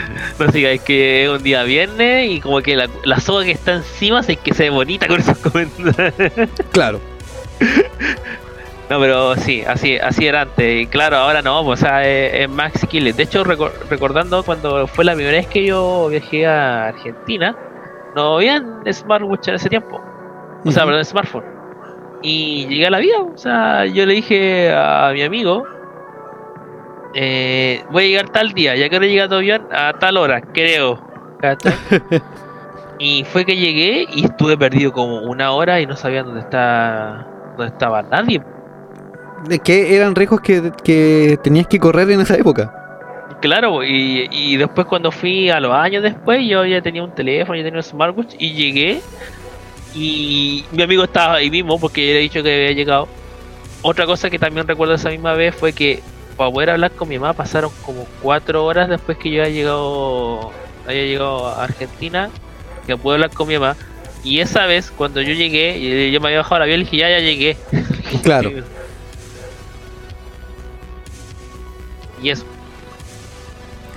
No 0.38 0.50
siga, 0.52 0.70
es 0.70 0.80
que 0.82 1.24
es 1.24 1.30
un 1.30 1.42
día 1.42 1.62
viernes 1.64 2.30
y 2.30 2.40
como 2.40 2.60
que 2.60 2.76
la, 2.76 2.88
la 3.04 3.18
soga 3.20 3.44
que 3.44 3.50
está 3.52 3.74
encima 3.74 4.22
se 4.22 4.36
que 4.36 4.54
se 4.54 4.64
ve 4.64 4.70
bonita 4.70 5.06
con 5.08 5.20
esos 5.20 5.38
comentarios. 5.38 6.50
Claro. 6.72 7.00
No, 8.90 8.98
pero 9.00 9.36
sí, 9.36 9.62
así, 9.66 9.98
así 9.98 10.26
era 10.26 10.40
antes. 10.40 10.82
Y 10.82 10.86
claro, 10.86 11.18
ahora 11.18 11.42
no, 11.42 11.62
pues, 11.62 11.82
o 11.82 11.84
sea, 11.84 12.08
es, 12.08 12.32
es 12.32 12.48
más 12.48 12.74
asequible. 12.74 13.12
De 13.12 13.24
hecho, 13.24 13.44
recor- 13.44 13.72
recordando 13.90 14.42
cuando 14.42 14.86
fue 14.86 15.04
la 15.04 15.12
primera 15.14 15.36
vez 15.36 15.46
que 15.46 15.62
yo 15.66 16.08
viajé 16.08 16.46
a 16.46 16.86
Argentina, 16.88 17.54
no 18.16 18.36
habían 18.36 18.82
smartwatch 18.90 19.48
en 19.48 19.54
ese 19.56 19.68
tiempo. 19.68 20.00
O 20.64 20.70
sea, 20.70 20.84
Ujú. 20.84 20.88
perdón, 20.90 21.04
smartphone. 21.04 21.44
Y 22.22 22.66
llegué 22.66 22.86
a 22.86 22.90
la 22.90 22.98
vida. 23.00 23.18
O 23.20 23.36
sea, 23.36 23.84
yo 23.84 24.06
le 24.06 24.14
dije 24.14 24.72
a 24.74 25.10
mi 25.12 25.20
amigo, 25.22 25.66
eh, 27.14 27.82
voy 27.90 28.04
a 28.04 28.06
llegar 28.08 28.28
tal 28.30 28.52
día, 28.52 28.76
ya 28.76 28.88
que 28.88 28.98
llega 29.00 29.28
tu 29.28 29.36
avión 29.36 29.66
a 29.72 29.92
tal 29.98 30.16
hora, 30.16 30.40
creo. 30.40 31.00
y 32.98 33.24
fue 33.24 33.44
que 33.44 33.56
llegué 33.56 34.06
y 34.12 34.24
estuve 34.24 34.56
perdido 34.56 34.92
como 34.92 35.20
una 35.20 35.52
hora 35.52 35.80
y 35.80 35.86
no 35.86 35.96
sabía 35.96 36.22
dónde 36.22 36.40
está 36.40 37.26
dónde 37.56 37.72
estaba 37.72 38.02
nadie. 38.02 38.42
¿De 39.48 39.58
qué 39.60 39.96
eran 39.96 40.14
riesgos 40.14 40.40
que, 40.40 40.72
que 40.82 41.38
tenías 41.42 41.66
que 41.66 41.78
correr 41.78 42.10
en 42.10 42.20
esa 42.20 42.36
época? 42.36 42.74
Claro, 43.40 43.84
y, 43.84 44.28
y 44.32 44.56
después 44.56 44.86
cuando 44.86 45.12
fui 45.12 45.48
a 45.48 45.60
los 45.60 45.72
años 45.72 46.02
después, 46.02 46.44
yo 46.48 46.64
ya 46.64 46.82
tenía 46.82 47.04
un 47.04 47.14
teléfono, 47.14 47.56
ya 47.56 47.62
tenía 47.62 47.78
un 47.78 47.84
smartwatch 47.84 48.34
y 48.36 48.52
llegué 48.52 49.00
y 49.94 50.64
mi 50.72 50.82
amigo 50.82 51.04
estaba 51.04 51.34
ahí 51.34 51.50
mismo 51.50 51.78
porque 51.78 52.06
yo 52.06 52.12
le 52.14 52.18
he 52.18 52.22
dicho 52.22 52.42
que 52.42 52.54
había 52.54 52.72
llegado. 52.72 53.08
Otra 53.82 54.06
cosa 54.06 54.28
que 54.28 54.38
también 54.38 54.66
recuerdo 54.66 54.94
esa 54.94 55.10
misma 55.10 55.34
vez 55.34 55.54
fue 55.54 55.72
que 55.72 56.02
para 56.38 56.52
poder 56.52 56.70
hablar 56.70 56.92
con 56.92 57.08
mi 57.08 57.18
mamá 57.18 57.32
pasaron 57.32 57.72
como 57.84 58.06
cuatro 58.22 58.64
horas 58.64 58.88
después 58.88 59.18
que 59.18 59.28
yo 59.28 59.42
había 59.42 59.52
llegado, 59.52 60.52
había 60.86 61.02
llegado 61.02 61.48
a 61.48 61.64
Argentina, 61.64 62.30
que 62.86 62.96
pude 62.96 63.14
hablar 63.14 63.30
con 63.30 63.48
mi 63.48 63.58
mamá. 63.58 63.76
Y 64.22 64.38
esa 64.38 64.66
vez, 64.66 64.92
cuando 64.96 65.20
yo 65.20 65.34
llegué, 65.34 65.76
y 65.78 66.12
yo 66.12 66.20
me 66.20 66.28
había 66.28 66.38
bajado 66.38 66.60
la 66.60 66.64
avión, 66.64 66.78
le 66.78 66.84
dije, 66.84 66.96
ya, 66.96 67.10
ya 67.10 67.18
llegué. 67.18 67.56
Claro. 68.22 68.52
y 72.22 72.30
eso. 72.30 72.44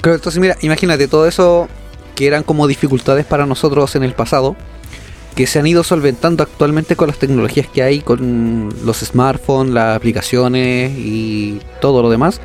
Claro, 0.01 0.15
entonces 0.15 0.41
mira, 0.41 0.57
imagínate 0.61 1.07
todo 1.07 1.27
eso 1.27 1.69
que 2.15 2.25
eran 2.25 2.43
como 2.43 2.67
dificultades 2.67 3.25
para 3.25 3.45
nosotros 3.45 3.95
en 3.95 4.03
el 4.03 4.13
pasado, 4.13 4.55
que 5.35 5.47
se 5.47 5.59
han 5.59 5.67
ido 5.67 5.83
solventando 5.83 6.43
actualmente 6.43 6.95
con 6.95 7.07
las 7.07 7.17
tecnologías 7.17 7.67
que 7.67 7.83
hay, 7.83 8.01
con 8.01 8.73
los 8.83 8.99
smartphones, 8.99 9.73
las 9.73 9.95
aplicaciones 9.95 10.91
y 10.97 11.59
todo 11.79 12.01
lo 12.01 12.09
demás. 12.09 12.41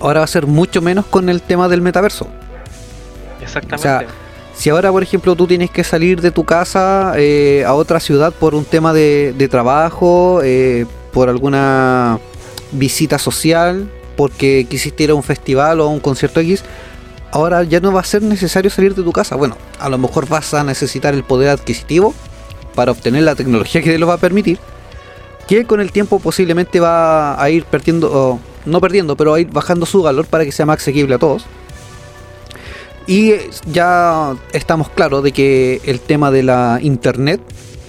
Ahora 0.00 0.20
va 0.20 0.24
a 0.24 0.28
ser 0.28 0.46
mucho 0.46 0.80
menos 0.80 1.06
con 1.06 1.28
el 1.28 1.42
tema 1.42 1.68
del 1.68 1.80
metaverso. 1.80 2.26
Exactamente. 3.40 3.74
O 3.76 3.78
sea, 3.78 4.06
si 4.54 4.70
ahora, 4.70 4.90
por 4.90 5.02
ejemplo, 5.02 5.36
tú 5.36 5.46
tienes 5.46 5.70
que 5.70 5.84
salir 5.84 6.20
de 6.20 6.30
tu 6.30 6.44
casa 6.44 7.14
eh, 7.16 7.64
a 7.66 7.74
otra 7.74 8.00
ciudad 8.00 8.32
por 8.32 8.54
un 8.54 8.64
tema 8.64 8.92
de, 8.92 9.34
de 9.36 9.48
trabajo, 9.48 10.40
eh, 10.42 10.86
por 11.12 11.28
alguna 11.28 12.18
visita 12.72 13.18
social, 13.18 13.90
porque 14.16 14.66
quisiste 14.68 15.04
ir 15.04 15.10
a 15.10 15.14
un 15.14 15.22
festival 15.22 15.80
o 15.80 15.84
a 15.84 15.88
un 15.88 16.00
concierto 16.00 16.40
X, 16.40 16.64
ahora 17.32 17.64
ya 17.64 17.80
no 17.80 17.92
va 17.92 18.00
a 18.00 18.04
ser 18.04 18.22
necesario 18.22 18.70
salir 18.70 18.94
de 18.94 19.02
tu 19.02 19.10
casa. 19.10 19.34
Bueno, 19.34 19.56
a 19.80 19.88
lo 19.88 19.98
mejor 19.98 20.28
vas 20.28 20.54
a 20.54 20.62
necesitar 20.62 21.14
el 21.14 21.24
poder 21.24 21.48
adquisitivo 21.48 22.14
para 22.74 22.92
obtener 22.92 23.24
la 23.24 23.34
tecnología 23.34 23.82
que 23.82 23.90
te 23.90 23.98
lo 23.98 24.06
va 24.06 24.14
a 24.14 24.18
permitir, 24.18 24.58
que 25.48 25.64
con 25.64 25.80
el 25.80 25.90
tiempo 25.90 26.20
posiblemente 26.20 26.78
va 26.78 27.42
a 27.42 27.50
ir 27.50 27.64
perdiendo, 27.64 28.38
no 28.64 28.80
perdiendo, 28.80 29.16
pero 29.16 29.34
a 29.34 29.40
ir 29.40 29.50
bajando 29.50 29.86
su 29.86 30.02
valor 30.02 30.26
para 30.26 30.44
que 30.44 30.52
sea 30.52 30.66
más 30.66 30.78
asequible 30.78 31.14
a 31.14 31.18
todos. 31.18 31.44
Y 33.06 33.32
eh, 33.32 33.50
ya 33.66 34.36
estamos 34.52 34.88
claros 34.90 35.24
de 35.24 35.32
que 35.32 35.80
el 35.84 36.00
tema 36.00 36.30
de 36.30 36.44
la 36.44 36.78
internet 36.82 37.40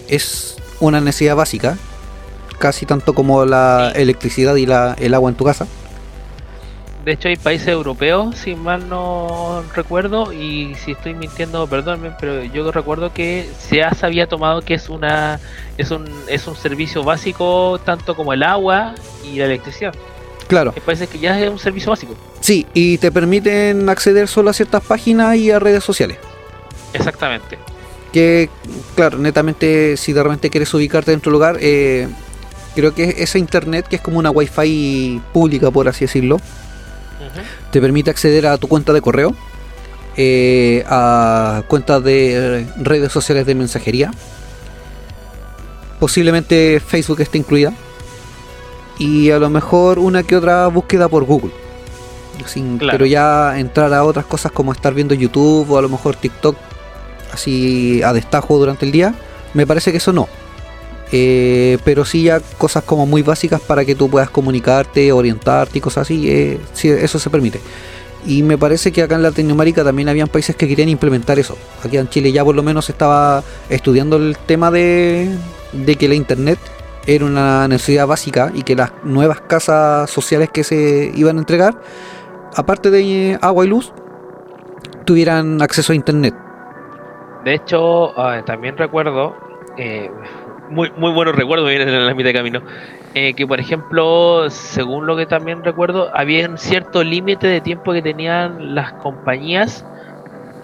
es 0.08 0.56
una 0.80 1.02
necesidad 1.02 1.36
básica, 1.36 1.78
casi 2.60 2.86
tanto 2.86 3.14
como 3.14 3.46
la 3.46 3.91
electricidad 3.94 4.56
y 4.56 4.66
la, 4.66 4.96
el 5.00 5.14
agua 5.14 5.30
en 5.30 5.36
tu 5.36 5.44
casa. 5.44 5.68
De 7.04 7.12
hecho, 7.12 7.28
hay 7.28 7.36
países 7.36 7.68
europeos, 7.68 8.38
si 8.38 8.56
mal 8.56 8.88
no 8.88 9.62
recuerdo, 9.76 10.32
y 10.32 10.74
si 10.76 10.91
estoy 10.91 11.14
mintiendo, 11.14 11.68
perdónme, 11.68 12.12
pero 12.18 12.45
yo 12.45 12.72
recuerdo 12.72 13.14
que 13.14 13.49
se 13.60 13.84
había 13.84 14.28
tomado 14.28 14.62
que 14.62 14.76
es 14.76 14.88
una 14.88 15.39
es 15.78 15.91
un 15.91 16.06
es 16.28 16.47
un 16.47 16.56
servicio 16.56 17.04
básico 17.04 17.80
tanto 17.84 18.16
como 18.16 18.32
el 18.32 18.41
agua 18.41 18.95
y 19.26 19.36
la 19.36 19.45
electricidad. 19.45 19.93
Claro. 20.47 20.72
Hay 20.76 20.82
países 20.82 21.10
que 21.10 21.20
ya 21.20 21.38
es 21.39 21.49
un 21.49 21.60
servicio 21.60 21.89
básico. 21.89 22.16
Sí, 22.39 22.66
y 22.74 22.97
te 22.99 23.12
permiten 23.12 23.89
acceder 23.89 24.30
solo 24.30 24.49
a 24.51 24.54
ciertas 24.54 24.84
páginas 24.84 25.36
y 25.36 25.51
a 25.51 25.60
redes 25.60 25.84
sociales. 25.84 26.18
Exactamente. 26.93 27.58
Que, 28.14 28.49
claro, 28.95 29.18
netamente, 29.18 29.97
si 29.97 30.14
de 30.14 30.24
repente 30.24 30.49
quieres 30.49 30.74
ubicarte 30.74 31.12
en 31.12 31.20
otro 31.20 31.32
lugar, 31.32 31.58
eh, 31.60 32.08
creo 32.76 32.93
que 32.93 33.16
esa 33.18 33.39
internet, 33.39 33.88
que 33.89 33.95
es 33.97 34.01
como 34.01 34.20
una 34.20 34.30
wifi 34.30 35.22
pública, 35.34 35.72
por 35.72 35.88
así 35.88 36.06
decirlo, 36.06 36.39
Te 37.71 37.82
permite 37.82 38.09
acceder 38.09 38.45
a 38.47 38.57
tu 38.57 38.67
cuenta 38.67 38.93
de 38.93 39.01
correo, 39.01 39.36
eh, 40.17 40.84
a 40.88 41.63
cuentas 41.67 42.03
de 42.03 42.67
redes 42.78 43.11
sociales 43.11 43.45
de 43.45 43.55
mensajería. 43.55 44.11
Posiblemente 45.99 46.80
Facebook 46.86 47.21
esté 47.21 47.38
incluida. 47.38 47.74
Y 48.99 49.32
a 49.32 49.39
lo 49.39 49.49
mejor 49.49 49.99
una 49.99 50.24
que 50.24 50.36
otra 50.36 50.67
búsqueda 50.67 51.07
por 51.07 51.24
Google. 51.24 51.51
Sin- 52.45 52.78
Claro. 52.78 52.97
Pero 52.97 53.05
ya 53.05 53.57
entrar 53.57 53.93
a 53.93 54.03
otras 54.03 54.26
cosas 54.26 54.51
como 54.51 54.71
estar 54.71 54.93
viendo 54.93 55.13
YouTube 55.13 55.69
o 55.71 55.78
a 55.78 55.82
lo 55.82 55.89
mejor 55.89 56.15
TikTok 56.15 56.55
así 57.32 58.01
a 58.03 58.13
destajo 58.13 58.57
durante 58.57 58.86
el 58.86 58.91
día, 58.91 59.15
me 59.53 59.65
parece 59.65 59.91
que 59.91 59.97
eso 59.97 60.11
no. 60.13 60.28
Eh, 61.16 61.78
pero 61.84 62.05
sí 62.05 62.24
ya 62.24 62.39
cosas 62.57 62.84
como 62.84 63.05
muy 63.05 63.22
básicas 63.22 63.61
para 63.61 63.86
que 63.86 63.93
tú 63.93 64.09
puedas 64.09 64.32
comunicarte, 64.32 65.11
orientarte 65.11 65.78
y 65.78 65.82
cosas 65.82 66.07
así, 66.07 66.28
eh, 66.28 66.59
sí, 66.74 66.89
eso 66.89 67.20
se 67.20 67.30
permite. 67.30 67.61
Y 68.26 68.41
me 68.41 68.57
parece 68.57 68.91
que 68.91 69.03
acá 69.03 69.14
en 69.14 69.22
Latinoamérica 69.22 69.84
también 69.84 70.09
habían 70.09 70.28
países 70.28 70.55
que 70.55 70.68
querían 70.68 70.89
implementar 70.89 71.38
eso. 71.38 71.55
Aquí 71.86 71.97
en 71.97 72.09
Chile 72.09 72.32
ya 72.32 72.43
por 72.43 72.55
lo 72.55 72.64
menos 72.64 72.89
estaba 72.89 73.43
estudiando 73.70 74.16
el 74.16 74.36
tema 74.38 74.72
de, 74.72 75.38
que 75.99 76.07
la 76.07 76.16
internet 76.16 76.57
era 77.05 77.26
una 77.26 77.68
necesidad 77.68 78.07
básica 78.07 78.51
y 78.51 78.64
que 78.64 78.76
las 78.76 78.91
nuevas 79.03 79.39
casas 79.41 80.09
sociales 80.09 80.49
que 80.51 80.64
se 80.64 81.11
iban 81.14 81.38
a 81.38 81.41
entregar, 81.41 81.80
aparte 82.55 82.89
de 82.89 83.34
eh, 83.34 83.38
agua 83.39 83.66
y 83.66 83.68
luz, 83.68 83.93
tuvieran 85.05 85.61
acceso 85.61 85.93
a 85.93 85.95
internet. 85.95 86.34
De 87.45 87.53
hecho, 87.53 88.18
ah, 88.20 88.41
también 88.43 88.78
recuerdo, 88.78 89.36
eh, 89.78 90.09
muy, 90.74 90.91
muy 90.97 91.11
buenos 91.11 91.36
recuerdos 91.36 91.69
vienen 91.69 91.89
en 91.89 92.05
la 92.05 92.13
mitad 92.13 92.30
de 92.30 92.34
camino, 92.34 92.61
eh, 93.13 93.34
que 93.34 93.45
por 93.47 93.59
ejemplo, 93.59 94.49
según 94.49 95.05
lo 95.05 95.15
que 95.15 95.26
también 95.26 95.63
recuerdo, 95.63 96.09
había 96.13 96.49
un 96.49 96.57
cierto 96.57 97.03
límite 97.03 97.47
de 97.47 97.61
tiempo 97.61 97.93
que 97.93 98.01
tenían 98.01 98.76
las 98.76 98.93
compañías 98.93 99.86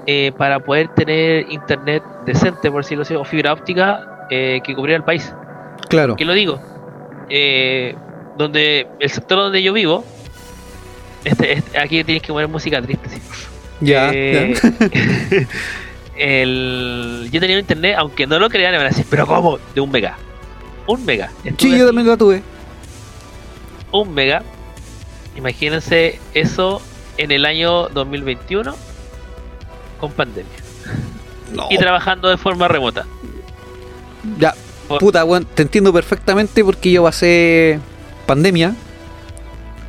eh, 0.07 0.31
para 0.37 0.59
poder 0.59 0.87
tener 0.89 1.45
internet 1.51 2.03
decente, 2.25 2.71
por 2.71 2.81
decirlo 2.83 3.03
así, 3.03 3.13
o 3.15 3.23
fibra 3.23 3.53
óptica 3.53 4.27
eh, 4.29 4.59
que 4.63 4.75
cubriera 4.75 4.97
el 4.97 5.03
país. 5.03 5.33
Claro. 5.87 6.15
¿Qué 6.15 6.25
lo 6.25 6.33
digo? 6.33 6.59
Eh, 7.29 7.95
donde 8.37 8.87
el 8.99 9.09
sector 9.09 9.37
donde 9.37 9.61
yo 9.61 9.71
vivo, 9.73 10.03
este, 11.23 11.53
este- 11.53 11.77
aquí 11.77 12.03
tienes 12.03 12.23
que 12.23 12.33
poner 12.33 12.47
música 12.47 12.81
triste. 12.81 13.09
sí. 13.09 13.21
Ya, 13.81 14.11
ya. 14.11 14.47
el, 16.19 17.29
yo 17.31 17.39
tenía 17.39 17.55
un 17.55 17.61
internet, 17.61 17.95
aunque 17.97 18.27
no 18.27 18.37
lo 18.39 18.49
crean, 18.49 18.71
me 18.73 18.77
van 18.77 18.87
a 18.87 18.89
decir, 18.89 19.05
pero 19.09 19.25
¿cómo? 19.25 19.57
De 19.73 19.81
un 19.81 19.89
mega. 19.89 20.17
Un 20.85 21.05
mega. 21.05 21.31
Sí, 21.43 21.49
Estuve 21.49 21.69
yo 21.71 21.75
así, 21.77 21.85
también 21.85 22.07
la 22.07 22.17
tuve. 22.17 22.43
Un 23.91 24.13
mega. 24.13 24.43
Imagínense 25.35 26.19
eso 26.33 26.81
en 27.17 27.31
el 27.31 27.45
año 27.45 27.89
2021 27.89 28.75
con 29.99 30.11
pandemia. 30.11 30.51
No, 31.53 31.67
Y 31.69 31.77
trabajando 31.77 32.29
de 32.29 32.37
forma 32.37 32.67
remota. 32.67 33.05
ya, 34.37 34.53
Por- 34.87 34.99
puta, 34.99 35.23
weón, 35.25 35.45
te 35.45 35.61
entiendo 35.63 35.91
perfectamente 35.93 36.63
porque 36.63 36.91
yo 36.91 37.03
pasé 37.03 37.79
pandemia, 38.25 38.75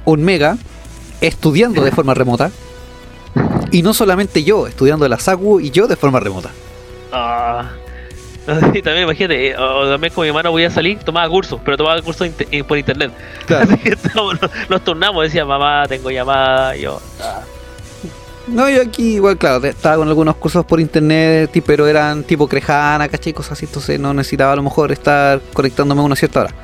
un 0.04 0.22
mega, 0.22 0.56
estudiando 1.20 1.82
de 1.82 1.90
forma 1.92 2.14
remota. 2.14 2.50
Y 3.72 3.82
no 3.82 3.94
solamente 3.94 4.42
yo, 4.42 4.66
estudiando 4.66 5.06
la 5.08 5.18
SACU 5.18 5.60
y 5.60 5.70
yo 5.70 5.86
de 5.86 5.96
forma 5.96 6.20
remota. 6.20 6.50
Ah. 7.12 7.70
Y 8.74 8.82
también 8.82 9.04
imagínate, 9.04 9.48
eh, 9.50 9.56
o 9.56 9.80
o 9.80 9.88
también 9.90 10.12
con 10.12 10.22
mi 10.22 10.28
hermano 10.28 10.50
voy 10.50 10.64
a 10.64 10.70
salir, 10.70 10.98
tomaba 11.00 11.28
cursos, 11.28 11.60
pero 11.64 11.76
tomaba 11.76 12.00
cursos 12.02 12.28
eh, 12.50 12.64
por 12.64 12.78
internet. 12.78 13.12
Claro. 13.46 13.64
Así 13.70 13.76
que 13.78 13.90
estábamos- 13.90 14.40
nos, 14.40 14.50
nos 14.68 14.82
turnamos, 14.82 15.22
decía 15.24 15.44
mamá, 15.44 15.84
tengo 15.86 16.10
llamada, 16.10 16.76
y 16.76 16.80
yo. 16.82 17.00
ah. 17.22 17.42
No, 18.48 18.68
yo 18.68 18.82
aquí 18.82 19.14
igual, 19.16 19.36
claro, 19.36 19.64
estaba 19.64 19.96
con 19.96 20.08
algunos 20.08 20.34
cursos 20.36 20.64
por 20.64 20.80
internet, 20.80 21.50
pero 21.64 21.86
eran 21.86 22.24
tipo 22.24 22.48
Crejana, 22.48 23.08
¿cachai? 23.08 23.32
Cosas 23.32 23.52
así, 23.52 23.66
entonces 23.66 24.00
no 24.00 24.12
necesitaba 24.14 24.54
a 24.54 24.56
lo 24.56 24.62
mejor 24.62 24.90
estar 24.90 25.40
conectándome 25.52 26.00
a 26.00 26.04
una 26.04 26.16
cierta 26.16 26.40
hora. 26.40 26.54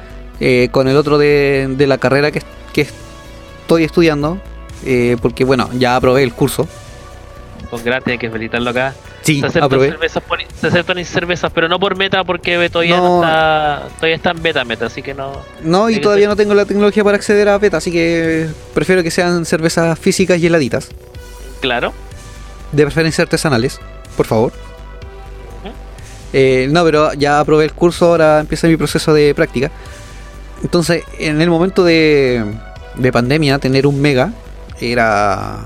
Eh, 0.40 0.68
con 0.72 0.88
el 0.88 0.96
otro 0.96 1.18
de, 1.18 1.68
de 1.76 1.86
la 1.86 1.98
carrera 1.98 2.32
que, 2.32 2.42
que 2.72 2.88
estoy 3.60 3.84
estudiando, 3.84 4.38
eh, 4.84 5.16
porque 5.22 5.44
bueno, 5.44 5.68
ya 5.74 5.94
aprobé 5.94 6.24
el 6.24 6.32
curso. 6.32 6.66
Con 7.70 7.82
gratis, 7.82 8.12
hay 8.12 8.18
que 8.18 8.30
felicitarlo 8.30 8.70
acá. 8.70 8.94
Sí, 9.22 9.40
se 9.40 9.46
aceptan 9.46 9.80
cervezas, 9.80 10.22
por- 10.22 10.38
se 10.60 10.66
aceptan 10.68 11.04
cervezas, 11.04 11.50
pero 11.52 11.68
no 11.68 11.80
por 11.80 11.96
meta 11.96 12.22
porque 12.24 12.68
todavía 12.70 12.96
no, 12.98 13.20
No. 13.20 13.22
está 13.24 13.82
todavía 13.96 14.16
está 14.16 14.30
en 14.30 14.42
beta 14.42 14.64
meta, 14.64 14.86
así 14.86 15.02
que 15.02 15.14
no. 15.14 15.32
No, 15.62 15.90
y 15.90 16.00
todavía 16.00 16.28
no 16.28 16.36
tengo 16.36 16.54
la 16.54 16.64
tecnología 16.64 17.02
para 17.02 17.16
acceder 17.16 17.48
a 17.48 17.58
beta, 17.58 17.78
así 17.78 17.90
que 17.90 18.46
prefiero 18.72 19.02
que 19.02 19.10
sean 19.10 19.44
cervezas 19.44 19.98
físicas 19.98 20.38
y 20.38 20.46
heladitas, 20.46 20.90
Claro. 21.60 21.92
de 22.70 22.82
preferencia 22.84 23.22
artesanales, 23.22 23.80
por 24.16 24.26
favor. 24.26 24.52
Eh, 26.32 26.68
no, 26.70 26.84
pero 26.84 27.12
ya 27.14 27.40
aprobé 27.40 27.64
el 27.64 27.72
curso, 27.72 28.06
ahora 28.06 28.40
empieza 28.40 28.66
mi 28.68 28.76
proceso 28.76 29.14
de 29.14 29.34
práctica. 29.34 29.70
Entonces, 30.62 31.02
en 31.18 31.40
el 31.40 31.48
momento 31.50 31.82
de, 31.84 32.44
de 32.96 33.12
pandemia, 33.12 33.58
tener 33.58 33.86
un 33.86 34.00
mega 34.00 34.32
era. 34.80 35.64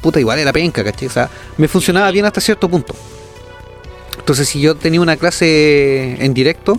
Puta, 0.00 0.18
igual 0.20 0.38
era 0.38 0.52
penca, 0.52 0.82
¿cachai? 0.82 1.08
O 1.08 1.10
sea, 1.10 1.28
me 1.56 1.68
funcionaba 1.68 2.10
bien 2.10 2.24
hasta 2.24 2.40
cierto 2.40 2.68
punto. 2.68 2.94
Entonces, 4.18 4.48
si 4.48 4.60
yo 4.60 4.74
tenía 4.76 5.00
una 5.00 5.16
clase 5.16 6.16
en 6.24 6.34
directo, 6.34 6.78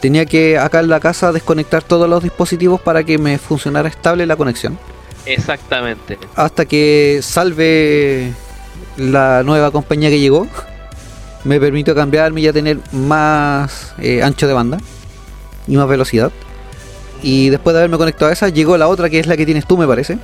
tenía 0.00 0.24
que 0.24 0.58
acá 0.58 0.80
en 0.80 0.88
la 0.88 1.00
casa 1.00 1.32
desconectar 1.32 1.82
todos 1.82 2.08
los 2.08 2.22
dispositivos 2.22 2.80
para 2.80 3.04
que 3.04 3.18
me 3.18 3.38
funcionara 3.38 3.88
estable 3.88 4.26
la 4.26 4.36
conexión. 4.36 4.78
Exactamente. 5.26 6.18
Hasta 6.34 6.64
que 6.64 7.20
salve 7.22 8.32
la 8.96 9.42
nueva 9.42 9.70
compañía 9.70 10.10
que 10.10 10.20
llegó. 10.20 10.46
Me 11.44 11.60
permitió 11.60 11.94
cambiarme 11.94 12.40
y 12.40 12.44
ya 12.44 12.52
tener 12.52 12.78
más 12.92 13.94
eh, 13.98 14.22
ancho 14.22 14.46
de 14.46 14.52
banda 14.52 14.78
y 15.66 15.76
más 15.76 15.88
velocidad. 15.88 16.32
Y 17.22 17.50
después 17.50 17.74
de 17.74 17.80
haberme 17.80 17.98
conectado 17.98 18.30
a 18.30 18.32
esa, 18.32 18.48
llegó 18.48 18.76
la 18.76 18.88
otra 18.88 19.08
que 19.10 19.18
es 19.18 19.26
la 19.26 19.36
que 19.36 19.46
tienes 19.46 19.66
tú, 19.66 19.76
me 19.76 19.86
parece. 19.86 20.18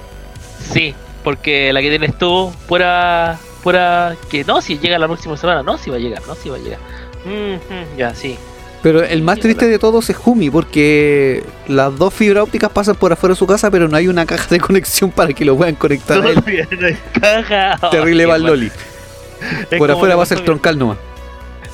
Sí, 0.72 0.94
porque 1.22 1.72
la 1.72 1.80
que 1.80 1.90
tienes 1.90 2.16
tú, 2.18 2.52
pura. 2.68 3.38
pura. 3.62 4.16
que 4.30 4.44
no, 4.44 4.60
si 4.60 4.78
llega 4.78 4.98
la 4.98 5.06
próxima 5.06 5.36
semana, 5.36 5.62
no, 5.62 5.78
si 5.78 5.90
va 5.90 5.96
a 5.96 6.00
llegar, 6.00 6.22
no, 6.26 6.34
si 6.34 6.48
va 6.48 6.56
a 6.56 6.60
llegar. 6.60 6.80
Mhm, 7.24 7.96
ya, 7.96 8.14
sí. 8.14 8.38
Pero 8.82 9.04
el 9.04 9.22
más 9.22 9.38
triste 9.38 9.68
de 9.68 9.78
todos 9.78 10.10
es 10.10 10.16
Jumi, 10.16 10.50
porque 10.50 11.44
las 11.68 11.96
dos 11.96 12.12
fibras 12.12 12.42
ópticas 12.42 12.68
pasan 12.70 12.96
por 12.96 13.12
afuera 13.12 13.34
de 13.34 13.38
su 13.38 13.46
casa, 13.46 13.70
pero 13.70 13.86
no 13.86 13.96
hay 13.96 14.08
una 14.08 14.26
caja 14.26 14.48
de 14.48 14.58
conexión 14.58 15.12
para 15.12 15.32
que 15.32 15.44
lo 15.44 15.56
puedan 15.56 15.76
conectar 15.76 16.20
a 16.20 16.30
él. 16.30 16.34
No 16.34 16.86
hay 16.86 16.96
caja. 17.20 17.78
Terrible. 17.90 18.26
Loli. 18.38 18.72
Es 19.70 19.78
Por 19.78 19.90
afuera 19.90 20.16
va 20.16 20.24
a 20.24 20.26
ser 20.26 20.40
troncal 20.40 20.78
nomás. 20.78 20.98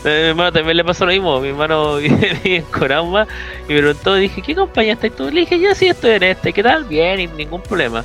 A 0.04 0.08
mi 0.08 0.10
hermano 0.10 0.52
también 0.52 0.76
le 0.76 0.84
pasó 0.84 1.06
lo 1.06 1.12
mismo. 1.12 1.40
Mi 1.40 1.48
hermano 1.48 1.96
vive 1.98 2.38
en 2.44 2.62
Corauma 2.64 3.26
y 3.68 3.72
me 3.72 3.78
preguntó, 3.78 4.14
dije, 4.14 4.42
¿qué 4.42 4.54
compañía 4.54 4.92
estás 4.92 5.12
tú? 5.12 5.30
Le 5.30 5.40
dije, 5.40 5.58
yo 5.58 5.74
sí 5.74 5.88
estoy 5.88 6.12
en 6.12 6.24
este, 6.24 6.52
¿qué 6.52 6.62
tal? 6.62 6.84
Bien, 6.84 7.18
y 7.20 7.26
ningún 7.26 7.62
problema. 7.62 8.04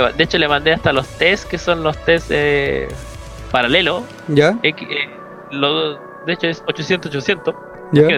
Ma- 0.00 0.12
De 0.12 0.24
hecho, 0.24 0.38
le 0.38 0.48
mandé 0.48 0.72
hasta 0.72 0.92
los 0.92 1.06
test, 1.18 1.48
que 1.48 1.58
son 1.58 1.82
los 1.82 1.96
test 2.04 2.28
eh, 2.30 2.88
paralelos. 3.50 4.02
¿Ya? 4.28 4.56
Eh, 4.62 4.74
lo- 5.50 5.94
de 6.26 6.32
hecho, 6.32 6.46
es 6.48 6.64
800-800. 6.64 7.54
¿Ya? 7.92 8.08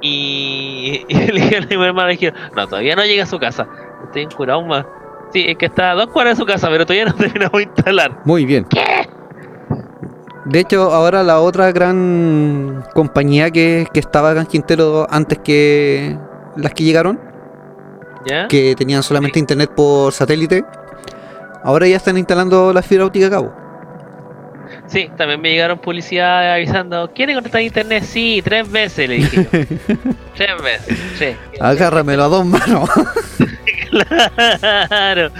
Y, 0.00 1.04
y 1.08 1.14
le 1.14 1.40
dije 1.40 1.56
a 1.58 1.60
mi 1.78 1.84
hermano, 1.84 2.08
dije, 2.08 2.32
no, 2.54 2.66
todavía 2.66 2.94
no 2.96 3.04
llega 3.04 3.24
a 3.24 3.26
su 3.26 3.38
casa. 3.38 3.66
Estoy 4.04 4.22
en 4.22 4.30
Corauma. 4.30 4.86
Sí, 5.32 5.44
es 5.46 5.58
que 5.58 5.66
está 5.66 5.90
a 5.90 5.94
dos 5.94 6.06
cuadras 6.08 6.36
de 6.38 6.42
su 6.42 6.46
casa, 6.46 6.68
pero 6.70 6.86
todavía 6.86 7.04
no 7.06 7.14
terminamos 7.18 7.52
de 7.58 7.62
instalar. 7.64 8.20
Muy 8.24 8.44
bien. 8.46 8.66
De 10.46 10.60
hecho, 10.60 10.90
ahora 10.92 11.22
la 11.22 11.40
otra 11.40 11.70
gran 11.72 12.82
compañía 12.94 13.50
que, 13.50 13.86
que 13.92 14.00
estaba 14.00 14.30
acá 14.30 14.40
en 14.40 14.46
Quintero 14.46 15.06
antes 15.10 15.38
que 15.40 16.16
las 16.56 16.72
que 16.72 16.84
llegaron, 16.84 17.20
¿Ya? 18.28 18.48
que 18.48 18.74
tenían 18.76 19.02
solamente 19.02 19.38
internet 19.38 19.70
por 19.74 20.12
satélite, 20.12 20.64
ahora 21.64 21.86
ya 21.86 21.96
están 21.96 22.18
instalando 22.18 22.72
la 22.72 22.82
fibra 22.82 23.06
óptica 23.06 23.26
a 23.26 23.30
cabo. 23.30 23.54
Sí, 24.86 25.10
también 25.16 25.40
me 25.40 25.50
llegaron 25.50 25.78
publicidad 25.78 26.54
avisando, 26.54 27.10
¿quieren 27.14 27.36
conectar 27.36 27.58
a 27.58 27.62
internet? 27.62 28.04
Sí, 28.04 28.40
tres 28.42 28.70
veces, 28.70 29.08
le 29.08 29.14
dije 29.16 29.46
tres 30.36 30.62
veces, 30.62 30.98
sí. 31.18 31.36
Agárramelo 31.60 32.24
a 32.24 32.28
dos 32.28 32.46
manos. 32.46 32.88
Claro, 33.90 35.30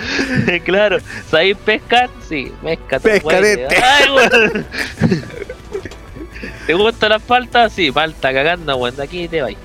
claro. 0.65 0.99
¿Sabéis 1.31 1.57
pescar? 1.59 2.09
Sí, 2.27 2.53
pesca. 2.63 2.99
Pescarete. 2.99 3.77
Ay, 3.77 4.11
weón. 4.11 4.67
¿Te 6.67 6.75
gusta 6.75 7.09
la 7.09 7.19
falta? 7.19 7.69
Sí, 7.69 7.93
falta 7.93 8.33
cagando, 8.33 8.77
weón. 8.77 8.99
Aquí 9.01 9.29
te 9.29 9.43
vais. 9.43 9.59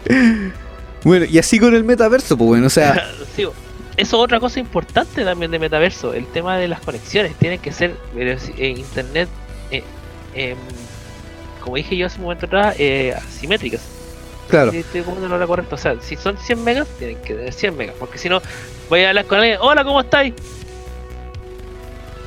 Bueno, 1.03 1.25
y 1.25 1.37
así 1.37 1.59
con 1.59 1.73
el 1.75 1.83
metaverso, 1.83 2.37
pues 2.37 2.47
bueno, 2.47 2.67
o 2.67 2.69
sea, 2.69 3.09
Sí, 3.35 3.43
eso 3.43 3.53
es 3.97 4.13
otra 4.13 4.39
cosa 4.39 4.59
importante 4.59 5.23
también 5.23 5.51
de 5.51 5.59
metaverso, 5.59 6.13
el 6.13 6.25
tema 6.27 6.57
de 6.57 6.67
las 6.67 6.81
conexiones. 6.81 7.35
Tienen 7.35 7.59
que 7.59 7.71
ser 7.71 7.95
eh, 8.15 8.75
internet, 8.77 9.29
eh, 9.69 9.83
em, 10.33 10.57
como 11.59 11.75
dije 11.75 11.95
yo 11.95 12.07
hace 12.07 12.17
un 12.17 12.23
momento 12.23 12.45
atrás, 12.47 12.75
eh, 12.79 13.13
asimétricas. 13.15 13.81
claro. 14.47 14.71
Si 14.71 14.77
estoy 14.77 15.01
como 15.01 15.19
lo 15.19 15.47
correcto. 15.47 15.75
O 15.75 15.77
sea, 15.77 15.95
si 16.01 16.15
son 16.15 16.37
100 16.37 16.63
megas, 16.63 16.87
tienen 16.97 17.17
que 17.17 17.33
tener 17.35 17.53
100 17.53 17.77
megas. 17.77 17.95
Porque 17.99 18.17
si 18.17 18.29
no, 18.29 18.41
voy 18.89 19.03
a 19.03 19.09
hablar 19.09 19.25
con 19.25 19.39
alguien. 19.39 19.57
Hola, 19.61 19.83
¿cómo 19.83 20.01
estáis? 20.01 20.33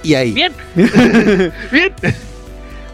Y 0.03 0.15
ahí. 0.15 0.33
Bien. 0.33 0.53
Bien. 1.73 1.95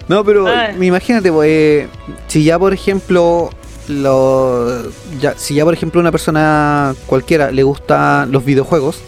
No, 0.09 0.24
pero 0.24 0.46
Ay. 0.48 0.76
imagínate, 0.80 1.30
pues, 1.30 1.48
eh, 1.48 1.88
si 2.26 2.42
ya 2.44 2.59
por 2.59 2.72
ejemplo, 2.72 3.50
lo, 3.93 4.82
ya, 5.20 5.35
si 5.36 5.55
ya 5.55 5.64
por 5.64 5.74
ejemplo 5.74 6.01
una 6.01 6.10
persona 6.12 6.94
cualquiera 7.06 7.51
le 7.51 7.62
gustan 7.62 8.32
los 8.32 8.44
videojuegos, 8.44 8.98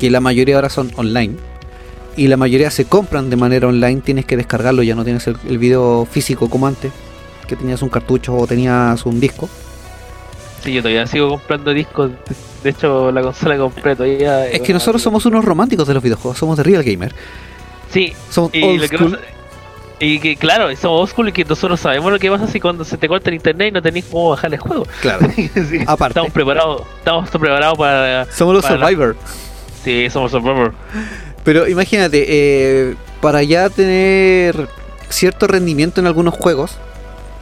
que 0.00 0.10
la 0.10 0.20
mayoría 0.20 0.56
ahora 0.56 0.68
son 0.70 0.90
online, 0.96 1.36
y 2.16 2.28
la 2.28 2.36
mayoría 2.36 2.70
se 2.70 2.84
compran 2.86 3.30
de 3.30 3.36
manera 3.36 3.68
online, 3.68 4.00
tienes 4.02 4.26
que 4.26 4.36
descargarlo, 4.36 4.82
ya 4.82 4.94
no 4.94 5.04
tienes 5.04 5.26
el, 5.26 5.36
el 5.48 5.58
video 5.58 6.06
físico 6.10 6.48
como 6.50 6.66
antes, 6.66 6.92
que 7.46 7.56
tenías 7.56 7.82
un 7.82 7.88
cartucho 7.88 8.34
o 8.36 8.46
tenías 8.46 9.04
un 9.06 9.18
disco. 9.20 9.48
Sí, 10.62 10.72
yo 10.72 10.80
todavía 10.82 11.06
sigo 11.06 11.28
comprando 11.28 11.72
discos. 11.72 12.10
De- 12.62 12.70
hecho, 12.70 13.10
la 13.10 13.22
consola 13.22 13.58
compré 13.58 13.96
todavía. 13.96 14.46
Es 14.48 14.60
que 14.60 14.72
nosotros 14.72 15.02
somos 15.02 15.26
unos 15.26 15.44
románticos 15.44 15.88
de 15.88 15.94
los 15.94 16.02
videojuegos, 16.02 16.38
somos 16.38 16.56
de 16.56 16.62
Real 16.62 16.84
Gamer, 16.84 17.12
Sí, 17.90 18.12
somos 18.30 18.54
y 18.54 18.62
old 18.62 18.80
lo 18.82 18.88
que 18.88 18.96
school. 18.96 19.10
pasa- 19.12 19.24
Y 20.04 20.18
que 20.18 20.36
claro, 20.36 20.74
somos 20.76 21.10
school 21.10 21.28
y 21.28 21.32
que 21.32 21.44
nosotros 21.44 21.78
sabemos 21.78 22.10
lo 22.12 22.18
que 22.18 22.28
pasa 22.30 22.46
si 22.48 22.58
cuando 22.58 22.84
se 22.84 22.96
te 22.96 23.06
corta 23.08 23.30
el 23.30 23.36
internet 23.36 23.68
y 23.68 23.70
no 23.72 23.80
tenéis 23.82 24.04
cómo 24.10 24.30
bajar 24.30 24.52
el 24.52 24.58
juego. 24.58 24.84
Claro, 25.00 25.28
Sí, 25.36 25.78
Aparte. 25.86 26.18
Estamos 26.18 26.32
preparados, 26.32 26.82
estamos 26.98 27.30
preparados 27.30 27.78
para. 27.78 28.26
somos 28.32 28.54
los 28.54 28.62
Para 28.64 28.76
la- 28.78 28.86
Survivor. 28.88 29.16
Sí, 29.84 30.08
somos 30.10 30.32
Survivor. 30.32 30.74
Pero 31.44 31.68
imagínate, 31.68 32.24
eh, 32.28 32.94
para 33.20 33.42
ya 33.44 33.68
tener 33.70 34.68
cierto 35.08 35.46
rendimiento 35.46 36.00
en 36.00 36.06
algunos 36.08 36.34
juegos, 36.34 36.72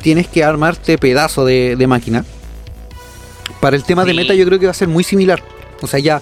tienes 0.03 0.27
que 0.29 0.45
armarte 0.45 0.99
pedazo 0.99 1.45
de, 1.47 1.77
de 1.77 1.87
máquina. 1.87 2.25
Para 3.61 3.77
el 3.77 3.85
tema 3.85 4.05
de 4.05 4.15
meta 4.15 4.35
yo 4.35 4.45
creo 4.47 4.59
que 4.59 4.67
va 4.67 4.73
a 4.73 4.75
ser 4.75 4.89
muy 4.89 5.05
similar. 5.05 5.43
O 5.83 5.87
sea, 5.87 5.99
ya 6.01 6.21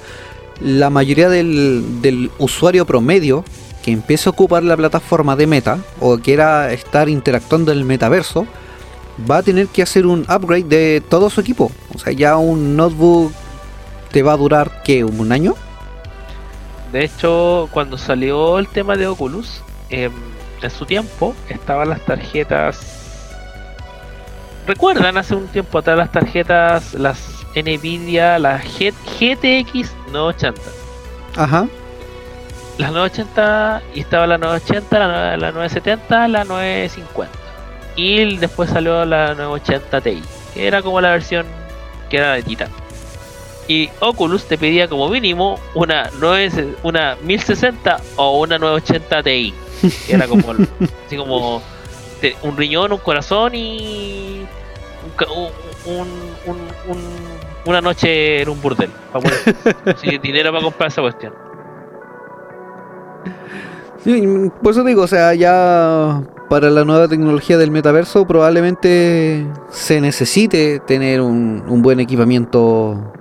la 0.61 0.91
mayoría 0.91 1.29
del, 1.29 2.01
del 2.03 2.31
usuario 2.39 2.85
promedio 2.85 3.45
que 3.89 3.93
empiece 3.95 4.29
a 4.29 4.33
ocupar 4.33 4.63
la 4.65 4.77
plataforma 4.77 5.35
de 5.35 5.47
meta 5.47 5.79
o 5.99 6.19
quiera 6.19 6.71
estar 6.73 7.09
interactuando 7.09 7.73
en 7.73 7.79
el 7.79 7.85
metaverso, 7.87 8.47
va 9.29 9.39
a 9.39 9.43
tener 9.43 9.69
que 9.69 9.81
hacer 9.81 10.07
un 10.07 10.27
upgrade 10.29 10.65
de 10.65 11.03
todo 11.09 11.31
su 11.31 11.41
equipo. 11.41 11.73
O 11.95 11.99
sea, 11.99 12.13
ya 12.13 12.37
un 12.37 12.77
notebook 12.77 13.33
te 14.13 14.23
va 14.23 14.35
a 14.35 14.37
durar, 14.37 14.83
¿qué? 14.85 15.05
¿Un 15.05 15.33
año? 15.33 15.55
De 16.93 17.03
hecho, 17.05 17.71
cuando 17.73 17.97
salió 17.97 18.59
el 18.59 18.69
tema 18.69 18.95
de 18.97 19.07
Oculus, 19.07 19.63
em, 19.89 20.13
en 20.61 20.71
su 20.71 20.85
tiempo 20.85 21.35
estaban 21.49 21.89
las 21.89 22.05
tarjetas. 22.05 22.79
¿Recuerdan 24.67 25.17
hace 25.17 25.35
un 25.35 25.47
tiempo 25.49 25.79
atrás 25.79 25.97
las 25.97 26.13
tarjetas, 26.13 26.93
las 26.93 27.19
Nvidia, 27.57 28.39
las 28.39 28.63
G- 28.65 28.93
GTX 29.19 29.93
980? 30.13 30.61
Ajá. 31.37 31.67
Las 32.79 32.93
980 32.93 33.83
y 33.95 34.01
estaba 34.01 34.27
la 34.27 34.39
980, 34.39 34.99
la, 34.99 35.37
la 35.37 35.53
970, 35.53 36.29
la 36.29 36.45
950. 36.45 37.39
Y 37.97 38.37
después 38.37 38.71
salió 38.71 39.05
la 39.05 39.35
980 39.35 40.01
Ti, 40.01 40.23
que 40.55 40.67
era 40.67 40.81
como 40.83 41.01
la 41.01 41.11
versión 41.11 41.45
que 42.09 42.17
era 42.19 42.33
de 42.35 42.43
Titan. 42.45 42.69
Y 43.67 43.91
Oculus 44.01 44.45
te 44.47 44.57
pedía 44.57 44.89
como 44.89 45.09
mínimo 45.09 45.59
una 45.75 46.09
9, 46.21 46.77
una 46.85 47.17
1060 47.23 47.97
o 48.17 48.39
una 48.39 48.59
980 48.59 49.23
Ti. 49.25 49.55
Que 50.07 50.15
era 50.15 50.27
como 50.29 50.43
así 51.07 51.17
como 51.17 51.61
un 52.43 52.57
riñón, 52.57 52.93
un 52.93 52.99
corazón 52.99 53.55
y 53.55 54.47
un 55.27 55.49
un, 55.85 56.09
un- 56.47 57.29
una 57.67 57.81
noche 57.83 58.43
en 58.43 58.49
un 58.49 58.61
burdel. 58.63 58.91
Para 59.13 59.25
poder, 59.25 60.21
dinero 60.23 60.51
para 60.53 60.63
comprar 60.65 60.89
esa 60.91 61.03
cuestión. 61.03 61.35
Por 64.63 64.73
eso 64.73 64.85
digo, 64.85 65.03
o 65.03 65.07
sea, 65.07 65.35
ya 65.35 66.23
para 66.49 66.71
la 66.71 66.85
nueva 66.85 67.09
tecnología 67.09 67.59
del 67.59 67.71
metaverso 67.71 68.27
probablemente 68.27 69.47
se 69.71 70.01
necesite 70.01 70.81
tener 70.81 71.21
un, 71.21 71.83
buen 71.83 72.01
equipamiento 72.01 73.13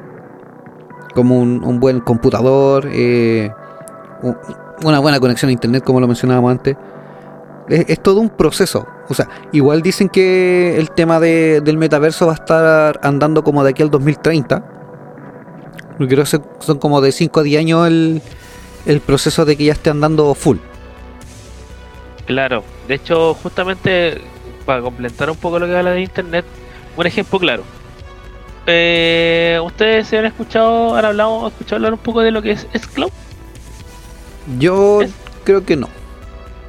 como 1.13 1.39
un, 1.39 1.79
buen 1.79 1.99
computador, 1.99 2.87
eh, 2.91 3.51
una 4.83 4.99
buena 4.99 5.19
conexión 5.19 5.49
a 5.49 5.51
internet 5.51 5.83
como 5.83 5.99
lo 5.99 6.07
mencionábamos 6.07 6.51
antes. 6.51 6.77
Es, 7.67 7.99
todo 8.01 8.21
un 8.21 8.29
proceso. 8.29 8.87
O 9.09 9.13
sea, 9.13 9.27
igual 9.51 9.81
dicen 9.81 10.07
que 10.07 10.77
el 10.77 10.91
tema 10.91 11.19
de- 11.19 11.59
del 11.61 11.77
metaverso 11.77 12.27
va 12.27 12.31
a 12.31 12.35
estar 12.35 12.99
andando 13.03 13.43
como 13.43 13.61
de 13.63 13.71
aquí 13.71 13.83
al 13.83 13.89
2030. 13.91 14.63
Porque 15.97 16.13
creo 16.13 16.23
que 16.23 16.39
son 16.59 16.77
como 16.77 17.01
de 17.01 17.11
5 17.11 17.41
a 17.41 17.43
10 17.43 17.59
años 17.59 17.87
el, 17.87 18.21
el 18.85 18.99
proceso 19.01 19.45
de 19.45 19.57
que 19.57 19.65
ya 19.65 19.73
esté 19.73 19.89
andando 19.89 20.33
full. 20.35 20.57
Claro, 22.25 22.63
de 22.87 22.95
hecho, 22.95 23.33
justamente 23.35 24.21
para 24.65 24.81
complementar 24.81 25.29
un 25.29 25.37
poco 25.37 25.59
lo 25.59 25.65
que 25.65 25.75
habla 25.77 25.91
de 25.91 26.01
internet, 26.01 26.45
un 26.97 27.07
ejemplo 27.07 27.39
claro. 27.39 27.63
Eh, 28.65 29.59
Ustedes 29.63 30.07
se 30.07 30.17
han 30.17 30.25
escuchado, 30.25 30.95
han 30.95 31.05
hablado, 31.05 31.45
han 31.45 31.51
escuchado 31.51 31.75
hablar 31.77 31.93
un 31.93 31.99
poco 31.99 32.21
de 32.21 32.31
lo 32.31 32.41
que 32.41 32.51
es 32.51 32.67
S-Cloud. 32.73 33.11
Yo 34.59 35.01
Es- 35.01 35.11
creo 35.45 35.63
que 35.65 35.75
no. 35.77 35.87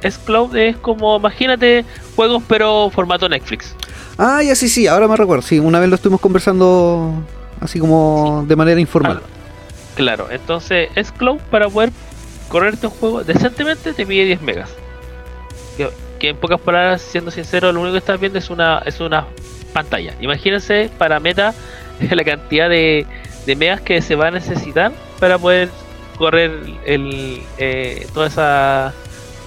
S-Cloud 0.01 0.55
es 0.55 0.77
como, 0.77 1.17
imagínate, 1.17 1.83
juegos 2.15 2.41
pero 2.47 2.89
formato 2.89 3.27
Netflix. 3.27 3.75
Ah, 4.17 4.41
ya 4.43 4.55
sí, 4.55 4.69
sí, 4.69 4.87
ahora 4.87 5.07
me 5.09 5.17
recuerdo. 5.17 5.41
Sí, 5.41 5.59
una 5.59 5.79
vez 5.79 5.89
lo 5.89 5.95
estuvimos 5.95 6.21
conversando 6.21 7.13
así 7.59 7.79
como 7.79 8.45
de 8.47 8.55
manera 8.55 8.79
informal. 8.79 9.21
Ah, 9.21 9.27
Claro, 9.99 10.27
entonces 10.31 10.89
S-Cloud 10.95 11.41
para 11.51 11.67
poder 11.67 11.91
correrte 12.47 12.87
un 12.87 12.93
juego 12.93 13.21
decentemente 13.25 13.91
te 13.91 14.05
pide 14.05 14.23
10 14.23 14.41
megas. 14.41 14.69
Que, 15.75 15.89
que 16.19 16.29
en 16.29 16.37
pocas 16.37 16.61
palabras, 16.61 17.01
siendo 17.01 17.31
sincero, 17.31 17.69
lo 17.73 17.81
único 17.81 17.91
que 17.91 17.97
estás 17.97 18.17
viendo 18.17 18.39
es 18.39 18.49
una, 18.49 18.81
es 18.85 19.01
una 19.01 19.25
pantalla. 19.73 20.13
Imagínense 20.21 20.89
para 20.97 21.19
Meta 21.19 21.53
la 22.11 22.23
cantidad 22.23 22.69
de, 22.69 23.05
de 23.45 23.55
megas 23.57 23.81
que 23.81 24.01
se 24.01 24.15
va 24.15 24.27
a 24.27 24.31
necesitar 24.31 24.93
para 25.19 25.37
poder 25.37 25.67
correr 26.17 26.49
el, 26.85 27.41
eh, 27.57 28.07
toda 28.13 28.27
esa 28.27 28.93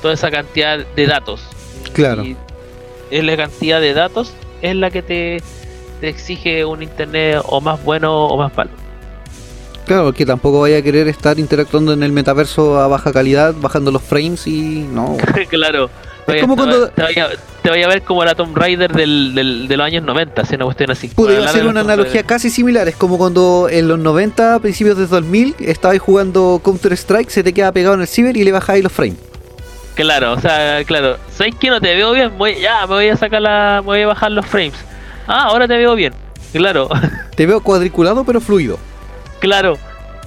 toda 0.02 0.12
esa 0.12 0.30
cantidad 0.30 0.84
de 0.84 1.06
datos. 1.06 1.48
Claro. 1.94 2.24
Y 2.24 2.36
es 3.10 3.24
la 3.24 3.38
cantidad 3.38 3.80
de 3.80 3.94
datos 3.94 4.34
es 4.60 4.76
la 4.76 4.90
que 4.90 5.00
te, 5.00 5.42
te 6.02 6.10
exige 6.10 6.66
un 6.66 6.82
internet 6.82 7.40
o 7.42 7.62
más 7.62 7.82
bueno 7.82 8.26
o 8.26 8.36
más 8.36 8.54
malo. 8.54 8.81
Claro, 9.86 10.04
porque 10.04 10.24
tampoco 10.24 10.60
vaya 10.60 10.78
a 10.78 10.82
querer 10.82 11.08
estar 11.08 11.38
interactuando 11.38 11.92
en 11.92 12.02
el 12.02 12.12
metaverso 12.12 12.80
a 12.80 12.86
baja 12.88 13.12
calidad, 13.12 13.54
bajando 13.60 13.90
los 13.90 14.02
frames 14.02 14.46
y 14.46 14.86
no. 14.90 15.16
claro. 15.50 15.90
Es 16.26 16.34
Te 16.34 16.40
como 16.40 16.54
vaya- 16.54 16.70
cuando- 16.70 16.88
te, 16.90 17.02
vaya, 17.02 17.28
te 17.62 17.68
vaya 17.70 17.86
a 17.86 17.88
ver 17.88 18.02
como 18.02 18.24
la 18.24 18.36
Tomb 18.36 18.56
Raider 18.56 18.92
del, 18.92 19.34
del- 19.34 19.66
de 19.66 19.76
los 19.76 19.84
años 19.84 20.04
90, 20.04 20.44
si 20.46 20.54
una 20.54 20.64
cuestión 20.66 20.90
así. 20.92 21.08
Pude 21.08 21.36
hacer 21.44 21.66
una 21.66 21.80
analogía 21.80 22.22
casi 22.22 22.48
similar. 22.48 22.86
Es 22.86 22.94
como 22.94 23.18
cuando 23.18 23.66
en 23.68 23.88
los 23.88 23.98
90, 23.98 24.60
principios 24.60 24.96
de 24.96 25.08
2000, 25.08 25.56
estabais 25.58 26.00
jugando 26.00 26.60
Counter 26.62 26.92
Strike, 26.92 27.28
se 27.28 27.42
te 27.42 27.52
queda 27.52 27.72
pegado 27.72 27.96
en 27.96 28.02
el 28.02 28.06
ciber 28.06 28.36
y 28.36 28.44
le 28.44 28.52
bajáis 28.52 28.84
los 28.84 28.92
frames. 28.92 29.18
Claro, 29.96 30.32
o 30.34 30.40
sea, 30.40 30.82
claro. 30.84 31.16
¿Sabes 31.36 31.56
que 31.56 31.68
no 31.70 31.80
te 31.80 31.92
veo 31.94 32.12
bien? 32.12 32.38
Voy, 32.38 32.54
ya, 32.60 32.82
me 32.86 32.94
voy 32.94 33.08
a 33.08 33.16
sacar 33.16 33.42
la. 33.42 33.80
Me 33.82 33.86
voy 33.86 34.00
a 34.02 34.06
bajar 34.06 34.30
los 34.30 34.46
frames. 34.46 34.74
Ah, 35.26 35.46
ahora 35.48 35.66
te 35.66 35.76
veo 35.76 35.94
bien. 35.96 36.14
Claro, 36.52 36.88
Te 37.34 37.46
veo 37.46 37.60
cuadriculado 37.60 38.22
pero 38.24 38.40
fluido. 38.40 38.78
Claro. 39.42 39.76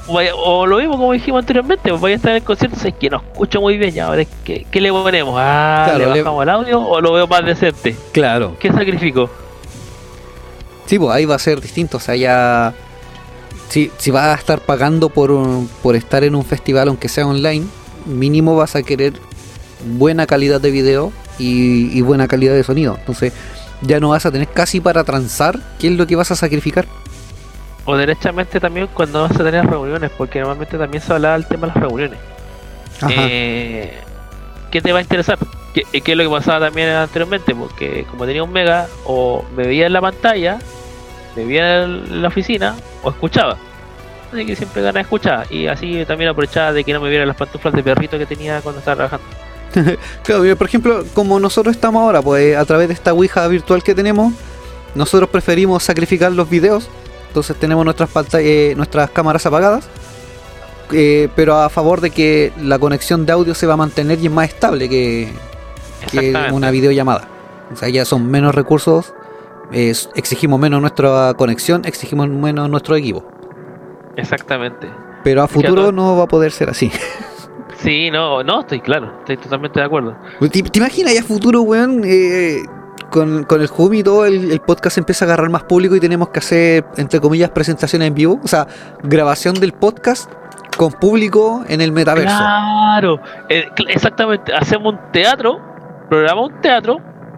O 0.07 0.67
lo 0.67 0.77
mismo 0.77 0.97
como 0.99 1.13
dijimos 1.13 1.39
anteriormente, 1.39 1.89
pues 1.89 1.99
voy 1.99 2.11
a 2.11 2.15
estar 2.15 2.29
en 2.29 2.35
el 2.37 2.43
concierto, 2.43 2.77
sé 2.79 2.91
que 2.91 3.09
no 3.09 3.23
escucho 3.31 3.59
muy 3.59 3.75
bien, 3.75 3.91
ya, 3.91 4.05
ahora, 4.05 4.23
¿qué, 4.43 4.63
qué 4.69 4.79
le 4.79 4.91
ponemos? 4.91 5.33
Ah, 5.35 5.85
Claro, 5.87 6.05
¿le 6.09 6.13
le- 6.13 6.21
bajamos 6.21 6.43
el 6.43 6.49
audio 6.49 6.79
o 6.79 7.01
lo 7.01 7.13
veo 7.13 7.25
más 7.25 7.43
decente? 7.43 7.95
Claro. 8.11 8.55
¿Qué 8.59 8.71
sacrifico? 8.71 9.31
Sí, 10.85 10.99
pues 10.99 11.11
ahí 11.15 11.25
va 11.25 11.33
a 11.33 11.39
ser 11.39 11.59
distinto. 11.59 11.97
O 11.97 11.99
sea, 11.99 12.15
ya. 12.15 12.73
Si, 13.69 13.91
si 13.97 14.11
vas 14.11 14.25
a 14.27 14.35
estar 14.35 14.59
pagando 14.61 15.09
por, 15.09 15.31
un- 15.31 15.67
por 15.81 15.95
estar 15.95 16.23
en 16.23 16.35
un 16.35 16.45
festival, 16.45 16.87
aunque 16.89 17.09
sea 17.09 17.25
online, 17.25 17.65
mínimo 18.05 18.55
vas 18.55 18.75
a 18.75 18.83
querer 18.83 19.13
buena 19.97 20.27
calidad 20.27 20.61
de 20.61 20.69
video 20.69 21.11
y, 21.39 21.97
y 21.97 22.01
buena 22.01 22.27
calidad 22.27 22.53
de 22.53 22.63
sonido. 22.63 22.95
Entonces, 22.99 23.33
ya 23.81 23.99
no 23.99 24.09
vas 24.09 24.27
a 24.27 24.31
tener 24.31 24.47
casi 24.49 24.79
para 24.81 25.03
transar 25.03 25.59
qué 25.79 25.87
es 25.87 25.93
lo 25.93 26.05
que 26.05 26.15
vas 26.15 26.29
a 26.29 26.35
sacrificar. 26.35 26.85
O 27.85 27.95
derechamente 27.95 28.59
también 28.59 28.87
cuando 28.93 29.25
a 29.25 29.29
tener 29.29 29.65
reuniones, 29.65 30.11
porque 30.17 30.39
normalmente 30.39 30.77
también 30.77 31.01
se 31.03 31.13
hablaba 31.13 31.35
del 31.35 31.47
tema 31.47 31.67
de 31.67 31.73
las 31.73 31.83
reuniones. 31.83 32.19
Eh, 33.09 33.93
¿Qué 34.71 34.81
te 34.81 34.91
va 34.91 34.99
a 34.99 35.01
interesar? 35.01 35.37
¿Qué, 35.73 35.83
qué 36.01 36.11
es 36.11 36.17
lo 36.17 36.23
que 36.23 36.29
pasaba 36.29 36.65
también 36.65 36.89
anteriormente? 36.89 37.53
Porque 37.53 38.05
como 38.09 38.25
tenía 38.25 38.43
un 38.43 38.51
mega, 38.51 38.87
o 39.05 39.45
me 39.55 39.67
veía 39.67 39.85
en 39.85 39.93
la 39.93 40.01
pantalla, 40.01 40.57
me 41.35 41.45
veía 41.45 41.83
en 41.83 42.21
la 42.21 42.29
oficina, 42.29 42.75
o 43.03 43.09
escuchaba. 43.09 43.57
Así 44.31 44.45
que 44.45 44.55
siempre 44.55 44.81
ganas 44.81 45.03
escuchar. 45.03 45.51
Y 45.51 45.67
así 45.67 46.03
también 46.05 46.29
aprovechaba 46.29 46.73
de 46.73 46.83
que 46.83 46.93
no 46.93 46.99
me 46.99 47.09
viera 47.09 47.25
las 47.25 47.35
pantuflas 47.35 47.73
de 47.73 47.83
perrito 47.83 48.17
que 48.17 48.25
tenía 48.25 48.61
cuando 48.61 48.79
estaba 48.79 48.95
trabajando. 48.95 49.25
Claro, 50.23 50.55
por 50.55 50.67
ejemplo, 50.67 51.03
como 51.13 51.39
nosotros 51.39 51.75
estamos 51.75 52.01
ahora, 52.01 52.21
pues 52.21 52.55
a 52.55 52.63
través 52.65 52.87
de 52.87 52.93
esta 52.93 53.11
Ouija 53.11 53.45
virtual 53.47 53.83
que 53.83 53.93
tenemos, 53.93 54.33
nosotros 54.93 55.29
preferimos 55.29 55.83
sacrificar 55.83 56.31
los 56.31 56.49
videos, 56.49 56.87
entonces 57.35 57.57
tenemos 57.57 57.83
nuestras 57.83 58.09
eh, 58.35 58.73
nuestras 58.77 59.09
cámaras 59.09 59.45
apagadas, 59.45 59.89
eh, 60.93 61.27
pero 61.35 61.57
a 61.57 61.69
favor 61.69 61.99
de 61.99 62.09
que 62.09 62.53
la 62.61 62.79
conexión 62.79 63.25
de 63.25 63.33
audio 63.33 63.53
se 63.53 63.67
va 63.67 63.73
a 63.73 63.77
mantener 63.77 64.19
y 64.21 64.27
es 64.27 64.31
más 64.31 64.47
estable 64.47 64.87
que, 64.87 65.33
una 66.53 66.71
videollamada. 66.71 67.27
O 67.73 67.75
sea, 67.75 67.89
ya 67.89 68.05
son 68.05 68.31
menos 68.31 68.55
recursos, 68.55 69.13
es- 69.73 70.09
exigimos 70.15 70.61
menos 70.61 70.79
nuestra 70.79 71.33
conexión, 71.35 71.81
exigimos 71.83 72.29
menos 72.29 72.69
nuestro 72.69 72.95
equipo. 72.95 73.25
Exactamente. 74.15 74.89
Pero 75.25 75.43
a 75.43 75.49
futuro 75.49 75.91
no 75.91 76.15
va 76.15 76.23
a 76.23 76.27
poder 76.27 76.53
ser 76.53 76.69
así. 76.69 76.89
Sí, 77.79 78.09
no, 78.11 78.43
no, 78.43 78.61
estoy 78.61 78.79
claro, 78.79 79.11
estoy 79.19 79.35
totalmente 79.35 79.81
de 79.81 79.85
acuerdo. 79.85 80.15
¿Te, 80.39 80.47
te 80.63 80.79
imaginas 80.79 81.13
ya 81.13 81.21
futuro, 81.21 81.63
weón? 81.63 82.01
eh, 82.05 82.63
con, 83.09 83.43
con 83.43 83.61
el 83.61 83.69
Humi 83.75 83.99
y 83.99 84.03
todo, 84.03 84.25
el, 84.25 84.51
el 84.51 84.59
podcast 84.61 84.97
empieza 84.97 85.25
a 85.25 85.27
agarrar 85.27 85.49
más 85.49 85.63
público 85.63 85.95
y 85.95 85.99
tenemos 85.99 86.29
que 86.29 86.39
hacer, 86.39 86.85
entre 86.97 87.19
comillas, 87.19 87.49
presentaciones 87.49 88.07
en 88.07 88.13
vivo. 88.13 88.39
O 88.43 88.47
sea, 88.47 88.67
grabación 89.03 89.55
del 89.55 89.73
podcast 89.73 90.31
con 90.77 90.91
público 90.91 91.63
en 91.67 91.81
el 91.81 91.91
metaverso. 91.91 92.37
Claro, 92.37 93.19
eh, 93.49 93.65
exactamente. 93.87 94.53
Hacemos 94.53 94.93
un 94.93 94.99
teatro, 95.11 95.59
programamos 96.09 96.51
un 96.51 96.61
teatro 96.61 96.97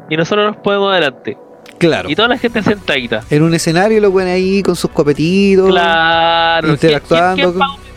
y 0.09 0.17
nosotros 0.17 0.47
nos 0.47 0.57
ponemos 0.57 0.91
adelante. 0.91 1.37
Claro. 1.77 2.09
Y 2.09 2.15
toda 2.15 2.27
la 2.27 2.37
gente 2.37 2.63
sentadita. 2.63 3.21
En 3.29 3.43
un 3.43 3.53
escenario 3.53 4.01
lo 4.01 4.11
ponen 4.11 4.29
ahí 4.29 4.63
con 4.63 4.75
sus 4.75 4.89
copetitos. 4.91 5.69
Claro. 5.69 6.69
interactuando 6.69 7.53
¿Quién, 7.53 7.53
quién 7.53 7.87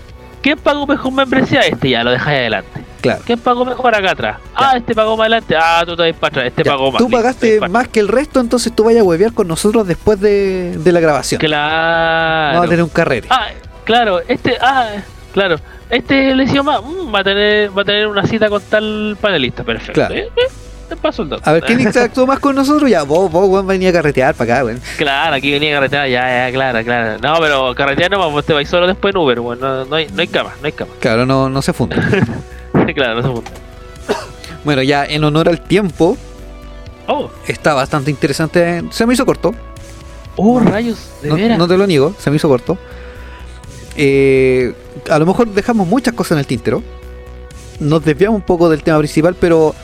quién 0.42 0.59
pagó 0.59 0.86
mejor 0.86 1.12
membresía? 1.12 1.60
Este 1.60 1.90
ya, 1.90 2.05
lo 2.05 2.10
dejáis 2.10 2.40
adelante. 2.40 2.90
Claro. 3.01 3.22
¿Quién 3.24 3.39
pagó 3.39 3.64
mejor 3.64 3.94
acá 3.94 4.10
atrás? 4.12 4.36
Ah, 4.55 4.74
este 4.77 4.94
pagó 4.94 5.16
más 5.16 5.24
adelante. 5.24 5.55
Ah, 5.56 5.82
tú 5.86 5.97
te 5.97 6.02
vas 6.02 6.16
para 6.20 6.28
atrás. 6.28 6.47
Este 6.47 6.62
Ya, 6.64 6.72
pagó 6.72 6.93
más. 6.93 6.98
tú 6.98 7.09
pagaste 7.10 7.60
más 7.68 7.89
que 7.89 8.01
el 8.01 8.09
resto, 8.09 8.40
entonces 8.40 8.74
tú 8.74 8.85
vayas 8.85 9.01
a 9.01 9.05
huevear 9.05 9.32
con 9.32 9.48
nosotros 9.48 9.86
después 9.86 10.20
de, 10.20 10.77
de 10.78 10.93
la 10.93 11.01
grabación. 11.01 11.39
Claro. 11.40 12.52
Vamos 12.55 12.66
a 12.66 12.68
tener 12.70 12.82
un 12.85 12.90
carrete. 12.90 13.28
Ah, 13.31 13.48
claro, 13.85 14.20
este, 14.28 14.56
ah, 14.60 14.89
claro. 15.32 15.56
Este 15.89 16.35
le 16.35 16.44
decía 16.44 16.62
más, 16.62 16.81
mm, 16.82 17.12
va 17.14 17.20
a 17.20 17.24
tener, 17.24 17.77
va 17.77 17.82
a 17.82 17.85
tener 17.85 18.06
una 18.06 18.24
cita 18.27 18.48
con 18.48 18.62
tal 18.62 19.16
panelista, 19.20 19.64
perfecto. 19.64 19.94
Claro. 19.94 20.14
Eh, 20.14 20.28
eh, 20.36 20.97
paso 21.02 21.22
el. 21.22 21.36
A 21.43 21.52
ver, 21.52 21.64
¿quién 21.64 21.81
interactuó 21.81 22.27
más 22.27 22.39
con 22.39 22.55
nosotros? 22.55 22.89
Ya, 22.89 23.02
vos, 23.02 23.31
vos, 23.31 23.48
weón, 23.48 23.66
venía 23.66 23.90
a 23.90 23.93
carretear 23.93 24.35
para 24.35 24.55
acá, 24.55 24.64
weón. 24.64 24.81
Claro, 24.97 25.35
aquí 25.35 25.51
venía 25.51 25.74
carretera, 25.74 26.06
ya, 26.06 26.47
ya, 26.48 26.52
claro, 26.52 26.85
claro. 26.85 27.18
No, 27.20 27.40
pero 27.40 27.74
carretera 27.74 28.09
no, 28.16 28.31
pues 28.31 28.47
te 28.47 28.52
vais 28.52 28.68
solo 28.68 28.86
después 28.86 29.14
en 29.14 29.20
Uber, 29.20 29.40
bueno, 29.40 29.66
no, 29.68 29.85
no 29.85 29.97
hay, 29.97 30.06
no 30.12 30.20
hay 30.20 30.28
cama, 30.28 30.52
no 30.60 30.66
hay 30.66 30.72
cama. 30.72 30.93
Claro, 31.01 31.27
no, 31.27 31.48
no 31.48 31.62
se 31.62 31.72
funde. 32.72 32.94
claro, 32.94 33.22
no 33.22 33.36
se 33.36 33.42
bueno, 34.64 34.82
ya 34.82 35.05
en 35.05 35.24
honor 35.24 35.48
al 35.48 35.60
tiempo, 35.60 36.16
Oh, 37.06 37.28
está 37.48 37.74
bastante 37.74 38.10
interesante. 38.10 38.84
Se 38.90 39.05
me 39.05 39.14
hizo 39.14 39.26
corto, 39.26 39.52
oh, 40.36 40.60
rayos, 40.60 41.10
de 41.22 41.28
no, 41.28 41.34
veras. 41.34 41.59
no 41.59 41.66
te 41.66 41.76
lo 41.76 41.86
niego, 41.86 42.14
se 42.18 42.30
me 42.30 42.36
hizo 42.36 42.48
corto. 42.48 42.78
Eh, 43.97 44.72
a 45.10 45.18
lo 45.18 45.26
mejor 45.26 45.48
dejamos 45.48 45.88
muchas 45.88 46.14
cosas 46.14 46.32
en 46.32 46.38
el 46.38 46.47
tintero. 46.47 46.82
Nos 47.80 48.05
desviamos 48.05 48.36
un 48.36 48.47
poco 48.47 48.68
del 48.68 48.82
tema 48.82 48.98
principal, 48.98 49.34
pero 49.40 49.74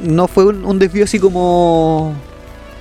no 0.00 0.26
fue 0.26 0.46
un, 0.46 0.64
un 0.64 0.78
desvío 0.78 1.04
así 1.04 1.20
como 1.20 2.12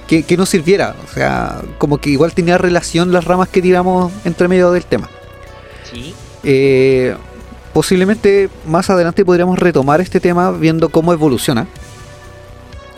que, 0.07 0.23
que 0.23 0.37
no 0.37 0.45
sirviera. 0.47 0.95
O 1.05 1.13
sea, 1.13 1.61
como 1.77 1.99
que 1.99 2.09
igual 2.09 2.33
tenía 2.33 2.57
relación 2.57 3.11
las 3.11 3.25
ramas 3.25 3.49
que 3.49 3.61
tiramos 3.61 4.11
entre 4.25 4.47
medio 4.47 4.71
del 4.71 4.85
tema. 4.85 5.07
Sí, 5.83 6.15
Eh, 6.43 7.15
posiblemente 7.73 8.49
más 8.67 8.89
adelante 8.89 9.25
podríamos 9.25 9.59
retomar 9.59 9.99
este 10.01 10.19
tema 10.19 10.51
viendo 10.51 10.89
cómo 10.89 11.11
evoluciona. 11.13 11.67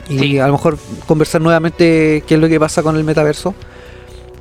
Y 0.10 0.20
Sí. 0.20 0.40
a 0.40 0.48
lo 0.48 0.54
mejor 0.54 0.78
conversar 1.08 1.42
nuevamente 1.42 2.24
qué 2.28 2.36
es 2.36 2.40
lo 2.40 2.48
que 2.48 2.60
pasa 2.60 2.84
con 2.84 2.96
el 2.96 3.04
metaverso. 3.04 3.56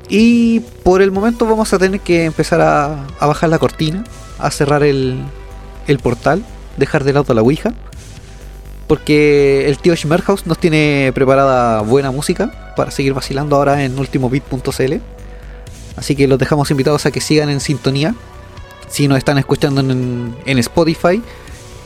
Y 0.09 0.59
por 0.83 1.01
el 1.01 1.11
momento 1.11 1.45
vamos 1.45 1.73
a 1.73 1.79
tener 1.79 1.99
que 2.01 2.25
empezar 2.25 2.61
a, 2.61 3.05
a 3.19 3.25
bajar 3.25 3.49
la 3.49 3.57
cortina, 3.57 4.03
a 4.37 4.51
cerrar 4.51 4.83
el, 4.83 5.17
el 5.87 5.97
portal, 5.99 6.45
dejar 6.77 7.03
de 7.03 7.13
lado 7.13 7.33
la 7.33 7.41
Ouija. 7.41 7.73
Porque 8.87 9.67
el 9.67 9.79
tío 9.79 9.95
Schmerhaus 9.95 10.45
nos 10.45 10.59
tiene 10.59 11.11
preparada 11.15 11.81
buena 11.81 12.11
música 12.11 12.73
para 12.75 12.91
seguir 12.91 13.15
vacilando 13.15 13.55
ahora 13.55 13.83
en 13.83 13.97
ultimobit.cl. 13.97 14.93
Así 15.97 16.15
que 16.15 16.27
los 16.27 16.37
dejamos 16.37 16.69
invitados 16.69 17.07
a 17.07 17.11
que 17.11 17.21
sigan 17.21 17.49
en 17.49 17.59
sintonía. 17.61 18.13
Si 18.87 19.07
nos 19.07 19.17
están 19.17 19.37
escuchando 19.37 19.81
en, 19.81 20.35
en 20.45 20.57
Spotify, 20.59 21.21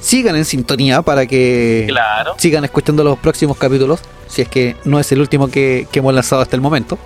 sigan 0.02 0.36
en 0.36 0.46
sintonía 0.46 1.02
para 1.02 1.26
que 1.26 1.86
claro. 1.88 2.34
sigan 2.38 2.64
escuchando 2.66 3.04
los 3.04 3.18
próximos 3.20 3.58
capítulos. 3.58 4.00
Si 4.28 4.42
es 4.44 4.48
que 4.50 4.76
no 4.86 5.00
es 5.00 5.12
el 5.12 5.20
último 5.22 5.48
que, 5.50 5.88
que 5.92 6.00
hemos 6.00 6.14
lanzado 6.14 6.42
hasta 6.42 6.56
el 6.56 6.62
momento. 6.62 6.98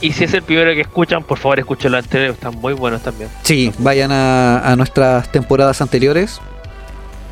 Y 0.00 0.12
si 0.12 0.24
es 0.24 0.32
el 0.32 0.42
primero 0.42 0.72
que 0.72 0.80
escuchan, 0.80 1.22
por 1.22 1.36
favor 1.38 1.58
escuchen 1.58 1.92
los 1.92 2.02
anteriores, 2.02 2.34
están 2.36 2.54
muy 2.58 2.72
buenos 2.72 3.02
también. 3.02 3.28
Sí, 3.42 3.70
vayan 3.78 4.10
a, 4.12 4.60
a 4.60 4.74
nuestras 4.76 5.30
temporadas 5.30 5.82
anteriores. 5.82 6.40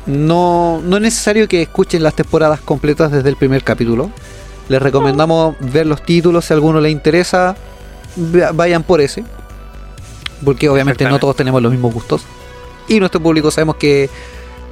No, 0.05 0.81
no 0.83 0.95
es 0.97 1.01
necesario 1.01 1.47
que 1.47 1.61
escuchen 1.61 2.03
las 2.03 2.13
temporadas 2.15 2.59
completas 2.61 3.11
desde 3.11 3.29
el 3.29 3.35
primer 3.35 3.63
capítulo. 3.63 4.09
Les 4.67 4.81
recomendamos 4.81 5.55
ver 5.59 5.85
los 5.87 6.03
títulos 6.03 6.45
si 6.45 6.53
a 6.53 6.55
alguno 6.55 6.79
les 6.79 6.91
interesa. 6.91 7.55
va- 8.17 8.51
Vayan 8.51 8.83
por 8.83 9.01
ese. 9.01 9.23
Porque 10.43 10.69
obviamente 10.69 11.05
no 11.05 11.19
todos 11.19 11.35
tenemos 11.35 11.61
los 11.61 11.71
mismos 11.71 11.93
gustos. 11.93 12.23
Y 12.87 12.99
nuestro 12.99 13.21
público 13.21 13.51
sabemos 13.51 13.75
que 13.75 14.09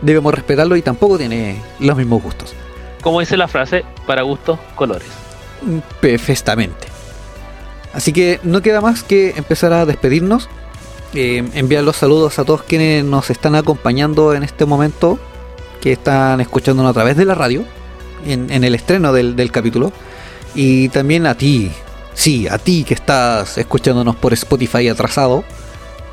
debemos 0.02 0.34
respetarlo 0.34 0.76
y 0.76 0.82
tampoco 0.82 1.18
tiene 1.18 1.62
los 1.80 1.98
mismos 1.98 2.24
gustos. 2.24 2.54
Como 3.02 3.20
dice 3.20 3.38
la 3.38 3.48
frase, 3.48 3.84
para 4.06 4.22
gustos, 4.24 4.60
colores. 4.76 5.08
Perfectamente. 6.02 6.88
Así 7.94 8.14
que 8.14 8.40
no 8.44 8.62
queda 8.62 8.82
más 8.82 9.04
que 9.04 9.34
empezar 9.38 9.74
a 9.74 9.86
despedirnos. 9.86 10.50
eh, 11.14 11.44
enviar 11.54 11.84
los 11.84 11.96
saludos 11.96 12.38
a 12.38 12.44
todos 12.46 12.64
quienes 12.64 13.04
nos 13.04 13.30
están 13.30 13.56
acompañando 13.56 14.34
en 14.34 14.44
este 14.44 14.66
momento, 14.66 15.18
que 15.82 15.94
están 15.94 16.42
escuchándonos 16.42 16.92
a 16.92 16.94
través 16.94 17.16
de 17.18 17.26
la 17.26 17.34
radio, 17.34 17.64
en, 18.26 18.52
en 18.52 18.64
el 18.64 18.76
estreno 18.76 19.14
del, 19.14 19.36
del 19.36 19.52
capítulo. 19.52 19.92
Y 20.54 20.90
también 20.90 21.26
a 21.28 21.36
ti, 21.36 21.72
sí, 22.18 22.48
a 22.48 22.58
ti 22.58 22.84
que 22.84 22.96
estás 22.96 23.58
escuchándonos 23.58 24.16
por 24.16 24.34
Spotify 24.34 24.90
atrasado, 24.90 25.44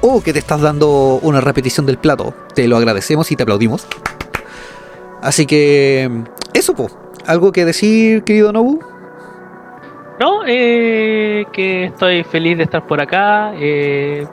o 0.02 0.22
que 0.22 0.34
te 0.34 0.38
estás 0.38 0.60
dando 0.60 1.18
una 1.22 1.40
repetición 1.40 1.86
del 1.86 1.96
plato. 1.96 2.34
Te 2.54 2.68
lo 2.68 2.76
agradecemos 2.76 3.32
y 3.32 3.36
te 3.36 3.42
aplaudimos. 3.42 3.86
Así 5.22 5.46
que, 5.46 6.10
eso, 6.52 6.74
po. 6.74 6.88
¿Algo 7.26 7.52
que 7.52 7.64
decir, 7.64 8.22
querido 8.22 8.52
Nobu? 8.52 8.80
No, 10.20 10.42
eh, 10.46 11.46
que 11.52 11.84
estoy 11.86 12.22
feliz 12.22 12.58
de 12.58 12.64
estar 12.64 12.86
por 12.86 13.00
acá. 13.00 13.54
eh, 13.56 14.26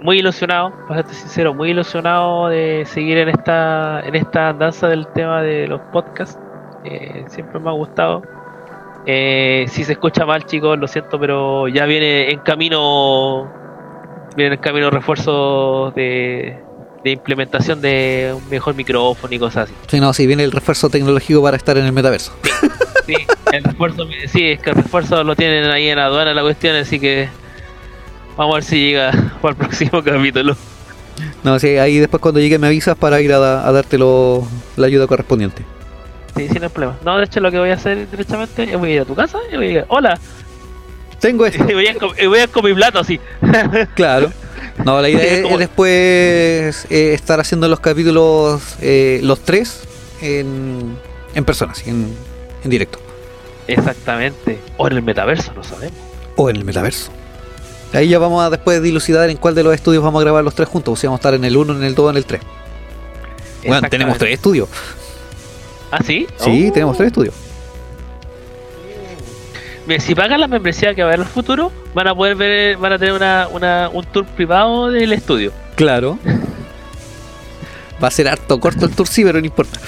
muy 0.00 0.20
ilusionado, 0.20 0.72
para 0.86 1.02
ser 1.02 1.14
sincero, 1.14 1.54
muy 1.54 1.70
ilusionado 1.70 2.48
de 2.48 2.84
seguir 2.86 3.18
en 3.18 3.30
esta 3.30 4.00
en 4.06 4.14
esta 4.14 4.52
danza 4.52 4.86
del 4.86 5.08
tema 5.08 5.42
de 5.42 5.66
los 5.66 5.80
podcasts. 5.92 6.38
Eh, 6.84 7.24
siempre 7.28 7.58
me 7.58 7.70
ha 7.70 7.72
gustado. 7.72 8.22
Eh, 9.10 9.64
si 9.70 9.84
se 9.84 9.92
escucha 9.92 10.26
mal, 10.26 10.44
chicos, 10.44 10.78
lo 10.78 10.86
siento, 10.86 11.18
pero 11.18 11.66
ya 11.66 11.86
viene 11.86 12.30
en 12.30 12.40
camino 12.40 13.50
viene 14.36 14.56
en 14.56 14.60
camino 14.60 14.90
refuerzos 14.90 15.94
de, 15.94 16.58
de 17.02 17.10
implementación 17.10 17.80
de 17.80 18.34
un 18.36 18.46
mejor 18.50 18.74
micrófono 18.74 19.34
y 19.34 19.38
cosas 19.38 19.64
así. 19.64 19.74
Sí, 19.86 19.98
no, 19.98 20.12
si 20.12 20.26
viene 20.26 20.44
el 20.44 20.52
refuerzo 20.52 20.90
tecnológico 20.90 21.42
para 21.42 21.56
estar 21.56 21.78
en 21.78 21.86
el 21.86 21.92
metaverso. 21.92 22.32
Sí, 23.06 23.14
el 23.50 23.64
refuerzo, 23.64 24.06
sí, 24.26 24.50
es 24.50 24.60
que 24.60 24.68
el 24.68 24.76
refuerzo 24.76 25.24
lo 25.24 25.34
tienen 25.34 25.70
ahí 25.70 25.88
en 25.88 25.98
aduana 25.98 26.34
la 26.34 26.42
cuestión, 26.42 26.76
así 26.76 27.00
que 27.00 27.30
vamos 28.36 28.52
a 28.52 28.56
ver 28.56 28.64
si 28.64 28.78
llega 28.78 29.10
para 29.40 29.52
el 29.52 29.56
próximo 29.56 30.02
capítulo. 30.04 30.54
No, 31.42 31.58
sí, 31.58 31.78
ahí 31.78 31.96
después 31.96 32.20
cuando 32.20 32.40
llegue 32.40 32.58
me 32.58 32.66
avisas 32.66 32.94
para 32.94 33.22
ir 33.22 33.32
a, 33.32 33.66
a 33.66 33.72
darte 33.72 33.96
la 33.96 34.86
ayuda 34.86 35.06
correspondiente. 35.06 35.64
Sí, 36.38 36.48
sin 36.48 36.60
problema. 36.70 36.96
No, 37.04 37.18
de 37.18 37.24
hecho 37.24 37.40
lo 37.40 37.50
que 37.50 37.58
voy 37.58 37.70
a 37.70 37.74
hacer 37.74 38.10
directamente 38.10 38.62
es 38.64 38.78
voy 38.78 38.92
a 38.92 38.94
ir 38.94 39.00
a 39.00 39.04
tu 39.04 39.14
casa 39.14 39.38
y 39.52 39.56
voy 39.56 39.66
a 39.66 39.70
ir, 39.70 39.84
hola, 39.88 40.18
Tengo 41.20 41.44
esto. 41.46 41.64
y 41.68 41.74
voy 41.74 41.86
a, 41.88 41.94
com- 41.96 42.12
y 42.18 42.26
voy 42.26 42.38
a 42.40 42.46
con 42.48 42.64
mi 42.64 42.72
plato 42.74 43.00
así. 43.00 43.18
Claro. 43.94 44.32
No, 44.84 45.00
la 45.02 45.08
idea 45.08 45.24
es, 45.24 45.44
es 45.44 45.58
después 45.58 46.86
eh, 46.90 47.12
estar 47.12 47.40
haciendo 47.40 47.66
los 47.68 47.80
capítulos, 47.80 48.62
eh, 48.80 49.18
los 49.24 49.40
tres, 49.40 49.82
en, 50.22 50.96
en 51.34 51.44
persona, 51.44 51.72
así, 51.72 51.90
en, 51.90 52.14
en 52.62 52.70
directo. 52.70 53.00
Exactamente. 53.66 54.58
O 54.76 54.86
en 54.86 54.92
el 54.94 55.02
metaverso, 55.02 55.52
no 55.54 55.64
sabemos. 55.64 55.98
O 56.36 56.48
en 56.48 56.56
el 56.56 56.64
metaverso. 56.64 57.10
Ahí 57.92 58.08
ya 58.08 58.18
vamos 58.20 58.44
a 58.44 58.50
después 58.50 58.80
dilucidar 58.82 59.28
en 59.30 59.36
cuál 59.38 59.54
de 59.56 59.64
los 59.64 59.74
estudios 59.74 60.02
vamos 60.04 60.20
a 60.20 60.24
grabar 60.24 60.44
los 60.44 60.54
tres 60.54 60.68
juntos. 60.68 60.92
O 60.92 60.96
si 60.96 61.06
vamos 61.08 61.18
a 61.18 61.20
estar 61.20 61.34
en 61.34 61.44
el 61.44 61.56
1, 61.56 61.72
en 61.76 61.82
el 61.84 61.94
2 61.96 62.06
o 62.06 62.10
en 62.10 62.16
el 62.16 62.24
3. 62.24 62.40
Bueno, 63.66 63.88
tenemos 63.90 64.16
tres 64.18 64.34
estudios. 64.34 64.68
¿Ah, 65.90 65.98
sí? 66.04 66.26
Sí, 66.36 66.66
Oh. 66.68 66.72
tenemos 66.72 66.96
tres 66.96 67.08
estudios. 67.08 67.34
Mira, 69.86 70.00
si 70.00 70.14
pagan 70.14 70.40
la 70.40 70.48
membresía 70.48 70.94
que 70.94 71.02
va 71.02 71.08
a 71.08 71.12
haber 71.14 71.20
en 71.20 71.26
el 71.26 71.32
futuro, 71.32 71.72
van 71.94 72.08
a 72.08 72.14
poder 72.14 72.34
ver, 72.36 72.76
van 72.76 72.92
a 72.92 72.98
tener 72.98 73.14
una, 73.14 73.48
una, 73.50 73.88
un 73.88 74.04
tour 74.04 74.26
privado 74.26 74.90
del 74.90 75.12
estudio. 75.14 75.50
Claro. 75.76 76.18
Va 78.02 78.08
a 78.08 78.10
ser 78.10 78.28
harto 78.28 78.60
corto 78.60 78.84
el 78.84 78.94
tour, 78.94 79.08
sí, 79.08 79.24
pero 79.24 79.40
no 79.40 79.46
importa. 79.46 79.80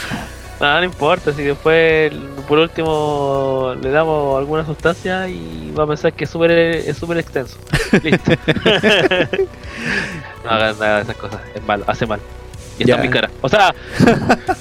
No, 0.59 0.78
no 0.78 0.85
importa, 0.85 1.32
si 1.32 1.43
después 1.43 2.12
por 2.48 2.59
último 2.59 3.74
le 3.81 3.90
damos 3.90 4.39
alguna 4.39 4.64
sustancia 4.66 5.28
y 5.28 5.72
va 5.78 5.85
a 5.85 5.86
pensar 5.86 6.12
que 6.12 6.24
es 6.24 6.31
súper 6.31 6.51
es 6.51 6.97
súper 6.97 7.18
extenso. 7.18 7.56
Listo. 8.02 8.32
no 10.44 10.51
hagan 10.51 10.78
nada 10.78 10.97
de 10.97 11.02
esas 11.02 11.16
cosas, 11.16 11.40
es 11.55 11.62
malo, 11.64 11.85
hace 11.86 12.06
mal. 12.06 12.20
Y 12.81 12.82
está 12.82 12.97
Ya. 12.97 12.97
en 12.97 13.02
mi 13.02 13.09
cara. 13.11 13.31
O 13.40 13.48
sea, 13.48 13.73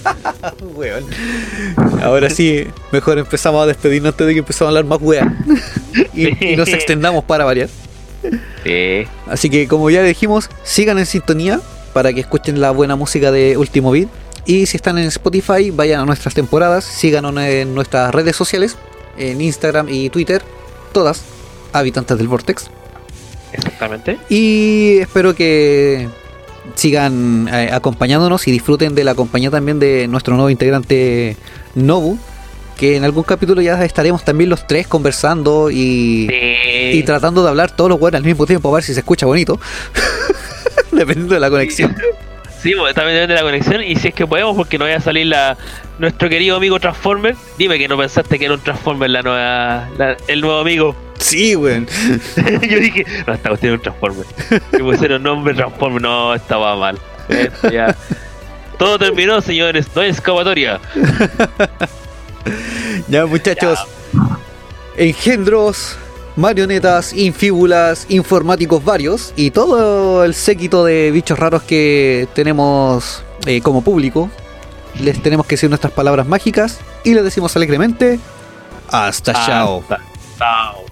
Ahora 2.03 2.29
sí, 2.29 2.65
mejor 2.91 3.17
empezamos 3.17 3.63
a 3.63 3.67
despedirnos 3.67 4.13
antes 4.13 4.27
de 4.27 4.33
que 4.33 4.39
empezamos 4.39 4.67
a 4.67 4.69
hablar 4.77 4.85
más 4.85 4.99
weas. 5.01 5.27
y, 6.13 6.53
y 6.53 6.55
nos 6.55 6.69
extendamos 6.69 7.23
para 7.23 7.45
variar. 7.45 7.69
sí, 8.63 9.05
Así 9.27 9.49
que 9.49 9.67
como 9.67 9.89
ya 9.89 10.01
le 10.01 10.07
dijimos, 10.09 10.49
sigan 10.63 10.99
en 10.99 11.05
sintonía 11.05 11.59
para 11.93 12.13
que 12.13 12.19
escuchen 12.21 12.61
la 12.61 12.71
buena 12.71 12.95
música 12.95 13.31
de 13.31 13.57
Último 13.57 13.91
Beat. 13.91 14.07
Y 14.45 14.65
si 14.65 14.77
están 14.77 14.97
en 14.97 15.05
Spotify, 15.05 15.69
vayan 15.71 16.01
a 16.01 16.05
nuestras 16.05 16.33
temporadas, 16.33 16.83
síganos 16.85 17.35
en 17.37 17.75
nuestras 17.75 18.13
redes 18.13 18.35
sociales, 18.35 18.77
en 19.17 19.41
Instagram 19.41 19.87
y 19.89 20.09
Twitter, 20.09 20.41
todas, 20.91 21.21
habitantes 21.73 22.17
del 22.17 22.27
Vortex. 22.27 22.69
exactamente. 23.53 24.17
Y 24.29 24.97
espero 24.99 25.35
que 25.35 26.07
sigan 26.75 27.47
eh, 27.51 27.69
acompañándonos 27.71 28.47
y 28.47 28.51
disfruten 28.51 28.95
de 28.95 29.03
la 29.03 29.15
compañía 29.15 29.49
también 29.51 29.79
de 29.79 30.07
nuestro 30.07 30.35
nuevo 30.35 30.49
integrante 30.49 31.37
Nobu, 31.75 32.17
que 32.77 32.95
en 32.95 33.03
algún 33.03 33.23
capítulo 33.23 33.61
ya 33.61 33.83
estaremos 33.83 34.23
también 34.23 34.49
los 34.49 34.65
tres 34.67 34.87
conversando 34.87 35.69
y, 35.69 36.27
Sí. 36.29 36.97
y 36.97 37.03
tratando 37.03 37.43
de 37.43 37.49
hablar 37.49 37.71
todos 37.75 37.89
los 37.89 37.99
buenos 37.99 38.19
al 38.19 38.25
mismo 38.25 38.45
tiempo 38.45 38.69
a 38.71 38.75
ver 38.75 38.83
si 38.83 38.93
se 38.93 38.99
escucha 39.01 39.25
bonito. 39.25 39.59
Dependiendo 40.91 41.33
de 41.33 41.39
la 41.39 41.49
conexión. 41.49 41.95
Sí, 42.61 42.73
también 42.73 43.15
depende 43.15 43.27
de 43.27 43.33
la 43.35 43.41
conexión 43.41 43.83
y 43.83 43.95
si 43.95 44.09
es 44.09 44.13
que 44.13 44.27
podemos 44.27 44.55
porque 44.55 44.77
no 44.77 44.85
vaya 44.85 44.97
a 44.97 45.01
salir 45.01 45.27
la 45.27 45.57
nuestro 45.99 46.29
querido 46.29 46.55
amigo 46.57 46.79
Transformer. 46.79 47.35
Dime 47.57 47.77
que 47.77 47.87
no 47.87 47.97
pensaste 47.97 48.39
que 48.39 48.45
era 48.45 48.53
un 48.55 48.61
Transformer 48.61 49.09
la 49.09 49.21
nueva 49.21 49.89
la- 49.97 50.17
el 50.27 50.41
nuevo 50.41 50.59
amigo. 50.59 50.95
Sí, 51.19 51.55
weón. 51.55 51.87
Yo 52.37 52.79
dije, 52.79 53.05
no, 53.27 53.33
esta 53.33 53.49
cuestión 53.49 53.73
es 53.73 53.77
un 53.79 53.83
Transformer. 53.83 54.25
Que 54.71 54.79
pusieron 54.79 55.21
nombre 55.23 55.53
Transformer, 55.53 56.01
no, 56.01 56.33
estaba 56.33 56.75
mal. 56.75 56.97
Esto 57.27 57.69
ya. 57.69 57.95
Todo 58.77 58.97
terminó, 58.97 59.41
señores, 59.41 59.87
no 59.95 60.01
hay 60.01 60.09
escapatoria. 60.09 60.79
Ya, 63.07 63.25
muchachos. 63.25 63.79
Engendros, 64.97 65.97
marionetas, 66.35 67.13
infíbulas, 67.13 68.05
informáticos 68.09 68.83
varios 68.83 69.33
y 69.35 69.51
todo 69.51 70.23
el 70.23 70.33
séquito 70.33 70.83
de 70.85 71.11
bichos 71.11 71.37
raros 71.39 71.63
que 71.63 72.27
tenemos 72.33 73.23
eh, 73.45 73.61
como 73.61 73.83
público. 73.83 74.29
Les 74.99 75.21
tenemos 75.21 75.45
que 75.45 75.55
decir 75.55 75.69
nuestras 75.69 75.93
palabras 75.93 76.27
mágicas 76.27 76.79
y 77.03 77.13
les 77.13 77.23
decimos 77.23 77.55
alegremente 77.55 78.19
hasta 78.91 79.33
chao. 79.33 79.83
Hasta-. 79.89 80.88